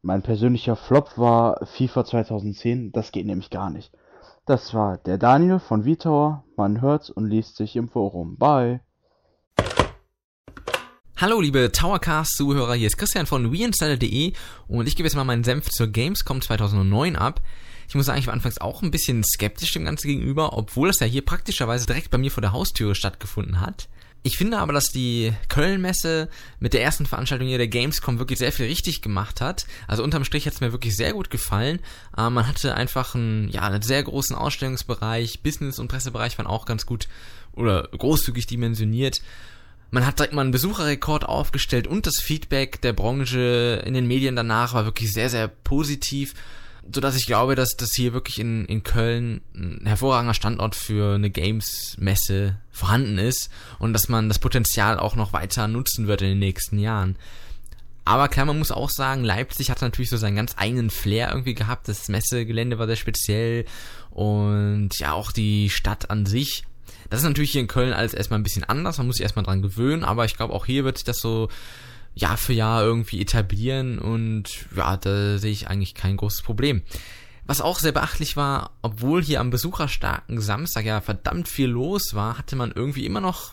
Mein 0.03 0.23
persönlicher 0.23 0.77
Flop 0.77 1.17
war 1.19 1.65
FIFA 1.65 2.05
2010, 2.05 2.93
das 2.93 3.13
geht 3.13 3.27
nämlich 3.27 3.51
gar 3.51 3.71
nicht. 3.71 3.93
Das 4.45 4.75
war 4.75 4.99
der 4.99 5.19
Daniel 5.19 5.59
von 5.59 5.85
Vitor, 5.85 6.45
man 6.57 6.81
hört's 6.81 7.11
und 7.11 7.27
liest 7.27 7.57
sich 7.57 7.75
im 7.77 7.89
Forum. 7.89 8.37
Bye! 8.37 8.81
Hallo 11.19 11.41
liebe 11.41 11.73
Towercast-Zuhörer, 11.73 12.75
hier 12.75 12.89
ist 12.89 12.99
Christian 12.99 13.25
von 13.25 13.51
WeInstaller.de 13.51 14.35
und 14.69 14.87
ich 14.87 14.97
gebe 14.97 15.07
jetzt 15.07 15.15
mal 15.15 15.25
meinen 15.25 15.45
Senf 15.45 15.71
zur 15.71 15.87
Gamescom 15.87 16.43
2009 16.43 17.17
ab. 17.17 17.41
Ich 17.89 17.95
muss 17.95 18.05
sagen, 18.05 18.19
ich 18.19 18.27
war 18.27 18.35
anfangs 18.35 18.59
auch 18.59 18.83
ein 18.83 18.91
bisschen 18.91 19.25
skeptisch 19.25 19.73
dem 19.73 19.87
Ganzen 19.87 20.09
gegenüber, 20.09 20.59
obwohl 20.59 20.89
das 20.89 21.01
ja 21.01 21.07
hier 21.07 21.25
praktischerweise 21.25 21.87
direkt 21.87 22.11
bei 22.11 22.19
mir 22.19 22.31
vor 22.31 22.43
der 22.43 22.53
Haustüre 22.53 22.95
stattgefunden 22.95 23.63
hat. 23.63 23.89
Ich 24.25 24.37
finde 24.37 24.59
aber, 24.59 24.75
dass 24.75 24.93
die 24.93 25.33
Köln-Messe 25.49 26.29
mit 26.61 26.75
der 26.75 26.83
ersten 26.83 27.07
Veranstaltung 27.07 27.49
hier 27.49 27.57
der 27.57 27.69
Gamescom 27.69 28.19
wirklich 28.19 28.39
sehr 28.39 28.53
viel 28.53 28.67
richtig 28.67 29.01
gemacht 29.01 29.41
hat. 29.41 29.67
Also 29.87 30.03
unterm 30.03 30.25
Strich 30.25 30.45
hat 30.45 30.53
es 30.53 30.61
mir 30.61 30.73
wirklich 30.73 30.97
sehr 30.97 31.15
gut 31.15 31.31
gefallen. 31.31 31.79
Äh, 32.15 32.29
man 32.29 32.47
hatte 32.47 32.75
einfach 32.75 33.15
einen, 33.15 33.49
ja, 33.49 33.63
einen 33.63 33.81
sehr 33.81 34.03
großen 34.03 34.37
Ausstellungsbereich, 34.37 35.43
Business- 35.43 35.79
und 35.79 35.89
Pressebereich 35.89 36.37
waren 36.37 36.47
auch 36.47 36.67
ganz 36.67 36.85
gut 36.85 37.09
oder 37.53 37.89
großzügig 37.97 38.47
dimensioniert. 38.47 39.23
Man 39.91 40.05
hat 40.05 40.19
direkt 40.19 40.35
mal 40.35 40.43
einen 40.43 40.51
Besucherrekord 40.51 41.25
aufgestellt 41.25 41.87
und 41.87 42.07
das 42.07 42.19
Feedback 42.21 42.81
der 42.81 42.93
Branche 42.93 43.83
in 43.85 43.95
den 43.95 44.07
Medien 44.07 44.37
danach 44.37 44.75
war 44.75 44.85
wirklich 44.85 45.13
sehr, 45.13 45.31
sehr 45.31 45.49
positiv, 45.49 46.35
so 46.93 47.01
dass 47.01 47.17
ich 47.17 47.27
glaube, 47.27 47.55
dass 47.55 47.77
das 47.77 47.93
hier 47.95 48.13
wirklich 48.13 48.39
in, 48.39 48.65
in 48.67 48.83
Köln 48.83 49.41
ein 49.55 49.83
hervorragender 49.85 50.35
Standort 50.35 50.75
für 50.75 51.15
eine 51.15 51.31
Games-Messe 51.31 52.59
vorhanden 52.71 53.19
ist 53.19 53.49
und 53.79 53.93
dass 53.93 54.09
man 54.09 54.29
das 54.29 54.39
Potenzial 54.39 54.99
auch 54.99 55.17
noch 55.17 55.33
weiter 55.33 55.69
nutzen 55.69 56.07
wird 56.07 56.23
in 56.23 56.29
den 56.29 56.39
nächsten 56.39 56.79
Jahren. 56.79 57.17
Aber 58.05 58.29
klar, 58.29 58.47
man 58.47 58.59
muss 58.59 58.71
auch 58.71 58.91
sagen, 58.91 59.25
Leipzig 59.25 59.69
hat 59.69 59.83
natürlich 59.83 60.11
so 60.11 60.17
seinen 60.17 60.37
ganz 60.37 60.55
eigenen 60.57 60.91
Flair 60.91 61.31
irgendwie 61.31 61.55
gehabt. 61.55 61.89
Das 61.89 62.09
Messegelände 62.09 62.79
war 62.79 62.87
sehr 62.87 62.95
speziell 62.95 63.65
und 64.11 64.91
ja, 64.99 65.13
auch 65.13 65.33
die 65.33 65.71
Stadt 65.71 66.09
an 66.09 66.25
sich 66.25 66.65
das 67.11 67.21
ist 67.21 67.27
natürlich 67.27 67.53
hier 67.53 67.61
in 67.61 67.67
Köln 67.67 67.93
alles 67.93 68.15
erstmal 68.15 68.39
ein 68.41 68.43
bisschen 68.43 68.65
anders, 68.65 68.99
man 68.99 69.07
muss 69.07 69.17
sich 69.17 69.23
erstmal 69.23 69.45
dran 69.45 69.63
gewöhnen, 69.63 70.05
aber 70.05 70.25
ich 70.25 70.37
glaube 70.37 70.55
auch 70.55 70.67
hier 70.67 70.85
wird 70.85 70.99
sich 70.99 71.05
das 71.05 71.19
so 71.19 71.49
Jahr 72.17 72.39
für 72.39 72.55
Jahr 72.55 72.83
irgendwie 72.83 73.21
etablieren. 73.21 73.99
Und 73.99 74.67
ja, 74.75 74.97
da 74.97 75.39
sehe 75.39 75.53
ich 75.53 75.69
eigentlich 75.69 75.95
kein 75.95 76.17
großes 76.17 76.43
Problem. 76.43 76.83
Was 77.47 77.61
auch 77.61 77.79
sehr 77.79 77.93
beachtlich 77.93 78.37
war, 78.37 78.73
obwohl 78.83 79.23
hier 79.23 79.41
am 79.41 79.51
besucherstarken 79.51 80.41
Samstag 80.41 80.85
ja 80.85 81.01
verdammt 81.01 81.49
viel 81.49 81.69
los 81.69 82.15
war, 82.15 82.39
hatte 82.39 82.57
man 82.57 82.73
irgendwie 82.73 83.07
immer 83.07 83.21
noch 83.21 83.53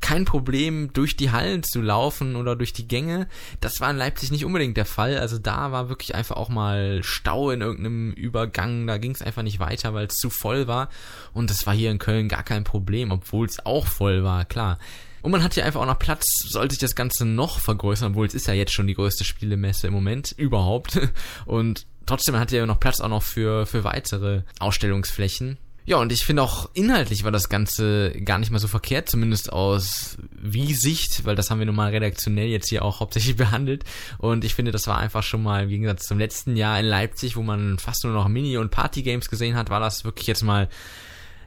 kein 0.00 0.24
Problem, 0.24 0.92
durch 0.92 1.16
die 1.16 1.30
Hallen 1.30 1.62
zu 1.62 1.80
laufen 1.80 2.36
oder 2.36 2.56
durch 2.56 2.72
die 2.72 2.88
Gänge. 2.88 3.28
Das 3.60 3.80
war 3.80 3.90
in 3.90 3.96
Leipzig 3.96 4.30
nicht 4.30 4.44
unbedingt 4.44 4.76
der 4.76 4.86
Fall. 4.86 5.18
Also 5.18 5.38
da 5.38 5.72
war 5.72 5.88
wirklich 5.88 6.14
einfach 6.14 6.36
auch 6.36 6.48
mal 6.48 7.02
Stau 7.02 7.50
in 7.50 7.60
irgendeinem 7.60 8.12
Übergang. 8.12 8.86
Da 8.86 8.98
ging 8.98 9.12
es 9.12 9.22
einfach 9.22 9.42
nicht 9.42 9.60
weiter, 9.60 9.94
weil 9.94 10.06
es 10.06 10.14
zu 10.14 10.30
voll 10.30 10.66
war. 10.66 10.88
Und 11.32 11.50
das 11.50 11.66
war 11.66 11.74
hier 11.74 11.90
in 11.90 11.98
Köln 11.98 12.28
gar 12.28 12.42
kein 12.42 12.64
Problem, 12.64 13.10
obwohl 13.10 13.46
es 13.46 13.64
auch 13.64 13.86
voll 13.86 14.24
war, 14.24 14.44
klar. 14.44 14.78
Und 15.22 15.32
man 15.32 15.42
hat 15.42 15.54
hier 15.54 15.66
einfach 15.66 15.80
auch 15.80 15.86
noch 15.86 15.98
Platz, 15.98 16.24
sollte 16.48 16.74
sich 16.74 16.80
das 16.80 16.94
Ganze 16.94 17.26
noch 17.26 17.58
vergrößern, 17.58 18.12
obwohl 18.12 18.26
es 18.26 18.34
ist 18.34 18.46
ja 18.46 18.54
jetzt 18.54 18.72
schon 18.72 18.86
die 18.86 18.94
größte 18.94 19.24
Spielemesse 19.24 19.86
im 19.86 19.92
Moment 19.92 20.32
überhaupt. 20.36 20.98
Und 21.44 21.86
trotzdem 22.06 22.36
hat 22.36 22.52
ja 22.52 22.64
noch 22.66 22.80
Platz 22.80 23.00
auch 23.00 23.08
noch 23.08 23.22
für, 23.22 23.66
für 23.66 23.84
weitere 23.84 24.42
Ausstellungsflächen 24.58 25.58
Ja, 25.90 25.96
und 25.96 26.12
ich 26.12 26.24
finde 26.24 26.44
auch 26.44 26.70
inhaltlich 26.72 27.24
war 27.24 27.32
das 27.32 27.48
Ganze 27.48 28.12
gar 28.24 28.38
nicht 28.38 28.52
mal 28.52 28.60
so 28.60 28.68
verkehrt, 28.68 29.08
zumindest 29.08 29.52
aus 29.52 30.18
Wie-Sicht, 30.40 31.24
weil 31.24 31.34
das 31.34 31.50
haben 31.50 31.58
wir 31.58 31.66
nun 31.66 31.74
mal 31.74 31.90
redaktionell 31.90 32.46
jetzt 32.46 32.68
hier 32.68 32.84
auch 32.84 33.00
hauptsächlich 33.00 33.34
behandelt. 33.36 33.82
Und 34.18 34.44
ich 34.44 34.54
finde, 34.54 34.70
das 34.70 34.86
war 34.86 34.98
einfach 34.98 35.24
schon 35.24 35.42
mal 35.42 35.64
im 35.64 35.68
Gegensatz 35.68 36.06
zum 36.06 36.20
letzten 36.20 36.54
Jahr 36.54 36.78
in 36.78 36.86
Leipzig, 36.86 37.34
wo 37.34 37.42
man 37.42 37.80
fast 37.80 38.04
nur 38.04 38.12
noch 38.12 38.28
Mini- 38.28 38.56
und 38.56 38.70
Party-Games 38.70 39.28
gesehen 39.28 39.56
hat, 39.56 39.68
war 39.68 39.80
das 39.80 40.04
wirklich 40.04 40.28
jetzt 40.28 40.44
mal 40.44 40.68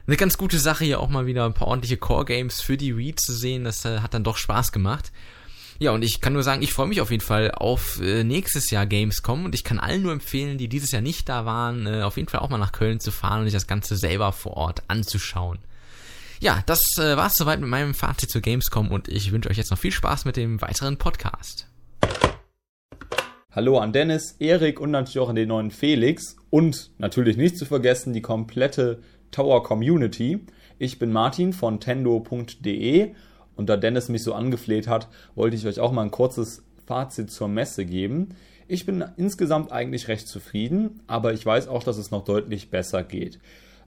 eine 0.06 0.18
ganz 0.18 0.36
gute 0.36 0.58
Sache, 0.58 0.84
hier 0.84 1.00
auch 1.00 1.08
mal 1.08 1.24
wieder 1.24 1.46
ein 1.46 1.54
paar 1.54 1.68
ordentliche 1.68 1.96
Core-Games 1.96 2.60
für 2.60 2.76
die 2.76 2.98
Wii 2.98 3.14
zu 3.14 3.32
sehen. 3.32 3.64
Das 3.64 3.86
äh, 3.86 4.00
hat 4.00 4.12
dann 4.12 4.24
doch 4.24 4.36
Spaß 4.36 4.72
gemacht. 4.72 5.10
Ja, 5.80 5.90
und 5.90 6.02
ich 6.02 6.20
kann 6.20 6.32
nur 6.32 6.44
sagen, 6.44 6.62
ich 6.62 6.72
freue 6.72 6.86
mich 6.86 7.00
auf 7.00 7.10
jeden 7.10 7.22
Fall 7.22 7.50
auf 7.50 8.00
äh, 8.00 8.22
nächstes 8.22 8.70
Jahr 8.70 8.86
Gamescom 8.86 9.44
und 9.44 9.54
ich 9.54 9.64
kann 9.64 9.80
allen 9.80 10.02
nur 10.02 10.12
empfehlen, 10.12 10.56
die 10.56 10.68
dieses 10.68 10.92
Jahr 10.92 11.02
nicht 11.02 11.28
da 11.28 11.46
waren, 11.46 11.86
äh, 11.86 12.02
auf 12.02 12.16
jeden 12.16 12.28
Fall 12.28 12.40
auch 12.40 12.48
mal 12.48 12.58
nach 12.58 12.72
Köln 12.72 13.00
zu 13.00 13.10
fahren 13.10 13.40
und 13.40 13.46
sich 13.46 13.54
das 13.54 13.66
Ganze 13.66 13.96
selber 13.96 14.30
vor 14.32 14.56
Ort 14.56 14.82
anzuschauen. 14.86 15.58
Ja, 16.40 16.62
das 16.66 16.80
äh, 16.98 17.16
war's 17.16 17.34
soweit 17.34 17.60
mit 17.60 17.68
meinem 17.68 17.94
Fazit 17.94 18.30
zu 18.30 18.40
Gamescom 18.40 18.90
und 18.90 19.08
ich 19.08 19.32
wünsche 19.32 19.50
euch 19.50 19.56
jetzt 19.56 19.70
noch 19.70 19.78
viel 19.78 19.92
Spaß 19.92 20.26
mit 20.26 20.36
dem 20.36 20.60
weiteren 20.62 20.96
Podcast. 20.96 21.66
Hallo 23.50 23.78
an 23.78 23.92
Dennis, 23.92 24.36
Erik 24.38 24.80
und 24.80 24.92
natürlich 24.92 25.18
auch 25.18 25.28
an 25.28 25.36
den 25.36 25.48
neuen 25.48 25.70
Felix 25.70 26.36
und 26.50 26.90
natürlich 26.98 27.36
nicht 27.36 27.56
zu 27.56 27.64
vergessen 27.64 28.12
die 28.12 28.22
komplette 28.22 29.00
Tower 29.30 29.64
Community. 29.64 30.46
Ich 30.78 30.98
bin 30.98 31.12
Martin 31.12 31.52
von 31.52 31.80
tendo.de 31.80 33.14
und 33.56 33.68
da 33.68 33.76
Dennis 33.76 34.08
mich 34.08 34.22
so 34.22 34.34
angefleht 34.34 34.88
hat, 34.88 35.08
wollte 35.34 35.56
ich 35.56 35.66
euch 35.66 35.80
auch 35.80 35.92
mal 35.92 36.02
ein 36.02 36.10
kurzes 36.10 36.62
Fazit 36.86 37.30
zur 37.30 37.48
Messe 37.48 37.84
geben. 37.84 38.30
Ich 38.66 38.86
bin 38.86 39.04
insgesamt 39.16 39.72
eigentlich 39.72 40.08
recht 40.08 40.26
zufrieden, 40.26 41.00
aber 41.06 41.32
ich 41.32 41.44
weiß 41.44 41.68
auch, 41.68 41.82
dass 41.82 41.98
es 41.98 42.10
noch 42.10 42.24
deutlich 42.24 42.70
besser 42.70 43.02
geht. 43.02 43.38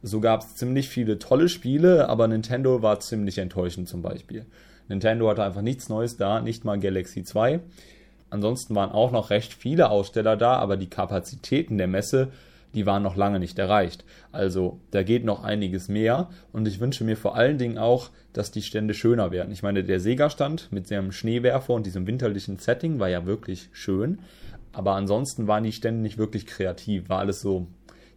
So 0.04 0.20
gab 0.20 0.42
es 0.42 0.56
ziemlich 0.56 0.90
viele 0.90 1.18
tolle 1.20 1.50
Spiele, 1.50 2.10
aber 2.10 2.28
Nintendo 2.28 2.82
war 2.82 3.00
ziemlich 3.00 3.40
enttäuschend 3.40 3.90
zum 3.90 4.02
Beispiel. 4.02 4.46
Nintendo 4.88 5.30
hatte 5.30 5.44
einfach 5.44 5.62
nichts 5.62 5.90
Neues 5.90 6.18
da, 6.18 6.42
nicht 6.42 6.64
mal 6.64 6.80
Galaxy 6.80 7.24
2. 7.24 7.60
Ansonsten 8.30 8.76
waren 8.76 8.92
auch 8.92 9.12
noch 9.12 9.30
recht 9.30 9.54
viele 9.54 9.90
Aussteller 9.90 10.38
da, 10.38 10.58
aber 10.58 10.78
die 10.78 10.90
Kapazitäten 10.90 11.78
der 11.78 11.88
Messe 11.88 12.32
die 12.78 12.86
waren 12.86 13.02
noch 13.02 13.16
lange 13.16 13.40
nicht 13.40 13.58
erreicht. 13.58 14.06
Also 14.32 14.80
da 14.92 15.02
geht 15.02 15.26
noch 15.26 15.44
einiges 15.44 15.90
mehr 15.90 16.30
und 16.54 16.68
ich 16.68 16.80
wünsche 16.80 17.04
mir 17.04 17.18
vor 17.18 17.36
allen 17.36 17.58
Dingen 17.58 17.80
auch, 17.80 18.12
dass 18.34 18.52
die 18.52 18.62
Stände 18.62 18.94
schöner 18.94 19.32
werden. 19.32 19.52
Ich 19.52 19.64
meine, 19.64 19.84
der 19.84 20.00
Sega-Stand 20.00 20.72
mit 20.72 20.88
seinem 20.88 21.12
Schneewerfer 21.12 21.74
und 21.74 21.88
diesem 21.88 22.06
winterlichen 22.06 22.58
Setting 22.58 23.00
war 23.00 23.10
ja 23.10 23.26
wirklich 23.26 23.70
schön, 23.72 24.20
aber 24.74 24.94
ansonsten 24.94 25.48
waren 25.48 25.64
die 25.64 25.72
Stände 25.72 26.02
nicht 26.02 26.20
wirklich 26.20 26.46
kreativ, 26.46 27.10
war 27.10 27.18
alles 27.18 27.42
so 27.42 27.66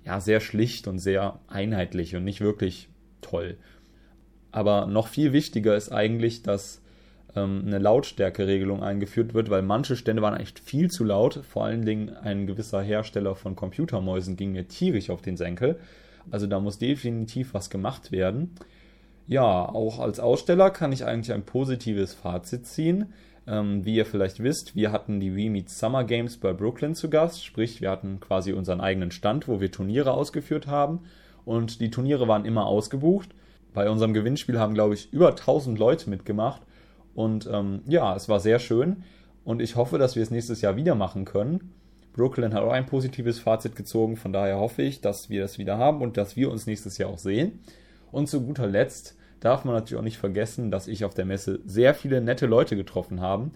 ja 0.05 0.21
sehr 0.21 0.41
schlicht 0.41 0.87
und 0.89 0.99
sehr 0.99 1.41
einheitlich 1.49 2.15
und 2.15 2.25
nicht 2.25 2.43
wirklich 2.43 2.91
toll. 3.23 3.57
Aber 4.53 4.87
noch 4.87 5.09
viel 5.09 5.33
wichtiger 5.33 5.75
ist 5.75 5.91
eigentlich, 5.91 6.43
dass 6.43 6.80
ähm, 7.37 7.63
eine 7.67 7.79
Lautstärkeregelung 7.79 8.83
eingeführt 8.83 9.35
wird, 9.35 9.51
weil 9.51 9.63
manche 9.63 9.97
Stände 9.97 10.23
waren 10.23 10.39
echt 10.39 10.59
viel 10.59 10.89
zu 10.89 11.05
laut. 11.05 11.41
Vor 11.49 11.65
allen 11.65 11.85
Dingen 11.85 12.11
ein 12.11 12.47
gewisser 12.47 12.83
Hersteller 12.83 13.35
von 13.35 13.57
Computermäusen 13.57 14.37
ging 14.37 14.53
mir 14.53 14.69
tierisch 14.69 15.11
auf 15.11 15.23
den 15.23 15.37
Senkel. 15.37 15.79
Also 16.31 16.47
da 16.47 16.61
muss 16.61 16.79
definitiv 16.79 17.55
was 17.55 17.71
gemacht 17.71 18.13
werden. 18.13 18.55
Ja, 19.27 19.69
auch 19.69 20.01
als 20.01 20.19
Aussteller 20.19 20.71
kann 20.71 20.93
ich 20.93 21.05
eigentlich 21.05 21.33
ein 21.33 21.45
positives 21.45 22.15
Fazit 22.15 22.67
ziehen. 22.67 23.13
Ähm, 23.47 23.85
wie 23.85 23.95
ihr 23.95 24.07
vielleicht 24.07 24.43
wisst, 24.43 24.75
wir 24.75 24.93
hatten 24.93 25.21
die 25.21 25.35
Wii 25.35 25.51
Meets 25.51 25.79
Summer 25.79 26.05
Games 26.05 26.37
bei 26.37 26.53
Brooklyn 26.53 26.95
zu 26.95 27.09
Gast, 27.09 27.45
sprich 27.45 27.81
wir 27.81 27.91
hatten 27.91 28.21
quasi 28.21 28.53
unseren 28.53 28.81
eigenen 28.81 29.13
Stand, 29.13 29.49
wo 29.49 29.61
wir 29.61 29.71
Turniere 29.73 30.13
ausgeführt 30.13 30.67
haben 30.67 31.01
und 31.45 31.81
die 31.81 31.91
Turniere 31.91 32.29
waren 32.29 32.45
immer 32.45 32.67
ausgebucht. 32.67 33.31
Bei 33.73 33.89
unserem 33.89 34.15
Gewinnspiel 34.15 34.59
haben, 34.59 34.75
glaube 34.75 34.95
ich, 34.95 35.13
über 35.13 35.31
1000 35.31 35.79
Leute 35.79 36.11
mitgemacht 36.11 36.61
und 37.15 37.49
ähm, 37.53 37.83
ja, 37.87 38.15
es 38.15 38.29
war 38.29 38.41
sehr 38.41 38.59
schön 38.59 39.05
und 39.45 39.61
ich 39.61 39.77
hoffe, 39.77 39.99
dass 39.99 40.17
wir 40.17 40.23
es 40.23 40.31
nächstes 40.31 40.61
Jahr 40.61 40.77
wieder 40.77 40.95
machen 40.95 41.25
können. 41.25 41.75
Brooklyn 42.13 42.55
hat 42.55 42.63
auch 42.63 42.73
ein 42.73 42.87
positives 42.87 43.39
Fazit 43.39 43.77
gezogen, 43.77 44.17
von 44.17 44.33
daher 44.33 44.59
hoffe 44.59 44.83
ich, 44.83 45.01
dass 45.01 45.31
wir 45.31 45.45
es 45.45 45.59
wieder 45.59 45.79
haben 45.79 46.03
und 46.03 46.17
dass 46.17 46.37
wir 46.37 46.51
uns 46.51 46.67
nächstes 46.67 46.99
Jahr 46.99 47.11
auch 47.11 47.19
sehen. 47.19 47.61
Und 48.11 48.29
zu 48.29 48.43
guter 48.43 48.67
Letzt 48.67 49.17
darf 49.39 49.65
man 49.65 49.75
natürlich 49.75 49.99
auch 49.99 50.05
nicht 50.05 50.19
vergessen, 50.19 50.71
dass 50.71 50.89
ich 50.89 51.05
auf 51.05 51.15
der 51.15 51.25
Messe 51.25 51.61
sehr 51.65 51.95
viele 51.95 52.21
nette 52.21 52.47
Leute 52.47 52.77
getroffen 52.77 53.21
habe. 53.21 53.51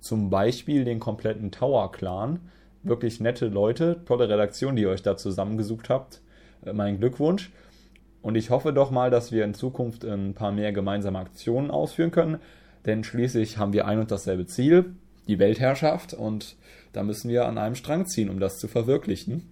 Zum 0.00 0.30
Beispiel 0.30 0.84
den 0.84 0.98
kompletten 0.98 1.50
Tower 1.50 1.92
Clan. 1.92 2.40
Wirklich 2.82 3.20
nette 3.20 3.46
Leute, 3.46 4.00
tolle 4.06 4.28
Redaktion, 4.28 4.74
die 4.74 4.82
ihr 4.82 4.90
euch 4.90 5.02
da 5.02 5.16
zusammengesucht 5.16 5.88
habt. 5.88 6.20
Äh, 6.64 6.72
mein 6.72 6.98
Glückwunsch. 6.98 7.50
Und 8.22 8.34
ich 8.34 8.50
hoffe 8.50 8.72
doch 8.72 8.90
mal, 8.90 9.10
dass 9.10 9.32
wir 9.32 9.44
in 9.44 9.54
Zukunft 9.54 10.04
ein 10.04 10.34
paar 10.34 10.52
mehr 10.52 10.72
gemeinsame 10.72 11.18
Aktionen 11.18 11.70
ausführen 11.70 12.10
können 12.10 12.38
denn 12.86 13.04
schließlich 13.04 13.58
haben 13.58 13.72
wir 13.72 13.86
ein 13.86 13.98
und 13.98 14.10
dasselbe 14.10 14.46
Ziel, 14.46 14.94
die 15.28 15.38
Weltherrschaft, 15.38 16.14
und 16.14 16.56
da 16.92 17.02
müssen 17.02 17.30
wir 17.30 17.46
an 17.46 17.58
einem 17.58 17.74
Strang 17.74 18.06
ziehen, 18.06 18.30
um 18.30 18.40
das 18.40 18.58
zu 18.58 18.68
verwirklichen. 18.68 19.50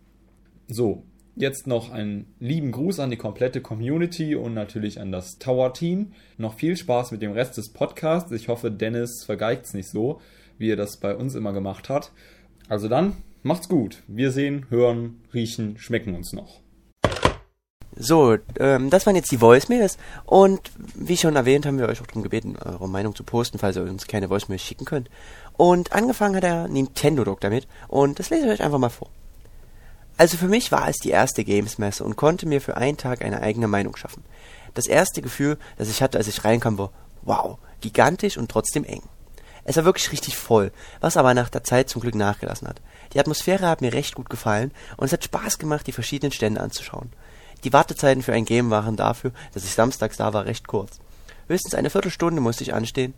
So, 0.67 1.05
jetzt 1.37 1.67
noch 1.67 1.91
einen 1.91 2.27
lieben 2.41 2.73
Gruß 2.73 3.01
an 3.01 3.11
die 3.11 3.17
komplette 3.17 3.61
Community 3.61 4.35
und 4.35 4.55
natürlich 4.55 5.01
an 5.01 5.13
das 5.13 5.39
Tower-Team. 5.39 6.13
Noch 6.37 6.55
viel 6.55 6.77
Spaß 6.77 7.13
mit 7.13 7.23
dem 7.23 7.33
Rest 7.33 7.57
des 7.57 7.69
Podcasts. 7.73 8.33
Ich 8.33 8.49
hoffe, 8.49 8.71
Dennis 8.71 9.25
vergeigt 9.25 9.67
es 9.67 9.75
nicht 9.75 9.89
so, 9.89 10.21
wie 10.59 10.71
er 10.71 10.77
das 10.77 10.97
bei 10.97 11.15
uns 11.15 11.35
immer 11.35 11.53
gemacht 11.53 11.89
hat. 11.89 12.13
Also 12.69 12.89
dann, 12.89 13.17
macht's 13.43 13.69
gut. 13.69 14.03
Wir 14.09 14.33
sehen, 14.33 14.67
hören, 14.69 15.21
riechen, 15.33 15.79
schmecken 15.79 16.15
uns 16.15 16.33
noch. 16.33 16.61
So, 18.01 18.37
ähm, 18.61 18.91
das 18.91 19.07
waren 19.07 19.17
jetzt 19.17 19.33
die 19.33 19.41
Voicemails 19.41 19.99
und 20.25 20.71
wie 20.95 21.17
schon 21.17 21.35
erwähnt, 21.35 21.67
haben 21.67 21.79
wir 21.79 21.89
euch 21.89 22.01
auch 22.01 22.07
darum 22.07 22.23
gebeten, 22.23 22.57
eure 22.65 22.89
Meinung 22.89 23.17
zu 23.17 23.25
posten, 23.25 23.59
falls 23.59 23.75
ihr 23.75 23.83
uns 23.83 24.07
keine 24.07 24.31
Voicemails 24.31 24.63
schicken 24.63 24.85
könnt. 24.85 25.11
Und 25.57 25.93
angefangen 25.93 26.37
hat 26.37 26.45
der 26.45 26.69
Nintendo 26.69 27.25
Doc 27.25 27.41
damit 27.41 27.67
und 27.89 28.21
das 28.21 28.31
lese 28.31 28.47
ich 28.47 28.53
euch 28.53 28.63
einfach 28.63 28.79
mal 28.79 28.89
vor. 28.89 29.09
Also 30.17 30.37
für 30.37 30.47
mich 30.47 30.71
war 30.71 30.89
es 30.89 30.99
die 30.99 31.11
erste 31.11 31.43
Games-Messe 31.43 32.05
und 32.05 32.15
konnte 32.15 32.47
mir 32.47 32.61
für 32.61 32.77
einen 32.77 32.97
Tag 32.97 33.25
eine 33.25 33.41
eigene 33.41 33.67
Meinung 33.67 33.97
schaffen. 33.97 34.23
Das 34.75 34.87
erste 34.87 35.21
Gefühl, 35.21 35.59
das 35.77 35.89
ich 35.89 36.01
hatte, 36.01 36.19
als 36.19 36.29
ich 36.29 36.45
reinkam, 36.45 36.79
war, 36.79 36.91
wow, 37.23 37.59
gigantisch 37.81 38.39
und 38.39 38.49
trotzdem 38.49 38.85
eng. 38.85 39.03
Es 39.65 39.77
war 39.77 39.85
wirklich 39.85 40.13
richtig 40.13 40.37
voll, 40.37 40.71
was 41.01 41.17
aber 41.17 41.35
nach 41.35 41.49
der 41.49 41.65
Zeit 41.65 41.89
zum 41.89 42.01
Glück 42.01 42.15
nachgelassen 42.15 42.69
hat. 42.69 42.81
Die 43.13 43.19
Atmosphäre 43.21 43.69
hat 43.69 43.81
mir 43.81 43.93
recht 43.93 44.15
gut 44.15 44.31
gefallen 44.31 44.71
und 44.97 45.07
es 45.07 45.13
hat 45.13 45.25
Spaß 45.25 45.59
gemacht, 45.59 45.87
die 45.89 45.93
verschiedenen 45.93 46.33
Stände 46.33 46.61
anzuschauen. 46.61 47.11
Die 47.65 47.73
Wartezeiten 47.73 48.23
für 48.23 48.33
ein 48.33 48.45
Game 48.45 48.71
waren 48.71 48.97
dafür, 48.97 49.33
dass 49.53 49.65
ich 49.65 49.75
samstags 49.75 50.17
da 50.17 50.33
war, 50.33 50.45
recht 50.47 50.67
kurz. 50.69 51.01
Höchstens 51.49 51.75
eine 51.75 51.91
Viertelstunde 51.91 52.41
musste 52.41 52.63
ich 52.63 52.75
anstehen. 52.75 53.15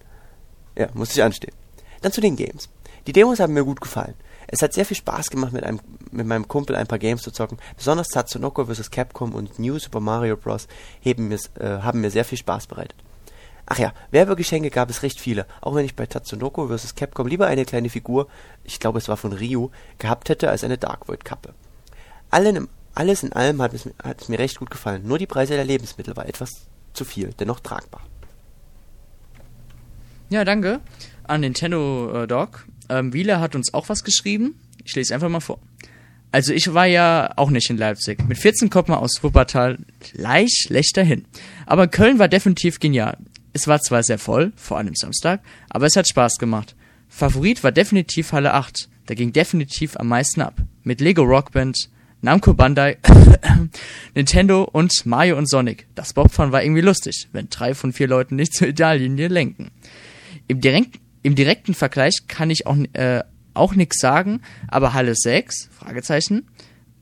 Ja, 0.77 0.89
musste 0.95 1.19
ich 1.19 1.23
anstehen. 1.23 1.55
Dann 2.01 2.13
zu 2.13 2.21
den 2.21 2.37
Games. 2.37 2.69
Die 3.07 3.13
Demos 3.13 3.41
haben 3.41 3.55
mir 3.55 3.65
gut 3.65 3.81
gefallen. 3.81 4.15
Es 4.47 4.63
hat 4.63 4.73
sehr 4.73 4.85
viel 4.85 4.97
Spaß 4.97 5.31
gemacht, 5.31 5.53
mit, 5.53 5.65
einem, 5.65 5.81
mit 6.11 6.27
meinem 6.27 6.49
Kumpel 6.49 6.77
ein 6.77 6.87
paar 6.87 6.99
Games 6.99 7.23
zu 7.23 7.31
zocken. 7.31 7.59
Besonders 7.77 8.09
Tatsunoko 8.09 8.67
vs. 8.67 8.91
Capcom 8.91 9.35
und 9.35 9.59
New 9.59 9.79
Super 9.79 10.01
Mario 10.01 10.37
Bros. 10.37 10.67
Mir, 11.05 11.39
äh, 11.59 11.65
haben 11.83 12.01
mir 12.01 12.11
sehr 12.11 12.25
viel 12.25 12.39
Spaß 12.39 12.67
bereitet. 12.67 12.97
Ach 13.67 13.79
ja, 13.79 13.93
Werbegeschenke 14.11 14.71
gab 14.71 14.91
es 14.91 15.05
recht 15.05 15.21
viele, 15.21 15.47
auch 15.61 15.77
wenn 15.77 15.85
ich 15.85 15.95
bei 15.95 16.07
Tatsunoko 16.07 16.67
vs. 16.67 16.97
Capcom 16.97 17.29
lieber 17.29 17.47
eine 17.47 17.65
kleine 17.65 17.89
Figur, 17.89 18.27
ich 18.65 18.81
glaube 18.81 18.99
es 18.99 19.09
war 19.09 19.17
von 19.17 19.33
Ryu, 19.33 19.71
gehabt 19.99 20.29
hätte 20.29 20.51
als 20.51 20.65
eine 20.65 20.77
Dark 20.77 21.09
Void 21.09 21.25
Kappe. 21.25 21.55
Allen 22.31 22.57
im 22.57 22.69
alles 22.95 23.23
in 23.23 23.33
allem 23.33 23.63
hat 23.63 23.75
es, 23.75 23.89
hat 24.03 24.21
es 24.23 24.29
mir 24.29 24.39
recht 24.39 24.59
gut 24.59 24.71
gefallen. 24.71 25.07
Nur 25.07 25.19
die 25.19 25.27
Preise 25.27 25.55
der 25.55 25.65
Lebensmittel 25.65 26.17
war 26.17 26.27
etwas 26.27 26.67
zu 26.93 27.05
viel, 27.05 27.33
dennoch 27.39 27.61
tragbar. 27.61 28.03
Ja, 30.29 30.45
danke 30.45 30.81
an 31.31 31.41
Nintendo 31.41 32.23
äh, 32.23 32.27
Dog. 32.27 32.67
Ähm, 32.89 33.13
Wieler 33.13 33.41
hat 33.41 33.55
uns 33.55 33.73
auch 33.73 33.89
was 33.89 34.05
geschrieben. 34.05 34.61
Ich 34.85 34.95
lese 34.97 35.15
einfach 35.15 35.29
mal 35.29 35.41
vor. 35.41 35.61
Also 36.33 36.53
ich 36.53 36.75
war 36.75 36.87
ja 36.87 37.33
auch 37.37 37.51
nicht 37.51 37.71
in 37.71 37.77
Leipzig. 37.77 38.23
Mit 38.29 38.39
14 38.39 38.71
kommt 38.71 38.89
man 38.89 38.99
aus 38.99 39.23
Wuppertal 39.23 39.79
leicht 40.13 40.65
schlechter 40.67 41.03
hin. 41.03 41.25
Aber 41.67 41.89
Köln 41.89 42.19
war 42.19 42.29
definitiv 42.29 42.79
genial. 42.79 43.17
Es 43.53 43.67
war 43.67 43.81
zwar 43.81 44.03
sehr 44.03 44.19
voll, 44.19 44.53
vor 44.55 44.79
allem 44.79 44.95
Samstag, 44.95 45.41
aber 45.69 45.87
es 45.87 45.97
hat 45.97 46.09
Spaß 46.09 46.37
gemacht. 46.39 46.77
Favorit 47.09 47.65
war 47.65 47.73
definitiv 47.73 48.33
Halle 48.33 48.55
8. 48.55 48.89
Da 49.07 49.15
ging 49.15 49.33
definitiv 49.33 49.97
am 49.97 50.07
meisten 50.07 50.41
ab. 50.41 50.55
Mit 50.85 51.01
Lego 51.01 51.23
Rockband, 51.23 51.91
Namco 52.23 52.53
Bandai, 52.53 52.99
Nintendo 54.15 54.65
und 54.65 55.07
Mario 55.07 55.39
und 55.39 55.49
Sonic. 55.49 55.87
Das 55.95 56.13
Bobfahren 56.13 56.53
war 56.53 56.63
irgendwie 56.63 56.83
lustig, 56.83 57.29
wenn 57.33 57.49
drei 57.49 57.75
von 57.75 57.93
vier 57.93 58.09
Leuten 58.09 58.37
nicht 58.37 58.53
zur 58.53 58.69
Ideallinie 58.69 59.29
lenken. 59.29 59.71
Im, 60.47 60.61
direkt, 60.61 61.01
im 61.23 61.35
direkten 61.35 61.73
Vergleich 61.73 62.27
kann 62.29 62.51
ich 62.51 62.67
auch, 62.67 62.77
äh, 62.93 63.23
auch 63.55 63.75
nichts 63.75 64.01
sagen, 64.01 64.43
aber 64.69 64.93
Halle 64.93 65.15
6, 65.15 65.71
Fragezeichen, 65.73 66.47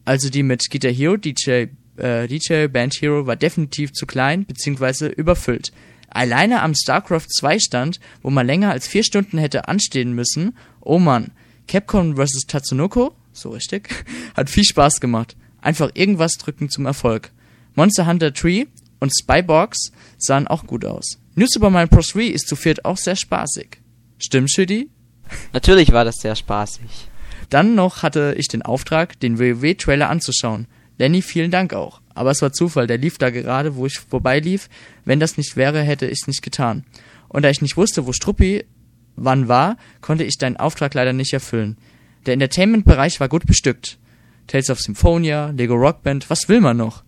also 0.04 0.30
die 0.30 0.44
mit 0.44 0.70
Guitar 0.70 0.92
Hero, 0.92 1.16
DJ, 1.16 1.66
äh, 1.96 2.28
DJ 2.28 2.68
Band 2.68 2.94
Hero 3.00 3.26
war 3.26 3.36
definitiv 3.36 3.92
zu 3.92 4.06
klein 4.06 4.44
bzw. 4.44 5.08
überfüllt. 5.08 5.72
Alleine 6.10 6.62
am 6.62 6.74
StarCraft 6.74 7.26
2 7.28 7.58
Stand, 7.58 8.00
wo 8.22 8.30
man 8.30 8.46
länger 8.46 8.70
als 8.70 8.86
vier 8.86 9.02
Stunden 9.02 9.36
hätte 9.36 9.66
anstehen 9.68 10.12
müssen, 10.14 10.56
oh 10.80 10.98
man, 10.98 11.32
Capcom 11.66 12.16
vs. 12.16 12.46
Tatsunoko, 12.46 13.14
so 13.40 13.50
richtig, 13.50 13.88
hat 14.36 14.50
viel 14.50 14.64
Spaß 14.64 15.00
gemacht. 15.00 15.36
Einfach 15.60 15.90
irgendwas 15.94 16.32
drücken 16.32 16.70
zum 16.70 16.86
Erfolg. 16.86 17.32
Monster 17.74 18.06
Hunter 18.06 18.30
3 18.30 18.66
und 19.00 19.12
Spybox 19.16 19.92
sahen 20.16 20.46
auch 20.46 20.66
gut 20.66 20.84
aus. 20.84 21.18
New 21.34 21.46
Super 21.48 21.70
Mario 21.70 21.88
Bros. 21.88 22.08
3 22.08 22.26
ist 22.26 22.48
zu 22.48 22.56
viert 22.56 22.84
auch 22.84 22.96
sehr 22.96 23.16
spaßig. 23.16 23.80
Stimmt, 24.18 24.50
Shitty? 24.50 24.90
Natürlich 25.52 25.92
war 25.92 26.04
das 26.04 26.16
sehr 26.16 26.34
spaßig. 26.34 27.08
Dann 27.50 27.74
noch 27.74 28.02
hatte 28.02 28.34
ich 28.36 28.48
den 28.48 28.62
Auftrag, 28.62 29.18
den 29.20 29.38
WoW-Trailer 29.38 30.08
anzuschauen. 30.08 30.66
Lenny, 30.98 31.22
vielen 31.22 31.50
Dank 31.50 31.72
auch. 31.74 32.00
Aber 32.14 32.32
es 32.32 32.42
war 32.42 32.52
Zufall, 32.52 32.86
der 32.86 32.98
lief 32.98 33.18
da 33.18 33.30
gerade, 33.30 33.76
wo 33.76 33.86
ich 33.86 33.98
vorbeilief. 33.98 34.68
Wenn 35.04 35.20
das 35.20 35.36
nicht 35.36 35.56
wäre, 35.56 35.82
hätte 35.82 36.06
ich 36.06 36.20
es 36.22 36.26
nicht 36.26 36.42
getan. 36.42 36.84
Und 37.28 37.42
da 37.42 37.50
ich 37.50 37.62
nicht 37.62 37.76
wusste, 37.76 38.06
wo 38.06 38.12
Struppi 38.12 38.64
wann 39.14 39.48
war, 39.48 39.76
konnte 40.00 40.24
ich 40.24 40.38
deinen 40.38 40.56
Auftrag 40.56 40.94
leider 40.94 41.12
nicht 41.12 41.32
erfüllen. 41.32 41.76
Der 42.26 42.34
Entertainment-Bereich 42.34 43.20
war 43.20 43.28
gut 43.28 43.46
bestückt. 43.46 43.98
Tales 44.46 44.70
of 44.70 44.80
Symphonia, 44.80 45.50
Lego 45.50 45.74
Rockband, 45.74 46.28
was 46.30 46.48
will 46.48 46.60
man 46.60 46.76
noch? 46.76 47.04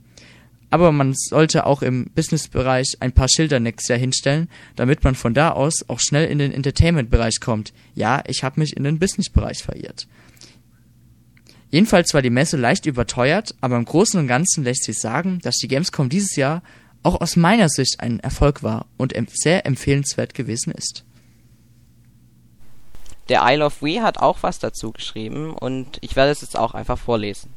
Aber 0.70 0.92
man 0.92 1.14
sollte 1.14 1.66
auch 1.66 1.82
im 1.82 2.10
Business-Bereich 2.14 2.98
ein 3.00 3.12
paar 3.12 3.28
Schilder 3.28 3.58
nächstes 3.58 3.88
Jahr 3.88 3.98
hinstellen, 3.98 4.48
damit 4.76 5.02
man 5.02 5.16
von 5.16 5.34
da 5.34 5.50
aus 5.50 5.88
auch 5.88 5.98
schnell 6.00 6.30
in 6.30 6.38
den 6.38 6.52
Entertainment-Bereich 6.52 7.40
kommt. 7.40 7.72
Ja, 7.94 8.22
ich 8.26 8.44
habe 8.44 8.60
mich 8.60 8.76
in 8.76 8.84
den 8.84 9.00
Business-Bereich 9.00 9.62
verirrt. 9.62 10.06
Jedenfalls 11.70 12.14
war 12.14 12.22
die 12.22 12.30
Messe 12.30 12.56
leicht 12.56 12.86
überteuert, 12.86 13.54
aber 13.60 13.76
im 13.76 13.84
Großen 13.84 14.18
und 14.18 14.28
Ganzen 14.28 14.64
lässt 14.64 14.84
sich 14.84 14.98
sagen, 14.98 15.40
dass 15.42 15.56
die 15.56 15.68
Gamescom 15.68 16.08
dieses 16.08 16.36
Jahr 16.36 16.62
auch 17.02 17.20
aus 17.20 17.36
meiner 17.36 17.68
Sicht 17.68 18.00
ein 18.00 18.20
Erfolg 18.20 18.62
war 18.62 18.86
und 18.96 19.14
sehr 19.32 19.66
empfehlenswert 19.66 20.34
gewesen 20.34 20.72
ist. 20.72 21.04
Der 23.30 23.42
Isle 23.44 23.64
of 23.64 23.80
Wee 23.80 24.00
hat 24.00 24.18
auch 24.18 24.38
was 24.42 24.58
dazu 24.58 24.90
geschrieben 24.90 25.54
und 25.54 25.98
ich 26.00 26.16
werde 26.16 26.32
es 26.32 26.40
jetzt 26.40 26.58
auch 26.58 26.74
einfach 26.74 26.98
vorlesen. 26.98 27.54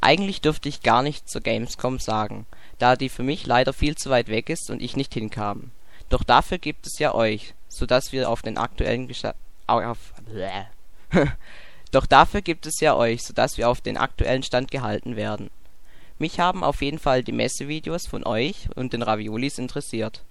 Eigentlich 0.00 0.40
dürfte 0.40 0.68
ich 0.68 0.82
gar 0.82 1.02
nichts 1.02 1.32
zur 1.32 1.40
Gamescom 1.40 1.98
sagen, 1.98 2.46
da 2.78 2.94
die 2.94 3.08
für 3.08 3.24
mich 3.24 3.44
leider 3.44 3.72
viel 3.72 3.96
zu 3.96 4.10
weit 4.10 4.28
weg 4.28 4.48
ist 4.48 4.70
und 4.70 4.80
ich 4.80 4.96
nicht 4.96 5.12
hinkam. 5.12 5.72
Doch 6.08 6.22
dafür 6.22 6.58
gibt 6.58 6.86
es 6.86 7.00
ja 7.00 7.16
euch, 7.16 7.54
so 7.68 7.84
dass 7.84 8.12
wir 8.12 8.30
auf 8.30 8.42
den 8.42 8.56
aktuellen 8.56 9.08
Gesta 9.08 9.34
auf 9.66 9.98
Doch 11.90 12.06
dafür 12.06 12.40
gibt 12.40 12.66
es 12.66 12.78
ja 12.78 12.94
euch, 12.94 13.24
so 13.24 13.34
dass 13.34 13.58
wir 13.58 13.68
auf 13.68 13.80
den 13.80 13.96
aktuellen 13.96 14.44
Stand 14.44 14.70
gehalten 14.70 15.16
werden. 15.16 15.50
Mich 16.20 16.38
haben 16.38 16.62
auf 16.62 16.80
jeden 16.80 17.00
Fall 17.00 17.24
die 17.24 17.32
Messevideos 17.32 18.06
von 18.06 18.24
euch 18.24 18.68
und 18.76 18.92
den 18.92 19.02
Raviolis 19.02 19.58
interessiert. 19.58 20.22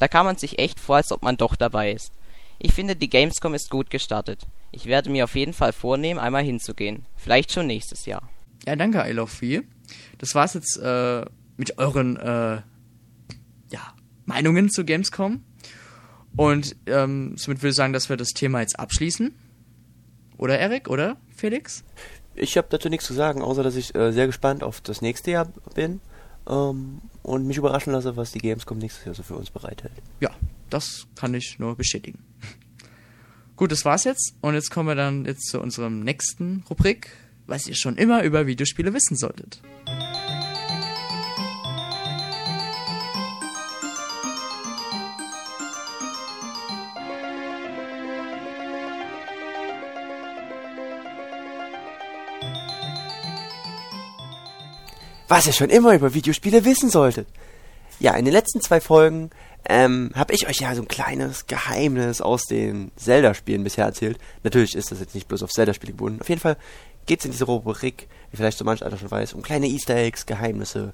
Da 0.00 0.08
kam 0.08 0.26
man 0.26 0.36
sich 0.36 0.58
echt 0.58 0.80
vor, 0.80 0.96
als 0.96 1.12
ob 1.12 1.22
man 1.22 1.36
doch 1.36 1.54
dabei 1.54 1.92
ist. 1.92 2.12
Ich 2.58 2.72
finde, 2.72 2.96
die 2.96 3.10
Gamescom 3.10 3.54
ist 3.54 3.70
gut 3.70 3.90
gestartet. 3.90 4.46
Ich 4.72 4.86
werde 4.86 5.10
mir 5.10 5.24
auf 5.24 5.34
jeden 5.34 5.52
Fall 5.52 5.72
vornehmen, 5.72 6.20
einmal 6.20 6.42
hinzugehen. 6.42 7.04
Vielleicht 7.16 7.52
schon 7.52 7.66
nächstes 7.66 8.06
Jahr. 8.06 8.28
Ja, 8.66 8.76
danke, 8.76 9.04
I 9.08 9.12
Love 9.12 9.30
Free. 9.30 9.62
Das 10.18 10.34
war's 10.34 10.54
jetzt 10.54 10.78
äh, 10.78 11.24
mit 11.56 11.78
euren 11.78 12.16
äh, 12.16 12.60
ja, 13.70 13.94
Meinungen 14.24 14.70
zu 14.70 14.84
Gamescom. 14.84 15.42
Und 16.36 16.76
ähm, 16.86 17.36
somit 17.36 17.62
würde 17.62 17.70
ich 17.70 17.76
sagen, 17.76 17.92
dass 17.92 18.08
wir 18.08 18.16
das 18.16 18.30
Thema 18.30 18.60
jetzt 18.60 18.78
abschließen. 18.78 19.34
Oder 20.36 20.58
Erik, 20.58 20.88
oder 20.88 21.16
Felix? 21.34 21.84
Ich 22.34 22.58
habe 22.58 22.68
dazu 22.70 22.88
nichts 22.90 23.06
zu 23.06 23.14
sagen, 23.14 23.40
außer 23.40 23.62
dass 23.62 23.76
ich 23.76 23.94
äh, 23.94 24.12
sehr 24.12 24.26
gespannt 24.26 24.62
auf 24.62 24.82
das 24.82 25.00
nächste 25.00 25.30
Jahr 25.30 25.46
bin 25.74 26.00
ähm, 26.46 27.00
und 27.22 27.46
mich 27.46 27.56
überraschen 27.56 27.92
lasse, 27.92 28.16
was 28.16 28.32
die 28.32 28.40
Gamescom 28.40 28.78
nächstes 28.78 29.06
Jahr 29.06 29.14
so 29.14 29.22
für 29.22 29.36
uns 29.36 29.50
bereithält. 29.50 29.94
Ja, 30.20 30.30
das 30.68 31.06
kann 31.14 31.32
ich 31.32 31.58
nur 31.58 31.76
bestätigen. 31.76 32.18
Gut, 33.56 33.72
das 33.72 33.86
war's 33.86 34.04
jetzt. 34.04 34.34
Und 34.42 34.54
jetzt 34.54 34.70
kommen 34.70 34.88
wir 34.88 34.94
dann 34.94 35.24
jetzt 35.24 35.48
zu 35.48 35.60
unserem 35.60 36.00
nächsten 36.00 36.62
Rubrik, 36.68 37.08
was 37.46 37.66
ihr 37.66 37.74
schon 37.74 37.96
immer 37.96 38.22
über 38.22 38.46
Videospiele 38.46 38.92
wissen 38.92 39.16
solltet. 39.16 39.62
Was 55.28 55.46
ihr 55.46 55.54
schon 55.54 55.70
immer 55.70 55.94
über 55.94 56.12
Videospiele 56.12 56.64
wissen 56.66 56.90
solltet. 56.90 57.26
Ja, 57.98 58.14
in 58.14 58.26
den 58.26 58.32
letzten 58.34 58.60
zwei 58.60 58.82
Folgen 58.82 59.30
ähm, 59.68 60.10
habe 60.14 60.32
ich 60.32 60.48
euch 60.48 60.60
ja 60.60 60.74
so 60.74 60.82
ein 60.82 60.88
kleines 60.88 61.46
Geheimnis 61.46 62.20
aus 62.20 62.44
den 62.44 62.90
Zelda-Spielen 62.96 63.64
bisher 63.64 63.84
erzählt. 63.84 64.18
Natürlich 64.42 64.74
ist 64.74 64.90
das 64.90 65.00
jetzt 65.00 65.14
nicht 65.14 65.28
bloß 65.28 65.42
auf 65.42 65.50
Zelda-Spiele 65.50 65.92
gebunden. 65.92 66.20
Auf 66.20 66.28
jeden 66.28 66.40
Fall 66.40 66.56
geht 67.06 67.20
es 67.20 67.24
in 67.24 67.32
dieser 67.32 67.46
Rubrik, 67.46 68.08
wie 68.30 68.36
vielleicht 68.36 68.58
so 68.58 68.64
manch 68.64 68.84
einer 68.84 68.98
schon 68.98 69.10
weiß, 69.10 69.32
um 69.32 69.42
kleine 69.42 69.66
Easter 69.66 69.96
Eggs, 69.96 70.26
Geheimnisse. 70.26 70.92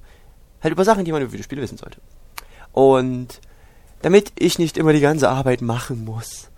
Halt 0.63 0.73
über 0.73 0.85
Sachen, 0.85 1.05
die 1.05 1.13
man 1.13 1.23
über 1.23 1.33
Videospiele 1.33 1.63
wissen 1.63 1.79
sollte. 1.79 2.01
Und 2.73 3.41
damit 4.03 4.33
ich 4.39 4.59
nicht 4.59 4.77
immer 4.77 4.93
die 4.93 5.01
ganze 5.01 5.29
Arbeit 5.29 5.63
machen 5.63 6.05
muss, 6.05 6.51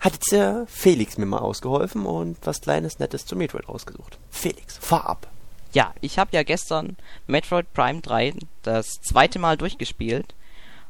hat 0.00 0.12
jetzt 0.14 0.32
der 0.32 0.66
Felix 0.68 1.16
mir 1.16 1.26
mal 1.26 1.38
ausgeholfen 1.38 2.04
und 2.06 2.36
was 2.42 2.60
Kleines, 2.60 2.98
Nettes 2.98 3.26
zu 3.26 3.36
Metroid 3.36 3.68
rausgesucht. 3.68 4.18
Felix, 4.30 4.76
fahr 4.78 5.08
ab. 5.08 5.30
Ja, 5.72 5.94
ich 6.00 6.18
habe 6.18 6.30
ja 6.32 6.42
gestern 6.42 6.96
Metroid 7.26 7.72
Prime 7.72 8.00
3 8.00 8.34
das 8.62 8.86
zweite 9.02 9.38
Mal 9.38 9.56
durchgespielt. 9.56 10.34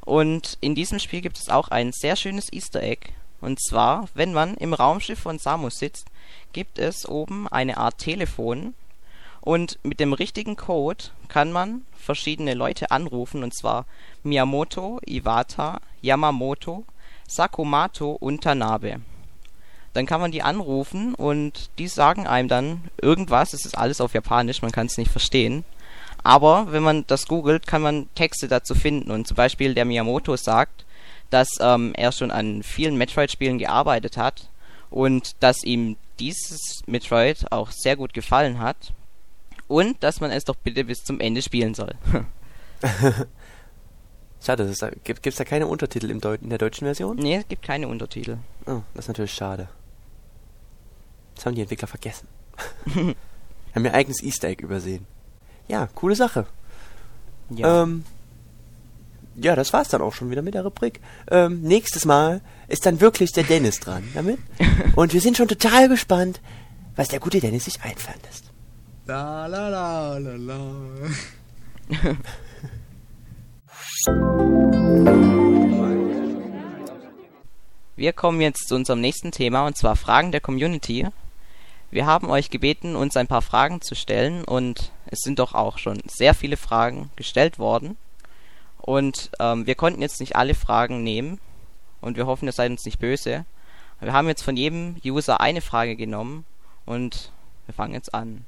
Und 0.05 0.59
in 0.61 0.75
diesem 0.75 0.99
Spiel 0.99 1.21
gibt 1.21 1.39
es 1.39 1.49
auch 1.49 1.69
ein 1.69 1.93
sehr 1.93 2.17
schönes 2.17 2.53
Easter 2.53 2.83
Egg. 2.83 3.09
Und 3.41 3.61
zwar, 3.61 4.09
wenn 4.15 4.33
man 4.33 4.55
im 4.55 4.75
Raumschiff 4.75 5.19
von 5.19 5.39
Samus 5.39 5.79
sitzt, 5.79 6.07
gibt 6.53 6.79
es 6.79 7.09
oben 7.09 7.49
eine 7.49 7.77
Art 7.77 7.99
Telefon. 7.99 8.75
Und 9.41 9.79
mit 9.83 10.01
dem 10.01 10.13
richtigen 10.13 10.57
Code 10.57 11.05
kann 11.29 11.53
man 11.53 11.85
verschiedene 11.99 12.55
Leute 12.55 12.91
anrufen. 12.91 13.43
Und 13.43 13.55
zwar 13.55 13.87
Miyamoto, 14.23 15.01
Iwata, 15.07 15.81
Yamamoto, 16.01 16.85
Sakumato 17.27 18.13
und 18.13 18.43
Tanabe 18.43 19.01
dann 19.95 20.07
kann 20.07 20.21
man 20.21 20.33
die 20.33 20.43
anrufen 20.43 21.15
und 21.15 21.71
die 21.79 21.87
sagen 21.89 22.27
einem 22.27 22.49
dann 22.49 22.83
irgendwas. 23.01 23.55
Es 23.55 23.65
ist 23.65 23.79
alles 23.79 24.01
auf 24.01 24.13
Japanisch, 24.13 24.61
man 24.61 24.73
kann 24.73 24.87
es 24.87 24.99
nicht 24.99 25.11
verstehen. 25.11 25.65
Aber 26.25 26.73
wenn 26.73 26.83
man 26.83 27.07
das 27.07 27.29
googelt, 27.29 27.67
kann 27.67 27.83
man 27.83 28.09
Texte 28.15 28.49
dazu 28.49 28.75
finden. 28.75 29.11
Und 29.11 29.29
zum 29.29 29.37
Beispiel 29.37 29.75
der 29.75 29.85
Miyamoto 29.85 30.37
sagt, 30.37 30.85
dass 31.31 31.49
ähm, 31.61 31.93
er 31.95 32.13
schon 32.13 32.31
an 32.31 32.63
vielen 32.63 32.97
Metroid-Spielen 32.97 33.59
gearbeitet 33.59 34.17
hat 34.17 34.49
und 34.91 35.37
dass 35.41 35.63
ihm 35.63 35.97
dieses 36.19 36.83
Metroid 36.87 37.53
auch 37.53 37.71
sehr 37.71 37.97
gut 37.97 38.15
gefallen 38.15 38.59
hat 38.59 38.93
und 39.69 40.03
dass 40.03 40.21
man 40.21 40.31
es 40.31 40.45
doch 40.45 40.57
bitte 40.57 40.85
bis 40.85 41.05
zum 41.05 41.21
Ende 41.21 41.43
spielen 41.43 41.75
soll. 41.75 41.95
schade, 44.45 44.73
gibt 45.05 45.27
es 45.27 45.37
da 45.37 45.45
keine 45.45 45.67
Untertitel 45.67 46.11
in 46.11 46.21
der 46.21 46.59
deutschen 46.59 46.87
Version? 46.87 47.17
Nee, 47.17 47.37
es 47.37 47.49
gibt 47.49 47.63
keine 47.63 47.89
Untertitel. 47.89 48.39
Oh, 48.67 48.81
das 48.95 49.05
ist 49.05 49.09
natürlich 49.09 49.35
schade. 49.35 49.69
Das 51.35 51.45
haben 51.45 51.55
die 51.55 51.63
Entwickler 51.63 51.89
vergessen. 51.89 52.29
haben 53.75 53.85
ihr 53.85 53.95
eigenes 53.95 54.23
Easter 54.23 54.49
Egg 54.49 54.63
übersehen. 54.63 55.07
Ja, 55.69 55.89
coole 55.95 56.15
Sache. 56.15 56.47
Ja. 57.51 57.83
Ähm, 57.83 58.05
ja, 59.37 59.57
das 59.57 59.73
war's 59.73 59.89
dann 59.89 60.03
auch 60.03 60.15
schon 60.15 60.31
wieder 60.31 60.43
mit 60.43 60.55
der 60.55 60.63
Rubrik. 60.63 61.01
Ähm, 61.31 61.63
nächstes 61.63 62.05
Mal 62.05 62.41
ist 62.69 62.87
dann 62.87 63.01
wirklich 63.01 63.33
der 63.33 63.45
Dennis 63.45 63.81
dran 63.81 64.05
damit. 64.15 64.39
Und 64.97 65.13
wir 65.13 65.21
sind 65.21 65.37
schon 65.37 65.49
total 65.49 65.89
gespannt, 65.89 66.41
was 66.97 67.09
der 67.09 67.21
gute 67.21 67.41
Dennis 67.41 67.65
sich 67.65 67.83
einfallen 67.83 68.21
lässt. 68.25 68.45
La 69.07 69.47
la 69.47 69.69
la 69.69 70.19
la 70.19 70.37
la. 70.37 70.61
Wir 77.97 78.13
kommen 78.13 78.41
jetzt 78.41 78.69
zu 78.69 78.75
unserem 78.75 79.01
nächsten 79.01 79.31
Thema 79.31 79.67
und 79.67 79.77
zwar 79.77 79.97
Fragen 79.97 80.33
der 80.33 80.41
Community. 80.41 81.07
Wir 81.95 82.07
haben 82.07 82.29
euch 82.29 82.51
gebeten, 82.51 82.97
uns 82.97 83.17
ein 83.17 83.29
paar 83.29 83.41
Fragen 83.41 83.81
zu 83.81 83.95
stellen 83.95 84.43
und 84.43 84.91
es 85.07 85.21
sind 85.21 85.39
doch 85.39 85.55
auch 85.55 85.79
schon 85.79 86.03
sehr 86.07 86.35
viele 86.35 86.57
Fragen 86.57 87.09
gestellt 87.15 87.61
worden. 87.61 87.97
Und 88.79 89.31
ähm, 89.39 89.65
wir 89.65 89.77
konnten 89.77 90.03
jetzt 90.03 90.19
nicht 90.19 90.35
alle 90.35 90.57
Fragen 90.57 91.05
nehmen 91.05 91.39
und 92.01 92.17
wir 92.17 92.27
hoffen, 92.27 92.49
ihr 92.49 92.53
seid 92.53 92.73
uns 92.73 92.85
nicht 92.85 92.99
böse. 92.99 93.45
Wir 94.01 94.13
haben 94.13 94.27
jetzt 94.27 94.43
von 94.43 94.57
jedem 94.57 94.97
User 95.05 95.41
eine 95.41 95.61
Frage 95.61 95.95
genommen 95.95 96.45
und 96.85 97.31
wir 97.67 97.75
fangen 97.75 97.95
jetzt 97.95 98.13
an. 98.13 98.45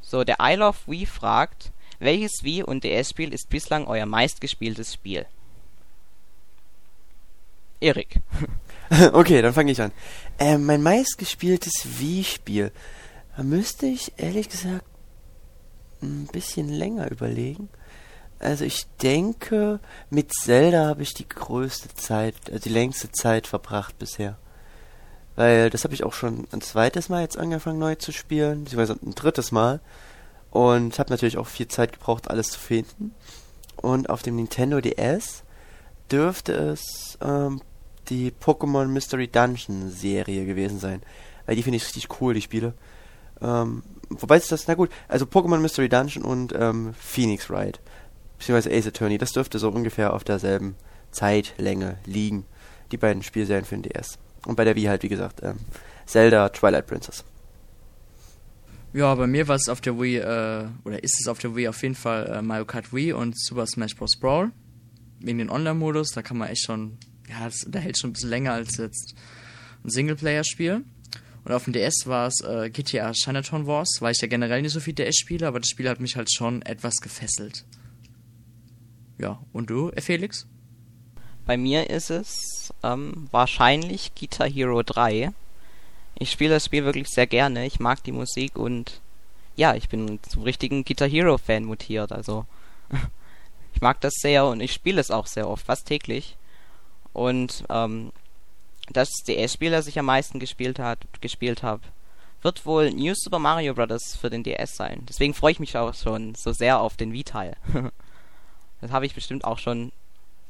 So, 0.00 0.24
der 0.24 0.38
I 0.40 0.54
Love 0.54 0.78
Wii 0.86 1.04
fragt, 1.04 1.72
welches 1.98 2.42
Wii 2.42 2.62
und 2.62 2.84
DS-Spiel 2.84 3.34
ist 3.34 3.50
bislang 3.50 3.86
euer 3.86 4.06
meistgespieltes 4.06 4.94
Spiel? 4.94 5.26
Erik. 7.80 8.22
okay, 9.12 9.40
dann 9.40 9.54
fange 9.54 9.72
ich 9.72 9.80
an. 9.80 9.92
Äh, 10.38 10.58
mein 10.58 10.82
meistgespieltes 10.82 11.98
Wii-Spiel. 11.98 12.72
Da 13.36 13.42
müsste 13.42 13.86
ich 13.86 14.12
ehrlich 14.18 14.48
gesagt 14.50 14.84
ein 16.02 16.28
bisschen 16.30 16.68
länger 16.68 17.10
überlegen. 17.10 17.68
Also 18.38 18.64
ich 18.64 18.86
denke, 19.00 19.80
mit 20.10 20.32
Zelda 20.34 20.86
habe 20.86 21.02
ich 21.02 21.14
die 21.14 21.28
größte 21.28 21.94
Zeit, 21.94 22.34
also 22.48 22.58
die 22.58 22.68
längste 22.68 23.10
Zeit 23.12 23.46
verbracht 23.46 23.98
bisher. 23.98 24.36
Weil 25.36 25.70
das 25.70 25.84
habe 25.84 25.94
ich 25.94 26.04
auch 26.04 26.12
schon 26.12 26.46
ein 26.52 26.60
zweites 26.60 27.08
Mal 27.08 27.22
jetzt 27.22 27.38
angefangen 27.38 27.78
neu 27.78 27.94
zu 27.94 28.12
spielen, 28.12 28.64
beziehungsweise 28.64 28.98
ein 29.02 29.14
drittes 29.14 29.52
Mal. 29.52 29.80
Und 30.50 30.98
habe 30.98 31.10
natürlich 31.10 31.38
auch 31.38 31.46
viel 31.46 31.68
Zeit 31.68 31.92
gebraucht, 31.92 32.28
alles 32.28 32.50
zu 32.50 32.58
finden. 32.58 33.14
Und 33.76 34.10
auf 34.10 34.22
dem 34.22 34.36
Nintendo 34.36 34.82
DS 34.82 35.44
dürfte 36.10 36.52
es 36.52 37.16
ähm, 37.22 37.62
die 38.08 38.32
Pokémon 38.32 38.86
Mystery 38.86 39.28
Dungeon 39.28 39.90
Serie 39.90 40.44
gewesen 40.44 40.78
sein. 40.78 41.02
Weil 41.46 41.56
die 41.56 41.62
finde 41.62 41.76
ich 41.76 41.84
richtig 41.84 42.20
cool, 42.20 42.34
die 42.34 42.42
Spiele. 42.42 42.74
Ähm, 43.40 43.82
wobei 44.10 44.36
ist 44.36 44.52
das, 44.52 44.68
na 44.68 44.74
gut, 44.74 44.90
also 45.08 45.24
Pokémon 45.24 45.58
Mystery 45.58 45.88
Dungeon 45.88 46.24
und 46.24 46.54
ähm, 46.56 46.94
Phoenix 46.98 47.50
Wright. 47.50 47.80
Beziehungsweise 48.38 48.74
Ace 48.76 48.88
Attorney, 48.88 49.18
das 49.18 49.32
dürfte 49.32 49.58
so 49.58 49.68
ungefähr 49.68 50.12
auf 50.12 50.24
derselben 50.24 50.76
Zeitlänge 51.10 51.98
liegen. 52.06 52.44
Die 52.90 52.96
beiden 52.96 53.22
Spielserien 53.22 53.64
für 53.64 53.76
den 53.76 53.82
DS. 53.82 54.18
Und 54.46 54.56
bei 54.56 54.64
der 54.64 54.76
Wii 54.76 54.84
halt, 54.84 55.02
wie 55.02 55.08
gesagt, 55.08 55.40
ähm, 55.42 55.56
Zelda 56.06 56.48
Twilight 56.48 56.86
Princess. 56.86 57.24
Ja, 58.92 59.14
bei 59.14 59.26
mir 59.26 59.48
war 59.48 59.56
es 59.56 59.68
auf 59.68 59.80
der 59.80 59.98
Wii, 59.98 60.18
äh, 60.18 60.66
oder 60.84 61.02
ist 61.02 61.18
es 61.20 61.26
auf 61.26 61.38
der 61.38 61.56
Wii 61.56 61.68
auf 61.68 61.80
jeden 61.82 61.94
Fall 61.94 62.26
äh, 62.26 62.42
Mario 62.42 62.66
Kart 62.66 62.92
Wii 62.92 63.14
und 63.14 63.38
Super 63.38 63.66
Smash 63.66 63.96
Bros. 63.96 64.18
Brawl. 64.18 64.50
Wegen 65.20 65.38
den 65.38 65.50
Online-Modus, 65.50 66.10
da 66.10 66.20
kann 66.20 66.36
man 66.36 66.48
echt 66.48 66.64
schon, 66.66 66.98
ja, 67.32 67.46
das, 67.46 67.64
der 67.66 67.80
hält 67.80 67.98
schon 67.98 68.10
ein 68.10 68.12
bisschen 68.12 68.30
länger 68.30 68.52
als 68.52 68.76
jetzt 68.76 69.14
ein 69.84 69.90
Singleplayer-Spiel. 69.90 70.84
Und 71.44 71.52
auf 71.52 71.64
dem 71.64 71.72
DS 71.72 72.06
war 72.06 72.28
es 72.28 72.40
äh, 72.42 72.70
GTA 72.70 73.12
Chinatown 73.12 73.66
Wars, 73.66 73.88
weil 74.00 74.12
ich 74.12 74.20
ja 74.20 74.28
generell 74.28 74.62
nicht 74.62 74.72
so 74.72 74.80
viel 74.80 74.94
DS 74.94 75.16
spiele, 75.16 75.46
aber 75.46 75.58
das 75.58 75.68
Spiel 75.68 75.88
hat 75.88 76.00
mich 76.00 76.16
halt 76.16 76.32
schon 76.32 76.62
etwas 76.62 76.96
gefesselt. 76.96 77.64
Ja, 79.18 79.40
und 79.52 79.70
du, 79.70 79.90
Felix? 79.98 80.46
Bei 81.44 81.56
mir 81.56 81.90
ist 81.90 82.10
es 82.10 82.72
ähm, 82.84 83.28
wahrscheinlich 83.32 84.14
Guitar 84.14 84.48
Hero 84.48 84.82
3. 84.82 85.32
Ich 86.18 86.30
spiele 86.30 86.54
das 86.54 86.66
Spiel 86.66 86.84
wirklich 86.84 87.08
sehr 87.08 87.26
gerne. 87.26 87.66
Ich 87.66 87.80
mag 87.80 88.04
die 88.04 88.12
Musik 88.12 88.56
und 88.56 89.00
ja, 89.56 89.74
ich 89.74 89.88
bin 89.88 90.20
zum 90.28 90.42
richtigen 90.42 90.84
Guitar 90.84 91.08
Hero 91.08 91.38
Fan 91.38 91.64
mutiert. 91.64 92.12
Also 92.12 92.46
ich 93.74 93.80
mag 93.80 94.00
das 94.00 94.14
sehr 94.20 94.46
und 94.46 94.60
ich 94.60 94.72
spiele 94.72 95.00
es 95.00 95.10
auch 95.10 95.26
sehr 95.26 95.48
oft, 95.48 95.66
fast 95.66 95.86
täglich. 95.86 96.36
Und 97.12 97.64
ähm, 97.68 98.12
das 98.90 99.10
DS-Spiel, 99.26 99.70
das 99.70 99.86
ich 99.86 99.98
am 99.98 100.06
meisten 100.06 100.38
gespielt 100.38 100.78
hat, 100.78 100.98
gespielt 101.20 101.62
habe, 101.62 101.82
wird 102.42 102.66
wohl 102.66 102.90
New 102.90 103.14
Super 103.14 103.38
Mario 103.38 103.74
Bros. 103.74 104.16
für 104.20 104.30
den 104.30 104.42
DS 104.42 104.76
sein. 104.76 105.04
Deswegen 105.08 105.34
freue 105.34 105.52
ich 105.52 105.60
mich 105.60 105.76
auch 105.76 105.94
schon 105.94 106.34
so 106.34 106.52
sehr 106.52 106.80
auf 106.80 106.96
den 106.96 107.12
Wii-Teil. 107.12 107.56
das 108.80 108.90
habe 108.90 109.06
ich 109.06 109.14
bestimmt 109.14 109.44
auch 109.44 109.58
schon 109.58 109.92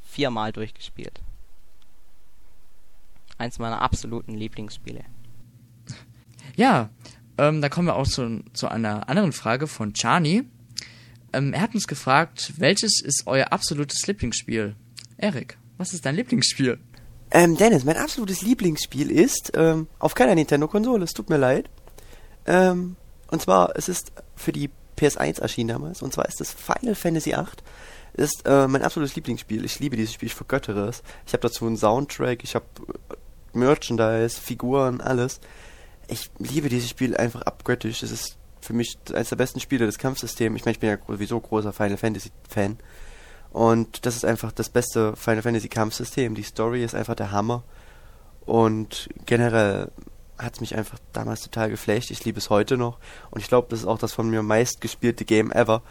viermal 0.02 0.52
durchgespielt. 0.52 1.20
Eins 3.38 3.58
meiner 3.58 3.82
absoluten 3.82 4.34
Lieblingsspiele. 4.34 5.04
Ja, 6.56 6.90
ähm, 7.38 7.60
da 7.60 7.68
kommen 7.68 7.88
wir 7.88 7.96
auch 7.96 8.06
zu, 8.06 8.42
zu 8.52 8.68
einer 8.68 9.08
anderen 9.08 9.32
Frage 9.32 9.66
von 9.66 9.94
Chani. 9.94 10.44
Ähm, 11.32 11.54
er 11.54 11.62
hat 11.62 11.74
uns 11.74 11.86
gefragt, 11.86 12.52
welches 12.58 13.00
ist 13.02 13.26
euer 13.26 13.52
absolutes 13.52 14.06
Lieblingsspiel? 14.06 14.76
Erik, 15.16 15.56
was 15.82 15.92
ist 15.92 16.06
dein 16.06 16.14
Lieblingsspiel? 16.14 16.78
Ähm, 17.32 17.56
Dennis, 17.56 17.84
mein 17.84 17.96
absolutes 17.96 18.42
Lieblingsspiel 18.42 19.10
ist 19.10 19.50
ähm, 19.54 19.88
auf 19.98 20.14
keiner 20.14 20.36
Nintendo-Konsole, 20.36 21.02
es 21.02 21.12
tut 21.12 21.28
mir 21.28 21.38
leid. 21.38 21.68
Ähm, 22.46 22.94
und 23.32 23.42
zwar, 23.42 23.76
es 23.76 23.88
ist 23.88 24.12
für 24.36 24.52
die 24.52 24.70
PS1 24.96 25.40
erschienen 25.40 25.68
damals, 25.68 26.00
und 26.00 26.12
zwar 26.12 26.26
ist 26.26 26.40
es 26.40 26.52
Final 26.52 26.94
Fantasy 26.94 27.30
VIII. 27.30 27.46
Ist 28.14 28.42
äh, 28.44 28.68
mein 28.68 28.82
absolutes 28.82 29.16
Lieblingsspiel. 29.16 29.64
Ich 29.64 29.80
liebe 29.80 29.96
dieses 29.96 30.12
Spiel, 30.14 30.26
ich 30.26 30.34
vergöttere 30.34 30.86
es. 30.86 31.02
Ich 31.26 31.32
habe 31.32 31.40
dazu 31.40 31.66
einen 31.66 31.76
Soundtrack, 31.78 32.44
ich 32.44 32.54
habe 32.54 32.66
äh, 33.10 33.58
Merchandise, 33.58 34.40
Figuren, 34.40 35.00
alles. 35.00 35.40
Ich 36.06 36.30
liebe 36.38 36.68
dieses 36.68 36.90
Spiel 36.90 37.16
einfach 37.16 37.42
abgöttisch. 37.42 38.04
Es 38.04 38.12
ist 38.12 38.36
für 38.60 38.74
mich 38.74 38.98
eines 39.12 39.30
der 39.30 39.36
besten 39.36 39.58
Spiele 39.58 39.86
des 39.86 39.98
Kampfsystems. 39.98 40.56
Ich 40.60 40.64
meine, 40.64 40.74
ich 40.74 40.80
bin 40.80 40.90
ja 40.90 40.98
sowieso 41.08 41.40
großer 41.40 41.72
Final 41.72 41.96
Fantasy 41.96 42.30
Fan. 42.48 42.78
Und 43.52 44.06
das 44.06 44.16
ist 44.16 44.24
einfach 44.24 44.50
das 44.50 44.70
beste 44.70 45.14
Final 45.14 45.42
Fantasy 45.42 45.68
Kampfsystem. 45.68 46.34
Die 46.34 46.42
Story 46.42 46.82
ist 46.82 46.94
einfach 46.94 47.14
der 47.14 47.32
Hammer. 47.32 47.62
Und 48.46 49.10
generell 49.26 49.90
hat 50.38 50.54
es 50.54 50.60
mich 50.60 50.74
einfach 50.74 50.98
damals 51.12 51.42
total 51.42 51.68
geflasht. 51.68 52.10
Ich 52.10 52.24
liebe 52.24 52.38
es 52.38 52.48
heute 52.48 52.78
noch. 52.78 52.98
Und 53.30 53.42
ich 53.42 53.48
glaube, 53.48 53.68
das 53.70 53.80
ist 53.80 53.86
auch 53.86 53.98
das 53.98 54.14
von 54.14 54.30
mir 54.30 54.42
meist 54.42 54.80
gespielte 54.80 55.26
Game 55.26 55.52
ever. 55.52 55.82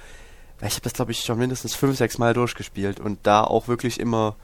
Weil 0.60 0.70
ich 0.70 0.74
habe 0.76 0.84
das, 0.84 0.94
glaube 0.94 1.12
ich, 1.12 1.22
schon 1.22 1.38
mindestens 1.38 1.76
fünf, 1.76 1.98
sechs 1.98 2.18
Mal 2.18 2.34
durchgespielt. 2.34 3.00
Und 3.00 3.20
da 3.24 3.44
auch 3.44 3.68
wirklich 3.68 4.00
immer 4.00 4.36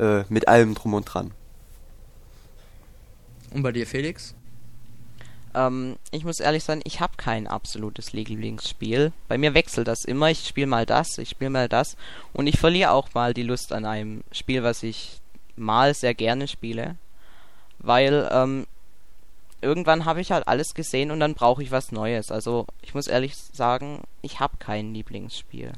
äh, 0.00 0.24
mit 0.28 0.48
allem 0.48 0.74
drum 0.74 0.94
und 0.94 1.04
dran. 1.04 1.30
Und 3.52 3.62
bei 3.62 3.70
dir, 3.70 3.86
Felix? 3.86 4.34
Ähm, 5.54 5.96
ich 6.10 6.24
muss 6.24 6.40
ehrlich 6.40 6.64
sagen, 6.64 6.80
ich 6.84 7.00
habe 7.00 7.16
kein 7.16 7.46
absolutes 7.46 8.12
Lieblingsspiel. 8.12 9.12
Bei 9.28 9.38
mir 9.38 9.54
wechselt 9.54 9.88
das 9.88 10.04
immer. 10.04 10.30
Ich 10.30 10.46
spiele 10.46 10.66
mal 10.66 10.86
das, 10.86 11.18
ich 11.18 11.30
spiele 11.30 11.50
mal 11.50 11.68
das. 11.68 11.96
Und 12.32 12.46
ich 12.46 12.58
verliere 12.58 12.92
auch 12.92 13.14
mal 13.14 13.34
die 13.34 13.42
Lust 13.42 13.72
an 13.72 13.84
einem 13.84 14.22
Spiel, 14.32 14.62
was 14.62 14.82
ich 14.82 15.20
mal 15.56 15.94
sehr 15.94 16.14
gerne 16.14 16.48
spiele. 16.48 16.96
Weil 17.78 18.28
ähm, 18.32 18.66
irgendwann 19.60 20.04
habe 20.04 20.20
ich 20.20 20.32
halt 20.32 20.46
alles 20.48 20.74
gesehen 20.74 21.10
und 21.10 21.20
dann 21.20 21.34
brauche 21.34 21.62
ich 21.62 21.70
was 21.70 21.92
Neues. 21.92 22.30
Also 22.30 22.66
ich 22.82 22.94
muss 22.94 23.06
ehrlich 23.06 23.36
sagen, 23.36 24.02
ich 24.22 24.40
habe 24.40 24.56
kein 24.58 24.94
Lieblingsspiel. 24.94 25.72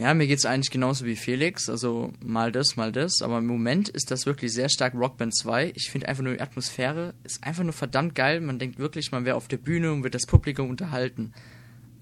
Ja, 0.00 0.14
mir 0.14 0.26
geht's 0.26 0.46
eigentlich 0.46 0.70
genauso 0.70 1.04
wie 1.04 1.14
Felix. 1.14 1.68
Also 1.68 2.14
mal 2.24 2.50
das, 2.50 2.74
mal 2.74 2.90
das. 2.90 3.20
Aber 3.20 3.36
im 3.36 3.46
Moment 3.46 3.90
ist 3.90 4.10
das 4.10 4.24
wirklich 4.24 4.50
sehr 4.50 4.70
stark 4.70 4.94
Rockband 4.94 5.36
2. 5.36 5.72
Ich 5.74 5.90
finde 5.90 6.08
einfach 6.08 6.22
nur 6.22 6.32
die 6.32 6.40
Atmosphäre 6.40 7.12
ist 7.22 7.44
einfach 7.44 7.64
nur 7.64 7.74
verdammt 7.74 8.14
geil. 8.14 8.40
Man 8.40 8.58
denkt 8.58 8.78
wirklich, 8.78 9.12
man 9.12 9.26
wäre 9.26 9.36
auf 9.36 9.46
der 9.46 9.58
Bühne 9.58 9.92
und 9.92 10.02
wird 10.02 10.14
das 10.14 10.24
Publikum 10.24 10.70
unterhalten. 10.70 11.34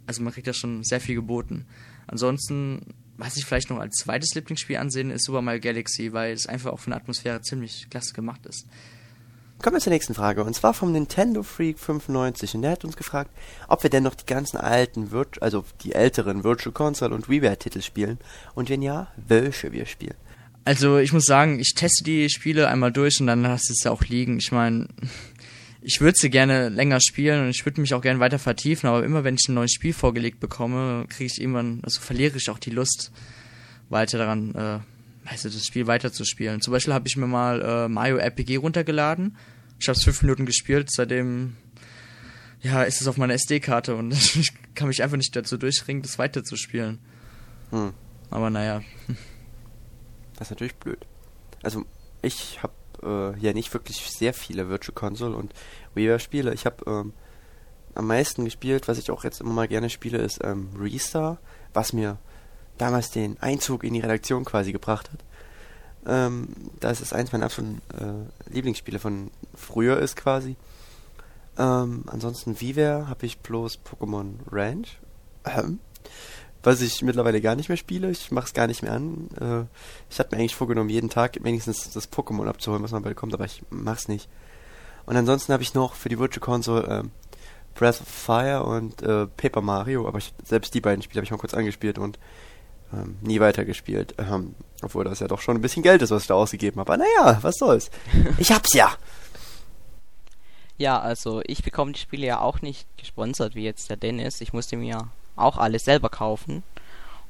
Also 0.07 0.23
man 0.23 0.33
kriegt 0.33 0.47
da 0.47 0.53
schon 0.53 0.85
sehr 0.85 1.01
viel 1.01 1.17
geboten. 1.17 1.67
Ansonsten, 2.07 2.95
was 3.17 3.37
ich 3.37 3.45
vielleicht 3.45 3.69
noch 3.69 3.81
als 3.81 3.97
zweites 3.97 4.33
Lieblingsspiel 4.33 4.77
ansehen, 4.77 5.11
ist 5.11 5.25
Super 5.25 5.43
Mario 5.43 5.61
Galaxy, 5.61 6.13
weil 6.13 6.33
es 6.33 6.47
einfach 6.47 6.71
auch 6.71 6.79
von 6.79 6.93
der 6.93 7.01
Atmosphäre 7.01 7.43
ziemlich 7.43 7.91
klasse 7.91 8.15
gemacht 8.15 8.47
ist. 8.47 8.69
Kommen 9.61 9.77
wir 9.77 9.81
zur 9.81 9.93
nächsten 9.93 10.15
Frage. 10.15 10.45
Und 10.45 10.55
zwar 10.55 10.73
vom 10.73 10.93
Nintendo 10.93 11.43
Freak 11.43 11.81
95. 11.81 12.55
Und 12.55 12.63
der 12.63 12.73
hat 12.73 12.85
uns 12.85 12.97
gefragt, 12.97 13.31
ob 13.67 13.83
wir 13.83 13.91
denn 13.91 14.05
noch 14.05 14.15
die 14.15 14.27
ganzen 14.27 14.57
alten, 14.57 15.11
Vir 15.11 15.27
also 15.41 15.65
die 15.83 15.93
älteren 15.93 16.45
Virtual 16.45 16.73
Console 16.73 17.15
und 17.15 17.29
WiiWare-Titel 17.29 17.83
spielen. 17.83 18.19
Und 18.55 18.71
wenn 18.71 18.83
ja, 18.83 19.09
welche 19.17 19.73
wir 19.73 19.87
spielen. 19.87 20.15
Also 20.65 20.99
ich 20.99 21.13
muss 21.13 21.25
sagen, 21.25 21.59
ich 21.59 21.75
teste 21.75 22.05
die 22.05 22.29
Spiele 22.31 22.69
einmal 22.69 22.93
durch 22.93 23.21
und 23.21 23.27
dann 23.27 23.43
lasse 23.43 23.73
ich 23.73 23.81
es 23.81 23.87
auch 23.87 24.05
liegen. 24.05 24.39
Ich 24.39 24.53
meine, 24.53 24.87
ich 25.81 26.01
würde 26.01 26.19
sie 26.19 26.31
gerne 26.31 26.69
länger 26.69 27.01
spielen 27.01 27.45
und 27.45 27.51
ich 27.51 27.65
würde 27.65 27.81
mich 27.81 27.95
auch 27.95 28.03
gerne 28.03 28.21
weiter 28.21 28.39
vertiefen, 28.39 28.89
aber 28.89 29.03
immer 29.05 29.25
wenn 29.25 29.37
ich 29.37 29.49
ein 29.49 29.55
neues 29.55 29.73
Spiel 29.73 29.95
vorgelegt 29.95 30.41
bekomme, 30.41 31.07
kriege 31.09 31.31
ich 31.33 31.41
irgendwann, 31.41 31.81
also 31.83 32.01
verliere 32.01 32.37
ich 32.37 32.51
auch 32.51 32.59
die 32.59 32.71
Lust, 32.71 33.11
weiter 33.89 34.19
daran, 34.19 34.55
äh, 34.55 34.79
also 35.31 35.49
das 35.49 35.65
Spiel 35.67 35.87
weiterzuspielen. 35.87 36.61
Zum 36.61 36.73
Beispiel 36.73 36.95
habe 36.95 37.09
ich 37.09 37.17
mir 37.17 37.27
mal 37.27 37.61
äh, 37.61 37.89
Mario 37.89 38.17
RPG 38.17 38.57
runtergeladen. 38.57 39.37
Ich 39.79 39.89
habe 39.89 39.97
es 39.97 40.05
fünf 40.05 40.23
Minuten 40.23 40.47
gespielt, 40.47 40.91
seitdem 40.91 41.57
ja, 42.61 42.83
ist 42.83 43.01
es 43.01 43.07
auf 43.07 43.17
meiner 43.17 43.35
SD-Karte 43.35 43.95
und 43.95 44.13
ich 44.37 44.53
kann 44.75 44.89
mich 44.89 45.03
einfach 45.03 45.17
nicht 45.17 45.35
dazu 45.37 45.57
durchringen, 45.57 46.03
das 46.03 46.19
weiterzuspielen. 46.19 46.99
Hm. 47.71 47.93
Aber 48.31 48.51
naja. 48.51 48.83
Das 50.35 50.49
ist 50.49 50.51
natürlich 50.51 50.77
blöd. 50.77 51.07
Also 51.63 51.85
ich 52.23 52.63
habe 52.63 52.75
äh, 53.03 53.39
ja 53.41 53.53
nicht 53.53 53.73
wirklich 53.75 53.97
sehr 53.97 54.35
viele 54.35 54.69
Virtual 54.69 54.95
Console 54.95 55.37
und 55.37 55.53
WiiWare-Spiele. 55.95 56.55
Ich 56.55 56.67
habe 56.67 56.85
ähm, 56.87 57.13
am 57.95 58.07
meisten 58.07 58.45
gespielt, 58.45 58.89
was 58.89 58.99
ich 58.99 59.11
auch 59.11 59.25
jetzt 59.25 59.41
immer 59.41 59.53
mal 59.53 59.69
gerne 59.69 59.91
spiele, 59.91 60.19
ist 60.19 60.41
ähm, 60.45 60.71
Restar, 60.79 61.39
was 61.75 61.93
mir 61.93 62.19
damals 62.79 63.11
den 63.11 63.41
Einzug 63.41 63.85
in 63.85 63.95
die 63.95 64.01
Redaktion 64.01 64.45
quasi 64.45 64.73
gebracht 64.73 65.11
hat. 65.13 65.25
Ähm, 66.07 66.49
das 66.81 67.01
ist 67.01 67.13
eins 67.13 67.33
meiner 67.33 67.47
absoluten 67.47 67.81
äh, 67.93 68.53
Lieblingsspiele 68.53 68.99
von 68.99 69.31
früher 69.55 69.99
ist 69.99 70.17
quasi. 70.17 70.57
Ähm, 71.59 72.05
ansonsten 72.07 72.61
WiiWare 72.61 73.09
habe 73.09 73.27
ich 73.27 73.39
bloß 73.41 73.81
Pokémon 73.85 74.35
Ranch. 74.51 74.99
Ähm, 75.45 75.81
was 76.63 76.81
ich 76.81 77.03
mittlerweile 77.03 77.41
gar 77.41 77.57
nicht 77.57 77.69
mehr 77.69 77.77
spiele. 77.77 78.11
Ich 78.11 78.31
mache 78.31 78.47
es 78.47 78.55
gar 78.55 78.67
nicht 78.67 78.83
mehr 78.83 78.93
an. 78.93 79.29
Äh, 79.41 79.65
ich 80.11 80.19
hatte 80.19 80.35
mir 80.35 80.41
eigentlich 80.41 80.57
vorgenommen, 80.57 80.91
jeden 80.91 81.11
Tag 81.11 81.39
wenigstens 81.43 81.91
das 81.91 82.11
Pokémon 82.11 82.47
abzuholen, 82.47 82.83
was 82.83 82.93
man 82.93 83.03
bald 83.03 83.17
kommt, 83.17 83.35
aber 83.35 83.45
ich 83.45 83.63
mach's 83.71 84.09
nicht. 84.09 84.29
Und 85.07 85.17
ansonsten 85.17 85.53
habe 85.53 85.63
ich 85.63 85.75
noch 85.75 85.95
für 85.95 86.09
die 86.09 86.19
Virtual 86.19 86.45
Console 86.45 86.87
äh, 86.87 87.03
Breath 87.75 88.01
of 88.01 88.09
Fire 88.09 88.65
und 88.65 89.03
äh, 89.03 89.27
Paper 89.27 89.63
Mario, 89.63 90.07
aber 90.07 90.19
ich, 90.19 90.35
selbst 90.45 90.75
die 90.75 90.81
beiden 90.81 91.03
Spiele 91.03 91.21
habe 91.21 91.25
ich 91.25 91.31
mal 91.31 91.39
kurz 91.39 91.55
angespielt 91.55 91.99
und 91.99 92.19
ähm, 92.93 93.17
nie 93.21 93.41
weitergespielt. 93.41 94.15
Ähm, 94.19 94.55
obwohl 94.83 95.05
das 95.05 95.21
ja 95.21 95.29
doch 95.29 95.41
schon 95.41 95.57
ein 95.57 95.61
bisschen 95.63 95.83
Geld 95.83 96.03
ist, 96.03 96.11
was 96.11 96.23
ich 96.23 96.29
da 96.29 96.35
ausgegeben 96.35 96.81
habe. 96.81 96.93
Aber 96.93 97.05
naja, 97.05 97.39
was 97.43 97.57
soll's. 97.57 97.91
Ich 98.39 98.53
hab's 98.53 98.75
ja. 98.75 98.93
Ja, 100.77 101.01
also 101.01 101.43
ich 101.45 101.65
bekomme 101.65 101.93
die 101.93 101.99
Spiele 101.99 102.27
ja 102.27 102.41
auch 102.41 102.63
nicht 102.63 102.87
gesponsert 102.97 103.57
wie 103.57 103.65
jetzt 103.65 103.91
der 103.91 103.97
Dennis. 103.97 104.41
Ich 104.41 104.53
musste 104.53 104.77
mir 104.77 105.09
auch 105.35 105.59
alles 105.59 105.85
selber 105.85 106.09
kaufen. 106.09 106.63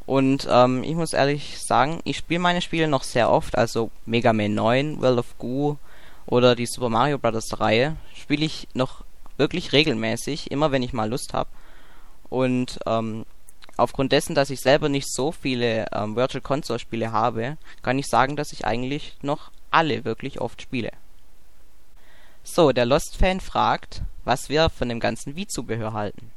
Und 0.04 0.46
ähm, 0.50 0.82
ich 0.84 0.94
muss 0.94 1.12
ehrlich 1.12 1.58
sagen, 1.62 2.00
ich 2.04 2.18
spiele 2.18 2.40
meine 2.40 2.60
Spiele 2.60 2.88
noch 2.88 3.02
sehr 3.02 3.30
oft. 3.30 3.56
Also 3.56 3.90
Mega 4.06 4.32
Man 4.32 4.54
9, 4.54 5.00
World 5.00 5.18
of 5.18 5.38
Goo 5.38 5.76
oder 6.26 6.54
die 6.54 6.66
Super 6.66 6.90
Mario 6.90 7.18
Bros. 7.18 7.58
Reihe 7.58 7.96
spiele 8.14 8.44
ich 8.44 8.68
noch 8.74 9.04
wirklich 9.38 9.72
regelmäßig, 9.72 10.50
immer 10.50 10.72
wenn 10.72 10.82
ich 10.82 10.92
mal 10.92 11.08
Lust 11.08 11.32
habe. 11.32 11.48
Und 12.28 12.78
ähm, 12.86 13.24
aufgrund 13.78 14.12
dessen, 14.12 14.34
dass 14.34 14.50
ich 14.50 14.60
selber 14.60 14.88
nicht 14.88 15.10
so 15.10 15.32
viele 15.32 15.86
ähm, 15.92 16.16
Virtual 16.16 16.42
Console 16.42 16.78
Spiele 16.78 17.12
habe, 17.12 17.56
kann 17.82 17.98
ich 17.98 18.06
sagen, 18.06 18.36
dass 18.36 18.52
ich 18.52 18.66
eigentlich 18.66 19.16
noch 19.22 19.50
alle 19.70 20.04
wirklich 20.04 20.40
oft 20.40 20.60
spiele. 20.60 20.92
So, 22.42 22.72
der 22.72 22.86
Lost-Fan 22.86 23.40
fragt, 23.40 24.02
was 24.24 24.48
wir 24.48 24.70
von 24.70 24.88
dem 24.88 25.00
ganzen 25.00 25.36
Wii-Zubehör 25.36 25.92
halten. 25.92 26.30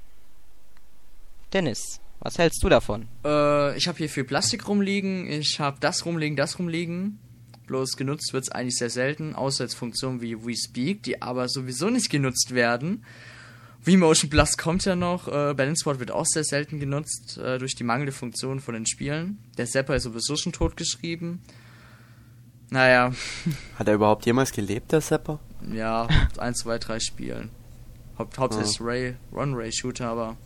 Dennis, 1.53 1.99
was 2.19 2.37
hältst 2.37 2.63
du 2.63 2.69
davon? 2.69 3.07
Äh, 3.25 3.77
ich 3.77 3.87
habe 3.87 3.97
hier 3.97 4.09
viel 4.09 4.23
Plastik 4.23 4.67
rumliegen, 4.67 5.29
ich 5.29 5.59
habe 5.59 5.77
das 5.79 6.05
rumliegen, 6.05 6.35
das 6.35 6.59
rumliegen. 6.59 7.19
Bloß 7.67 7.95
genutzt 7.95 8.33
wird 8.33 8.43
es 8.43 8.51
eigentlich 8.51 8.77
sehr 8.77 8.89
selten, 8.89 9.33
außer 9.33 9.63
als 9.63 9.73
Funktionen 9.73 10.21
wie 10.21 10.45
WeSpeak, 10.45 11.03
die 11.03 11.21
aber 11.21 11.47
sowieso 11.47 11.89
nicht 11.89 12.09
genutzt 12.09 12.53
werden. 12.53 13.05
V-Motion 13.83 14.29
Plus 14.29 14.57
kommt 14.57 14.85
ja 14.85 14.95
noch, 14.95 15.27
äh, 15.27 15.53
Balance 15.55 15.83
Board 15.83 15.99
wird 15.99 16.11
auch 16.11 16.25
sehr 16.25 16.43
selten 16.43 16.79
genutzt, 16.79 17.39
äh, 17.39 17.57
durch 17.57 17.75
die 17.75 17.83
mangelnde 17.83 18.11
Funktion 18.11 18.59
von 18.59 18.75
den 18.75 18.85
Spielen. 18.85 19.39
Der 19.57 19.65
Zapper 19.65 19.95
ist 19.95 20.03
sowieso 20.03 20.35
schon 20.35 20.53
totgeschrieben. 20.53 21.41
Naja. 22.69 23.11
Hat 23.79 23.87
er 23.87 23.95
überhaupt 23.95 24.25
jemals 24.25 24.51
gelebt, 24.51 24.91
der 24.91 25.01
Zapper? 25.01 25.39
Ja, 25.73 26.07
1, 26.37 26.59
2, 26.59 26.77
3 26.77 26.99
Spielen. 26.99 27.49
Haupt, 28.19 28.37
hauptsächlich 28.37 28.79
oh. 28.81 28.85
Ray, 28.85 29.15
Run-Ray-Shooter, 29.33 30.07
aber 30.07 30.37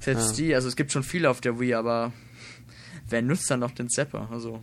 selbst 0.00 0.30
ja. 0.30 0.36
die, 0.36 0.54
also 0.54 0.68
es 0.68 0.76
gibt 0.76 0.92
schon 0.92 1.02
viele 1.02 1.30
auf 1.30 1.40
der 1.40 1.58
Wii, 1.58 1.74
aber 1.74 2.12
wer 3.08 3.22
nutzt 3.22 3.50
dann 3.50 3.60
noch 3.60 3.70
den 3.70 3.88
Zapper? 3.88 4.28
Also. 4.30 4.62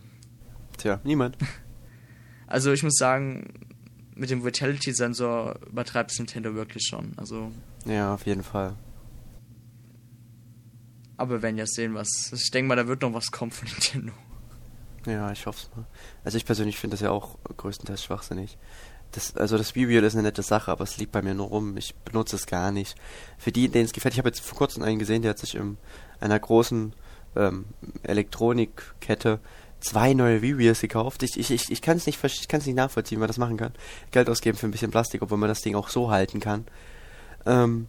Tja, 0.78 1.00
niemand. 1.04 1.36
Also 2.48 2.70
ich 2.70 2.84
muss 2.84 2.94
sagen, 2.94 3.66
mit 4.14 4.30
dem 4.30 4.44
Vitality-Sensor 4.44 5.58
übertreibt 5.68 6.12
es 6.12 6.18
Nintendo 6.20 6.54
wirklich 6.54 6.86
schon. 6.88 7.12
Also. 7.16 7.50
Ja, 7.86 8.14
auf 8.14 8.26
jeden 8.26 8.42
Fall. 8.42 8.74
Aber 11.16 11.36
wir 11.36 11.42
werden 11.42 11.56
ja 11.56 11.66
sehen, 11.66 11.94
was. 11.94 12.32
Ich 12.32 12.50
denke 12.50 12.68
mal, 12.68 12.76
da 12.76 12.86
wird 12.86 13.02
noch 13.02 13.14
was 13.14 13.30
kommen 13.30 13.50
von 13.50 13.68
Nintendo. 13.72 14.12
Ja, 15.06 15.30
ich 15.30 15.46
hoffe 15.46 15.60
es 15.62 15.76
mal. 15.76 15.86
Also 16.24 16.36
ich 16.36 16.44
persönlich 16.44 16.78
finde 16.78 16.94
das 16.94 17.00
ja 17.00 17.10
auch 17.10 17.38
größtenteils 17.56 18.02
schwachsinnig. 18.02 18.58
Das, 19.12 19.36
also 19.36 19.56
das 19.56 19.74
Visual 19.76 20.02
ist 20.02 20.14
eine 20.14 20.24
nette 20.24 20.42
Sache, 20.42 20.70
aber 20.70 20.82
es 20.82 20.98
liegt 20.98 21.12
bei 21.12 21.22
mir 21.22 21.34
nur 21.34 21.46
rum. 21.46 21.76
Ich 21.76 21.94
benutze 21.94 22.36
es 22.36 22.46
gar 22.46 22.72
nicht. 22.72 22.96
Für 23.38 23.52
die, 23.52 23.68
denen 23.68 23.84
es 23.84 23.92
gefällt, 23.92 24.14
ich 24.14 24.18
habe 24.18 24.28
jetzt 24.28 24.40
vor 24.40 24.58
kurzem 24.58 24.82
einen 24.82 24.98
gesehen, 24.98 25.22
der 25.22 25.30
hat 25.30 25.38
sich 25.38 25.54
in 25.54 25.78
einer 26.18 26.38
großen 26.38 26.92
ähm, 27.36 27.66
Elektronikkette 28.02 29.40
zwei 29.78 30.12
neue 30.12 30.42
Visuals 30.42 30.80
gekauft. 30.80 31.22
Ich, 31.22 31.38
ich, 31.38 31.50
ich, 31.52 31.70
ich 31.70 31.82
kann 31.82 31.96
es 31.96 32.06
nicht, 32.06 32.22
ich 32.22 32.52
nicht 32.52 32.74
nachvollziehen, 32.74 33.18
wie 33.18 33.20
man 33.20 33.28
das 33.28 33.38
machen 33.38 33.56
kann. 33.56 33.72
Geld 34.10 34.28
ausgeben 34.28 34.58
für 34.58 34.66
ein 34.66 34.72
bisschen 34.72 34.90
Plastik, 34.90 35.22
obwohl 35.22 35.38
man 35.38 35.48
das 35.48 35.60
Ding 35.60 35.76
auch 35.76 35.88
so 35.88 36.10
halten 36.10 36.40
kann. 36.40 36.66
Ähm, 37.46 37.86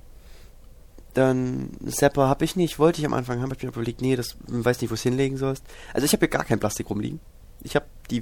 dann 1.18 1.72
Zapper 1.88 2.28
habe 2.28 2.46
ich 2.46 2.56
nicht, 2.56 2.78
wollte 2.78 3.00
ich 3.02 3.06
am 3.06 3.14
Anfang 3.14 3.42
haben, 3.42 3.52
ich 3.52 3.64
mir 3.64 3.70
überlegt, 3.70 4.02
nee, 4.02 4.16
das 4.16 4.38
weiß 4.46 4.80
nicht, 4.82 4.92
wo 4.92 4.94
es 4.94 5.02
hinlegen 5.02 5.38
sollst. 5.38 5.64
Also 5.94 6.06
ich 6.06 6.14
habe 6.14 6.20
hier 6.22 6.30
gar 6.30 6.46
kein 6.46 6.60
Plastik 6.60 6.92
rumliegen. 6.92 7.20
Ich 7.64 7.76
habe 7.76 7.88
die 8.12 8.22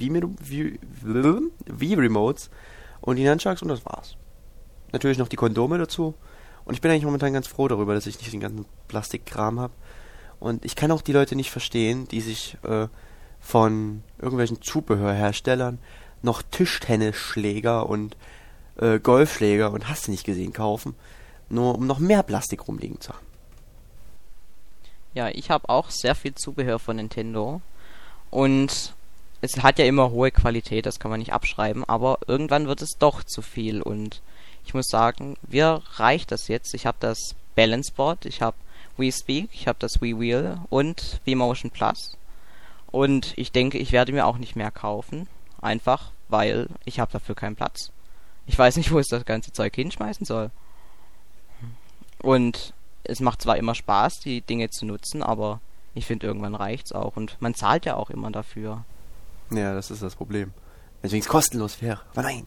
Wii-Remotes 1.70 2.50
und 3.02 3.18
die 3.18 3.26
Nunchucks 3.26 3.62
und 3.62 3.68
das 3.68 3.86
war's. 3.86 4.16
Natürlich 4.94 5.18
noch 5.18 5.28
die 5.28 5.36
Kondome 5.36 5.78
dazu. 5.78 6.16
Und 6.64 6.74
ich 6.74 6.82
bin 6.82 6.90
eigentlich 6.90 7.04
momentan 7.04 7.34
ganz 7.34 7.48
froh 7.48 7.68
darüber, 7.68 7.94
dass 7.94 8.08
ich 8.08 8.18
nicht 8.18 8.32
den 8.32 8.40
ganzen 8.40 8.66
Plastikkram 8.88 9.60
habe. 9.60 9.74
Und 10.40 10.64
ich 10.64 10.78
kann 10.78 10.92
auch 10.92 11.02
die 11.02 11.12
Leute 11.12 11.36
nicht 11.36 11.52
verstehen, 11.52 12.08
die 12.08 12.22
sich 12.22 12.58
äh, 12.64 12.88
von 13.42 14.04
irgendwelchen 14.20 14.62
Zubehörherstellern 14.62 15.80
noch 16.22 16.42
Tischtennisschläger 16.42 17.90
und 17.90 18.16
äh, 18.78 19.00
Golfschläger 19.00 19.72
und 19.72 19.90
hast 19.90 20.08
du 20.08 20.12
nicht 20.12 20.24
gesehen 20.24 20.54
kaufen 20.54 20.96
nur 21.50 21.76
um 21.76 21.88
noch 21.88 22.00
mehr 22.00 22.24
Plastik 22.24 22.68
rumliegen 22.68 23.00
zu 23.00 23.14
haben. 23.14 23.26
Ja, 25.14 25.30
ich 25.30 25.50
habe 25.50 25.70
auch 25.70 25.90
sehr 25.90 26.16
viel 26.16 26.36
Zubehör 26.36 26.80
von 26.80 26.98
Nintendo 26.98 27.62
und 28.32 28.94
es 29.42 29.64
hat 29.64 29.80
ja 29.80 29.86
immer 29.86 30.12
hohe 30.12 30.32
Qualität, 30.32 30.86
das 30.86 31.00
kann 31.00 31.12
man 31.12 31.20
nicht 31.20 31.34
abschreiben, 31.34 31.84
aber 31.86 32.20
irgendwann 32.28 32.68
wird 32.68 32.82
es 32.82 32.98
doch 32.98 33.24
zu 33.24 33.42
viel 33.42 33.82
und 33.82 34.22
ich 34.66 34.74
muss 34.74 34.88
sagen, 34.88 35.38
mir 35.48 35.84
reicht 35.96 36.32
das 36.32 36.48
jetzt. 36.48 36.74
Ich 36.74 36.86
habe 36.86 36.98
das 37.00 37.36
Balance 37.56 37.94
Board, 37.96 38.26
ich 38.26 38.42
habe 38.42 38.58
Wii 38.98 39.12
Speak, 39.12 39.50
ich 39.54 39.68
habe 39.68 39.78
das 39.80 40.02
Wii 40.02 40.20
Wheel 40.20 40.58
und 40.70 41.22
Wii 41.26 41.36
Motion 41.36 41.72
Plus 41.72 42.18
und 42.88 43.34
ich 43.38 43.52
denke, 43.52 43.78
ich 43.78 43.92
werde 43.92 44.12
mir 44.12 44.26
auch 44.26 44.38
nicht 44.38 44.56
mehr 44.56 44.72
kaufen, 44.72 45.28
einfach 45.62 46.12
weil 46.28 46.68
ich 46.86 47.00
habe 47.00 47.12
dafür 47.12 47.36
keinen 47.36 47.56
Platz. 47.56 47.92
Ich 48.48 48.58
weiß 48.58 48.78
nicht, 48.78 48.92
wo 48.92 49.00
ich 49.00 49.08
das 49.08 49.26
ganze 49.26 49.52
Zeug 49.52 49.76
hinschmeißen 49.76 50.26
soll. 50.26 50.52
Und 52.26 52.74
es 53.04 53.20
macht 53.20 53.44
zwar 53.44 53.56
immer 53.56 53.76
Spaß, 53.76 54.20
die 54.20 54.42
Dinge 54.42 54.72
zu 54.72 54.88
nutzen, 54.88 55.22
aber 55.22 55.62
ich 55.94 56.08
finde, 56.08 56.26
irgendwann 56.26 56.56
reicht's 56.56 56.92
auch. 56.92 57.16
Und 57.16 57.40
man 57.40 57.54
zahlt 57.54 57.86
ja 57.86 57.96
auch 57.96 58.10
immer 58.10 58.32
dafür. 58.32 58.84
Ja, 59.52 59.76
das 59.76 59.92
ist 59.92 60.02
das 60.02 60.16
Problem. 60.16 60.52
Deswegen 61.04 61.22
es 61.22 61.28
kostenlos 61.28 61.84
wäre. 61.84 62.02
Aber 62.14 62.24
nein. 62.24 62.46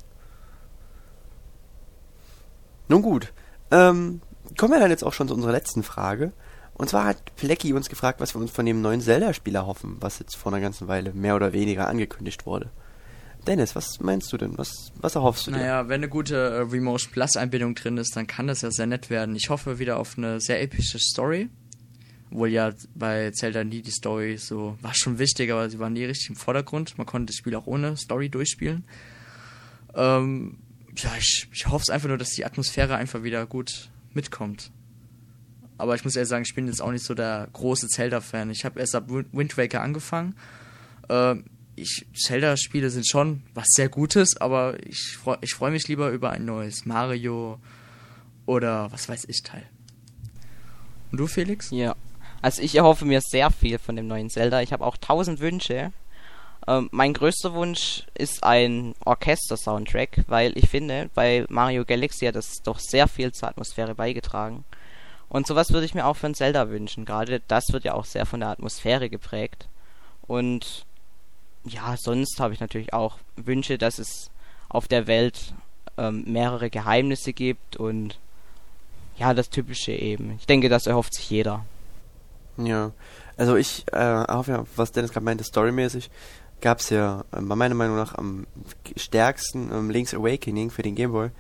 Nun 2.89 3.03
gut. 3.03 3.33
Ähm, 3.71 4.21
kommen 4.57 4.73
wir 4.73 4.81
dann 4.81 4.91
jetzt 4.91 5.05
auch 5.05 5.13
schon 5.13 5.29
zu 5.29 5.35
unserer 5.35 5.53
letzten 5.53 5.85
Frage. 5.85 6.33
Und 6.75 6.89
zwar 6.89 7.05
hat 7.05 7.19
Flecky 7.37 7.73
uns 7.73 7.89
gefragt, 7.89 8.21
was 8.21 8.35
wir 8.35 8.41
uns 8.41 8.51
von 8.51 8.67
dem 8.67 8.83
neuen 8.83 9.01
Zelda-Spieler 9.01 9.65
hoffen, 9.65 9.99
was 10.01 10.19
jetzt 10.19 10.37
vor 10.37 10.51
einer 10.53 10.61
ganzen 10.61 10.89
Weile 10.89 11.13
mehr 11.13 11.37
oder 11.37 11.53
weniger 11.53 11.87
angekündigt 11.87 12.47
wurde. 12.47 12.71
Dennis, 13.47 13.75
was 13.75 14.01
meinst 14.01 14.33
du 14.33 14.37
denn? 14.37 14.59
Was, 14.59 14.93
was 14.97 15.15
erhoffst 15.15 15.47
du 15.47 15.51
naja, 15.51 15.63
dir? 15.63 15.69
Naja, 15.69 15.89
wenn 15.89 16.01
eine 16.01 16.09
gute 16.09 16.37
äh, 16.37 16.61
Remote 16.61 17.09
Plus 17.11 17.37
Einbindung 17.37 17.75
drin 17.75 17.97
ist, 17.97 18.15
dann 18.17 18.27
kann 18.27 18.47
das 18.47 18.63
ja 18.63 18.71
sehr 18.71 18.87
nett 18.87 19.11
werden. 19.11 19.35
Ich 19.37 19.49
hoffe 19.51 19.79
wieder 19.79 19.99
auf 19.99 20.19
eine 20.19 20.41
sehr 20.41 20.61
epische 20.63 20.99
Story. 20.99 21.49
Obwohl 22.31 22.49
ja 22.49 22.73
bei 22.95 23.31
Zelda 23.31 23.65
nie 23.65 23.81
die 23.81 23.91
Story 23.91 24.37
so 24.37 24.77
war 24.83 24.95
schon 24.95 25.19
wichtig, 25.19 25.51
aber 25.51 25.71
sie 25.71 25.79
war 25.79 25.89
nie 25.89 26.05
richtig 26.05 26.29
im 26.31 26.37
Vordergrund. 26.37 26.99
Man 26.99 27.07
konnte 27.07 27.33
das 27.33 27.37
Spiel 27.37 27.55
auch 27.55 27.67
ohne 27.67 27.97
Story 27.97 28.29
durchspielen. 28.29 28.85
Ähm, 29.95 30.59
ja, 30.97 31.11
ich, 31.19 31.49
ich 31.53 31.67
hoffe 31.69 31.85
es 31.87 31.91
einfach 31.91 32.09
nur, 32.09 32.19
dass 32.19 32.31
die 32.31 32.45
Atmosphäre 32.45 32.97
einfach 32.97 33.23
wieder 33.23 33.47
gut 33.47 33.89
mitkommt. 34.13 34.71
Aber 35.79 35.95
ich 35.95 36.05
muss 36.05 36.17
ehrlich 36.17 36.29
sagen, 36.29 36.45
ich 36.47 36.55
bin 36.55 36.67
jetzt 36.67 36.83
auch 36.83 36.91
nicht 36.91 37.05
so 37.05 37.15
der 37.15 37.49
große 37.53 37.87
Zelda-Fan. 37.89 38.51
Ich 38.51 38.65
habe 38.65 38.81
erst 38.81 38.95
ab 38.95 39.05
Wind 39.09 39.57
Waker 39.57 39.81
angefangen. 39.81 40.35
Ähm, 41.09 41.45
ich, 41.79 42.07
Zelda-Spiele 42.15 42.91
sind 42.91 43.09
schon 43.09 43.43
was 43.55 43.67
sehr 43.71 43.89
Gutes, 43.89 44.37
aber 44.37 44.77
ich 44.87 45.17
freue 45.17 45.39
ich 45.41 45.55
freu 45.55 45.71
mich 45.71 45.89
lieber 45.89 46.11
über 46.11 46.31
ein 46.31 46.45
neues 46.45 46.85
Mario 46.87 47.59
oder 48.47 48.91
was 48.93 49.09
weiß 49.09 49.27
ich 49.29 49.43
Teil. 49.43 49.67
Und 51.11 51.19
du, 51.19 51.27
Felix? 51.27 51.71
Ja. 51.71 51.97
Also 52.43 52.63
ich 52.63 52.77
erhoffe 52.77 53.05
mir 53.05 53.21
sehr 53.21 53.51
viel 53.51 53.79
von 53.79 53.97
dem 53.97 54.07
neuen 54.07 54.31
Zelda. 54.31 54.61
Ich 54.63 54.73
habe 54.73 54.85
auch 54.85 54.97
tausend 54.97 55.41
Wünsche. 55.41 55.93
Ähm, 56.67 56.89
mein 56.93 57.15
größter 57.15 57.55
Wunsch 57.55 58.05
ist 58.15 58.45
ein 58.45 58.95
Orchester-Soundtrack, 59.05 60.25
weil 60.29 60.57
ich 60.57 60.69
finde, 60.69 61.11
bei 61.15 61.47
Mario 61.49 61.85
Galaxy 61.85 62.27
hat 62.27 62.37
das 62.37 62.63
doch 62.63 62.79
sehr 62.79 63.09
viel 63.09 63.33
zur 63.33 63.49
Atmosphäre 63.49 63.95
beigetragen. 63.95 64.65
Und 65.29 65.47
sowas 65.47 65.73
würde 65.73 65.87
ich 65.87 65.95
mir 65.95 66.07
auch 66.07 66.15
für 66.15 66.27
ein 66.27 66.35
Zelda 66.35 66.71
wünschen. 66.71 67.05
Gerade 67.05 67.41
das 67.49 67.73
wird 67.73 67.85
ja 67.85 67.95
auch 67.95 68.05
sehr 68.05 68.27
von 68.27 68.41
der 68.41 68.51
Atmosphäre 68.51 69.11
geprägt. 69.11 69.69
Und 70.23 70.87
ja, 71.65 71.97
sonst 71.97 72.41
habe 72.41 72.55
ich 72.55 72.61
natürlich 72.61 72.93
auch 72.93 73.19
Wünsche, 73.37 73.79
dass 73.79 73.99
es 73.99 74.31
auf 74.69 74.89
der 74.89 75.07
Welt 75.07 75.55
ähm, 75.97 76.25
mehrere 76.27 76.71
Geheimnisse 76.71 77.33
gibt 77.33 77.77
und 77.77 78.19
ja, 79.19 79.35
das 79.35 79.51
Typische 79.51 79.93
eben. 79.93 80.33
Ich 80.39 80.47
denke, 80.47 80.69
das 80.69 80.87
erhofft 80.87 81.15
sich 81.15 81.29
jeder. 81.31 81.65
Ja, 82.57 82.93
also 83.37 83.57
ich 83.57 83.85
äh, 83.93 84.25
hoffe 84.29 84.53
ja, 84.53 84.65
was 84.77 84.93
Dennis 84.93 85.13
gerade 85.13 85.25
meinte, 85.25 85.45
storymäßig 85.45 86.11
gab 86.61 86.81
es 86.81 86.91
ja 86.91 87.25
äh, 87.33 87.41
meiner 87.41 87.75
Meinung 87.75 87.97
nach 87.97 88.15
am 88.15 88.47
stärksten 88.97 89.71
ähm, 89.73 89.91
Link's 89.91 90.15
Awakening 90.15 90.71
für 90.71 90.83
den 90.83 90.95
Gameboy 90.95 91.31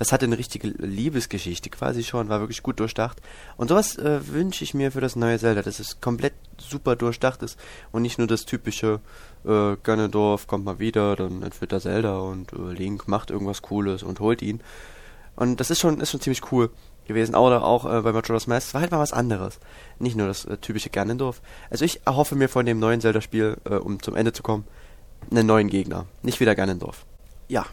das 0.00 0.12
hatte 0.12 0.24
eine 0.24 0.38
richtige 0.38 0.68
Liebesgeschichte 0.68 1.68
quasi 1.68 2.02
schon, 2.04 2.30
war 2.30 2.40
wirklich 2.40 2.62
gut 2.62 2.80
durchdacht. 2.80 3.20
Und 3.58 3.68
sowas 3.68 3.98
äh, 3.98 4.26
wünsche 4.28 4.64
ich 4.64 4.72
mir 4.72 4.92
für 4.92 5.02
das 5.02 5.14
neue 5.14 5.38
Zelda, 5.38 5.60
dass 5.60 5.78
es 5.78 6.00
komplett 6.00 6.32
super 6.56 6.96
durchdacht 6.96 7.42
ist 7.42 7.60
und 7.92 8.00
nicht 8.00 8.16
nur 8.16 8.26
das 8.26 8.46
typische 8.46 9.00
äh, 9.44 9.76
Ganondorf 9.82 10.46
kommt 10.46 10.64
mal 10.64 10.78
wieder, 10.78 11.16
dann 11.16 11.42
entführt 11.42 11.72
er 11.72 11.80
Zelda 11.80 12.18
und 12.18 12.50
äh, 12.54 12.72
Link 12.72 13.08
macht 13.08 13.30
irgendwas 13.30 13.60
Cooles 13.60 14.02
und 14.02 14.20
holt 14.20 14.40
ihn. 14.40 14.62
Und 15.36 15.60
das 15.60 15.70
ist 15.70 15.80
schon, 15.80 16.00
ist 16.00 16.12
schon 16.12 16.22
ziemlich 16.22 16.50
cool 16.50 16.70
gewesen. 17.06 17.34
Oder 17.34 17.62
auch 17.62 17.84
äh, 17.84 18.00
bei 18.00 18.12
Majora's 18.12 18.46
Mask 18.46 18.72
war 18.72 18.80
halt 18.80 18.92
mal 18.92 19.00
was 19.00 19.12
anderes. 19.12 19.60
Nicht 19.98 20.16
nur 20.16 20.28
das 20.28 20.46
äh, 20.46 20.56
typische 20.56 20.88
Ganondorf. 20.88 21.42
Also 21.68 21.84
ich 21.84 22.00
erhoffe 22.06 22.36
mir 22.36 22.48
von 22.48 22.64
dem 22.64 22.78
neuen 22.78 23.02
Zelda-Spiel, 23.02 23.58
äh, 23.68 23.74
um 23.74 24.02
zum 24.02 24.16
Ende 24.16 24.32
zu 24.32 24.42
kommen, 24.42 24.64
einen 25.30 25.46
neuen 25.46 25.68
Gegner. 25.68 26.06
Nicht 26.22 26.40
wieder 26.40 26.54
Ganondorf. 26.54 27.04
Ja, 27.48 27.66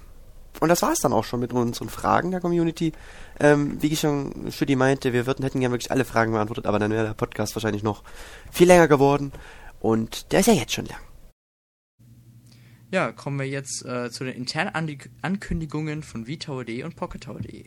und 0.59 0.69
das 0.69 0.81
war 0.81 0.91
es 0.91 0.99
dann 0.99 1.13
auch 1.13 1.23
schon 1.23 1.39
mit 1.39 1.53
unseren 1.53 1.89
Fragen 1.89 2.31
der 2.31 2.41
Community. 2.41 2.93
Ähm, 3.39 3.81
wie 3.81 3.88
ich 3.88 3.99
schon 3.99 4.49
die 4.49 4.75
meinte, 4.75 5.13
wir 5.13 5.25
würden, 5.25 5.43
hätten 5.43 5.59
gerne 5.59 5.73
wirklich 5.73 5.91
alle 5.91 6.05
Fragen 6.05 6.31
beantwortet, 6.31 6.65
aber 6.65 6.79
dann 6.79 6.91
wäre 6.91 7.05
der 7.05 7.13
Podcast 7.13 7.55
wahrscheinlich 7.55 7.84
noch 7.84 8.03
viel 8.51 8.67
länger 8.67 8.88
geworden. 8.88 9.31
Und 9.79 10.31
der 10.31 10.39
ist 10.39 10.47
ja 10.47 10.53
jetzt 10.53 10.73
schon 10.73 10.85
lang. 10.85 10.99
Ja, 12.89 13.11
kommen 13.11 13.38
wir 13.38 13.47
jetzt 13.47 13.85
äh, 13.85 14.09
zu 14.09 14.23
den 14.23 14.34
internen 14.34 14.73
An 14.73 14.97
Ankündigungen 15.21 16.03
von 16.03 16.25
VTower.de 16.25 16.84
und 16.84 16.95
PocketTower.de. 16.95 17.65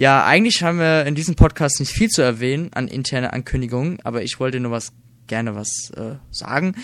Ja, 0.00 0.24
eigentlich 0.24 0.62
haben 0.62 0.78
wir 0.78 1.04
in 1.04 1.14
diesem 1.14 1.34
Podcast 1.34 1.78
nicht 1.78 1.92
viel 1.92 2.08
zu 2.08 2.22
erwähnen 2.22 2.72
an 2.72 2.88
interne 2.88 3.34
Ankündigungen, 3.34 3.98
aber 4.02 4.22
ich 4.22 4.40
wollte 4.40 4.58
nur 4.58 4.72
was 4.72 4.94
gerne 5.26 5.54
was 5.54 5.92
äh, 5.94 6.14
sagen. 6.30 6.74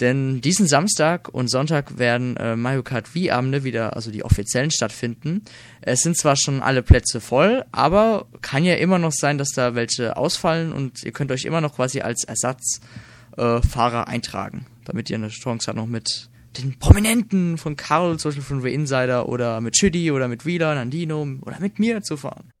Denn 0.00 0.40
diesen 0.40 0.66
Samstag 0.66 1.28
und 1.28 1.48
Sonntag 1.48 1.98
werden 1.98 2.34
äh, 2.38 2.56
Mario 2.56 2.82
Kart 2.82 3.14
Wii-Abende 3.14 3.62
wieder, 3.62 3.94
also 3.94 4.10
die 4.10 4.24
offiziellen, 4.24 4.70
stattfinden. 4.70 5.42
Es 5.82 6.00
sind 6.00 6.16
zwar 6.16 6.34
schon 6.34 6.62
alle 6.62 6.82
Plätze 6.82 7.20
voll, 7.20 7.62
aber 7.72 8.26
kann 8.40 8.64
ja 8.64 8.76
immer 8.76 8.98
noch 8.98 9.12
sein, 9.12 9.36
dass 9.36 9.50
da 9.50 9.74
welche 9.74 10.16
ausfallen 10.16 10.72
und 10.72 11.02
ihr 11.02 11.12
könnt 11.12 11.30
euch 11.30 11.44
immer 11.44 11.60
noch 11.60 11.74
quasi 11.76 12.00
als 12.00 12.24
Ersatzfahrer 12.24 14.06
äh, 14.06 14.10
eintragen, 14.10 14.64
damit 14.86 15.10
ihr 15.10 15.16
eine 15.16 15.28
Chance 15.28 15.66
habt, 15.66 15.76
noch 15.76 15.84
mit 15.86 16.30
den 16.56 16.78
Prominenten 16.78 17.58
von 17.58 17.76
Carl, 17.76 18.18
zum 18.18 18.30
Beispiel 18.30 18.44
von 18.44 18.62
The 18.62 18.72
Insider 18.72 19.28
oder 19.28 19.60
mit 19.60 19.74
Chidi 19.74 20.10
oder 20.10 20.26
mit 20.26 20.46
Wheeler, 20.46 20.74
Nandino 20.74 21.20
oder 21.42 21.60
mit 21.60 21.78
mir 21.78 22.00
zu 22.00 22.16
fahren. 22.16 22.51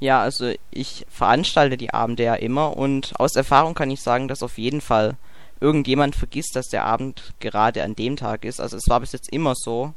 Ja, 0.00 0.22
also 0.22 0.52
ich 0.70 1.06
veranstalte 1.08 1.76
die 1.76 1.92
Abende 1.92 2.22
ja 2.22 2.34
immer 2.34 2.76
und 2.76 3.18
aus 3.18 3.34
Erfahrung 3.34 3.74
kann 3.74 3.90
ich 3.90 4.00
sagen, 4.00 4.28
dass 4.28 4.42
auf 4.42 4.58
jeden 4.58 4.80
Fall 4.80 5.16
irgendjemand 5.60 6.14
vergisst, 6.14 6.54
dass 6.54 6.68
der 6.68 6.84
Abend 6.84 7.34
gerade 7.40 7.82
an 7.82 7.96
dem 7.96 8.16
Tag 8.16 8.44
ist. 8.44 8.60
Also 8.60 8.76
es 8.76 8.88
war 8.88 9.00
bis 9.00 9.12
jetzt 9.12 9.32
immer 9.32 9.54
so. 9.56 9.92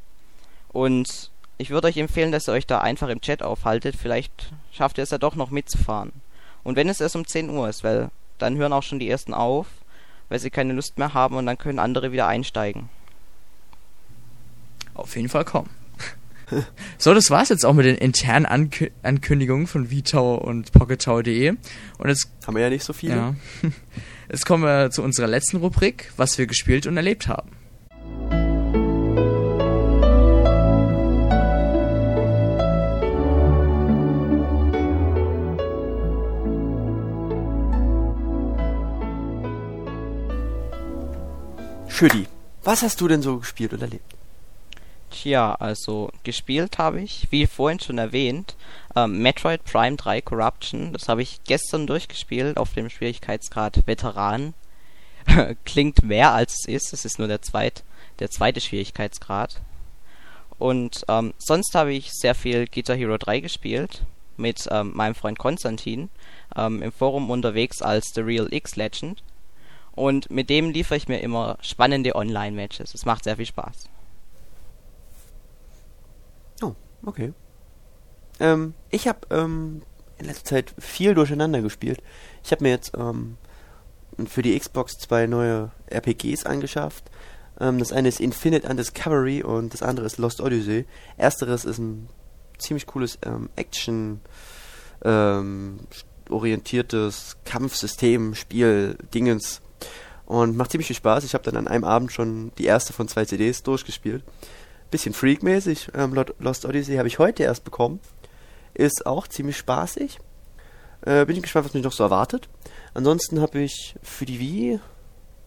Und 0.69 1.29
ich 1.57 1.69
würde 1.69 1.87
euch 1.87 1.97
empfehlen, 1.97 2.31
dass 2.31 2.49
ihr 2.49 2.53
euch 2.53 2.65
da 2.65 2.79
einfach 2.79 3.09
im 3.09 3.21
Chat 3.21 3.43
aufhaltet. 3.43 3.95
Vielleicht 3.95 4.51
schafft 4.71 4.97
ihr 4.97 5.03
es 5.03 5.11
ja 5.11 5.19
doch 5.19 5.35
noch 5.35 5.51
mitzufahren. 5.51 6.11
Und 6.63 6.75
wenn 6.75 6.89
es 6.89 7.01
erst 7.01 7.15
um 7.15 7.27
10 7.27 7.49
Uhr 7.49 7.69
ist, 7.69 7.83
weil 7.83 8.09
dann 8.39 8.57
hören 8.57 8.73
auch 8.73 8.83
schon 8.83 8.99
die 8.99 9.09
ersten 9.09 9.33
auf, 9.33 9.67
weil 10.29 10.39
sie 10.39 10.49
keine 10.49 10.73
Lust 10.73 10.97
mehr 10.97 11.13
haben 11.13 11.35
und 11.35 11.45
dann 11.45 11.57
können 11.57 11.77
andere 11.77 12.11
wieder 12.11 12.27
einsteigen. 12.27 12.89
Auf 14.95 15.15
jeden 15.15 15.29
Fall 15.29 15.45
kommen. 15.45 15.69
So, 16.97 17.13
das 17.13 17.29
war's 17.29 17.49
jetzt 17.49 17.65
auch 17.65 17.73
mit 17.73 17.85
den 17.85 17.97
internen 17.97 18.45
Ankü 18.45 18.91
Ankündigungen 19.03 19.67
von 19.67 19.87
VTower 19.87 20.43
und 20.43 20.71
PocketTower.de. 20.71 21.49
Und 21.49 22.09
jetzt 22.09 22.29
Haben 22.45 22.55
wir 22.55 22.63
ja 22.63 22.69
nicht 22.69 22.83
so 22.83 22.93
viele. 22.93 23.15
Ja. 23.15 23.35
Jetzt 24.31 24.45
kommen 24.45 24.63
wir 24.63 24.91
zu 24.91 25.03
unserer 25.03 25.27
letzten 25.27 25.57
Rubrik, 25.57 26.13
was 26.15 26.37
wir 26.37 26.47
gespielt 26.47 26.87
und 26.87 26.95
erlebt 26.95 27.27
haben. 27.27 27.51
Schüdi, 41.89 42.25
was 42.63 42.81
hast 42.83 43.01
du 43.01 43.07
denn 43.09 43.21
so 43.21 43.37
gespielt 43.37 43.73
und 43.73 43.81
erlebt? 43.81 44.20
Tja, 45.11 45.55
also 45.55 46.09
gespielt 46.23 46.77
habe 46.77 47.01
ich, 47.01 47.27
wie 47.31 47.45
vorhin 47.45 47.79
schon 47.79 47.97
erwähnt, 47.97 48.55
ähm, 48.95 49.21
Metroid 49.21 49.63
Prime 49.65 49.97
3 49.97 50.21
Corruption. 50.21 50.93
Das 50.93 51.09
habe 51.09 51.21
ich 51.21 51.43
gestern 51.43 51.85
durchgespielt 51.85 52.57
auf 52.57 52.73
dem 52.73 52.89
Schwierigkeitsgrad 52.89 53.85
Veteran. 53.85 54.53
Klingt 55.65 56.01
mehr 56.03 56.31
als 56.31 56.59
es 56.59 56.67
ist. 56.67 56.93
Es 56.93 57.05
ist 57.05 57.19
nur 57.19 57.27
der, 57.27 57.41
zweit, 57.41 57.83
der 58.19 58.29
zweite 58.29 58.61
Schwierigkeitsgrad. 58.61 59.61
Und 60.57 61.03
ähm, 61.07 61.33
sonst 61.37 61.75
habe 61.75 61.93
ich 61.93 62.11
sehr 62.13 62.33
viel 62.35 62.67
Guitar 62.67 62.95
Hero 62.95 63.17
3 63.17 63.41
gespielt 63.41 64.03
mit 64.37 64.67
ähm, 64.71 64.91
meinem 64.95 65.15
Freund 65.15 65.37
Konstantin 65.37 66.09
ähm, 66.55 66.81
im 66.81 66.91
Forum 66.91 67.29
unterwegs 67.29 67.81
als 67.81 68.11
The 68.13 68.21
Real 68.21 68.47
X 68.51 68.75
Legend. 68.75 69.21
Und 69.93 70.31
mit 70.31 70.49
dem 70.49 70.69
liefere 70.69 70.97
ich 70.97 71.07
mir 71.07 71.19
immer 71.19 71.57
spannende 71.61 72.15
Online-Matches. 72.15 72.93
Es 72.93 73.05
macht 73.05 73.25
sehr 73.25 73.35
viel 73.35 73.45
Spaß. 73.45 73.89
Oh, 76.61 76.75
okay. 77.05 77.33
Ähm, 78.39 78.73
ich 78.89 79.07
habe 79.07 79.19
ähm, 79.29 79.83
in 80.17 80.25
letzter 80.25 80.45
Zeit 80.45 80.73
viel 80.79 81.13
durcheinander 81.13 81.61
gespielt. 81.61 82.01
Ich 82.43 82.51
habe 82.51 82.63
mir 82.63 82.69
jetzt 82.69 82.93
ähm, 82.97 83.37
für 84.27 84.41
die 84.41 84.57
Xbox 84.57 84.97
zwei 84.97 85.27
neue 85.27 85.71
RPGs 85.87 86.45
angeschafft. 86.45 87.09
Ähm, 87.59 87.79
das 87.79 87.91
eine 87.91 88.07
ist 88.07 88.19
Infinite 88.19 88.67
Undiscovery 88.67 89.43
und 89.43 89.73
das 89.73 89.83
andere 89.83 90.05
ist 90.05 90.17
Lost 90.17 90.41
Odyssey. 90.41 90.85
Ersteres 91.17 91.65
ist 91.65 91.77
ein 91.77 92.09
ziemlich 92.57 92.85
cooles 92.85 93.17
ähm, 93.23 93.49
Action 93.55 94.21
ähm, 95.03 95.79
orientiertes 96.29 97.37
Kampfsystem, 97.45 98.35
Spiel, 98.35 98.97
Dingens 99.13 99.61
und 100.25 100.55
macht 100.55 100.71
ziemlich 100.71 100.87
viel 100.87 100.95
Spaß. 100.95 101.23
Ich 101.23 101.33
habe 101.33 101.43
dann 101.43 101.57
an 101.57 101.67
einem 101.67 101.83
Abend 101.83 102.11
schon 102.11 102.51
die 102.57 102.65
erste 102.65 102.93
von 102.93 103.07
zwei 103.07 103.25
CDs 103.25 103.63
durchgespielt. 103.63 104.23
Bisschen 104.91 105.13
freakmäßig. 105.13 105.89
Ähm, 105.95 106.13
Lost 106.39 106.65
Odyssey 106.65 106.97
habe 106.97 107.07
ich 107.07 107.17
heute 107.17 107.43
erst 107.43 107.63
bekommen. 107.63 107.99
Ist 108.73 109.05
auch 109.05 109.27
ziemlich 109.27 109.57
spaßig. 109.57 110.19
Äh, 111.01 111.25
bin 111.25 111.35
ich 111.35 111.41
gespannt, 111.41 111.65
was 111.65 111.73
mich 111.73 111.83
noch 111.83 111.91
so 111.91 112.03
erwartet. 112.03 112.47
Ansonsten 112.93 113.41
habe 113.41 113.61
ich 113.61 113.95
für 114.03 114.25
die 114.25 114.39
Wii 114.39 114.79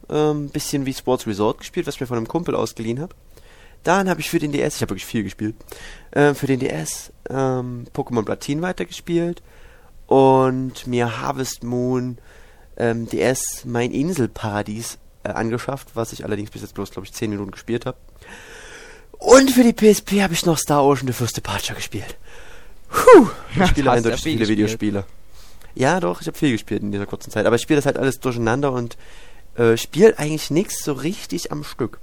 ein 0.08 0.16
ähm, 0.16 0.48
bisschen 0.48 0.86
wie 0.86 0.94
Sports 0.94 1.26
Resort 1.26 1.58
gespielt, 1.58 1.86
was 1.86 1.94
ich 1.94 2.00
mir 2.00 2.06
von 2.06 2.16
einem 2.16 2.28
Kumpel 2.28 2.54
ausgeliehen 2.54 3.00
habe. 3.00 3.14
Dann 3.82 4.08
habe 4.08 4.20
ich 4.20 4.30
für 4.30 4.38
den 4.38 4.52
DS, 4.52 4.76
ich 4.76 4.82
habe 4.82 4.90
wirklich 4.90 5.06
viel 5.06 5.22
gespielt, 5.22 5.54
äh, 6.10 6.34
für 6.34 6.46
den 6.46 6.58
DS 6.58 7.12
ähm, 7.28 7.86
Pokémon 7.94 8.24
Platin 8.24 8.62
weitergespielt 8.62 9.42
und 10.06 10.86
mir 10.86 11.20
Harvest 11.20 11.64
Moon 11.64 12.18
ähm, 12.76 13.06
DS 13.08 13.64
Mein 13.66 13.92
Inselparadies 13.92 14.98
äh, 15.22 15.28
angeschafft, 15.28 15.94
was 15.94 16.12
ich 16.12 16.24
allerdings 16.24 16.50
bis 16.50 16.62
jetzt 16.62 16.74
bloß, 16.74 16.90
glaube 16.90 17.06
ich, 17.06 17.12
10 17.12 17.30
Minuten 17.30 17.50
gespielt 17.50 17.86
habe. 17.86 17.98
Und 19.18 19.50
für 19.50 19.62
die 19.62 19.72
PSP 19.72 20.22
habe 20.22 20.34
ich 20.34 20.44
noch 20.46 20.58
Star 20.58 20.84
Ocean 20.84 21.06
The 21.06 21.12
First 21.12 21.36
Departure 21.36 21.76
gespielt. 21.76 22.16
Puh, 22.88 23.28
ich 23.56 23.66
spiele 23.70 23.90
eindeutig 23.90 24.22
viele 24.22 24.38
gespielt. 24.38 24.58
Videospiele. 24.58 25.04
Ja, 25.74 25.98
doch, 26.00 26.20
ich 26.20 26.26
habe 26.26 26.38
viel 26.38 26.52
gespielt 26.52 26.82
in 26.82 26.92
dieser 26.92 27.06
kurzen 27.06 27.30
Zeit. 27.30 27.46
Aber 27.46 27.56
ich 27.56 27.62
spiele 27.62 27.78
das 27.78 27.86
halt 27.86 27.96
alles 27.96 28.20
durcheinander 28.20 28.72
und 28.72 28.96
äh, 29.56 29.76
spiele 29.76 30.18
eigentlich 30.18 30.50
nichts 30.50 30.84
so 30.84 30.92
richtig 30.92 31.50
am 31.50 31.64
Stück. 31.64 31.98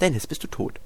Dennis, 0.00 0.26
bist 0.26 0.42
du 0.42 0.48
tot? 0.48 0.80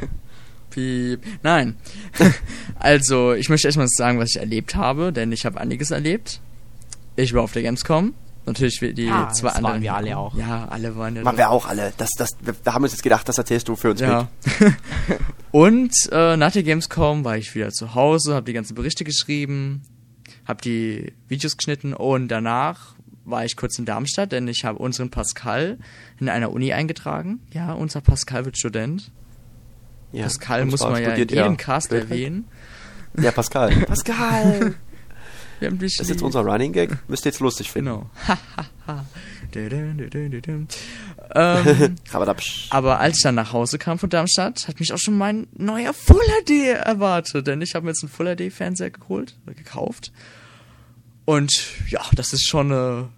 Piep. 0.70 1.22
Nein. 1.42 1.76
also, 2.78 3.32
ich 3.32 3.48
möchte 3.48 3.68
erstmal 3.68 3.88
sagen, 3.88 4.18
was 4.18 4.30
ich 4.30 4.36
erlebt 4.36 4.74
habe, 4.74 5.12
denn 5.12 5.32
ich 5.32 5.46
habe 5.46 5.60
einiges 5.60 5.90
erlebt. 5.90 6.40
Ich 7.16 7.32
war 7.32 7.42
auf 7.42 7.52
der 7.52 7.62
Gamescom. 7.62 8.14
Natürlich 8.48 8.78
die 8.94 9.04
ja, 9.04 9.28
zwei 9.30 9.48
das 9.48 9.56
anderen. 9.56 9.74
waren 9.74 9.82
wir 9.82 9.94
alle 9.94 10.18
auch. 10.18 10.34
Ja, 10.34 10.66
alle 10.68 10.96
waren 10.96 11.16
ja. 11.16 11.24
Waren 11.24 11.36
wir 11.36 11.50
auch 11.50 11.66
alle. 11.66 11.92
Das, 11.96 12.10
das, 12.16 12.30
wir 12.40 12.74
haben 12.74 12.82
uns 12.82 12.92
jetzt 12.92 13.02
gedacht, 13.02 13.28
das 13.28 13.38
erzählst 13.38 13.68
du 13.68 13.76
für 13.76 13.90
uns 13.90 14.00
ja. 14.00 14.28
mit. 14.60 14.74
Und 15.50 15.92
äh, 16.10 16.36
nach 16.36 16.52
der 16.52 16.62
Gamescom 16.62 17.24
war 17.24 17.36
ich 17.36 17.54
wieder 17.54 17.70
zu 17.70 17.94
Hause, 17.94 18.34
habe 18.34 18.46
die 18.46 18.52
ganzen 18.52 18.74
Berichte 18.74 19.04
geschrieben, 19.04 19.82
habe 20.46 20.60
die 20.62 21.12
Videos 21.28 21.56
geschnitten 21.56 21.94
und 21.94 22.28
danach 22.28 22.94
war 23.24 23.44
ich 23.44 23.56
kurz 23.56 23.78
in 23.78 23.84
Darmstadt, 23.84 24.32
denn 24.32 24.48
ich 24.48 24.64
habe 24.64 24.78
unseren 24.78 25.10
Pascal 25.10 25.78
in 26.18 26.28
einer 26.28 26.50
Uni 26.50 26.72
eingetragen. 26.72 27.40
Ja, 27.52 27.72
unser 27.72 28.00
Pascal 28.00 28.44
wird 28.44 28.58
Student. 28.58 29.10
Ja, 30.12 30.24
Pascal 30.24 30.64
muss 30.64 30.80
man 30.80 31.02
ja 31.02 31.10
in 31.10 31.18
jedem 31.18 31.52
er 31.52 31.56
Cast 31.56 31.92
erwähnen. 31.92 32.46
Ja, 33.20 33.30
Pascal. 33.30 33.70
Pascal! 33.86 34.74
Wir 35.60 35.68
haben 35.68 35.78
dich 35.78 35.96
Das 35.96 36.06
ist 36.06 36.10
jetzt 36.10 36.22
unser 36.22 36.40
Running 36.40 36.72
Gag. 36.72 36.96
Müsst 37.08 37.24
ihr 37.26 37.30
jetzt 37.30 37.40
lustig 37.40 37.70
finden. 37.70 37.88
Genau. 37.88 38.10
Ähm, 41.34 41.96
aber 42.70 43.00
als 43.00 43.18
ich 43.18 43.22
dann 43.22 43.34
nach 43.34 43.52
Hause 43.52 43.78
kam 43.78 43.98
von 43.98 44.10
Darmstadt, 44.10 44.68
hat 44.68 44.80
mich 44.80 44.92
auch 44.92 44.98
schon 44.98 45.16
mein 45.16 45.46
neuer 45.56 45.92
Full 45.92 46.22
HD 46.44 46.74
erwartet, 46.74 47.46
denn 47.46 47.60
ich 47.60 47.74
habe 47.74 47.84
mir 47.84 47.90
jetzt 47.90 48.02
einen 48.02 48.10
Full 48.10 48.34
HD 48.34 48.52
Fernseher 48.52 48.90
geholt, 48.90 49.36
oder 49.44 49.54
gekauft. 49.54 50.12
Und 51.24 51.52
ja, 51.90 52.00
das 52.14 52.32
ist 52.32 52.48
schon 52.48 52.72
eine 52.72 53.08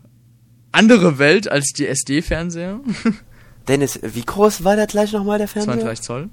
andere 0.72 1.18
Welt 1.18 1.50
als 1.50 1.72
die 1.72 1.86
SD 1.86 2.22
Fernseher. 2.22 2.80
Dennis, 3.68 4.00
wie 4.02 4.24
groß 4.24 4.64
war 4.64 4.76
der 4.76 4.86
gleich 4.86 5.12
nochmal, 5.12 5.38
der 5.38 5.48
Fernseher? 5.48 5.74
32 5.74 6.04
Zoll. 6.04 6.28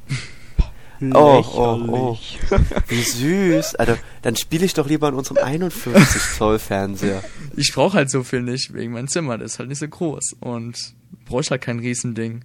Oh, 1.14 1.44
oh, 1.56 1.80
oh. 1.88 2.18
Wie 2.88 3.02
süß. 3.02 3.76
Also, 3.76 3.96
dann 4.22 4.36
spiele 4.36 4.66
ich 4.66 4.74
doch 4.74 4.88
lieber 4.88 5.08
an 5.08 5.14
unserem 5.14 5.38
51 5.38 6.22
Zoll 6.38 6.60
Fernseher. 6.60 7.24
Ich 7.56 7.72
brauche 7.74 7.98
halt 7.98 8.10
so 8.10 8.24
viel 8.24 8.42
nicht 8.42 8.74
wegen 8.74 8.94
meinem 8.94 9.08
Zimmer, 9.08 9.38
das 9.38 9.54
ist 9.54 9.60
halt 9.60 9.70
nicht 9.70 9.80
so 9.80 9.88
groß 9.88 10.38
und 10.40 10.94
brauche 11.26 11.42
ich 11.42 11.52
halt 11.52 11.62
kein 11.62 11.80
Riesending. 11.80 12.44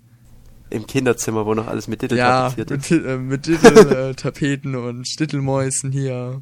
Im 0.71 0.87
Kinderzimmer, 0.87 1.45
wo 1.45 1.55
noch 1.55 1.67
alles 1.67 1.87
mit 1.89 2.01
Dittel 2.03 2.17
Ja, 2.19 2.49
tapeziert 2.51 2.71
mit, 2.71 2.91
ist. 2.91 2.91
äh, 2.91 3.17
mit 3.19 3.47
Dittel, 3.47 3.93
äh, 4.11 4.15
Tapeten 4.15 4.75
und 4.75 5.07
Stittelmäusen 5.07 5.93
hier. 5.93 6.41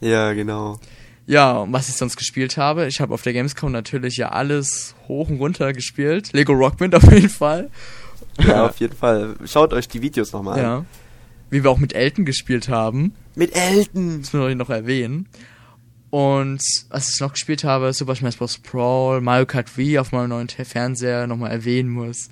Ja, 0.00 0.32
genau. 0.32 0.78
Ja, 1.26 1.52
und 1.58 1.72
was 1.72 1.88
ich 1.88 1.94
sonst 1.96 2.16
gespielt 2.16 2.56
habe, 2.56 2.86
ich 2.86 3.00
habe 3.00 3.14
auf 3.14 3.22
der 3.22 3.32
Gamescom 3.32 3.70
natürlich 3.72 4.16
ja 4.16 4.30
alles 4.30 4.94
hoch 5.06 5.28
und 5.28 5.38
runter 5.38 5.72
gespielt. 5.72 6.32
Lego 6.32 6.52
Rockband 6.52 6.94
auf 6.96 7.10
jeden 7.12 7.28
Fall. 7.28 7.70
Ja, 8.38 8.66
auf 8.66 8.78
jeden 8.78 8.96
Fall. 8.96 9.36
Schaut 9.44 9.72
euch 9.72 9.88
die 9.88 10.02
Videos 10.02 10.32
nochmal 10.32 10.58
an. 10.58 10.86
Wie 11.50 11.62
wir 11.64 11.70
auch 11.70 11.78
mit 11.78 11.92
Elton 11.92 12.24
gespielt 12.24 12.68
haben. 12.68 13.14
Mit 13.34 13.54
Elton. 13.56 14.20
Das 14.20 14.32
müssen 14.32 14.48
wir 14.48 14.54
noch 14.54 14.70
erwähnen. 14.70 15.28
Und 16.10 16.62
was 16.88 17.10
ich 17.10 17.20
noch 17.20 17.32
gespielt 17.32 17.62
habe, 17.62 17.92
Super 17.92 18.16
Smash 18.16 18.36
Bros. 18.36 18.58
Brawl, 18.58 19.20
Mario 19.20 19.46
Kart 19.46 19.76
Wii 19.76 19.98
auf 19.98 20.12
meinem 20.12 20.30
neuen 20.30 20.48
Fernseher 20.48 21.26
nochmal 21.26 21.52
erwähnen 21.52 21.88
muss. 21.88 22.28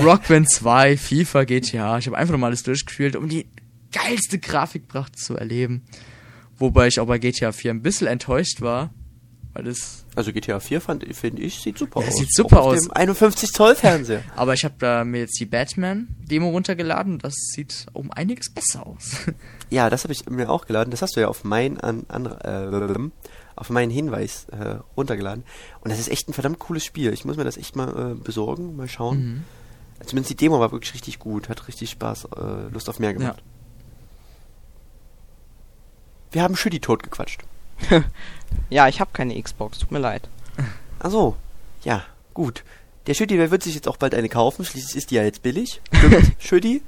Rock 0.00 0.28
Band 0.28 0.50
2, 0.50 0.96
FIFA, 0.96 1.44
GTA. 1.44 1.98
Ich 1.98 2.06
habe 2.06 2.16
einfach 2.16 2.32
nochmal 2.32 2.48
alles 2.48 2.62
durchgespielt, 2.62 3.14
um 3.14 3.28
die 3.28 3.46
geilste 3.92 4.38
Grafikpracht 4.38 5.18
zu 5.18 5.36
erleben. 5.36 5.82
Wobei 6.58 6.86
ich 6.86 6.98
auch 7.00 7.06
bei 7.06 7.18
GTA 7.18 7.52
4 7.52 7.72
ein 7.72 7.82
bisschen 7.82 8.06
enttäuscht 8.06 8.62
war, 8.62 8.94
weil 9.54 9.64
das 9.64 10.04
Also 10.16 10.32
GTA 10.32 10.60
4 10.60 10.80
fand 10.80 11.04
finde 11.16 11.42
ich 11.42 11.60
sieht 11.60 11.76
super 11.78 12.00
Ja, 12.00 12.08
aus. 12.08 12.16
sieht 12.16 12.34
super 12.34 12.62
aus. 12.62 12.80
dem 12.80 12.90
51 12.92 13.50
Zoll 13.52 13.74
Fernseher. 13.74 14.22
Aber 14.36 14.54
ich 14.54 14.64
habe 14.64 14.74
da 14.78 15.04
mir 15.04 15.20
jetzt 15.20 15.38
die 15.38 15.46
Batman-Demo 15.46 16.48
runtergeladen. 16.50 17.18
Das 17.18 17.34
sieht 17.34 17.86
um 17.92 18.10
einiges 18.10 18.52
besser 18.52 18.86
aus. 18.86 19.16
Ja, 19.70 19.88
das 19.88 20.04
habe 20.04 20.12
ich 20.12 20.28
mir 20.28 20.50
auch 20.50 20.66
geladen. 20.66 20.90
Das 20.90 21.00
hast 21.00 21.16
du 21.16 21.20
ja 21.20 21.28
auf 21.28 21.44
meinen 21.44 21.80
an, 21.80 22.04
an, 22.08 22.26
äh, 22.26 23.10
auf 23.56 23.70
meinen 23.70 23.90
Hinweis 23.90 24.44
äh, 24.50 24.76
runtergeladen. 24.98 25.44
Und 25.80 25.90
das 25.90 25.98
ist 25.98 26.10
echt 26.10 26.28
ein 26.28 26.34
verdammt 26.34 26.58
cooles 26.58 26.84
Spiel. 26.84 27.10
Ich 27.14 27.24
muss 27.24 27.38
mir 27.38 27.44
das 27.44 27.56
echt 27.56 27.74
mal 27.74 28.12
äh, 28.12 28.14
besorgen, 28.14 28.76
mal 28.76 28.86
schauen. 28.86 29.44
Mhm. 29.98 30.04
Zumindest 30.04 30.28
die 30.30 30.36
Demo 30.36 30.60
war 30.60 30.72
wirklich 30.72 30.92
richtig 30.92 31.18
gut, 31.20 31.48
hat 31.48 31.68
richtig 31.68 31.88
Spaß, 31.88 32.26
äh, 32.36 32.68
Lust 32.70 32.90
auf 32.90 32.98
mehr 32.98 33.14
gemacht. 33.14 33.42
Wir 36.32 36.42
haben 36.42 36.54
Schütti 36.56 36.80
tot 36.80 37.02
gequatscht. 37.02 37.42
Ja, 38.68 38.88
ich 38.88 39.00
habe 39.00 39.10
keine 39.12 39.40
Xbox, 39.40 39.78
tut 39.78 39.90
mir 39.90 39.98
leid. 39.98 40.28
Ach 40.98 41.10
so, 41.10 41.36
ja, 41.84 42.04
gut. 42.34 42.64
Der 43.06 43.14
Schütti, 43.14 43.36
der 43.36 43.50
wird 43.50 43.62
sich 43.62 43.74
jetzt 43.74 43.88
auch 43.88 43.96
bald 43.96 44.14
eine 44.14 44.28
kaufen. 44.28 44.64
Schließlich 44.64 44.96
ist 44.96 45.10
die 45.10 45.16
ja 45.16 45.24
jetzt 45.24 45.42
billig. 45.42 45.80
Stimmt, 45.92 46.32
Schütti? 46.38 46.82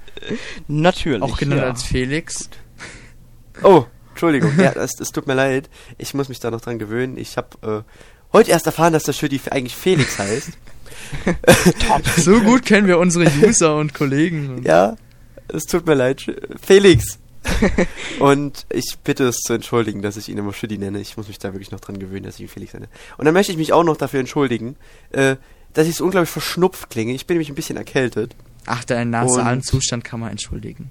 Natürlich. 0.68 1.22
auch 1.22 1.36
genannt 1.36 1.60
ja. 1.60 1.68
als 1.68 1.82
Felix. 1.82 2.48
Oh, 3.62 3.84
Entschuldigung. 4.10 4.52
Ja, 4.58 4.72
das, 4.72 4.92
das 4.92 5.10
tut 5.10 5.26
mir 5.26 5.34
leid. 5.34 5.68
Ich 5.98 6.14
muss 6.14 6.28
mich 6.28 6.38
da 6.38 6.50
noch 6.50 6.60
dran 6.60 6.78
gewöhnen. 6.78 7.16
Ich 7.16 7.36
habe 7.36 7.84
äh, 7.84 7.92
heute 8.32 8.52
erst 8.52 8.66
erfahren, 8.66 8.92
dass 8.92 9.02
der 9.02 9.12
Schütti 9.12 9.40
eigentlich 9.50 9.74
Felix 9.74 10.18
heißt. 10.18 10.50
So 12.16 12.40
gut 12.40 12.64
kennen 12.64 12.86
wir 12.86 12.98
unsere 12.98 13.30
User 13.42 13.76
und 13.76 13.94
Kollegen. 13.94 14.62
Ja, 14.64 14.96
es 15.48 15.64
tut 15.64 15.86
mir 15.86 15.94
leid. 15.94 16.24
Felix. 16.60 17.18
Und 18.20 18.66
ich 18.70 18.96
bitte 19.02 19.24
es 19.28 19.36
zu 19.36 19.52
entschuldigen, 19.52 20.02
dass 20.02 20.16
ich 20.16 20.28
ihn 20.28 20.38
immer 20.38 20.52
Schütti 20.52 20.78
nenne. 20.78 21.00
Ich 21.00 21.16
muss 21.16 21.28
mich 21.28 21.38
da 21.38 21.52
wirklich 21.52 21.70
noch 21.70 21.80
dran 21.80 21.98
gewöhnen, 21.98 22.24
dass 22.24 22.36
ich 22.36 22.42
ihn 22.42 22.48
Felix 22.48 22.72
nenne. 22.72 22.88
Und 23.18 23.24
dann 23.24 23.34
möchte 23.34 23.52
ich 23.52 23.58
mich 23.58 23.72
auch 23.72 23.84
noch 23.84 23.96
dafür 23.96 24.20
entschuldigen, 24.20 24.76
äh, 25.10 25.36
dass 25.72 25.86
ich 25.86 25.96
so 25.96 26.04
unglaublich 26.04 26.30
verschnupft 26.30 26.90
klinge. 26.90 27.12
Ich 27.12 27.26
bin 27.26 27.34
nämlich 27.36 27.50
ein 27.50 27.54
bisschen 27.54 27.76
erkältet. 27.76 28.34
Ach, 28.66 28.84
deinen 28.84 29.10
nasalen 29.10 29.62
Zustand 29.62 30.04
kann 30.04 30.20
man 30.20 30.30
entschuldigen. 30.30 30.90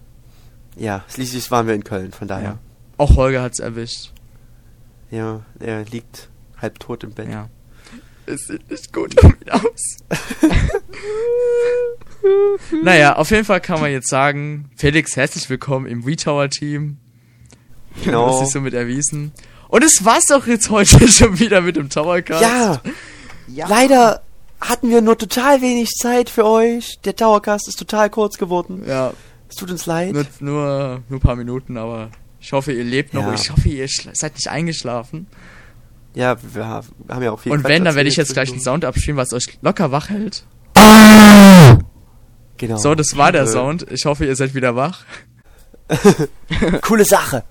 Ja, 0.75 1.03
schließlich 1.07 1.49
waren 1.51 1.67
wir 1.67 1.73
in 1.73 1.83
Köln, 1.83 2.11
von 2.11 2.27
daher. 2.27 2.43
Ja. 2.43 2.59
Auch 2.97 3.15
Holger 3.15 3.41
hat's 3.41 3.59
erwischt. 3.59 4.11
Ja, 5.11 5.41
er 5.59 5.85
liegt 5.85 6.29
halb 6.57 6.79
tot 6.79 7.03
im 7.03 7.11
Bett. 7.11 7.29
Ja. 7.29 7.49
Es 8.25 8.47
sieht 8.47 8.69
nicht 8.71 8.93
gut 8.93 9.21
um 9.23 9.31
ihn 9.41 9.49
aus. 9.49 9.97
naja, 12.83 13.15
auf 13.17 13.31
jeden 13.31 13.45
Fall 13.45 13.59
kann 13.61 13.81
man 13.81 13.91
jetzt 13.91 14.09
sagen, 14.09 14.69
Felix, 14.77 15.15
herzlich 15.15 15.49
willkommen 15.49 15.85
im 15.87 16.05
WeTower-Team. 16.05 16.97
Genau. 18.03 18.27
hast 18.31 18.41
dich 18.41 18.49
somit 18.51 18.73
erwiesen. 18.73 19.31
Und 19.67 19.83
es 19.83 20.03
war's 20.05 20.25
doch 20.29 20.47
jetzt 20.47 20.69
heute 20.69 21.07
schon 21.09 21.37
wieder 21.39 21.61
mit 21.61 21.75
dem 21.75 21.89
Towercast. 21.89 22.41
Ja, 22.41 22.81
Ja. 23.47 23.67
leider 23.67 24.21
hatten 24.61 24.89
wir 24.89 25.01
nur 25.01 25.17
total 25.17 25.61
wenig 25.61 25.89
Zeit 25.89 26.29
für 26.29 26.45
euch. 26.45 26.99
Der 27.03 27.15
Towercast 27.15 27.67
ist 27.67 27.77
total 27.77 28.09
kurz 28.09 28.37
geworden. 28.37 28.83
Ja, 28.87 29.13
Es 29.49 29.55
tut 29.55 29.69
uns 29.69 29.85
leid. 29.85 30.13
nur, 30.13 30.25
nur, 30.39 31.03
nur 31.09 31.19
ein 31.19 31.21
paar 31.21 31.35
Minuten, 31.35 31.77
aber 31.77 32.09
ich 32.39 32.53
hoffe, 32.53 32.71
ihr 32.71 32.83
lebt 32.85 33.13
noch. 33.13 33.23
Ja. 33.23 33.33
Ich 33.33 33.49
hoffe, 33.51 33.67
ihr 33.67 33.87
seid 34.13 34.35
nicht 34.35 34.47
eingeschlafen. 34.47 35.27
Ja, 36.15 36.35
wir 36.53 36.67
ha- 36.67 36.83
haben 37.09 37.23
ja 37.23 37.31
auch 37.31 37.39
viel 37.39 37.51
Und 37.51 37.61
Quatsch 37.61 37.69
wenn, 37.71 37.85
dann 37.85 37.95
werde 37.95 38.09
ich 38.09 38.15
jetzt 38.17 38.33
gleich 38.33 38.51
einen. 38.51 38.61
Sound 38.61 38.85
abspielen, 38.85 39.17
was 39.17 39.33
euch 39.33 39.57
locker 39.61 39.91
wach 39.91 40.09
hält. 40.09 40.45
Genau. 42.57 42.77
So, 42.77 42.95
das 42.95 43.17
war 43.17 43.31
der 43.31 43.43
Äh, 43.43 43.47
Sound. 43.47 43.85
Ich 43.91 44.05
hoffe, 44.05 44.25
ihr 44.25 44.35
seid 44.35 44.53
wieder 44.53 44.75
wach. 44.75 45.03
Coole 46.81 47.03
Sache. 47.05 47.43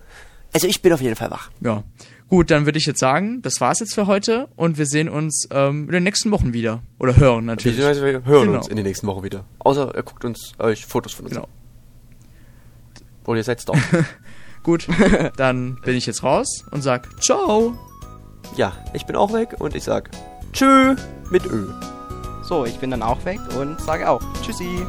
Also 0.52 0.66
ich 0.66 0.80
bin 0.82 0.92
auf 0.92 1.00
jeden 1.00 1.16
Fall 1.16 1.30
wach. 1.30 1.50
Ja. 1.60 1.82
Gut, 2.28 2.50
dann 2.50 2.64
würde 2.64 2.78
ich 2.78 2.86
jetzt 2.86 3.00
sagen, 3.00 3.42
das 3.42 3.60
war's 3.60 3.80
jetzt 3.80 3.94
für 3.94 4.06
heute 4.06 4.48
und 4.56 4.78
wir 4.78 4.86
sehen 4.86 5.08
uns 5.10 5.46
ähm, 5.50 5.84
in 5.86 5.92
den 5.92 6.02
nächsten 6.02 6.30
Wochen 6.30 6.52
wieder. 6.54 6.82
Oder 6.98 7.16
hören 7.16 7.44
natürlich. 7.44 7.76
Wir 7.78 8.24
hören 8.24 8.46
Genau. 8.46 8.58
uns 8.58 8.68
in 8.68 8.76
den 8.76 8.86
nächsten 8.86 9.06
Wochen 9.06 9.22
wieder. 9.22 9.44
Außer 9.58 9.94
ihr 9.94 10.02
guckt 10.02 10.24
uns 10.24 10.52
euch 10.58 10.86
Fotos 10.86 11.12
von 11.12 11.26
uns 11.26 11.34
Genau. 11.34 11.44
an. 11.46 11.50
Oder 13.26 13.38
ihr 13.38 13.44
seid 13.44 13.68
doch. 13.68 13.76
Gut, 14.62 14.86
dann 15.36 15.78
bin 15.84 15.94
ich 15.96 16.06
jetzt 16.06 16.22
raus 16.22 16.64
und 16.70 16.82
sag 16.82 17.20
Ciao. 17.22 17.76
Ja, 18.56 18.72
ich 18.92 19.06
bin 19.06 19.16
auch 19.16 19.32
weg 19.32 19.56
und 19.58 19.74
ich 19.74 19.84
sag 19.84 20.10
Tschö 20.52 20.96
mit 21.30 21.44
Ö. 21.46 21.72
So, 22.42 22.64
ich 22.64 22.78
bin 22.78 22.90
dann 22.90 23.02
auch 23.02 23.24
weg 23.24 23.40
und 23.58 23.80
sage 23.80 24.08
auch 24.08 24.20
Tschüssi. 24.42 24.86